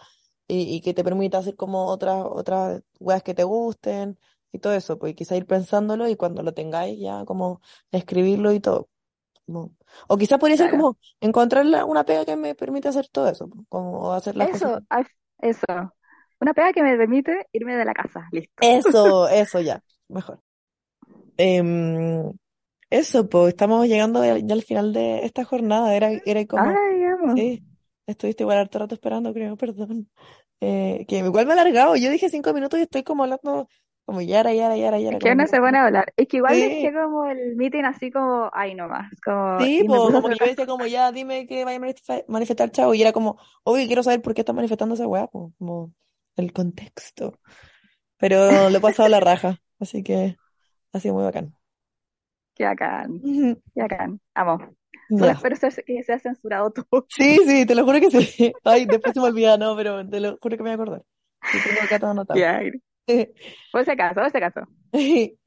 y, 0.47 0.75
y 0.75 0.81
que 0.81 0.93
te 0.93 1.03
permita 1.03 1.39
hacer 1.39 1.55
como 1.55 1.87
otras 1.87 2.25
otras 2.25 2.83
weas 2.99 3.23
que 3.23 3.33
te 3.33 3.43
gusten 3.43 4.19
y 4.53 4.59
todo 4.59 4.73
eso, 4.75 4.99
pues 4.99 5.15
quizá 5.15 5.37
ir 5.37 5.47
pensándolo 5.47 6.09
y 6.09 6.17
cuando 6.17 6.43
lo 6.43 6.53
tengáis 6.55 6.99
ya 6.99 7.25
como 7.25 7.61
escribirlo 7.91 8.53
y 8.53 8.61
todo. 8.61 8.89
como- 9.47 9.75
O 10.09 10.17
quizás 10.17 10.39
podría 10.39 10.57
ser 10.57 10.69
como 10.71 10.97
encontrar 11.21 11.65
una 11.85 12.05
pega 12.05 12.25
que 12.25 12.35
me 12.37 12.55
permita 12.55 12.89
hacer 12.89 13.07
todo 13.09 13.27
eso, 13.29 13.49
pues, 13.49 13.65
como 13.69 14.13
hacer 14.13 14.35
las 14.37 14.49
cosas. 14.49 14.71
Eso, 14.71 14.81
ay, 14.89 15.03
eso. 15.39 15.65
Una 16.39 16.53
pega 16.53 16.73
que 16.73 16.83
me 16.83 16.97
permite 16.97 17.47
irme 17.53 17.75
de 17.75 17.85
la 17.85 17.93
casa, 17.93 18.27
listo. 18.31 18.63
Eso, 18.69 19.27
eso 19.29 19.61
ya, 19.61 19.83
mejor. 20.07 20.41
Em, 21.37 22.31
eso, 22.89 23.29
pues 23.29 23.49
estamos 23.49 23.87
llegando 23.87 24.23
ya, 24.25 24.33
al 24.55 24.63
final 24.63 24.93
de 24.93 25.25
esta 25.25 25.45
jornada. 25.45 25.95
Era, 25.95 26.11
era 26.25 26.45
como, 26.47 26.79
Ay, 26.79 27.03
sí, 27.35 27.63
estuviste 28.07 28.43
igual 28.43 28.59
harto 28.59 28.79
rato 28.79 28.95
esperando, 28.95 29.33
creo, 29.33 29.57
perdón. 29.57 30.09
Eh, 30.61 31.05
que 31.07 31.19
igual 31.19 31.45
me 31.47 31.53
he 31.55 31.59
alargado. 31.59 31.95
Yo 31.97 32.11
dije 32.11 32.29
cinco 32.29 32.53
minutos 32.53 32.79
y 32.79 32.83
estoy 32.83 33.03
como 33.03 33.23
hablando 33.23 33.69
como 34.05 34.21
yara, 34.21 34.53
yara, 34.53 34.75
yara, 34.77 34.99
yara, 34.99 35.17
Es 35.17 35.23
que 35.23 35.35
que 35.35 35.47
se 35.47 35.59
pone 35.59 35.77
a 35.77 35.85
hablar. 35.85 36.13
Es 36.17 36.27
que 36.27 36.37
igual 36.37 36.55
Sí. 36.55 36.61
dejé 36.61 36.93
como 36.93 37.25
el 37.25 37.55
meeting 37.55 37.83
así 37.83 38.11
como, 38.11 38.49
ay, 38.53 38.75
nomás. 38.75 39.11
Como, 39.23 39.59
Sí, 39.61 39.85
como 39.87 40.29
que 40.29 40.35
yo 40.37 40.45
decía 40.45 40.65
como 40.65 40.85
ya, 40.87 41.11
dime 41.11 41.47
que 41.47 41.63
vaya 41.65 41.77
a 41.77 42.21
manifestar, 42.27 42.71
chavo, 42.71 42.93
y 42.93 43.01
era 43.01 43.13
como, 43.13 43.37
obvio, 43.63 43.85
quiero 43.87 44.03
saber 44.03 44.21
por 44.21 44.33
qué 44.33 44.41
está 44.41 44.53
manifestando 44.53 44.95
esa 44.95 45.07
weá, 45.07 45.27
como 45.27 45.93
el 46.35 46.51
contexto. 46.51 47.39
Pero 48.17 48.69
lo 48.69 48.77
he 48.77 48.81
pasado 48.81 49.07
a 49.07 49.09
la 49.09 49.19
raja, 49.19 49.59
así 49.79 50.03
que 50.03 50.35
ha 50.91 50.99
sido 50.99 51.13
muy 51.15 51.23
bacán. 51.23 51.53
Qué 52.55 52.65
bacán, 52.65 53.21
qué 53.73 53.81
bacán. 53.81 54.19
Amo. 54.33 54.59
Solo 55.09 55.25
Ya. 55.25 55.31
espero 55.33 55.55
que 55.85 56.03
sea 56.03 56.19
censurado 56.19 56.71
todo. 56.71 57.05
Sí, 57.09 57.37
sí, 57.45 57.65
te 57.65 57.75
lo 57.75 57.83
juro 57.83 57.99
que 57.99 58.09
sí. 58.11 58.53
Ay, 58.63 58.85
después 58.85 59.13
se 59.13 59.19
me 59.19 59.27
olvida, 59.27 59.57
no, 59.57 59.75
pero 59.75 60.07
te 60.07 60.19
lo 60.19 60.37
juro 60.41 60.55
que 60.57 60.63
me 60.63 60.69
voy 60.69 60.71
a 60.71 60.73
acordar. 60.75 61.03
Sí, 61.51 61.57
tengo 61.67 61.81
acá 61.81 61.99
todo 61.99 62.11
anotado. 62.11 62.39
Ya, 62.39 62.61
por 63.71 63.85
si 63.85 63.91
acaso, 63.91 64.15
por 64.21 64.31
si 64.31 64.37
acaso. 64.37 64.61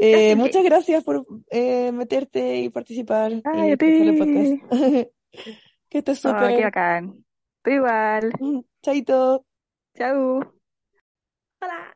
Eh, 0.00 0.36
muchas 0.36 0.62
gracias 0.62 1.02
por 1.02 1.26
eh, 1.50 1.90
meterte 1.90 2.58
y 2.58 2.70
participar 2.70 3.32
Ay, 3.44 3.70
a 3.72 3.74
escuchar 3.74 4.06
el 4.08 4.14
ti. 4.14 4.58
podcast. 4.60 4.62
Que 5.88 5.98
estés 5.98 6.24
Oh, 6.24 6.52
qué 6.54 6.62
súper. 6.62 6.62
bacán. 6.62 7.24
Tú 7.62 7.70
igual. 7.70 8.32
Chaito. 8.82 9.44
Chau. 9.96 10.40
Hola. 11.60 11.94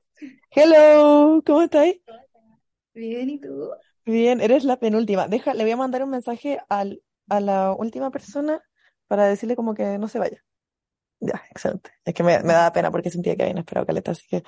Hello, 0.51 1.43
¿cómo 1.45 1.63
estáis? 1.63 1.97
Bien, 2.95 3.31
¿y 3.31 3.39
tú? 3.41 3.71
Bien, 4.05 4.41
eres 4.41 4.65
la 4.65 4.79
penúltima. 4.79 5.29
Deja, 5.29 5.55
le 5.55 5.63
voy 5.65 5.73
a 5.73 5.77
mandar 5.77 6.03
un 6.05 6.11
mensaje 6.11 6.61
al, 6.69 7.03
a 7.29 7.41
la 7.41 7.73
última 7.73 8.11
persona 8.11 8.63
para 9.09 9.27
decirle 9.27 9.57
como 9.57 9.75
que 9.75 9.99
no 9.99 10.09
se 10.09 10.19
vaya. 10.19 10.43
Ya, 11.21 11.43
excelente. 11.51 11.91
Es 12.05 12.15
que 12.15 12.23
me, 12.25 12.39
me 12.43 12.53
daba 12.53 12.73
pena 12.73 12.91
porque 12.91 13.11
sentía 13.11 13.37
que 13.37 13.43
habían 13.45 13.59
esperado 13.59 13.87
caleta, 13.87 14.11
así 14.13 14.27
que, 14.29 14.43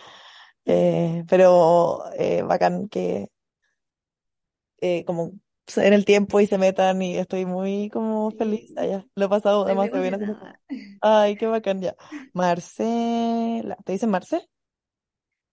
eh, 0.67 1.25
pero 1.29 2.05
eh, 2.19 2.43
bacán 2.43 2.89
que 2.89 3.29
eh, 4.81 5.05
como 5.07 5.33
den 5.77 5.93
el 5.95 6.05
tiempo 6.05 6.41
y 6.41 6.47
se 6.47 6.59
metan 6.59 7.01
y 7.03 7.17
estoy 7.17 7.47
muy 7.47 7.91
como 7.91 8.31
feliz 8.33 8.73
allá. 8.77 9.07
Lo 9.15 9.27
he 9.27 9.29
pasado 9.29 9.65
Estoy 9.65 9.73
demasiado 9.73 10.03
bien 10.03 10.15
emocionada. 10.15 10.61
Ay, 11.01 11.37
qué 11.37 11.47
bacán 11.47 11.81
ya. 11.83 11.97
Marcela, 12.33 13.77
¿te 13.85 13.93
dicen 13.93 14.11
Marce? 14.11 14.49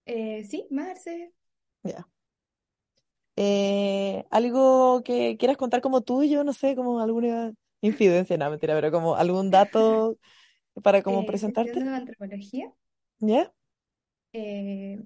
Eh, 0.06 0.44
sí, 0.44 0.68
Marce. 0.70 1.34
Ya. 1.84 2.06
Eh, 3.38 4.26
algo 4.30 5.02
que 5.04 5.38
quieras 5.38 5.58
contar 5.58 5.82
como 5.82 6.02
tuyo, 6.02 6.44
no 6.44 6.54
sé, 6.54 6.76
como 6.76 7.00
alguna 7.00 7.54
infidencia, 7.82 8.38
no, 8.38 8.50
mentira, 8.50 8.76
pero 8.76 8.92
como 8.92 9.16
algún 9.16 9.50
dato 9.52 10.18
para 10.84 11.04
como 11.04 11.26
Eh, 11.26 11.32
estoy 11.36 11.52
presentarte, 11.52 11.80
estudiando 11.80 11.96
antropología. 11.96 12.74
¿ya? 13.20 13.54
Eh, 14.34 15.02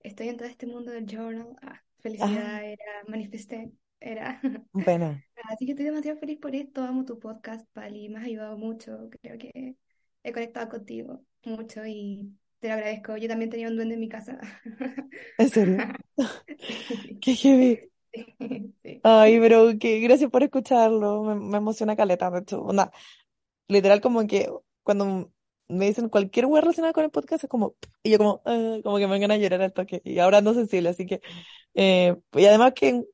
estoy 0.00 0.28
en 0.28 0.36
todo 0.36 0.48
este 0.48 0.66
mundo 0.66 0.90
del 0.92 1.06
journal. 1.06 1.56
Ah, 1.62 1.82
Ah, 2.18 2.40
felicidad 2.40 2.64
era, 2.64 2.84
manifesté, 3.08 3.72
era. 4.00 4.40
pena. 4.84 5.22
Así 5.50 5.66
que 5.66 5.72
estoy 5.72 5.86
demasiado 5.86 6.18
feliz 6.20 6.38
por 6.40 6.54
esto. 6.54 6.82
Amo 6.84 7.04
tu 7.04 7.18
podcast, 7.18 7.66
Pali. 7.72 8.08
Me 8.08 8.18
has 8.20 8.26
ayudado 8.26 8.58
mucho. 8.58 9.10
Creo 9.22 9.38
que 9.38 9.76
he 10.22 10.32
conectado 10.32 10.68
contigo 10.70 11.24
mucho 11.44 11.86
y 11.86 12.36
te 12.60 12.68
lo 12.68 12.74
agradezco. 12.74 13.16
Yo 13.16 13.28
también 13.28 13.50
tenía 13.50 13.68
un 13.68 13.76
duende 13.76 13.94
en 13.94 14.00
mi 14.00 14.08
casa. 14.08 14.40
¿En 15.38 15.48
serio? 15.50 15.84
Sí, 16.58 16.86
Qué 17.20 17.34
heavy. 17.36 17.90
sí. 18.82 19.02
Ay, 19.02 19.38
pero 19.40 19.70
que 19.78 20.00
gracias 20.00 20.30
por 20.30 20.42
escucharlo, 20.42 21.22
me, 21.22 21.34
me 21.34 21.56
emociona 21.58 21.96
caleta, 21.96 22.28
onda, 22.52 22.92
literal 23.68 24.00
como 24.00 24.26
que 24.26 24.50
cuando 24.82 25.32
me 25.70 25.86
dicen 25.86 26.08
cualquier 26.08 26.46
wea 26.46 26.60
relacionada 26.62 26.92
con 26.92 27.04
el 27.04 27.10
podcast 27.10 27.44
es 27.44 27.50
como, 27.50 27.76
y 28.02 28.10
yo 28.12 28.18
como, 28.18 28.42
"Ah", 28.46 28.78
como 28.84 28.98
que 28.98 29.06
me 29.08 29.18
van 29.20 29.30
a 29.30 29.36
llorar 29.38 29.62
al 29.62 29.72
toque, 29.72 30.02
y 30.04 30.18
ahora 30.18 30.38
ando 30.38 30.54
sensible, 30.54 30.90
así 30.90 31.06
que, 31.06 31.20
eh, 31.74 32.16
y 32.34 32.46
además 32.46 32.72
que, 32.74 33.04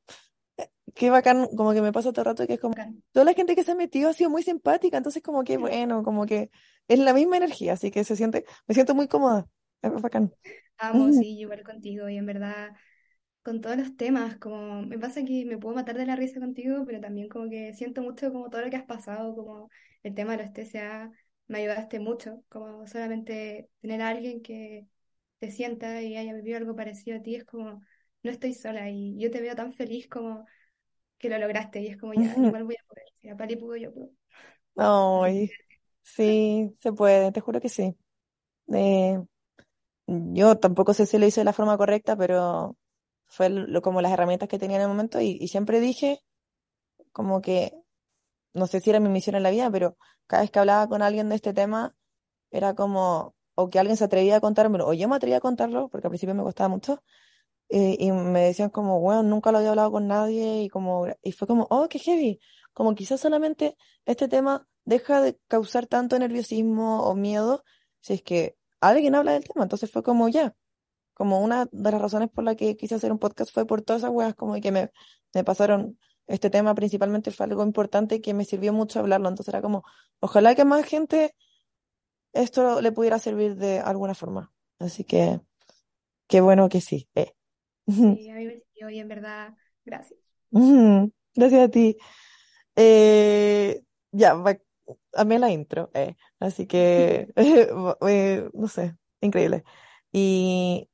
qué 0.95 1.09
bacán, 1.09 1.47
como 1.55 1.73
que 1.73 1.81
me 1.81 1.91
pasa 1.93 2.11
todo 2.11 2.21
el 2.21 2.25
rato 2.27 2.47
que 2.47 2.53
es 2.55 2.59
como, 2.59 2.75
toda 3.11 3.25
la 3.25 3.33
gente 3.33 3.55
que 3.55 3.63
se 3.63 3.71
ha 3.71 3.75
metido 3.75 4.09
ha 4.09 4.13
sido 4.13 4.29
muy 4.29 4.43
simpática, 4.43 4.97
entonces 4.97 5.23
como 5.23 5.43
que 5.43 5.57
bueno, 5.57 6.03
como 6.03 6.25
que 6.25 6.49
es 6.87 6.99
la 6.99 7.13
misma 7.13 7.37
energía, 7.37 7.73
así 7.73 7.91
que 7.91 8.03
se 8.03 8.15
siente, 8.15 8.45
me 8.67 8.73
siento 8.75 8.95
muy 8.95 9.07
cómoda, 9.07 9.47
es 9.81 9.91
bacán. 10.01 10.33
Amo, 10.77 11.11
sí, 11.11 11.39
igual 11.39 11.63
contigo 11.63 12.07
y 12.09 12.17
en 12.17 12.25
verdad 12.25 12.69
con 13.43 13.61
todos 13.61 13.77
los 13.77 13.97
temas, 13.97 14.37
como 14.37 14.81
me 14.83 14.99
pasa 14.99 15.23
que 15.25 15.45
me 15.45 15.57
puedo 15.57 15.75
matar 15.75 15.97
de 15.97 16.05
la 16.05 16.15
risa 16.17 16.39
contigo, 16.39 16.83
pero 16.85 17.01
también 17.01 17.29
como 17.29 17.49
que 17.49 17.73
siento 17.73 18.01
mucho 18.03 18.31
como 18.33 18.49
todo 18.49 18.61
lo 18.61 18.69
que 18.69 18.77
has 18.77 18.85
pasado, 18.85 19.35
como 19.35 19.69
el 20.03 20.15
tema 20.15 20.37
de 20.37 20.43
los 20.43 20.53
TCA, 20.53 21.11
me 21.47 21.59
ayudaste 21.59 21.99
mucho, 21.99 22.43
como 22.49 22.87
solamente 22.87 23.69
tener 23.81 24.01
a 24.01 24.09
alguien 24.09 24.41
que 24.41 24.87
te 25.39 25.51
sienta 25.51 26.01
y 26.01 26.17
haya 26.17 26.33
vivido 26.33 26.57
algo 26.57 26.75
parecido 26.75 27.17
a 27.19 27.21
ti 27.23 27.35
es 27.35 27.45
como, 27.45 27.81
no 28.23 28.31
estoy 28.31 28.53
sola 28.53 28.89
y 28.89 29.17
yo 29.19 29.31
te 29.31 29.41
veo 29.41 29.55
tan 29.55 29.73
feliz 29.73 30.07
como 30.09 30.45
que 31.19 31.29
lo 31.29 31.37
lograste 31.39 31.81
y 31.81 31.87
es 31.87 31.97
como 31.97 32.13
ya, 32.15 32.37
igual 32.41 32.63
voy 32.65 32.75
a 32.81 32.85
poder. 32.87 33.05
Si 33.21 33.27
la 33.27 33.37
Pali 33.37 33.55
pudo, 33.57 33.77
yo 33.77 33.93
puedo. 33.93 34.11
Ay, 34.75 35.53
sí, 36.03 36.75
se 36.79 36.93
puede, 36.93 37.31
te 37.31 37.41
juro 37.41 37.59
que 37.61 37.69
sí. 37.69 37.95
Eh, 38.73 39.19
yo 40.07 40.57
tampoco 40.59 40.93
sé 40.93 41.05
si 41.05 41.17
lo 41.19 41.25
hice 41.27 41.41
de 41.41 41.45
la 41.45 41.53
forma 41.53 41.77
correcta, 41.77 42.15
pero 42.17 42.77
fue 43.27 43.49
lo, 43.49 43.81
como 43.81 44.01
las 44.01 44.11
herramientas 44.13 44.49
que 44.49 44.59
tenía 44.59 44.77
en 44.77 44.83
el 44.83 44.87
momento 44.89 45.21
y, 45.21 45.37
y 45.41 45.47
siempre 45.49 45.79
dije 45.81 46.21
como 47.13 47.41
que, 47.41 47.73
no 48.53 48.67
sé 48.67 48.79
si 48.81 48.89
era 48.89 48.99
mi 48.99 49.09
misión 49.09 49.35
en 49.35 49.43
la 49.43 49.51
vida, 49.51 49.69
pero 49.71 49.97
cada 50.27 50.43
vez 50.43 50.51
que 50.51 50.59
hablaba 50.59 50.87
con 50.87 51.01
alguien 51.01 51.29
de 51.29 51.35
este 51.35 51.53
tema, 51.53 51.95
era 52.51 52.75
como, 52.75 53.35
o 53.55 53.69
que 53.69 53.79
alguien 53.79 53.97
se 53.97 54.05
atrevía 54.05 54.37
a 54.37 54.41
contármelo, 54.41 54.87
o 54.87 54.93
yo 54.93 55.07
me 55.09 55.15
atrevía 55.15 55.37
a 55.37 55.41
contarlo, 55.41 55.89
porque 55.89 56.07
al 56.07 56.11
principio 56.11 56.35
me 56.35 56.43
costaba 56.43 56.69
mucho, 56.69 57.03
y 57.69 58.11
me 58.11 58.41
decían 58.41 58.69
como, 58.69 58.99
bueno, 59.01 59.23
nunca 59.23 59.51
lo 59.51 59.57
había 59.59 59.71
hablado 59.71 59.91
con 59.91 60.07
nadie, 60.07 60.63
y 60.63 60.69
como, 60.69 61.07
y 61.21 61.31
fue 61.33 61.47
como, 61.47 61.67
oh, 61.69 61.87
qué 61.89 61.99
heavy, 61.99 62.39
como 62.73 62.95
quizás 62.95 63.19
solamente 63.21 63.75
este 64.05 64.27
tema 64.27 64.67
deja 64.85 65.21
de 65.21 65.39
causar 65.47 65.87
tanto 65.87 66.17
nerviosismo 66.17 67.03
o 67.03 67.15
miedo 67.15 67.63
si 67.99 68.13
es 68.13 68.21
que 68.21 68.55
alguien 68.79 69.15
habla 69.15 69.33
del 69.33 69.43
tema, 69.43 69.63
entonces 69.63 69.91
fue 69.91 70.03
como 70.03 70.29
ya, 70.29 70.55
como 71.13 71.41
una 71.41 71.67
de 71.71 71.91
las 71.91 72.01
razones 72.01 72.29
por 72.29 72.43
la 72.43 72.55
que 72.55 72.77
quise 72.77 72.95
hacer 72.95 73.11
un 73.11 73.19
podcast 73.19 73.51
fue 73.53 73.65
por 73.65 73.81
todas 73.81 74.03
esas 74.03 74.11
weas 74.11 74.35
como 74.35 74.53
que 74.61 74.71
me, 74.71 74.91
me 75.33 75.43
pasaron 75.43 75.97
este 76.27 76.49
tema 76.49 76.75
principalmente 76.75 77.31
fue 77.31 77.45
algo 77.45 77.63
importante 77.63 78.21
que 78.21 78.33
me 78.33 78.45
sirvió 78.45 78.73
mucho 78.73 78.99
hablarlo, 78.99 79.29
entonces 79.29 79.53
era 79.53 79.61
como, 79.61 79.83
ojalá 80.19 80.55
que 80.55 80.65
más 80.65 80.85
gente 80.85 81.35
esto 82.33 82.81
le 82.81 82.91
pudiera 82.91 83.19
servir 83.19 83.55
de 83.55 83.79
alguna 83.79 84.15
forma, 84.15 84.53
así 84.79 85.03
que 85.03 85.41
qué 86.27 86.41
bueno 86.41 86.69
que 86.69 86.81
sí, 86.81 87.09
eh. 87.15 87.33
sí, 87.87 88.29
a 88.29 88.35
mí 88.35 88.45
me 88.45 88.59
sirvió 88.59 88.89
y 88.89 88.99
en 88.99 89.07
verdad, 89.07 89.53
gracias. 89.85 90.19
Gracias 91.35 91.61
a 91.61 91.69
ti. 91.69 91.97
Eh, 92.75 93.81
ya, 94.11 94.33
va- 94.35 94.57
amé 95.13 95.39
la 95.39 95.51
intro, 95.51 95.91
eh, 95.93 96.15
así 96.39 96.67
que, 96.67 97.29
eh, 98.07 98.49
no 98.53 98.67
sé, 98.67 98.95
increíble. 99.21 99.63
Y 100.11 100.89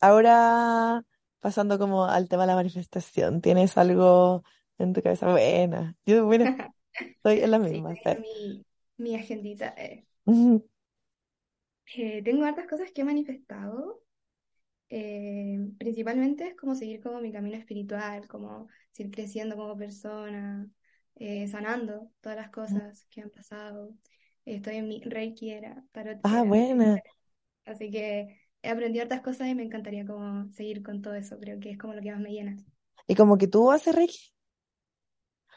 ahora, 0.00 1.04
pasando 1.40 1.78
como 1.78 2.04
al 2.06 2.28
tema 2.28 2.42
de 2.44 2.48
la 2.48 2.56
manifestación, 2.56 3.40
¿tienes 3.40 3.78
algo 3.78 4.44
en 4.78 4.92
tu 4.92 5.02
cabeza? 5.02 5.30
Buena, 5.30 5.96
yo, 6.06 6.24
bueno, 6.26 6.44
estoy 7.18 7.40
en 7.42 7.50
Sí, 7.60 7.60
mismas, 7.62 8.00
tengo 8.04 8.06
eh. 8.06 8.20
mi, 8.20 8.64
mi 8.96 9.14
agendita. 9.16 9.74
eh. 9.76 10.06
Eh, 11.96 12.22
tengo 12.22 12.44
hartas 12.44 12.66
cosas 12.66 12.92
que 12.92 13.00
he 13.02 13.04
manifestado. 13.04 14.02
eh, 14.90 15.58
principalmente 15.78 16.48
es 16.48 16.56
como 16.56 16.74
seguir 16.76 17.02
como 17.02 17.20
mi 17.20 17.32
camino 17.32 17.56
espiritual, 17.56 18.28
como 18.28 18.68
seguir 18.92 19.12
creciendo 19.14 19.56
como 19.56 19.76
persona, 19.78 20.68
eh, 21.16 21.48
sanando 21.48 22.12
todas 22.20 22.36
las 22.38 22.50
cosas 22.50 23.06
que 23.10 23.22
han 23.22 23.30
pasado. 23.30 23.94
Estoy 24.46 24.76
en 24.76 24.88
mi 24.88 25.02
Reiki 25.02 25.50
era, 25.52 25.84
Tarot 25.92 26.20
Ah, 26.22 26.44
buena. 26.44 27.02
así 27.66 27.88
que 27.90 28.40
he 28.62 28.68
aprendido 28.70 29.02
hartas 29.04 29.20
cosas 29.22 29.46
y 29.48 29.54
me 29.54 29.62
encantaría 29.64 30.04
como 30.06 30.50
seguir 30.52 30.82
con 30.82 31.02
todo 31.02 31.14
eso. 31.14 31.38
Creo 31.40 31.60
que 31.60 31.70
es 31.70 31.78
como 31.78 31.94
lo 31.94 32.02
que 32.02 32.10
más 32.12 32.20
me 32.20 32.32
llena. 32.32 32.56
Y 33.08 33.14
como 33.16 33.38
que 33.38 33.48
tú 33.48 33.70
haces 33.72 33.94
Reiki. 33.94 34.32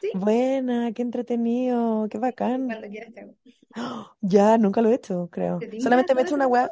Sí, 0.02 0.10
Buena, 0.14 0.92
qué 0.92 1.02
entretenido, 1.02 2.08
qué 2.10 2.18
bacán. 2.18 2.66
cuando 2.66 2.88
quieras. 2.88 3.12
¡Oh! 3.76 4.10
Ya, 4.20 4.58
nunca 4.58 4.82
lo 4.82 4.88
he 4.90 4.94
hecho, 4.94 5.28
creo. 5.30 5.58
¿Te 5.60 5.68
tinca 5.68 5.84
Solamente 5.84 6.14
me 6.14 6.20
he 6.20 6.24
hecho 6.24 6.34
una 6.34 6.48
web, 6.48 6.70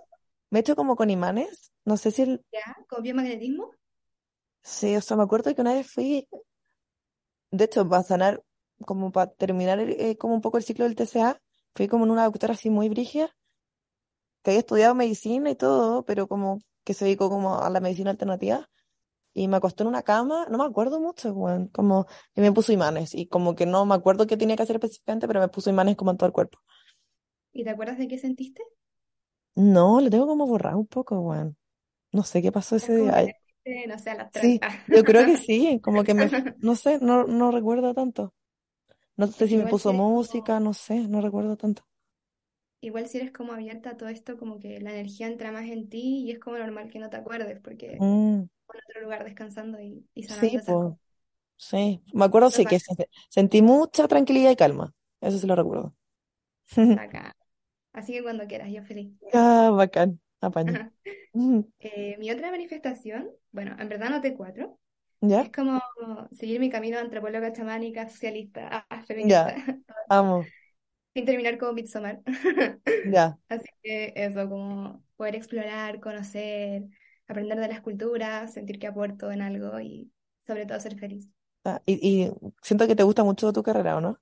me 0.50 0.58
he 0.58 0.62
hecho 0.62 0.74
como 0.74 0.96
con 0.96 1.10
imanes. 1.10 1.72
No 1.84 1.96
sé 1.96 2.10
si 2.10 2.22
el, 2.22 2.44
¿Ya? 2.52 2.76
¿Con 2.88 3.02
biomagnetismo? 3.02 3.70
sí, 4.62 4.96
o 4.96 5.00
sea, 5.00 5.16
me 5.16 5.22
acuerdo 5.22 5.54
que 5.54 5.60
una 5.60 5.74
vez 5.74 5.90
fui, 5.90 6.28
de 7.52 7.64
hecho, 7.64 7.88
para 7.88 8.02
sanar, 8.02 8.42
como 8.84 9.12
para 9.12 9.30
terminar 9.30 9.78
eh, 9.80 10.16
como 10.18 10.34
un 10.34 10.40
poco 10.40 10.58
el 10.58 10.64
ciclo 10.64 10.84
del 10.84 10.96
TCA, 10.96 11.40
fui 11.76 11.86
como 11.88 12.04
en 12.04 12.10
una 12.10 12.24
doctora 12.24 12.54
así 12.54 12.70
muy 12.70 12.88
brígida, 12.88 13.30
que 14.42 14.50
había 14.50 14.60
estudiado 14.60 14.94
medicina 14.94 15.50
y 15.50 15.54
todo, 15.56 16.04
pero 16.04 16.26
como 16.28 16.60
que 16.84 16.94
se 16.94 17.04
dedicó 17.04 17.28
como 17.30 17.58
a 17.58 17.70
la 17.70 17.80
medicina 17.80 18.10
alternativa. 18.10 18.68
Y 19.34 19.48
me 19.48 19.56
acosté 19.58 19.82
en 19.84 19.88
una 19.88 20.02
cama, 20.02 20.46
no 20.50 20.58
me 20.58 20.64
acuerdo 20.64 21.00
mucho, 21.00 21.32
weón, 21.32 21.68
como, 21.68 22.06
y 22.34 22.40
me 22.40 22.52
puso 22.52 22.72
imanes, 22.72 23.14
y 23.14 23.26
como 23.28 23.54
que 23.54 23.66
no 23.66 23.86
me 23.86 23.94
acuerdo 23.94 24.26
qué 24.26 24.36
tenía 24.36 24.56
que 24.56 24.62
hacer 24.64 24.76
específicamente, 24.76 25.26
pero 25.28 25.40
me 25.40 25.48
puso 25.48 25.70
imanes 25.70 25.96
como 25.96 26.10
en 26.10 26.16
todo 26.18 26.26
el 26.26 26.32
cuerpo. 26.32 26.58
¿Y 27.52 27.62
te 27.64 27.70
acuerdas 27.70 27.98
de 27.98 28.08
qué 28.08 28.18
sentiste? 28.18 28.62
No, 29.54 30.00
lo 30.00 30.10
tengo 30.10 30.26
como 30.26 30.46
borrado 30.46 30.78
un 30.78 30.86
poco, 30.88 31.20
weón. 31.20 31.56
No 32.12 32.24
sé 32.24 32.42
qué 32.42 32.52
pasó 32.52 32.76
Es 32.78 32.78
ese 32.78 32.94
día. 32.96 33.14
que 33.64 33.86
no 33.86 33.98
sé, 33.98 34.10
al 34.10 34.20
astral. 34.20 34.58
sí, 34.58 34.64
yo 34.86 35.04
creo 35.04 35.24
que 35.24 35.36
sí, 35.36 35.80
como 35.82 36.04
que 36.04 36.14
me, 36.14 36.32
no 36.60 36.76
sé, 36.76 36.98
no, 37.00 37.24
no 37.26 37.50
recuerdo 37.50 37.94
tanto. 37.94 38.34
No 39.16 39.28
sé 39.28 39.48
si 39.48 39.58
me 39.58 39.66
igual 39.66 39.78
si 39.78 39.88
puso 39.88 39.92
eres 39.92 40.06
como, 40.08 40.24
música, 40.24 40.60
no 40.60 40.74
sé, 40.74 41.08
no 41.08 41.20
recuerdo 41.22 41.56
tanto. 41.58 41.84
igual 42.82 43.08
si 43.08 43.16
eres 43.18 43.32
como 43.32 43.52
abierta 43.54 43.90
a 43.90 43.96
todo 43.96 44.08
esto, 44.10 44.36
como 44.38 44.58
que 44.60 44.80
la 44.80 44.90
energía 44.92 45.26
entra 45.28 45.50
más 45.52 45.64
en 45.70 45.88
ti 45.88 46.24
y 46.26 46.30
es 46.32 46.38
como 46.38 46.58
normal 46.58 46.90
que 46.90 46.98
no 46.98 47.08
te 47.10 47.16
acuerdes 47.16 47.58
porque 47.60 48.04
Mm, 48.04 48.48
en 48.74 48.80
otro 48.88 49.02
lugar 49.02 49.24
descansando 49.24 49.80
y, 49.80 50.06
y 50.14 50.22
sí, 50.26 50.48
esas 50.48 50.64
pues, 50.64 50.76
cosas. 50.76 50.98
sí. 51.56 52.02
Me 52.14 52.24
acuerdo, 52.26 52.50
sí, 52.50 52.66
que 52.66 52.80
se- 52.80 53.10
sentí 53.30 53.62
mucha 53.62 54.08
tranquilidad 54.08 54.52
y 54.52 54.56
calma. 54.56 54.94
Eso 55.20 55.38
sí 55.38 55.46
lo 55.48 55.56
recuerdo. 55.56 55.94
acá. 56.94 57.34
Así 57.92 58.12
que 58.14 58.22
cuando 58.24 58.46
quieras, 58.48 58.70
yo 58.72 58.82
feliz. 58.84 59.12
Ah, 59.32 59.70
bacán, 59.76 60.20
apaño. 60.40 60.78
Eh, 61.80 62.16
mi 62.18 62.30
otra 62.30 62.50
manifestación, 62.50 63.30
bueno, 63.52 63.76
en 63.78 63.88
verdad 63.88 64.10
noté 64.10 64.34
cuatro, 64.36 64.78
¿Ya? 65.22 65.44
es 65.44 65.52
como 65.52 65.80
seguir 66.32 66.60
mi 66.60 66.70
camino 66.70 66.98
antropóloga 66.98 67.52
chamánica, 67.52 68.08
socialista, 68.08 68.86
ah, 68.90 69.04
Ya, 69.20 69.54
feminista, 69.54 69.54
amo, 70.08 70.52
sin 71.14 71.24
terminar 71.26 71.58
como 71.58 71.72
Midsommar. 71.72 72.20
ya. 73.04 73.38
Así 73.48 73.66
que 73.82 74.12
eso, 74.16 74.48
como 74.48 75.04
poder 75.16 75.34
explorar, 75.36 76.00
conocer, 76.00 76.84
aprender 77.30 77.58
de 77.60 77.68
las 77.68 77.80
culturas, 77.82 78.52
sentir 78.54 78.78
que 78.78 78.86
aporto 78.88 79.30
en 79.32 79.42
algo 79.42 79.80
y 79.80 80.12
sobre 80.46 80.66
todo 80.66 80.80
ser 80.80 80.98
feliz. 80.98 81.28
Ah, 81.64 81.80
y, 81.86 82.24
y 82.26 82.30
siento 82.62 82.86
que 82.86 82.96
te 82.96 83.02
gusta 83.02 83.24
mucho 83.24 83.52
tu 83.52 83.62
carrera, 83.62 83.96
¿o 83.96 84.00
no? 84.00 84.18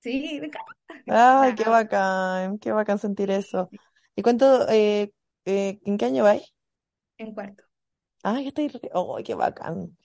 Sí, 0.00 0.38
me 0.40 0.46
encanta. 0.46 0.72
Ay, 1.06 1.54
qué 1.54 1.64
bacán, 1.68 2.58
qué 2.58 2.72
bacán 2.72 2.98
sentir 2.98 3.30
eso. 3.30 3.70
¿Y 4.16 4.22
cuánto, 4.22 4.68
eh, 4.70 5.12
eh, 5.44 5.80
en 5.84 5.98
qué 5.98 6.06
año 6.06 6.24
vais? 6.24 6.42
en 7.18 7.34
cuarto. 7.34 7.64
Ay, 8.22 8.48
estoy 8.48 8.68
re... 8.68 8.90
Oh, 8.94 9.18
qué 9.24 9.34
bacán, 9.34 9.96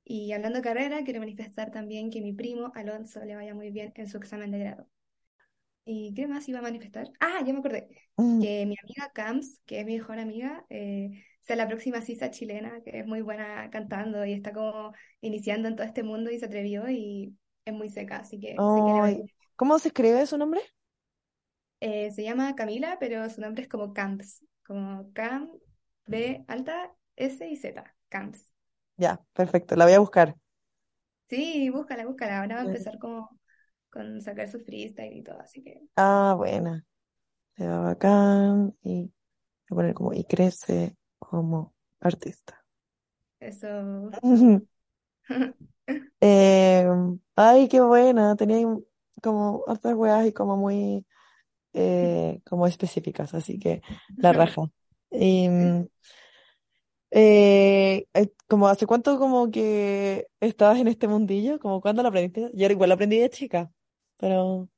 Y 0.06 0.34
hablando 0.34 0.60
de 0.60 0.64
carrera, 0.64 1.04
quiero 1.06 1.20
manifestar 1.22 1.72
también 1.72 2.12
que 2.12 2.22
mi 2.22 2.34
primo 2.34 2.72
Alonso 2.76 3.24
le 3.26 3.36
vaya 3.36 3.56
muy 3.56 3.72
bien 3.72 3.94
en 3.96 4.10
su 4.10 4.18
examen 4.18 4.52
de 4.52 4.60
grado. 4.60 4.88
¿Y 5.86 6.14
qué 6.14 6.28
más 6.28 6.48
iba 6.50 6.60
a 6.60 6.62
manifestar? 6.62 7.08
Ah, 7.20 7.42
ya 7.46 7.54
me 7.54 7.60
acordé. 7.60 7.90
Mm, 8.20 8.46
Que 8.46 8.66
mi 8.66 8.76
amiga 8.84 9.12
Cams, 9.14 9.60
que 9.66 9.80
es 9.82 9.86
mi 9.86 9.98
mejor 9.98 10.20
amiga, 10.20 10.66
eh, 10.70 11.24
sea 11.42 11.56
la 11.56 11.68
próxima 11.68 12.02
Sisa 12.02 12.32
chilena, 12.32 12.82
que 12.84 13.00
es 13.00 13.06
muy 13.08 13.22
buena 13.22 13.70
cantando 13.72 14.26
y 14.26 14.34
está 14.34 14.54
como 14.54 14.94
iniciando 15.22 15.68
en 15.68 15.76
todo 15.76 15.86
este 15.88 16.04
mundo 16.04 16.32
y 16.32 16.40
se 16.40 16.46
atrevió 16.46 16.90
y 16.90 17.36
es 17.66 17.74
muy 17.74 17.90
seca, 17.90 18.18
así 18.18 18.40
que 18.40 18.56
Ay, 18.56 19.20
bien. 19.20 19.30
¿cómo 19.58 19.78
se 19.80 19.90
escribe 19.90 20.26
su 20.26 20.38
nombre? 20.38 20.62
Eh, 21.80 22.12
se 22.12 22.24
llama 22.24 22.56
Camila, 22.56 22.98
pero 23.00 23.30
su 23.30 23.42
nombre 23.42 23.64
es 23.64 23.70
como 23.70 23.94
Camps, 23.94 24.46
como 24.66 25.12
Cam, 25.14 25.50
B 26.06 26.44
alta, 26.48 26.94
S 27.16 27.48
y 27.48 27.56
Z, 27.58 27.96
Camps. 28.10 28.52
Ya, 28.98 29.20
perfecto, 29.34 29.76
la 29.76 29.84
voy 29.86 29.94
a 29.96 30.00
buscar. 30.00 30.36
Sí, 31.28 31.70
búscala, 31.70 32.06
búscala. 32.06 32.42
Ahora 32.42 32.56
va 32.56 32.62
a 32.62 32.66
empezar 32.66 33.00
como 33.00 33.40
con 33.92 34.22
sacar 34.22 34.50
su 34.50 34.60
freestyle 34.62 35.18
y 35.18 35.24
todo, 35.24 35.40
así 35.42 35.64
que 35.64 35.84
Ah, 35.96 36.34
buena, 36.38 36.86
se 37.58 37.68
va 37.68 37.80
bacán 37.82 38.76
y 38.84 39.04
voy 39.04 39.12
a 39.72 39.76
poner 39.76 39.96
como 39.96 40.14
y 40.14 40.26
crece 40.26 40.98
como 41.20 41.74
artista. 42.02 42.66
eso. 43.40 44.12
Eh, 46.22 46.86
ay, 47.36 47.68
qué 47.68 47.82
buena, 47.82 48.36
tenía 48.36 48.68
como 49.24 49.64
hartas 49.68 49.96
weas 49.96 50.28
y 50.28 50.34
como 50.34 50.56
muy 50.58 51.06
eh, 51.74 52.42
como 52.46 52.68
específicas, 52.68 53.34
así 53.36 53.60
que 53.60 53.82
la 54.22 54.34
raja. 54.34 54.64
Y, 55.12 55.50
mm, 55.50 55.88
eh, 57.12 58.08
eh, 58.14 58.34
como 58.48 58.68
hace 58.68 58.86
cuánto 58.88 59.18
como 59.20 59.52
que 59.52 60.28
estabas 60.40 60.80
en 60.80 60.88
este 60.88 61.08
mundillo, 61.08 61.60
como 61.60 61.82
cuándo 61.82 62.02
lo 62.04 62.10
aprendiste? 62.10 62.52
Yo 62.54 62.68
igual 62.70 62.90
lo 62.90 62.96
aprendí 62.96 63.20
de 63.20 63.30
chica, 63.30 63.72
pero 64.22 64.70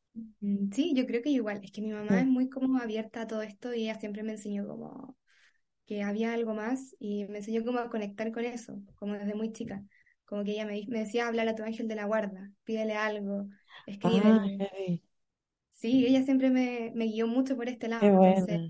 Mm, 0.41 0.72
Sí, 0.74 0.94
yo 0.95 1.06
creo 1.07 1.22
que 1.22 1.30
igual, 1.30 1.61
es 1.64 1.72
que 1.72 1.82
mi 1.82 1.91
mamá 1.91 2.20
es 2.22 2.28
muy 2.28 2.49
como 2.49 2.80
abierta 2.80 3.22
a 3.22 3.28
todo 3.28 3.41
esto 3.41 3.74
y 3.74 3.84
ella 3.84 3.99
siempre 3.99 4.24
me 4.24 4.34
enseñó 4.34 4.68
como 4.68 5.18
que 5.86 6.03
había 6.03 6.34
algo 6.34 6.53
más 6.56 6.95
y 6.99 7.26
me 7.28 7.40
enseñó 7.40 7.65
como 7.65 7.80
a 7.80 7.90
conectar 7.90 8.32
con 8.32 8.45
eso, 8.45 8.82
como 8.95 9.15
desde 9.15 9.36
muy 9.36 9.53
chica. 9.53 9.84
Como 10.26 10.44
que 10.44 10.52
ella 10.53 10.65
me, 10.65 10.84
decía, 10.88 11.28
háblale 11.28 11.52
a 11.52 11.56
tu 11.56 11.64
ángel 11.64 11.88
de 11.88 11.95
la 11.95 12.06
guarda, 12.06 12.52
pídele 12.65 12.95
algo, 12.95 13.48
Ah, 14.03 14.48
escríbele. 14.52 14.60
heavy, 14.60 15.02
Sí, 15.72 16.06
ella 16.06 16.24
siempre 16.24 16.49
me, 16.49 16.91
me 16.95 17.06
guió 17.06 17.28
mucho 17.28 17.56
por 17.57 17.68
este 17.70 17.88
qué 17.99 18.10
lado, 18.10 18.24
entonces 18.26 18.61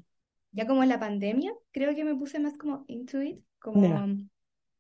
ya 0.52 0.68
como 0.68 0.84
en 0.84 0.90
la 0.90 1.00
pandemia, 1.00 1.54
creo 1.72 1.96
que 1.96 2.04
me 2.06 2.16
puse 2.16 2.40
más 2.40 2.58
como 2.58 2.86
into 2.88 3.22
it, 3.22 3.44
como 3.60 3.92
Ya. 3.92 4.08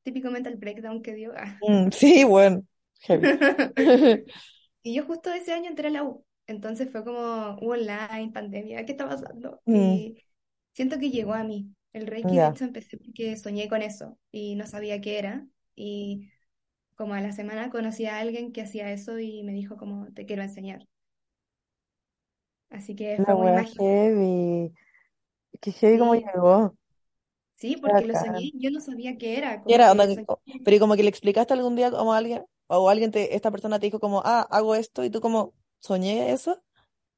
típico 0.03 0.31
mental 0.31 0.57
breakdown 0.57 1.01
que 1.03 1.13
dio. 1.15 1.33
ah. 1.37 1.65
Mm, 1.67 1.89
sí, 1.91 2.23
bueno. 2.23 2.63
Y 4.83 4.93
yo 4.95 5.05
justo 5.05 5.31
ese 5.33 5.53
año 5.53 5.69
entré 5.69 5.87
a 5.87 5.91
la 5.91 6.03
U, 6.03 6.25
entonces 6.47 6.91
fue 6.91 7.03
como 7.05 7.57
U 7.61 7.71
online, 7.71 8.31
pandemia, 8.33 8.85
¿qué 8.85 8.91
está 8.93 9.07
pasando? 9.07 9.63
Mm, 9.67 10.03
Y 10.11 10.17
siento 10.73 10.99
que 10.99 11.11
llegó 11.11 11.33
a 11.33 11.43
mí. 11.43 11.73
El 11.93 12.07
Reiki, 12.07 12.39
de 12.39 12.47
ya, 12.47 12.49
hecho, 12.49 12.65
empecé 12.65 12.97
porque 12.97 13.37
soñé 13.37 13.69
con 13.69 13.81
eso 13.83 14.17
y 14.31 14.55
no 14.55 14.65
sabía 14.67 14.99
qué 15.01 15.19
era. 15.19 15.47
Y 15.75 16.29
como 16.95 17.13
a 17.15 17.21
la 17.21 17.33
semana 17.33 17.69
conocí 17.71 18.05
a 18.07 18.19
alguien 18.19 18.51
que 18.53 18.61
hacía 18.63 18.91
eso 18.93 19.19
y 19.19 19.43
me 19.43 19.53
dijo 19.53 19.77
como, 19.77 20.07
te 20.13 20.25
quiero 20.27 20.43
enseñar. 20.43 20.87
Así 22.69 22.93
que 22.95 23.21
fue 23.25 23.35
muy 23.37 23.53
mágico. 23.53 23.77
heavy. 23.77 24.73
Qué 25.61 25.71
heavy 25.73 25.99
como 25.99 26.15
Sí, 26.15 26.17
llegó. 26.17 26.75
sí, 27.55 27.77
porque 27.77 28.05
lo 28.05 28.15
bacán. 28.15 28.15
soñé 28.15 28.51
y 28.53 28.59
yo 28.63 28.69
no 28.71 28.79
sabía 28.81 29.17
qué 29.17 29.37
era, 29.37 29.61
como 29.63 29.77
era, 29.77 29.91
onda, 29.91 30.05
pero 30.63 30.75
y 30.75 30.79
como 30.79 30.95
que 30.95 31.03
le 31.03 31.09
explicaste 31.09 31.53
algún 31.53 31.75
día 31.75 31.91
como 31.91 32.13
a 32.13 32.17
alguien, 32.17 32.45
o 32.79 32.89
alguien 32.89 33.11
te, 33.11 33.35
esta 33.35 33.51
persona 33.51 33.79
te 33.79 33.87
dijo 33.87 33.99
como, 33.99 34.21
ah, 34.25 34.47
hago 34.49 34.75
esto, 34.75 35.03
y 35.03 35.09
tú 35.09 35.21
como, 35.21 35.53
soñé 35.79 36.31
eso. 36.31 36.63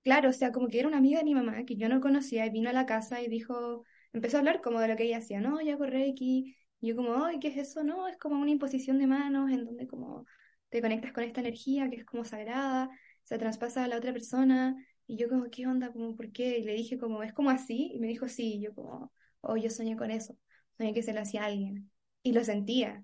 Claro, 0.04 0.30
o 0.30 0.34
sea, 0.34 0.52
como 0.52 0.68
que 0.68 0.80
era 0.80 0.88
una 0.88 0.98
amiga 0.98 1.20
de 1.20 1.26
mi 1.26 1.34
mamá 1.34 1.66
que 1.66 1.76
yo 1.78 1.90
no 1.90 2.00
conocía 2.00 2.46
y 2.46 2.52
vino 2.52 2.70
a 2.70 2.74
la 2.74 2.86
casa 2.86 3.22
y 3.22 3.28
dijo, 3.28 3.84
empezó 4.14 4.38
a 4.38 4.40
hablar 4.40 4.62
como 4.62 4.80
de 4.80 4.88
lo 4.88 4.96
que 4.96 5.04
ella 5.04 5.18
hacía, 5.18 5.42
no, 5.42 5.62
yo 5.62 5.74
hago 5.74 5.86
Reiki, 5.86 6.56
y 6.80 6.88
yo 6.88 6.96
como, 6.96 7.26
ay, 7.26 7.40
¿qué 7.40 7.48
es 7.48 7.58
eso? 7.58 7.84
No, 7.84 8.08
es 8.08 8.18
como 8.18 8.40
una 8.40 8.52
imposición 8.52 9.00
de 9.00 9.08
manos 9.08 9.52
en 9.52 9.66
donde 9.66 9.88
como 9.88 10.26
te 10.70 10.82
conectas 10.82 11.12
con 11.12 11.24
esta 11.24 11.42
energía 11.42 11.90
que 11.90 11.98
es 11.98 12.06
como 12.06 12.24
sagrada, 12.24 12.90
se 13.24 13.38
traspasa 13.40 13.84
a 13.84 13.88
la 13.88 13.98
otra 13.98 14.14
persona, 14.14 14.76
y 15.08 15.18
yo 15.18 15.30
como, 15.30 15.50
¿qué 15.50 15.66
onda? 15.68 15.92
Como, 15.92 16.16
¿por 16.16 16.32
qué? 16.32 16.60
Y 16.60 16.64
le 16.64 16.74
dije 16.74 16.98
como, 16.98 17.24
¿es 17.24 17.34
como 17.34 17.50
así? 17.50 17.92
Y 17.94 18.00
me 18.00 18.08
dijo, 18.08 18.28
sí, 18.28 18.60
yo 18.62 18.74
como, 18.76 19.12
oh, 19.42 19.58
yo 19.58 19.70
soñé 19.70 19.96
con 19.98 20.12
eso, 20.12 20.38
soñé 20.78 20.94
que 20.94 21.04
se 21.04 21.14
lo 21.14 21.22
hacía 21.22 21.46
alguien, 21.46 21.92
y 22.22 22.34
lo 22.34 22.44
sentía, 22.44 23.04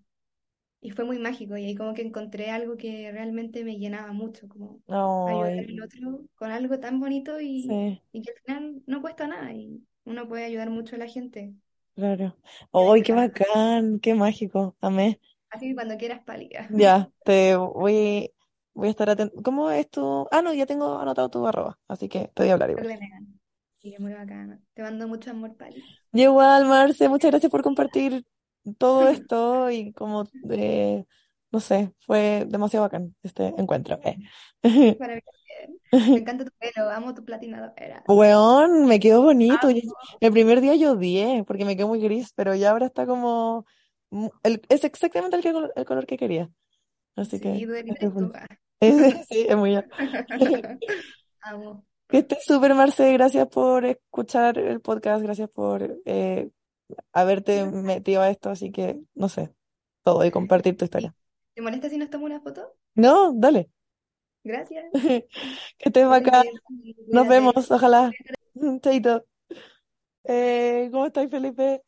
y 0.82 0.92
fue 0.92 1.06
muy 1.06 1.20
mágico, 1.20 1.58
y 1.58 1.66
ahí 1.66 1.76
como 1.76 1.94
que 1.94 2.02
encontré 2.04 2.52
algo 2.52 2.78
que 2.78 3.12
realmente 3.12 3.64
me 3.64 3.78
llenaba 3.78 4.12
mucho, 4.14 4.48
como 4.50 4.82
ayudar 5.24 5.54
al 5.70 5.82
otro 5.84 6.26
con 6.36 6.52
algo 6.52 6.80
tan 6.80 7.00
bonito 7.00 7.40
y, 7.42 7.80
sí, 7.80 8.02
y 8.12 8.22
que 8.22 8.32
al 8.32 8.38
final 8.46 8.84
no 8.88 9.02
cuesta 9.02 9.28
nada 9.28 9.54
y 9.54 9.84
uno 10.06 10.28
puede 10.28 10.46
ayudar 10.46 10.70
mucho 10.70 10.96
a 10.96 11.00
la 11.00 11.08
gente. 11.08 11.54
claro. 11.96 12.36
Ay, 12.74 13.04
qué 13.04 13.14
bacán, 13.14 14.00
qué 14.00 14.14
mágico, 14.16 14.76
amé. 14.82 15.20
así 15.50 15.68
que 15.70 15.76
cuando 15.76 15.98
quieras 15.98 16.22
pálida. 16.26 16.70
Ya, 16.74 17.12
te 17.24 17.56
voy, 17.56 18.34
voy 18.74 18.88
a 18.88 18.92
estar 18.92 19.10
atento. 19.10 19.42
¿Cómo 19.44 19.70
es 19.72 19.90
tu? 19.90 20.28
Ah, 20.32 20.42
no, 20.42 20.54
ya 20.54 20.66
tengo 20.66 21.00
anotado 21.00 21.30
tu 21.30 21.46
arroba, 21.48 21.78
así 21.88 22.08
que 22.10 22.30
te 22.34 22.44
voy 22.44 22.50
a 22.50 22.54
hablar 22.54 22.70
igual. 22.72 22.90
Sí, 23.80 23.96
muy 24.00 24.14
bacana. 24.14 24.62
Te 24.74 24.82
mando 24.84 25.08
mucho 25.10 25.32
amor, 25.32 25.56
Pali. 25.58 25.86
Igual, 26.14 26.66
Marce, 26.66 27.10
muchas 27.10 27.32
gracias 27.32 27.52
por 27.52 27.62
compartir 27.64 28.26
todo 28.78 29.08
esto 29.10 29.70
y 29.72 29.94
como, 29.94 30.28
eh, 30.52 31.06
no 31.52 31.60
sé, 31.60 31.94
fue 32.06 32.46
demasiado 32.48 32.86
bacán 32.86 33.16
este 33.24 33.48
encuentro. 33.58 34.00
eh. 34.04 34.18
Me 35.92 36.18
encanta 36.18 36.46
tu 36.46 36.52
pelo, 36.58 36.90
amo 36.90 37.14
tu 37.14 37.24
platinado. 37.26 37.74
Era. 37.76 38.04
Weón, 38.08 38.86
me 38.88 39.00
quedó 39.00 39.22
bonito. 39.22 39.70
Yo- 39.70 39.82
el 40.22 40.32
primer 40.32 40.62
día 40.62 40.76
yo 40.76 40.94
odié 40.94 41.44
porque 41.46 41.66
me 41.66 41.76
quedó 41.76 41.90
muy 41.90 42.00
gris, 42.00 42.32
pero 42.36 42.56
ya 42.56 42.72
ahora 42.72 42.86
está 42.88 43.06
como... 43.06 43.66
mu- 44.10 44.30
el- 44.44 44.62
es 44.70 44.84
exactamente 44.86 45.36
el, 45.36 45.44
que- 45.44 45.54
el 45.76 45.86
color 45.86 46.06
que 46.06 46.18
quería. 46.18 46.50
Así 47.18 47.38
Sí, 47.38 47.44
que. 47.44 47.68
Es- 48.80 49.28
sí, 49.30 49.46
es 49.50 49.58
muy... 49.58 49.76
Amo. 51.44 51.86
Que 52.08 52.20
estés 52.20 52.44
súper, 52.46 52.74
Marce. 52.74 53.12
Gracias 53.14 53.48
por 53.48 53.86
escuchar 53.86 54.58
el 54.58 54.82
podcast. 54.82 55.24
Gracias 55.24 55.50
por 55.50 56.00
eh, 56.06 56.50
haberte 57.12 57.66
metido 57.66 58.22
a 58.22 58.30
esto. 58.30 58.50
Así 58.50 58.72
que, 58.72 59.00
no 59.14 59.30
sé, 59.30 59.54
todo 60.04 60.26
y 60.26 60.32
compartir 60.32 60.78
tu 60.78 60.86
historia. 60.86 61.16
¿Te 61.54 61.62
molesta 61.62 61.90
si 61.90 61.98
nos 61.98 62.10
tomo 62.10 62.26
una 62.26 62.40
foto? 62.42 62.76
No, 62.96 63.34
dale. 63.34 63.70
Gracias. 64.44 64.86
Que 65.78 65.90
estés 65.90 66.06
Pali. 66.08 66.50
Nos 67.08 67.28
vemos, 67.28 67.72
ojalá. 67.72 68.12
Chaito. 68.82 69.26
Eh, 70.24 70.90
¿cómo 70.92 71.06
estás, 71.08 71.30
Felipe? 71.30 71.84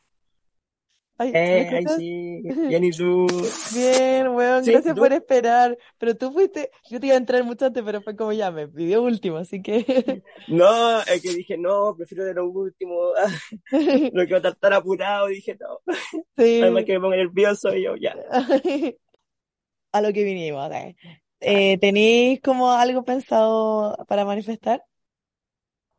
Ay, 1.18 1.40
¿me 1.50 1.62
Eh, 1.62 1.70
ay, 1.74 1.88
sí, 1.88 2.44
bien, 2.66 2.84
¿y 2.84 2.94
tú? 2.94 3.28
Bien, 3.70 4.28
weón, 4.30 4.66
Sí, 4.66 4.72
gracias 4.72 4.96
¿tú? 4.96 4.98
por 4.98 5.14
esperar. 5.14 5.78
Pero 5.98 6.16
tú 6.16 6.32
fuiste, 6.32 6.72
yo 6.90 7.00
te 7.00 7.08
iba 7.08 7.16
a 7.16 7.18
entrar 7.20 7.44
mucho 7.44 7.66
antes, 7.66 7.84
pero 7.84 8.02
fue 8.02 8.16
como 8.16 8.34
ya, 8.34 8.52
me 8.52 8.68
pidió 8.68 9.02
último, 9.04 9.38
así 9.38 9.62
que. 9.62 10.24
No, 10.48 11.02
es 11.02 11.22
que 11.22 11.34
dije, 11.34 11.58
no, 11.58 11.96
prefiero 11.96 12.26
de 12.26 12.34
lo 12.34 12.48
último, 12.50 13.14
no 14.12 14.22
quiero 14.24 14.38
estar 14.38 14.56
tan 14.56 14.74
apurado, 14.74 15.28
dije, 15.28 15.58
no, 15.60 15.80
además 16.60 16.86
Sí. 16.86 16.86
que 16.86 16.94
me 16.94 17.02
pongo 17.02 17.16
nervioso 17.16 17.76
y 17.76 17.84
yo, 17.84 17.96
ya. 17.98 18.16
A 19.92 20.02
lo 20.02 20.14
que 20.14 20.24
vinimos. 20.24 20.72
eh. 20.72 20.96
Eh, 21.40 21.78
¿tenéis 21.80 22.42
como 22.42 22.72
algo 22.72 23.04
pensado 23.04 23.96
para 24.08 24.26
manifestar? 24.26 24.84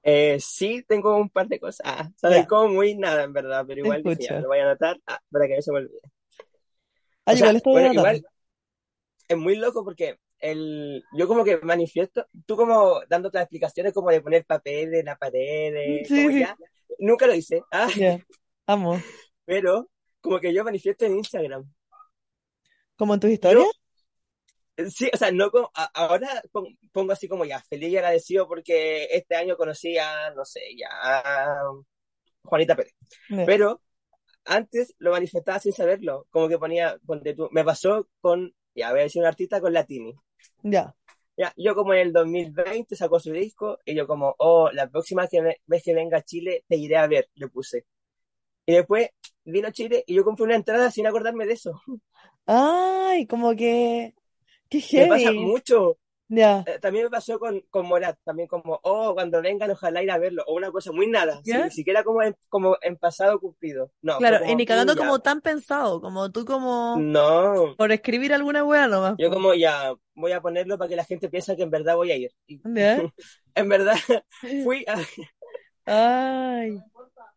Eh, 0.07 0.39
sí, 0.41 0.85
tengo 0.87 1.17
un 1.17 1.31
par 1.31 1.49
de 1.49 1.59
cosas, 1.61 1.81
ah, 1.87 2.11
saben 2.17 2.45
Ya, 2.45 2.47
como 2.47 2.69
muy 2.69 2.95
nada, 2.97 3.25
en 3.25 3.33
verdad, 3.33 3.65
pero 3.67 3.81
igual 3.81 4.07
ya, 4.19 4.37
lo 4.37 4.49
voy 4.49 4.59
a 4.59 4.65
anotar, 4.65 5.01
ah, 5.07 5.21
para 5.31 5.47
que 5.49 5.57
no 5.57 5.63
se 5.63 5.73
me 5.73 5.79
olvide. 5.79 6.01
Ah, 7.27 7.33
O 7.33 7.37
sea, 7.37 7.53
igual 7.53 7.57
estoy 7.57 7.73
bueno, 7.73 7.93
igual 7.93 8.25
es 9.29 9.37
muy 9.37 9.57
loco 9.57 9.85
porque 9.85 10.19
el, 10.39 11.03
yo 11.17 11.27
como 11.29 11.45
que 11.45 11.59
manifiesto, 11.59 12.27
tú 12.47 12.57
como 12.57 13.01
dándote 13.09 13.39
las 13.39 13.45
explicaciones 13.45 13.93
como 13.93 14.11
de 14.11 14.21
poner 14.21 14.45
papel 14.45 14.95
en 14.95 15.07
la 15.07 15.17
pared, 15.17 15.73
de- 15.73 16.11
Sí, 16.11 16.15
como 16.15 16.31
sí, 16.31 16.31
ya, 16.31 16.57
nunca 16.99 17.27
lo 17.27 17.35
hice, 17.35 17.63
ah, 17.73 17.89
amo. 18.67 19.05
pero 19.45 19.91
como 20.21 20.41
que 20.41 20.53
yo 20.55 20.65
manifiesto 20.65 21.05
en 21.05 21.17
Instagram. 21.19 21.65
¿Como 22.97 23.15
en 23.15 23.21
tus 23.21 23.31
historias? 23.31 23.67
Yo, 23.67 23.71
sí, 24.91 25.11
o 25.13 25.17
sea, 25.17 25.31
no 25.33 25.51
ahora 25.95 26.43
pon- 26.53 26.79
pongo 26.93 27.13
así 27.13 27.29
como 27.29 27.45
ya, 27.45 27.61
feliz 27.63 27.91
y 27.91 27.97
agradecido 27.97 28.49
porque 28.49 29.05
este 29.11 29.37
año 29.37 29.57
conocí 29.57 29.97
a, 29.99 30.31
no 30.35 30.45
sé, 30.45 30.61
ya, 30.77 30.89
a 30.91 31.63
Juanita 32.45 32.77
Pérez. 32.77 32.95
Pero 33.45 33.83
antes 34.47 34.95
lo 34.99 35.13
manifestaba 35.13 35.59
sin 35.61 35.73
saberlo, 35.73 36.27
como 36.31 36.49
que 36.49 36.59
ponía, 36.59 36.99
ponte 37.07 37.35
tú, 37.35 37.49
me 37.53 37.65
pasó 37.65 38.09
con, 38.21 38.55
ya 38.75 38.91
voy 38.93 39.01
a 39.01 39.05
decir 39.05 39.23
un 39.23 39.29
artista 39.29 39.61
con 39.61 39.73
Latini. 39.75 40.15
ya. 40.65 40.95
Ya, 41.37 41.53
yo 41.57 41.75
como 41.75 41.95
en 41.95 42.01
el 42.01 42.13
2020 42.13 42.95
sacó 42.97 43.19
su 43.19 43.33
disco 43.33 43.79
y 43.85 43.95
yo 43.97 44.07
como, 44.07 44.35
oh, 44.39 44.71
la 44.73 44.89
próxima 44.89 45.27
que 45.27 45.41
vez 45.67 45.83
que 45.83 45.95
venga 45.95 46.19
a 46.19 46.23
Chile 46.23 46.65
te 46.69 46.77
iré 46.77 46.97
a 46.97 47.07
ver, 47.09 47.29
le 47.35 47.49
puse. 47.49 47.87
Y 48.67 48.75
después 48.75 49.11
vino 49.45 49.69
a 49.69 49.73
Chile 49.73 50.05
y 50.07 50.15
yo 50.15 50.25
compré 50.25 50.45
una 50.47 50.57
entrada 50.57 50.91
sin 50.91 51.07
acordarme 51.07 51.47
de 51.47 51.55
eso. 51.55 51.81
Ay, 52.47 53.27
como 53.27 53.55
que, 53.57 54.15
qué 54.69 54.81
Me 54.95 55.07
pasa 55.07 55.33
heavy. 55.33 55.37
mucho. 55.37 55.99
Eh, 56.67 56.79
también 56.81 57.05
me 57.07 57.11
pasó 57.11 57.39
con, 57.39 57.61
con 57.71 57.87
Morat, 57.87 58.19
también 58.25 58.49
como, 58.49 58.81
oh, 58.85 59.15
cuando 59.15 59.43
vengan 59.43 59.71
ojalá 59.71 60.03
ir 60.03 60.11
a 60.11 60.19
verlo, 60.19 60.45
o 60.47 60.55
una 60.57 60.73
cosa 60.73 60.93
muy 60.93 61.09
nada, 61.09 61.41
ni 61.45 61.71
siquiera 61.71 62.05
como 62.05 62.23
en, 62.23 62.37
como 62.49 62.77
en 62.83 62.97
pasado 62.97 63.41
cumplido. 63.41 63.93
No, 64.03 64.19
Claro, 64.19 64.39
y 64.47 64.55
como, 64.55 64.57
ni 64.57 64.65
cagando 64.67 64.93
uh, 64.93 64.99
ya, 64.99 65.07
como 65.07 65.19
tan 65.21 65.41
pensado, 65.41 66.01
como 66.01 66.31
tú 66.31 66.45
como 66.45 67.09
no. 67.15 67.77
por 67.77 67.93
escribir 67.93 68.33
alguna 68.33 68.65
wea 68.65 68.87
nomás, 68.89 69.19
Yo 69.19 69.31
como 69.31 69.55
ya 69.55 69.95
voy 70.15 70.33
a 70.33 70.41
ponerlo 70.41 70.77
para 70.79 70.89
que 70.89 70.97
la 70.97 71.05
gente 71.05 71.29
piense 71.29 71.57
que 71.57 71.63
en 71.63 71.71
verdad 71.71 71.97
voy 71.97 72.11
a 72.11 72.17
ir. 72.17 72.31
Y 72.47 72.61
¿Ya? 72.65 73.09
en 73.55 73.69
verdad 73.69 73.97
fui 74.65 74.85
a- 74.89 74.99
Ay, 75.87 76.85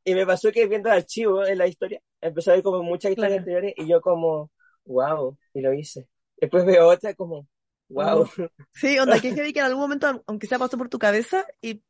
y 0.03 0.15
me 0.15 0.25
pasó 0.25 0.51
que 0.51 0.67
viendo 0.67 0.89
el 0.89 0.95
archivo 0.97 1.45
en 1.45 1.57
la 1.57 1.67
historia, 1.67 2.01
empecé 2.21 2.51
a 2.51 2.53
ver 2.55 2.63
como 2.63 2.81
muchas 2.83 3.11
historias 3.11 3.37
claro. 3.37 3.39
anteriores 3.39 3.73
y 3.77 3.87
yo 3.87 4.01
como, 4.01 4.51
wow, 4.85 5.37
y 5.53 5.61
lo 5.61 5.73
hice. 5.73 6.07
Después 6.38 6.65
veo 6.65 6.88
otra 6.89 7.14
como, 7.15 7.47
wow. 7.89 8.22
Oh. 8.23 8.47
Sí, 8.73 8.97
onda, 8.99 9.19
que 9.19 9.34
heavy 9.34 9.53
que 9.53 9.59
en 9.59 9.65
algún 9.65 9.81
momento, 9.81 10.23
aunque 10.27 10.47
sea 10.47 10.59
pasó 10.59 10.77
por 10.77 10.89
tu 10.89 10.99
cabeza 10.99 11.45
y, 11.61 11.84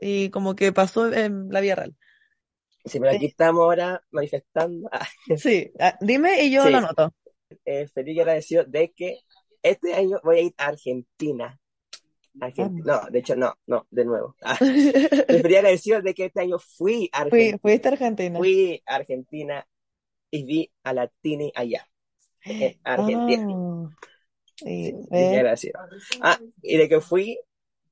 y 0.00 0.30
como 0.30 0.54
que 0.56 0.72
pasó 0.72 1.12
en 1.12 1.50
la 1.50 1.60
vida 1.60 1.76
real. 1.76 1.96
Sí, 2.84 2.98
pero 3.00 3.12
aquí 3.12 3.26
Eh, 3.26 3.28
estamos 3.28 3.60
ahora 3.62 4.02
manifestando. 4.10 4.88
Ah, 4.92 5.06
sí, 5.36 5.70
ah, 5.78 5.96
dime 6.00 6.42
y 6.44 6.50
yo 6.50 6.68
lo 6.70 6.78
anoto. 6.78 7.12
eh, 7.64 7.86
feliz 7.88 8.16
y 8.16 8.20
agradecido 8.20 8.64
de 8.64 8.92
que 8.92 9.18
este 9.62 9.94
año 9.94 10.20
voy 10.24 10.38
a 10.38 10.42
ir 10.42 10.54
a 10.58 10.66
Argentina. 10.68 11.58
Argentina. 12.40 12.88
No, 13.04 13.10
de 13.10 13.18
hecho, 13.20 13.36
no, 13.36 13.54
no, 13.66 13.86
de 13.90 14.04
nuevo. 14.04 14.36
Ah, 14.42 14.56
feliz 15.28 15.52
y 15.52 15.56
agradecido 15.56 16.02
de 16.02 16.14
que 16.14 16.26
este 16.26 16.40
año 16.42 16.58
fui 16.58 17.08
a 17.12 17.22
Fui, 17.30 17.54
Argentina. 17.54 17.58
fuiste 17.62 17.88
a 17.88 17.92
Argentina. 17.92 18.38
Fui 18.38 18.82
a 18.86 18.94
Argentina 18.96 19.66
y 20.30 20.44
vi 20.44 20.72
a 20.84 20.92
Latini 20.94 21.52
allá, 21.54 21.86
Argentina. 22.84 23.44
Ah, 23.46 23.90
y, 24.60 24.88
eh, 25.12 25.36
agradecido. 25.38 25.78
Ah, 26.22 26.38
y 26.62 26.76
de 26.76 26.88
que 26.88 27.00
fui, 27.00 27.38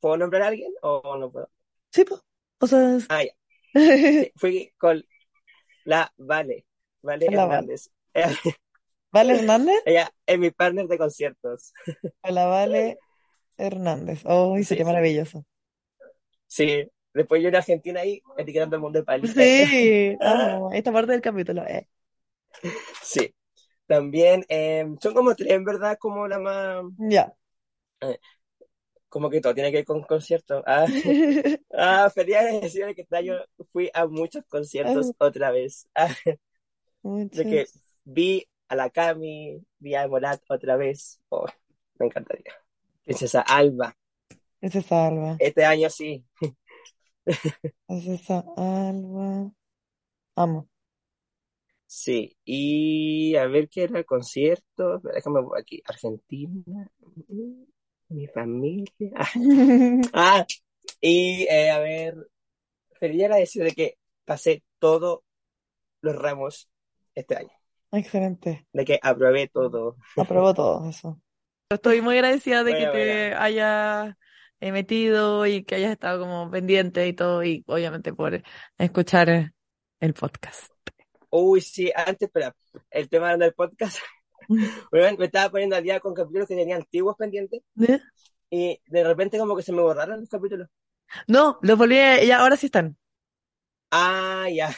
¿puedo 0.01 0.17
nombrar 0.17 0.43
a 0.43 0.47
alguien 0.49 0.73
o 0.83 1.17
no 1.19 1.31
puedo? 1.31 1.49
sí, 1.93 2.05
pues, 2.05 2.21
o 2.61 2.67
sea, 2.67 2.99
Ah, 3.09 3.23
ya. 3.25 3.33
Sí, 3.75 4.33
fui 4.37 4.73
con 4.79 5.05
la 5.85 6.13
Vale, 6.17 6.67
Vale 7.03 7.27
Hola. 7.27 7.45
Hernández. 7.45 7.91
Vale 9.13 9.35
Hernández, 9.35 9.83
Ella 9.85 10.11
es 10.27 10.39
mi 10.39 10.51
partner 10.51 10.87
de 10.89 10.99
conciertos. 10.99 11.73
hola 12.23 12.47
Vale 12.47 12.99
Hernández. 13.59 14.23
Oh, 14.27 14.57
Sí, 14.59 14.65
sí. 14.65 14.85
maravilloso. 14.85 15.45
Sí, 16.47 16.89
Después 17.15 17.43
yo 17.43 17.49
en 17.49 17.57
Argentina 17.57 18.01
ahí, 18.01 18.23
etiquetando 18.37 18.77
al 18.77 18.83
mundo 18.83 18.99
de 18.99 19.05
Pali. 19.05 19.27
Sí, 19.35 20.17
amo 20.21 20.71
esta 20.73 20.93
parte 20.93 21.13
del 21.13 21.23
capítulo. 21.23 21.63
eh. 21.67 21.89
Sí. 23.03 23.35
También, 23.87 24.45
eh, 24.49 24.85
son 25.01 25.15
como 25.15 25.35
tres, 25.35 25.51
en 25.51 25.65
verdad, 25.65 25.97
como 25.99 26.27
la 26.27 26.39
más, 26.39 26.85
Ya. 26.99 27.35
eh, 28.01 28.19
como 29.09 29.31
que 29.31 29.41
todo 29.41 29.55
tiene 29.55 29.71
que 29.71 29.79
ver 29.79 29.85
con 29.87 30.03
conciertos. 30.03 30.63
Ah, 30.67 30.87
ah, 31.75 32.11
feliz 32.15 32.37
decir 32.61 32.95
que 32.95 33.03
este 33.03 33.17
año 33.17 33.35
fui 33.73 33.91
a 33.95 34.07
muchos 34.07 34.45
conciertos 34.49 35.13
otra 35.19 35.51
vez. 35.51 35.89
Ah, 35.97 36.09
de 37.31 37.45
que 37.45 37.67
vi 38.05 38.45
a 38.69 38.75
la 38.75 38.91
Cami, 38.91 39.63
vi 39.79 39.95
a 39.95 40.09
Morat 40.09 40.43
otra 40.49 40.77
vez. 40.77 41.21
Oh, 41.29 41.47
me 41.99 42.07
encantaría. 42.07 42.53
Princesa 43.05 43.43
Alba. 43.43 43.97
Esa 44.61 44.79
es 44.81 44.93
Alba. 44.93 45.37
Este 45.39 45.65
año 45.65 45.89
sí. 45.91 46.25
Esa 47.89 48.45
Alba. 48.57 49.53
Amo. 50.37 50.69
Sí, 51.99 52.37
y 52.45 53.37
a 53.37 53.47
ver 53.47 53.71
qué 53.71 53.85
era 53.85 53.99
el 53.99 54.05
concierto. 54.05 54.99
Déjame 54.99 55.41
aquí. 55.59 55.83
Argentina. 55.87 56.87
Mi 58.11 58.27
familia. 58.27 58.93
Ah, 60.13 60.45
y 61.01 61.47
eh, 61.49 61.71
a 61.71 61.79
ver, 61.79 62.15
quería 63.01 63.31
decir 63.31 63.65
de 63.65 63.73
que 63.73 63.99
pasé 64.27 64.63
todos 64.79 65.21
los 66.03 66.17
ramos 66.17 66.69
este 67.15 67.37
año. 67.37 67.53
Excelente. 67.93 68.67
De 68.75 68.85
que 68.85 69.01
aprobé 69.03 69.49
todo. 69.49 69.97
Aprobó 70.19 70.53
todo 70.53 70.91
eso. 70.91 71.19
Estoy 71.71 72.03
muy 72.03 72.17
agradecida 72.17 72.63
de 72.63 72.73
que 72.73 72.89
Bueno, 72.89 72.93
te 72.93 73.35
hayas 73.37 74.15
eh, 74.61 74.71
metido 74.71 75.47
y 75.47 75.65
que 75.65 75.77
hayas 75.77 75.93
estado 75.93 76.21
como 76.21 76.51
pendiente 76.51 77.09
y 77.09 77.15
todo, 77.15 77.43
y 77.43 77.65
obviamente 77.67 78.13
por 78.13 78.43
escuchar 78.77 79.55
el 79.99 80.13
podcast. 80.13 80.76
Uy, 81.39 81.61
sí, 81.61 81.93
antes, 81.95 82.29
espera, 82.29 82.57
el 82.91 83.09
tema 83.09 83.37
del 83.37 83.53
podcast. 83.55 83.99
Bueno, 84.93 85.17
me 85.19 85.25
estaba 85.25 85.51
poniendo 85.51 85.75
al 85.75 85.83
día 85.83 85.99
con 85.99 86.15
capítulos 86.15 86.47
que 86.47 86.55
tenía 86.55 86.77
antiguos 86.77 87.17
pendientes 87.17 87.63
¿Eh? 87.81 87.99
y 88.49 88.81
de 88.87 89.03
repente 89.03 89.39
como 89.39 89.57
que 89.57 89.65
se 89.65 89.73
me 89.73 89.83
borraron 89.83 90.21
los 90.21 90.29
capítulos. 90.29 90.69
No, 91.27 91.59
los 91.63 91.77
volví 91.77 91.99
a, 91.99 92.23
ya 92.23 92.39
ahora 92.39 92.57
sí 92.57 92.67
están. 92.67 92.97
Ah, 93.91 94.47
ya. 94.53 94.73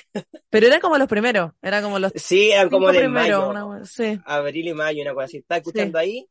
Pero 0.48 0.68
eran 0.68 0.80
como 0.80 0.96
los 0.96 1.06
primeros, 1.06 1.52
eran 1.60 1.82
como 1.82 1.98
los 1.98 2.12
Sí, 2.14 2.50
eran 2.50 2.70
como 2.70 2.90
de 2.90 3.08
mayo, 3.08 3.50
una 3.50 3.84
sí, 3.84 4.18
abril 4.24 4.68
y 4.68 4.72
mayo, 4.72 5.02
una 5.02 5.12
cosa 5.12 5.24
así. 5.26 5.36
Estaba 5.38 5.58
escuchando 5.58 5.98
ahí 5.98 6.26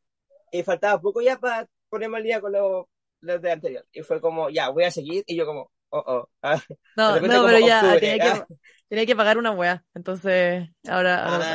y 0.52 0.64
faltaba 0.64 1.00
poco 1.00 1.22
ya 1.22 1.38
para 1.38 1.68
ponerme 1.90 2.18
al 2.18 2.24
día 2.24 2.42
con 2.42 2.54
los, 2.54 2.86
los 3.22 3.40
de 3.40 3.52
anterior. 3.52 3.86
Y 3.92 4.02
fue 4.02 4.20
como, 4.20 4.50
ya, 4.50 4.70
voy 4.70 4.86
a 4.86 4.92
seguir. 4.92 5.24
Y 5.28 5.36
yo 5.36 5.46
como, 5.46 5.72
oh, 5.90 6.04
oh. 6.08 6.30
Ah, 6.42 6.62
No, 6.96 7.20
no, 7.20 7.46
pero 7.46 7.60
ya 7.60 7.80
octubre, 7.82 8.00
tenía 8.00 8.34
ah. 8.34 8.46
que, 8.48 8.56
tenía 8.90 9.06
que 9.06 9.16
pagar 9.16 9.38
una 9.38 9.52
wea, 9.52 9.84
entonces 9.94 10.70
ahora, 10.88 11.26
ahora 11.26 11.46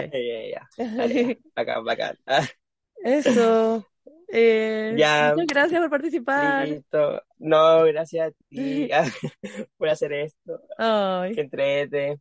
Ah, 0.00 0.02
sí. 0.02 0.10
ya, 0.12 0.18
ya, 0.18 0.48
ya. 0.50 0.68
Dale, 0.96 1.14
ya. 1.14 1.34
Bacán, 1.56 1.84
bacán. 1.84 2.16
Ah, 2.26 2.46
Eso. 3.04 3.86
Eh, 4.36 4.94
Ya. 4.96 5.32
muchas 5.36 5.46
gracias 5.46 5.80
por 5.80 5.90
participar. 5.90 6.68
listo. 6.68 7.22
No, 7.38 7.84
gracias 7.84 8.28
a 8.28 8.32
ti 8.48 8.88
por 9.76 9.88
hacer 9.88 10.12
esto. 10.12 10.60
Ay. 10.78 11.34
Que 11.34 11.40
entrete. 11.42 12.18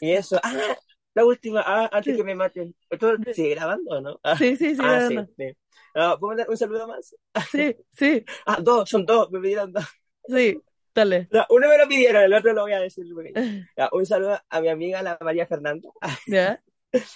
Y 0.00 0.12
eso. 0.12 0.38
Ah, 0.42 0.76
la 1.14 1.24
última. 1.24 1.62
Ah, 1.66 1.88
antes 1.92 2.16
que 2.16 2.24
me 2.24 2.34
maten. 2.34 2.74
¿Esto 2.90 3.16
sigue 3.32 3.50
grabando 3.54 3.90
o 3.96 4.00
no? 4.00 4.20
Ah, 4.22 4.36
Sí, 4.36 4.56
sí, 4.56 4.74
sí, 4.74 4.82
ah, 4.82 5.00
sí, 5.08 5.16
sí. 5.36 5.56
Ah, 5.94 6.16
¿Puedo 6.18 6.30
mandar 6.30 6.50
un 6.50 6.56
saludo 6.56 6.88
más? 6.88 7.14
Sí, 7.52 7.76
sí, 7.92 8.24
Ah, 8.46 8.58
dos, 8.60 8.88
son 8.90 9.06
dos, 9.06 9.30
me 9.30 9.40
pidieron 9.40 9.72
dos. 9.72 9.84
sí, 10.28 10.62
dale. 10.94 11.30
No, 11.30 11.44
uno 11.50 11.68
me 11.68 11.78
lo 11.78 11.88
pidieron, 11.88 12.22
el 12.22 12.32
otro 12.34 12.52
lo 12.52 12.62
voy 12.62 12.72
a 12.72 12.80
decir. 12.80 13.04
Ya, 13.76 13.88
un 13.92 14.06
saludo 14.06 14.38
a 14.48 14.60
mi 14.60 14.68
amiga, 14.68 15.02
la 15.02 15.18
María 15.20 15.46
Fernanda. 15.46 15.88
¿Ya? 16.26 16.62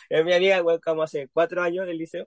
Es 0.09 0.25
mi 0.25 0.33
amiga, 0.33 0.59
igual, 0.59 0.81
como 0.81 1.03
hace 1.03 1.29
cuatro 1.33 1.63
años 1.63 1.87
del 1.87 1.99
liceo. 1.99 2.27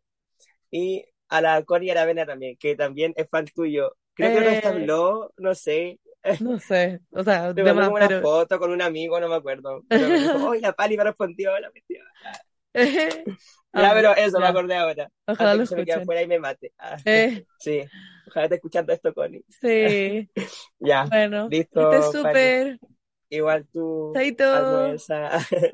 Y 0.72 1.06
a 1.30 1.41
la 1.41 1.64
Connie 1.64 1.91
Aravena 1.91 2.26
también, 2.26 2.57
que 2.57 2.76
también 2.76 3.14
es 3.18 3.30
fan 3.30 3.45
tuyo. 3.48 3.95
Creo 4.15 4.31
que 4.31 4.41
nos 4.41 4.53
Eh. 4.57 4.61
habló, 4.64 5.34
no 5.38 5.56
sé. 5.56 5.99
No 6.41 6.60
sé, 6.60 7.02
o 7.11 7.23
sea, 7.23 7.53
de 7.53 7.64
mandó 7.64 7.91
una 7.91 8.07
pero... 8.07 8.22
foto 8.22 8.60
con 8.60 8.72
un 8.72 8.81
amigo, 8.81 9.19
no 9.19 9.27
me 9.30 9.35
acuerdo. 9.35 9.84
Pero 9.89 10.10
me 10.10 10.19
dijo, 10.19 10.38
"Oye, 10.49 10.61
la 10.61 10.73
Pali 10.73 10.98
me 10.98 11.03
respondió, 11.03 11.57
la 11.60 11.72
cuestión". 11.72 12.06
Ya, 13.73 13.84
Amo, 13.84 13.93
pero 13.93 14.15
eso, 14.15 14.39
me 14.39 14.48
acordé 14.48 14.76
ahora. 14.76 15.10
Ojalá 15.27 15.53
lo 15.56 15.61
que 15.61 15.85
se 15.85 15.93
afuera 15.93 16.22
y 16.22 16.27
me 16.27 16.39
mate. 16.39 16.73
Ah, 16.77 16.98
Eh, 17.06 17.45
Sí, 17.57 17.81
ojalá 18.27 18.45
esté 18.45 18.56
escuchando 18.56 18.91
esto, 18.93 19.14
Connie. 19.14 19.43
sí, 19.49 20.30
Ya, 20.80 21.07
bueno, 21.10 21.48
listo, 21.48 21.81
Pali. 22.22 22.39
súper. 22.41 22.80
Igual 23.30 23.68
tú, 23.72 24.14
Chaito. 24.14 24.98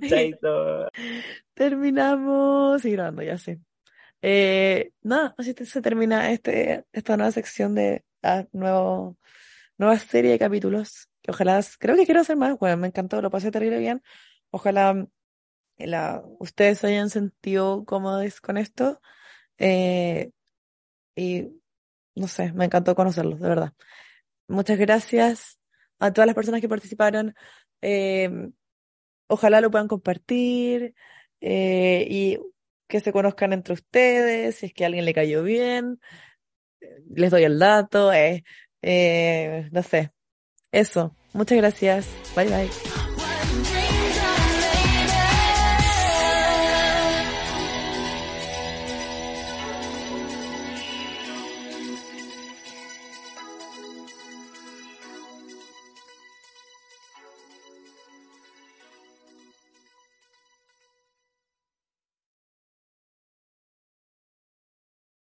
Chaito. 0.08 0.90
Terminamos. 1.54 2.82
Sí, 2.82 2.92
grabando, 2.92 3.22
ya 3.24 3.38
sé. 3.38 3.60
Eh, 4.22 4.92
nada, 5.04 5.36
así 5.38 5.54
te- 5.54 5.66
se 5.66 5.82
termina 5.82 6.32
este, 6.32 6.86
esta 6.94 7.18
nueva 7.18 7.32
sección 7.32 7.76
de 7.76 8.06
ah, 8.24 8.46
nuevo, 8.54 9.18
nueva 9.78 9.98
serie 10.00 10.32
de 10.32 10.40
capítulos. 10.40 11.10
Ojalá, 11.28 11.62
creo 11.80 11.96
que 11.96 12.06
quiero 12.06 12.22
hacer 12.22 12.38
más, 12.38 12.58
bueno, 12.58 12.78
me 12.78 12.88
encantó, 12.88 13.22
lo 13.22 13.30
pasé 13.30 13.52
terrible 13.52 13.80
bien. 13.80 14.02
Ojalá 14.50 15.08
la, 15.78 16.24
ustedes 16.40 16.84
hayan 16.84 17.10
sentido 17.10 17.86
cómodos 17.86 18.42
con 18.42 18.58
esto. 18.58 19.02
Eh, 19.58 20.32
y 21.16 21.50
no 22.16 22.28
sé, 22.28 22.54
me 22.54 22.66
encantó 22.66 22.96
conocerlos, 22.96 23.40
de 23.40 23.50
verdad. 23.50 23.74
Muchas 24.48 24.78
gracias 24.78 25.60
a 26.00 26.14
todas 26.14 26.28
las 26.28 26.36
personas 26.36 26.62
que 26.62 26.70
participaron. 26.70 27.36
Eh, 27.82 28.30
ojalá 29.28 29.62
lo 29.62 29.72
puedan 29.72 29.88
compartir 29.88 30.96
eh, 31.42 32.08
y 32.10 32.40
que 32.88 33.00
se 33.00 33.12
conozcan 33.12 33.54
entre 33.54 33.74
ustedes, 33.74 34.56
si 34.56 34.68
es 34.68 34.74
que 34.74 34.84
a 34.84 34.88
alguien 34.88 35.06
le 35.06 35.14
cayó 35.14 35.44
bien, 35.44 36.00
eh, 36.82 36.88
les 37.16 37.32
doy 37.32 37.44
el 37.44 37.60
dato, 37.60 38.14
eh, 38.14 38.44
eh, 38.88 39.68
no 39.72 39.84
sé. 39.84 40.12
Eso, 40.72 41.14
muchas 41.34 41.58
gracias. 41.58 42.08
Bye 42.36 42.46
bye. 42.46 43.07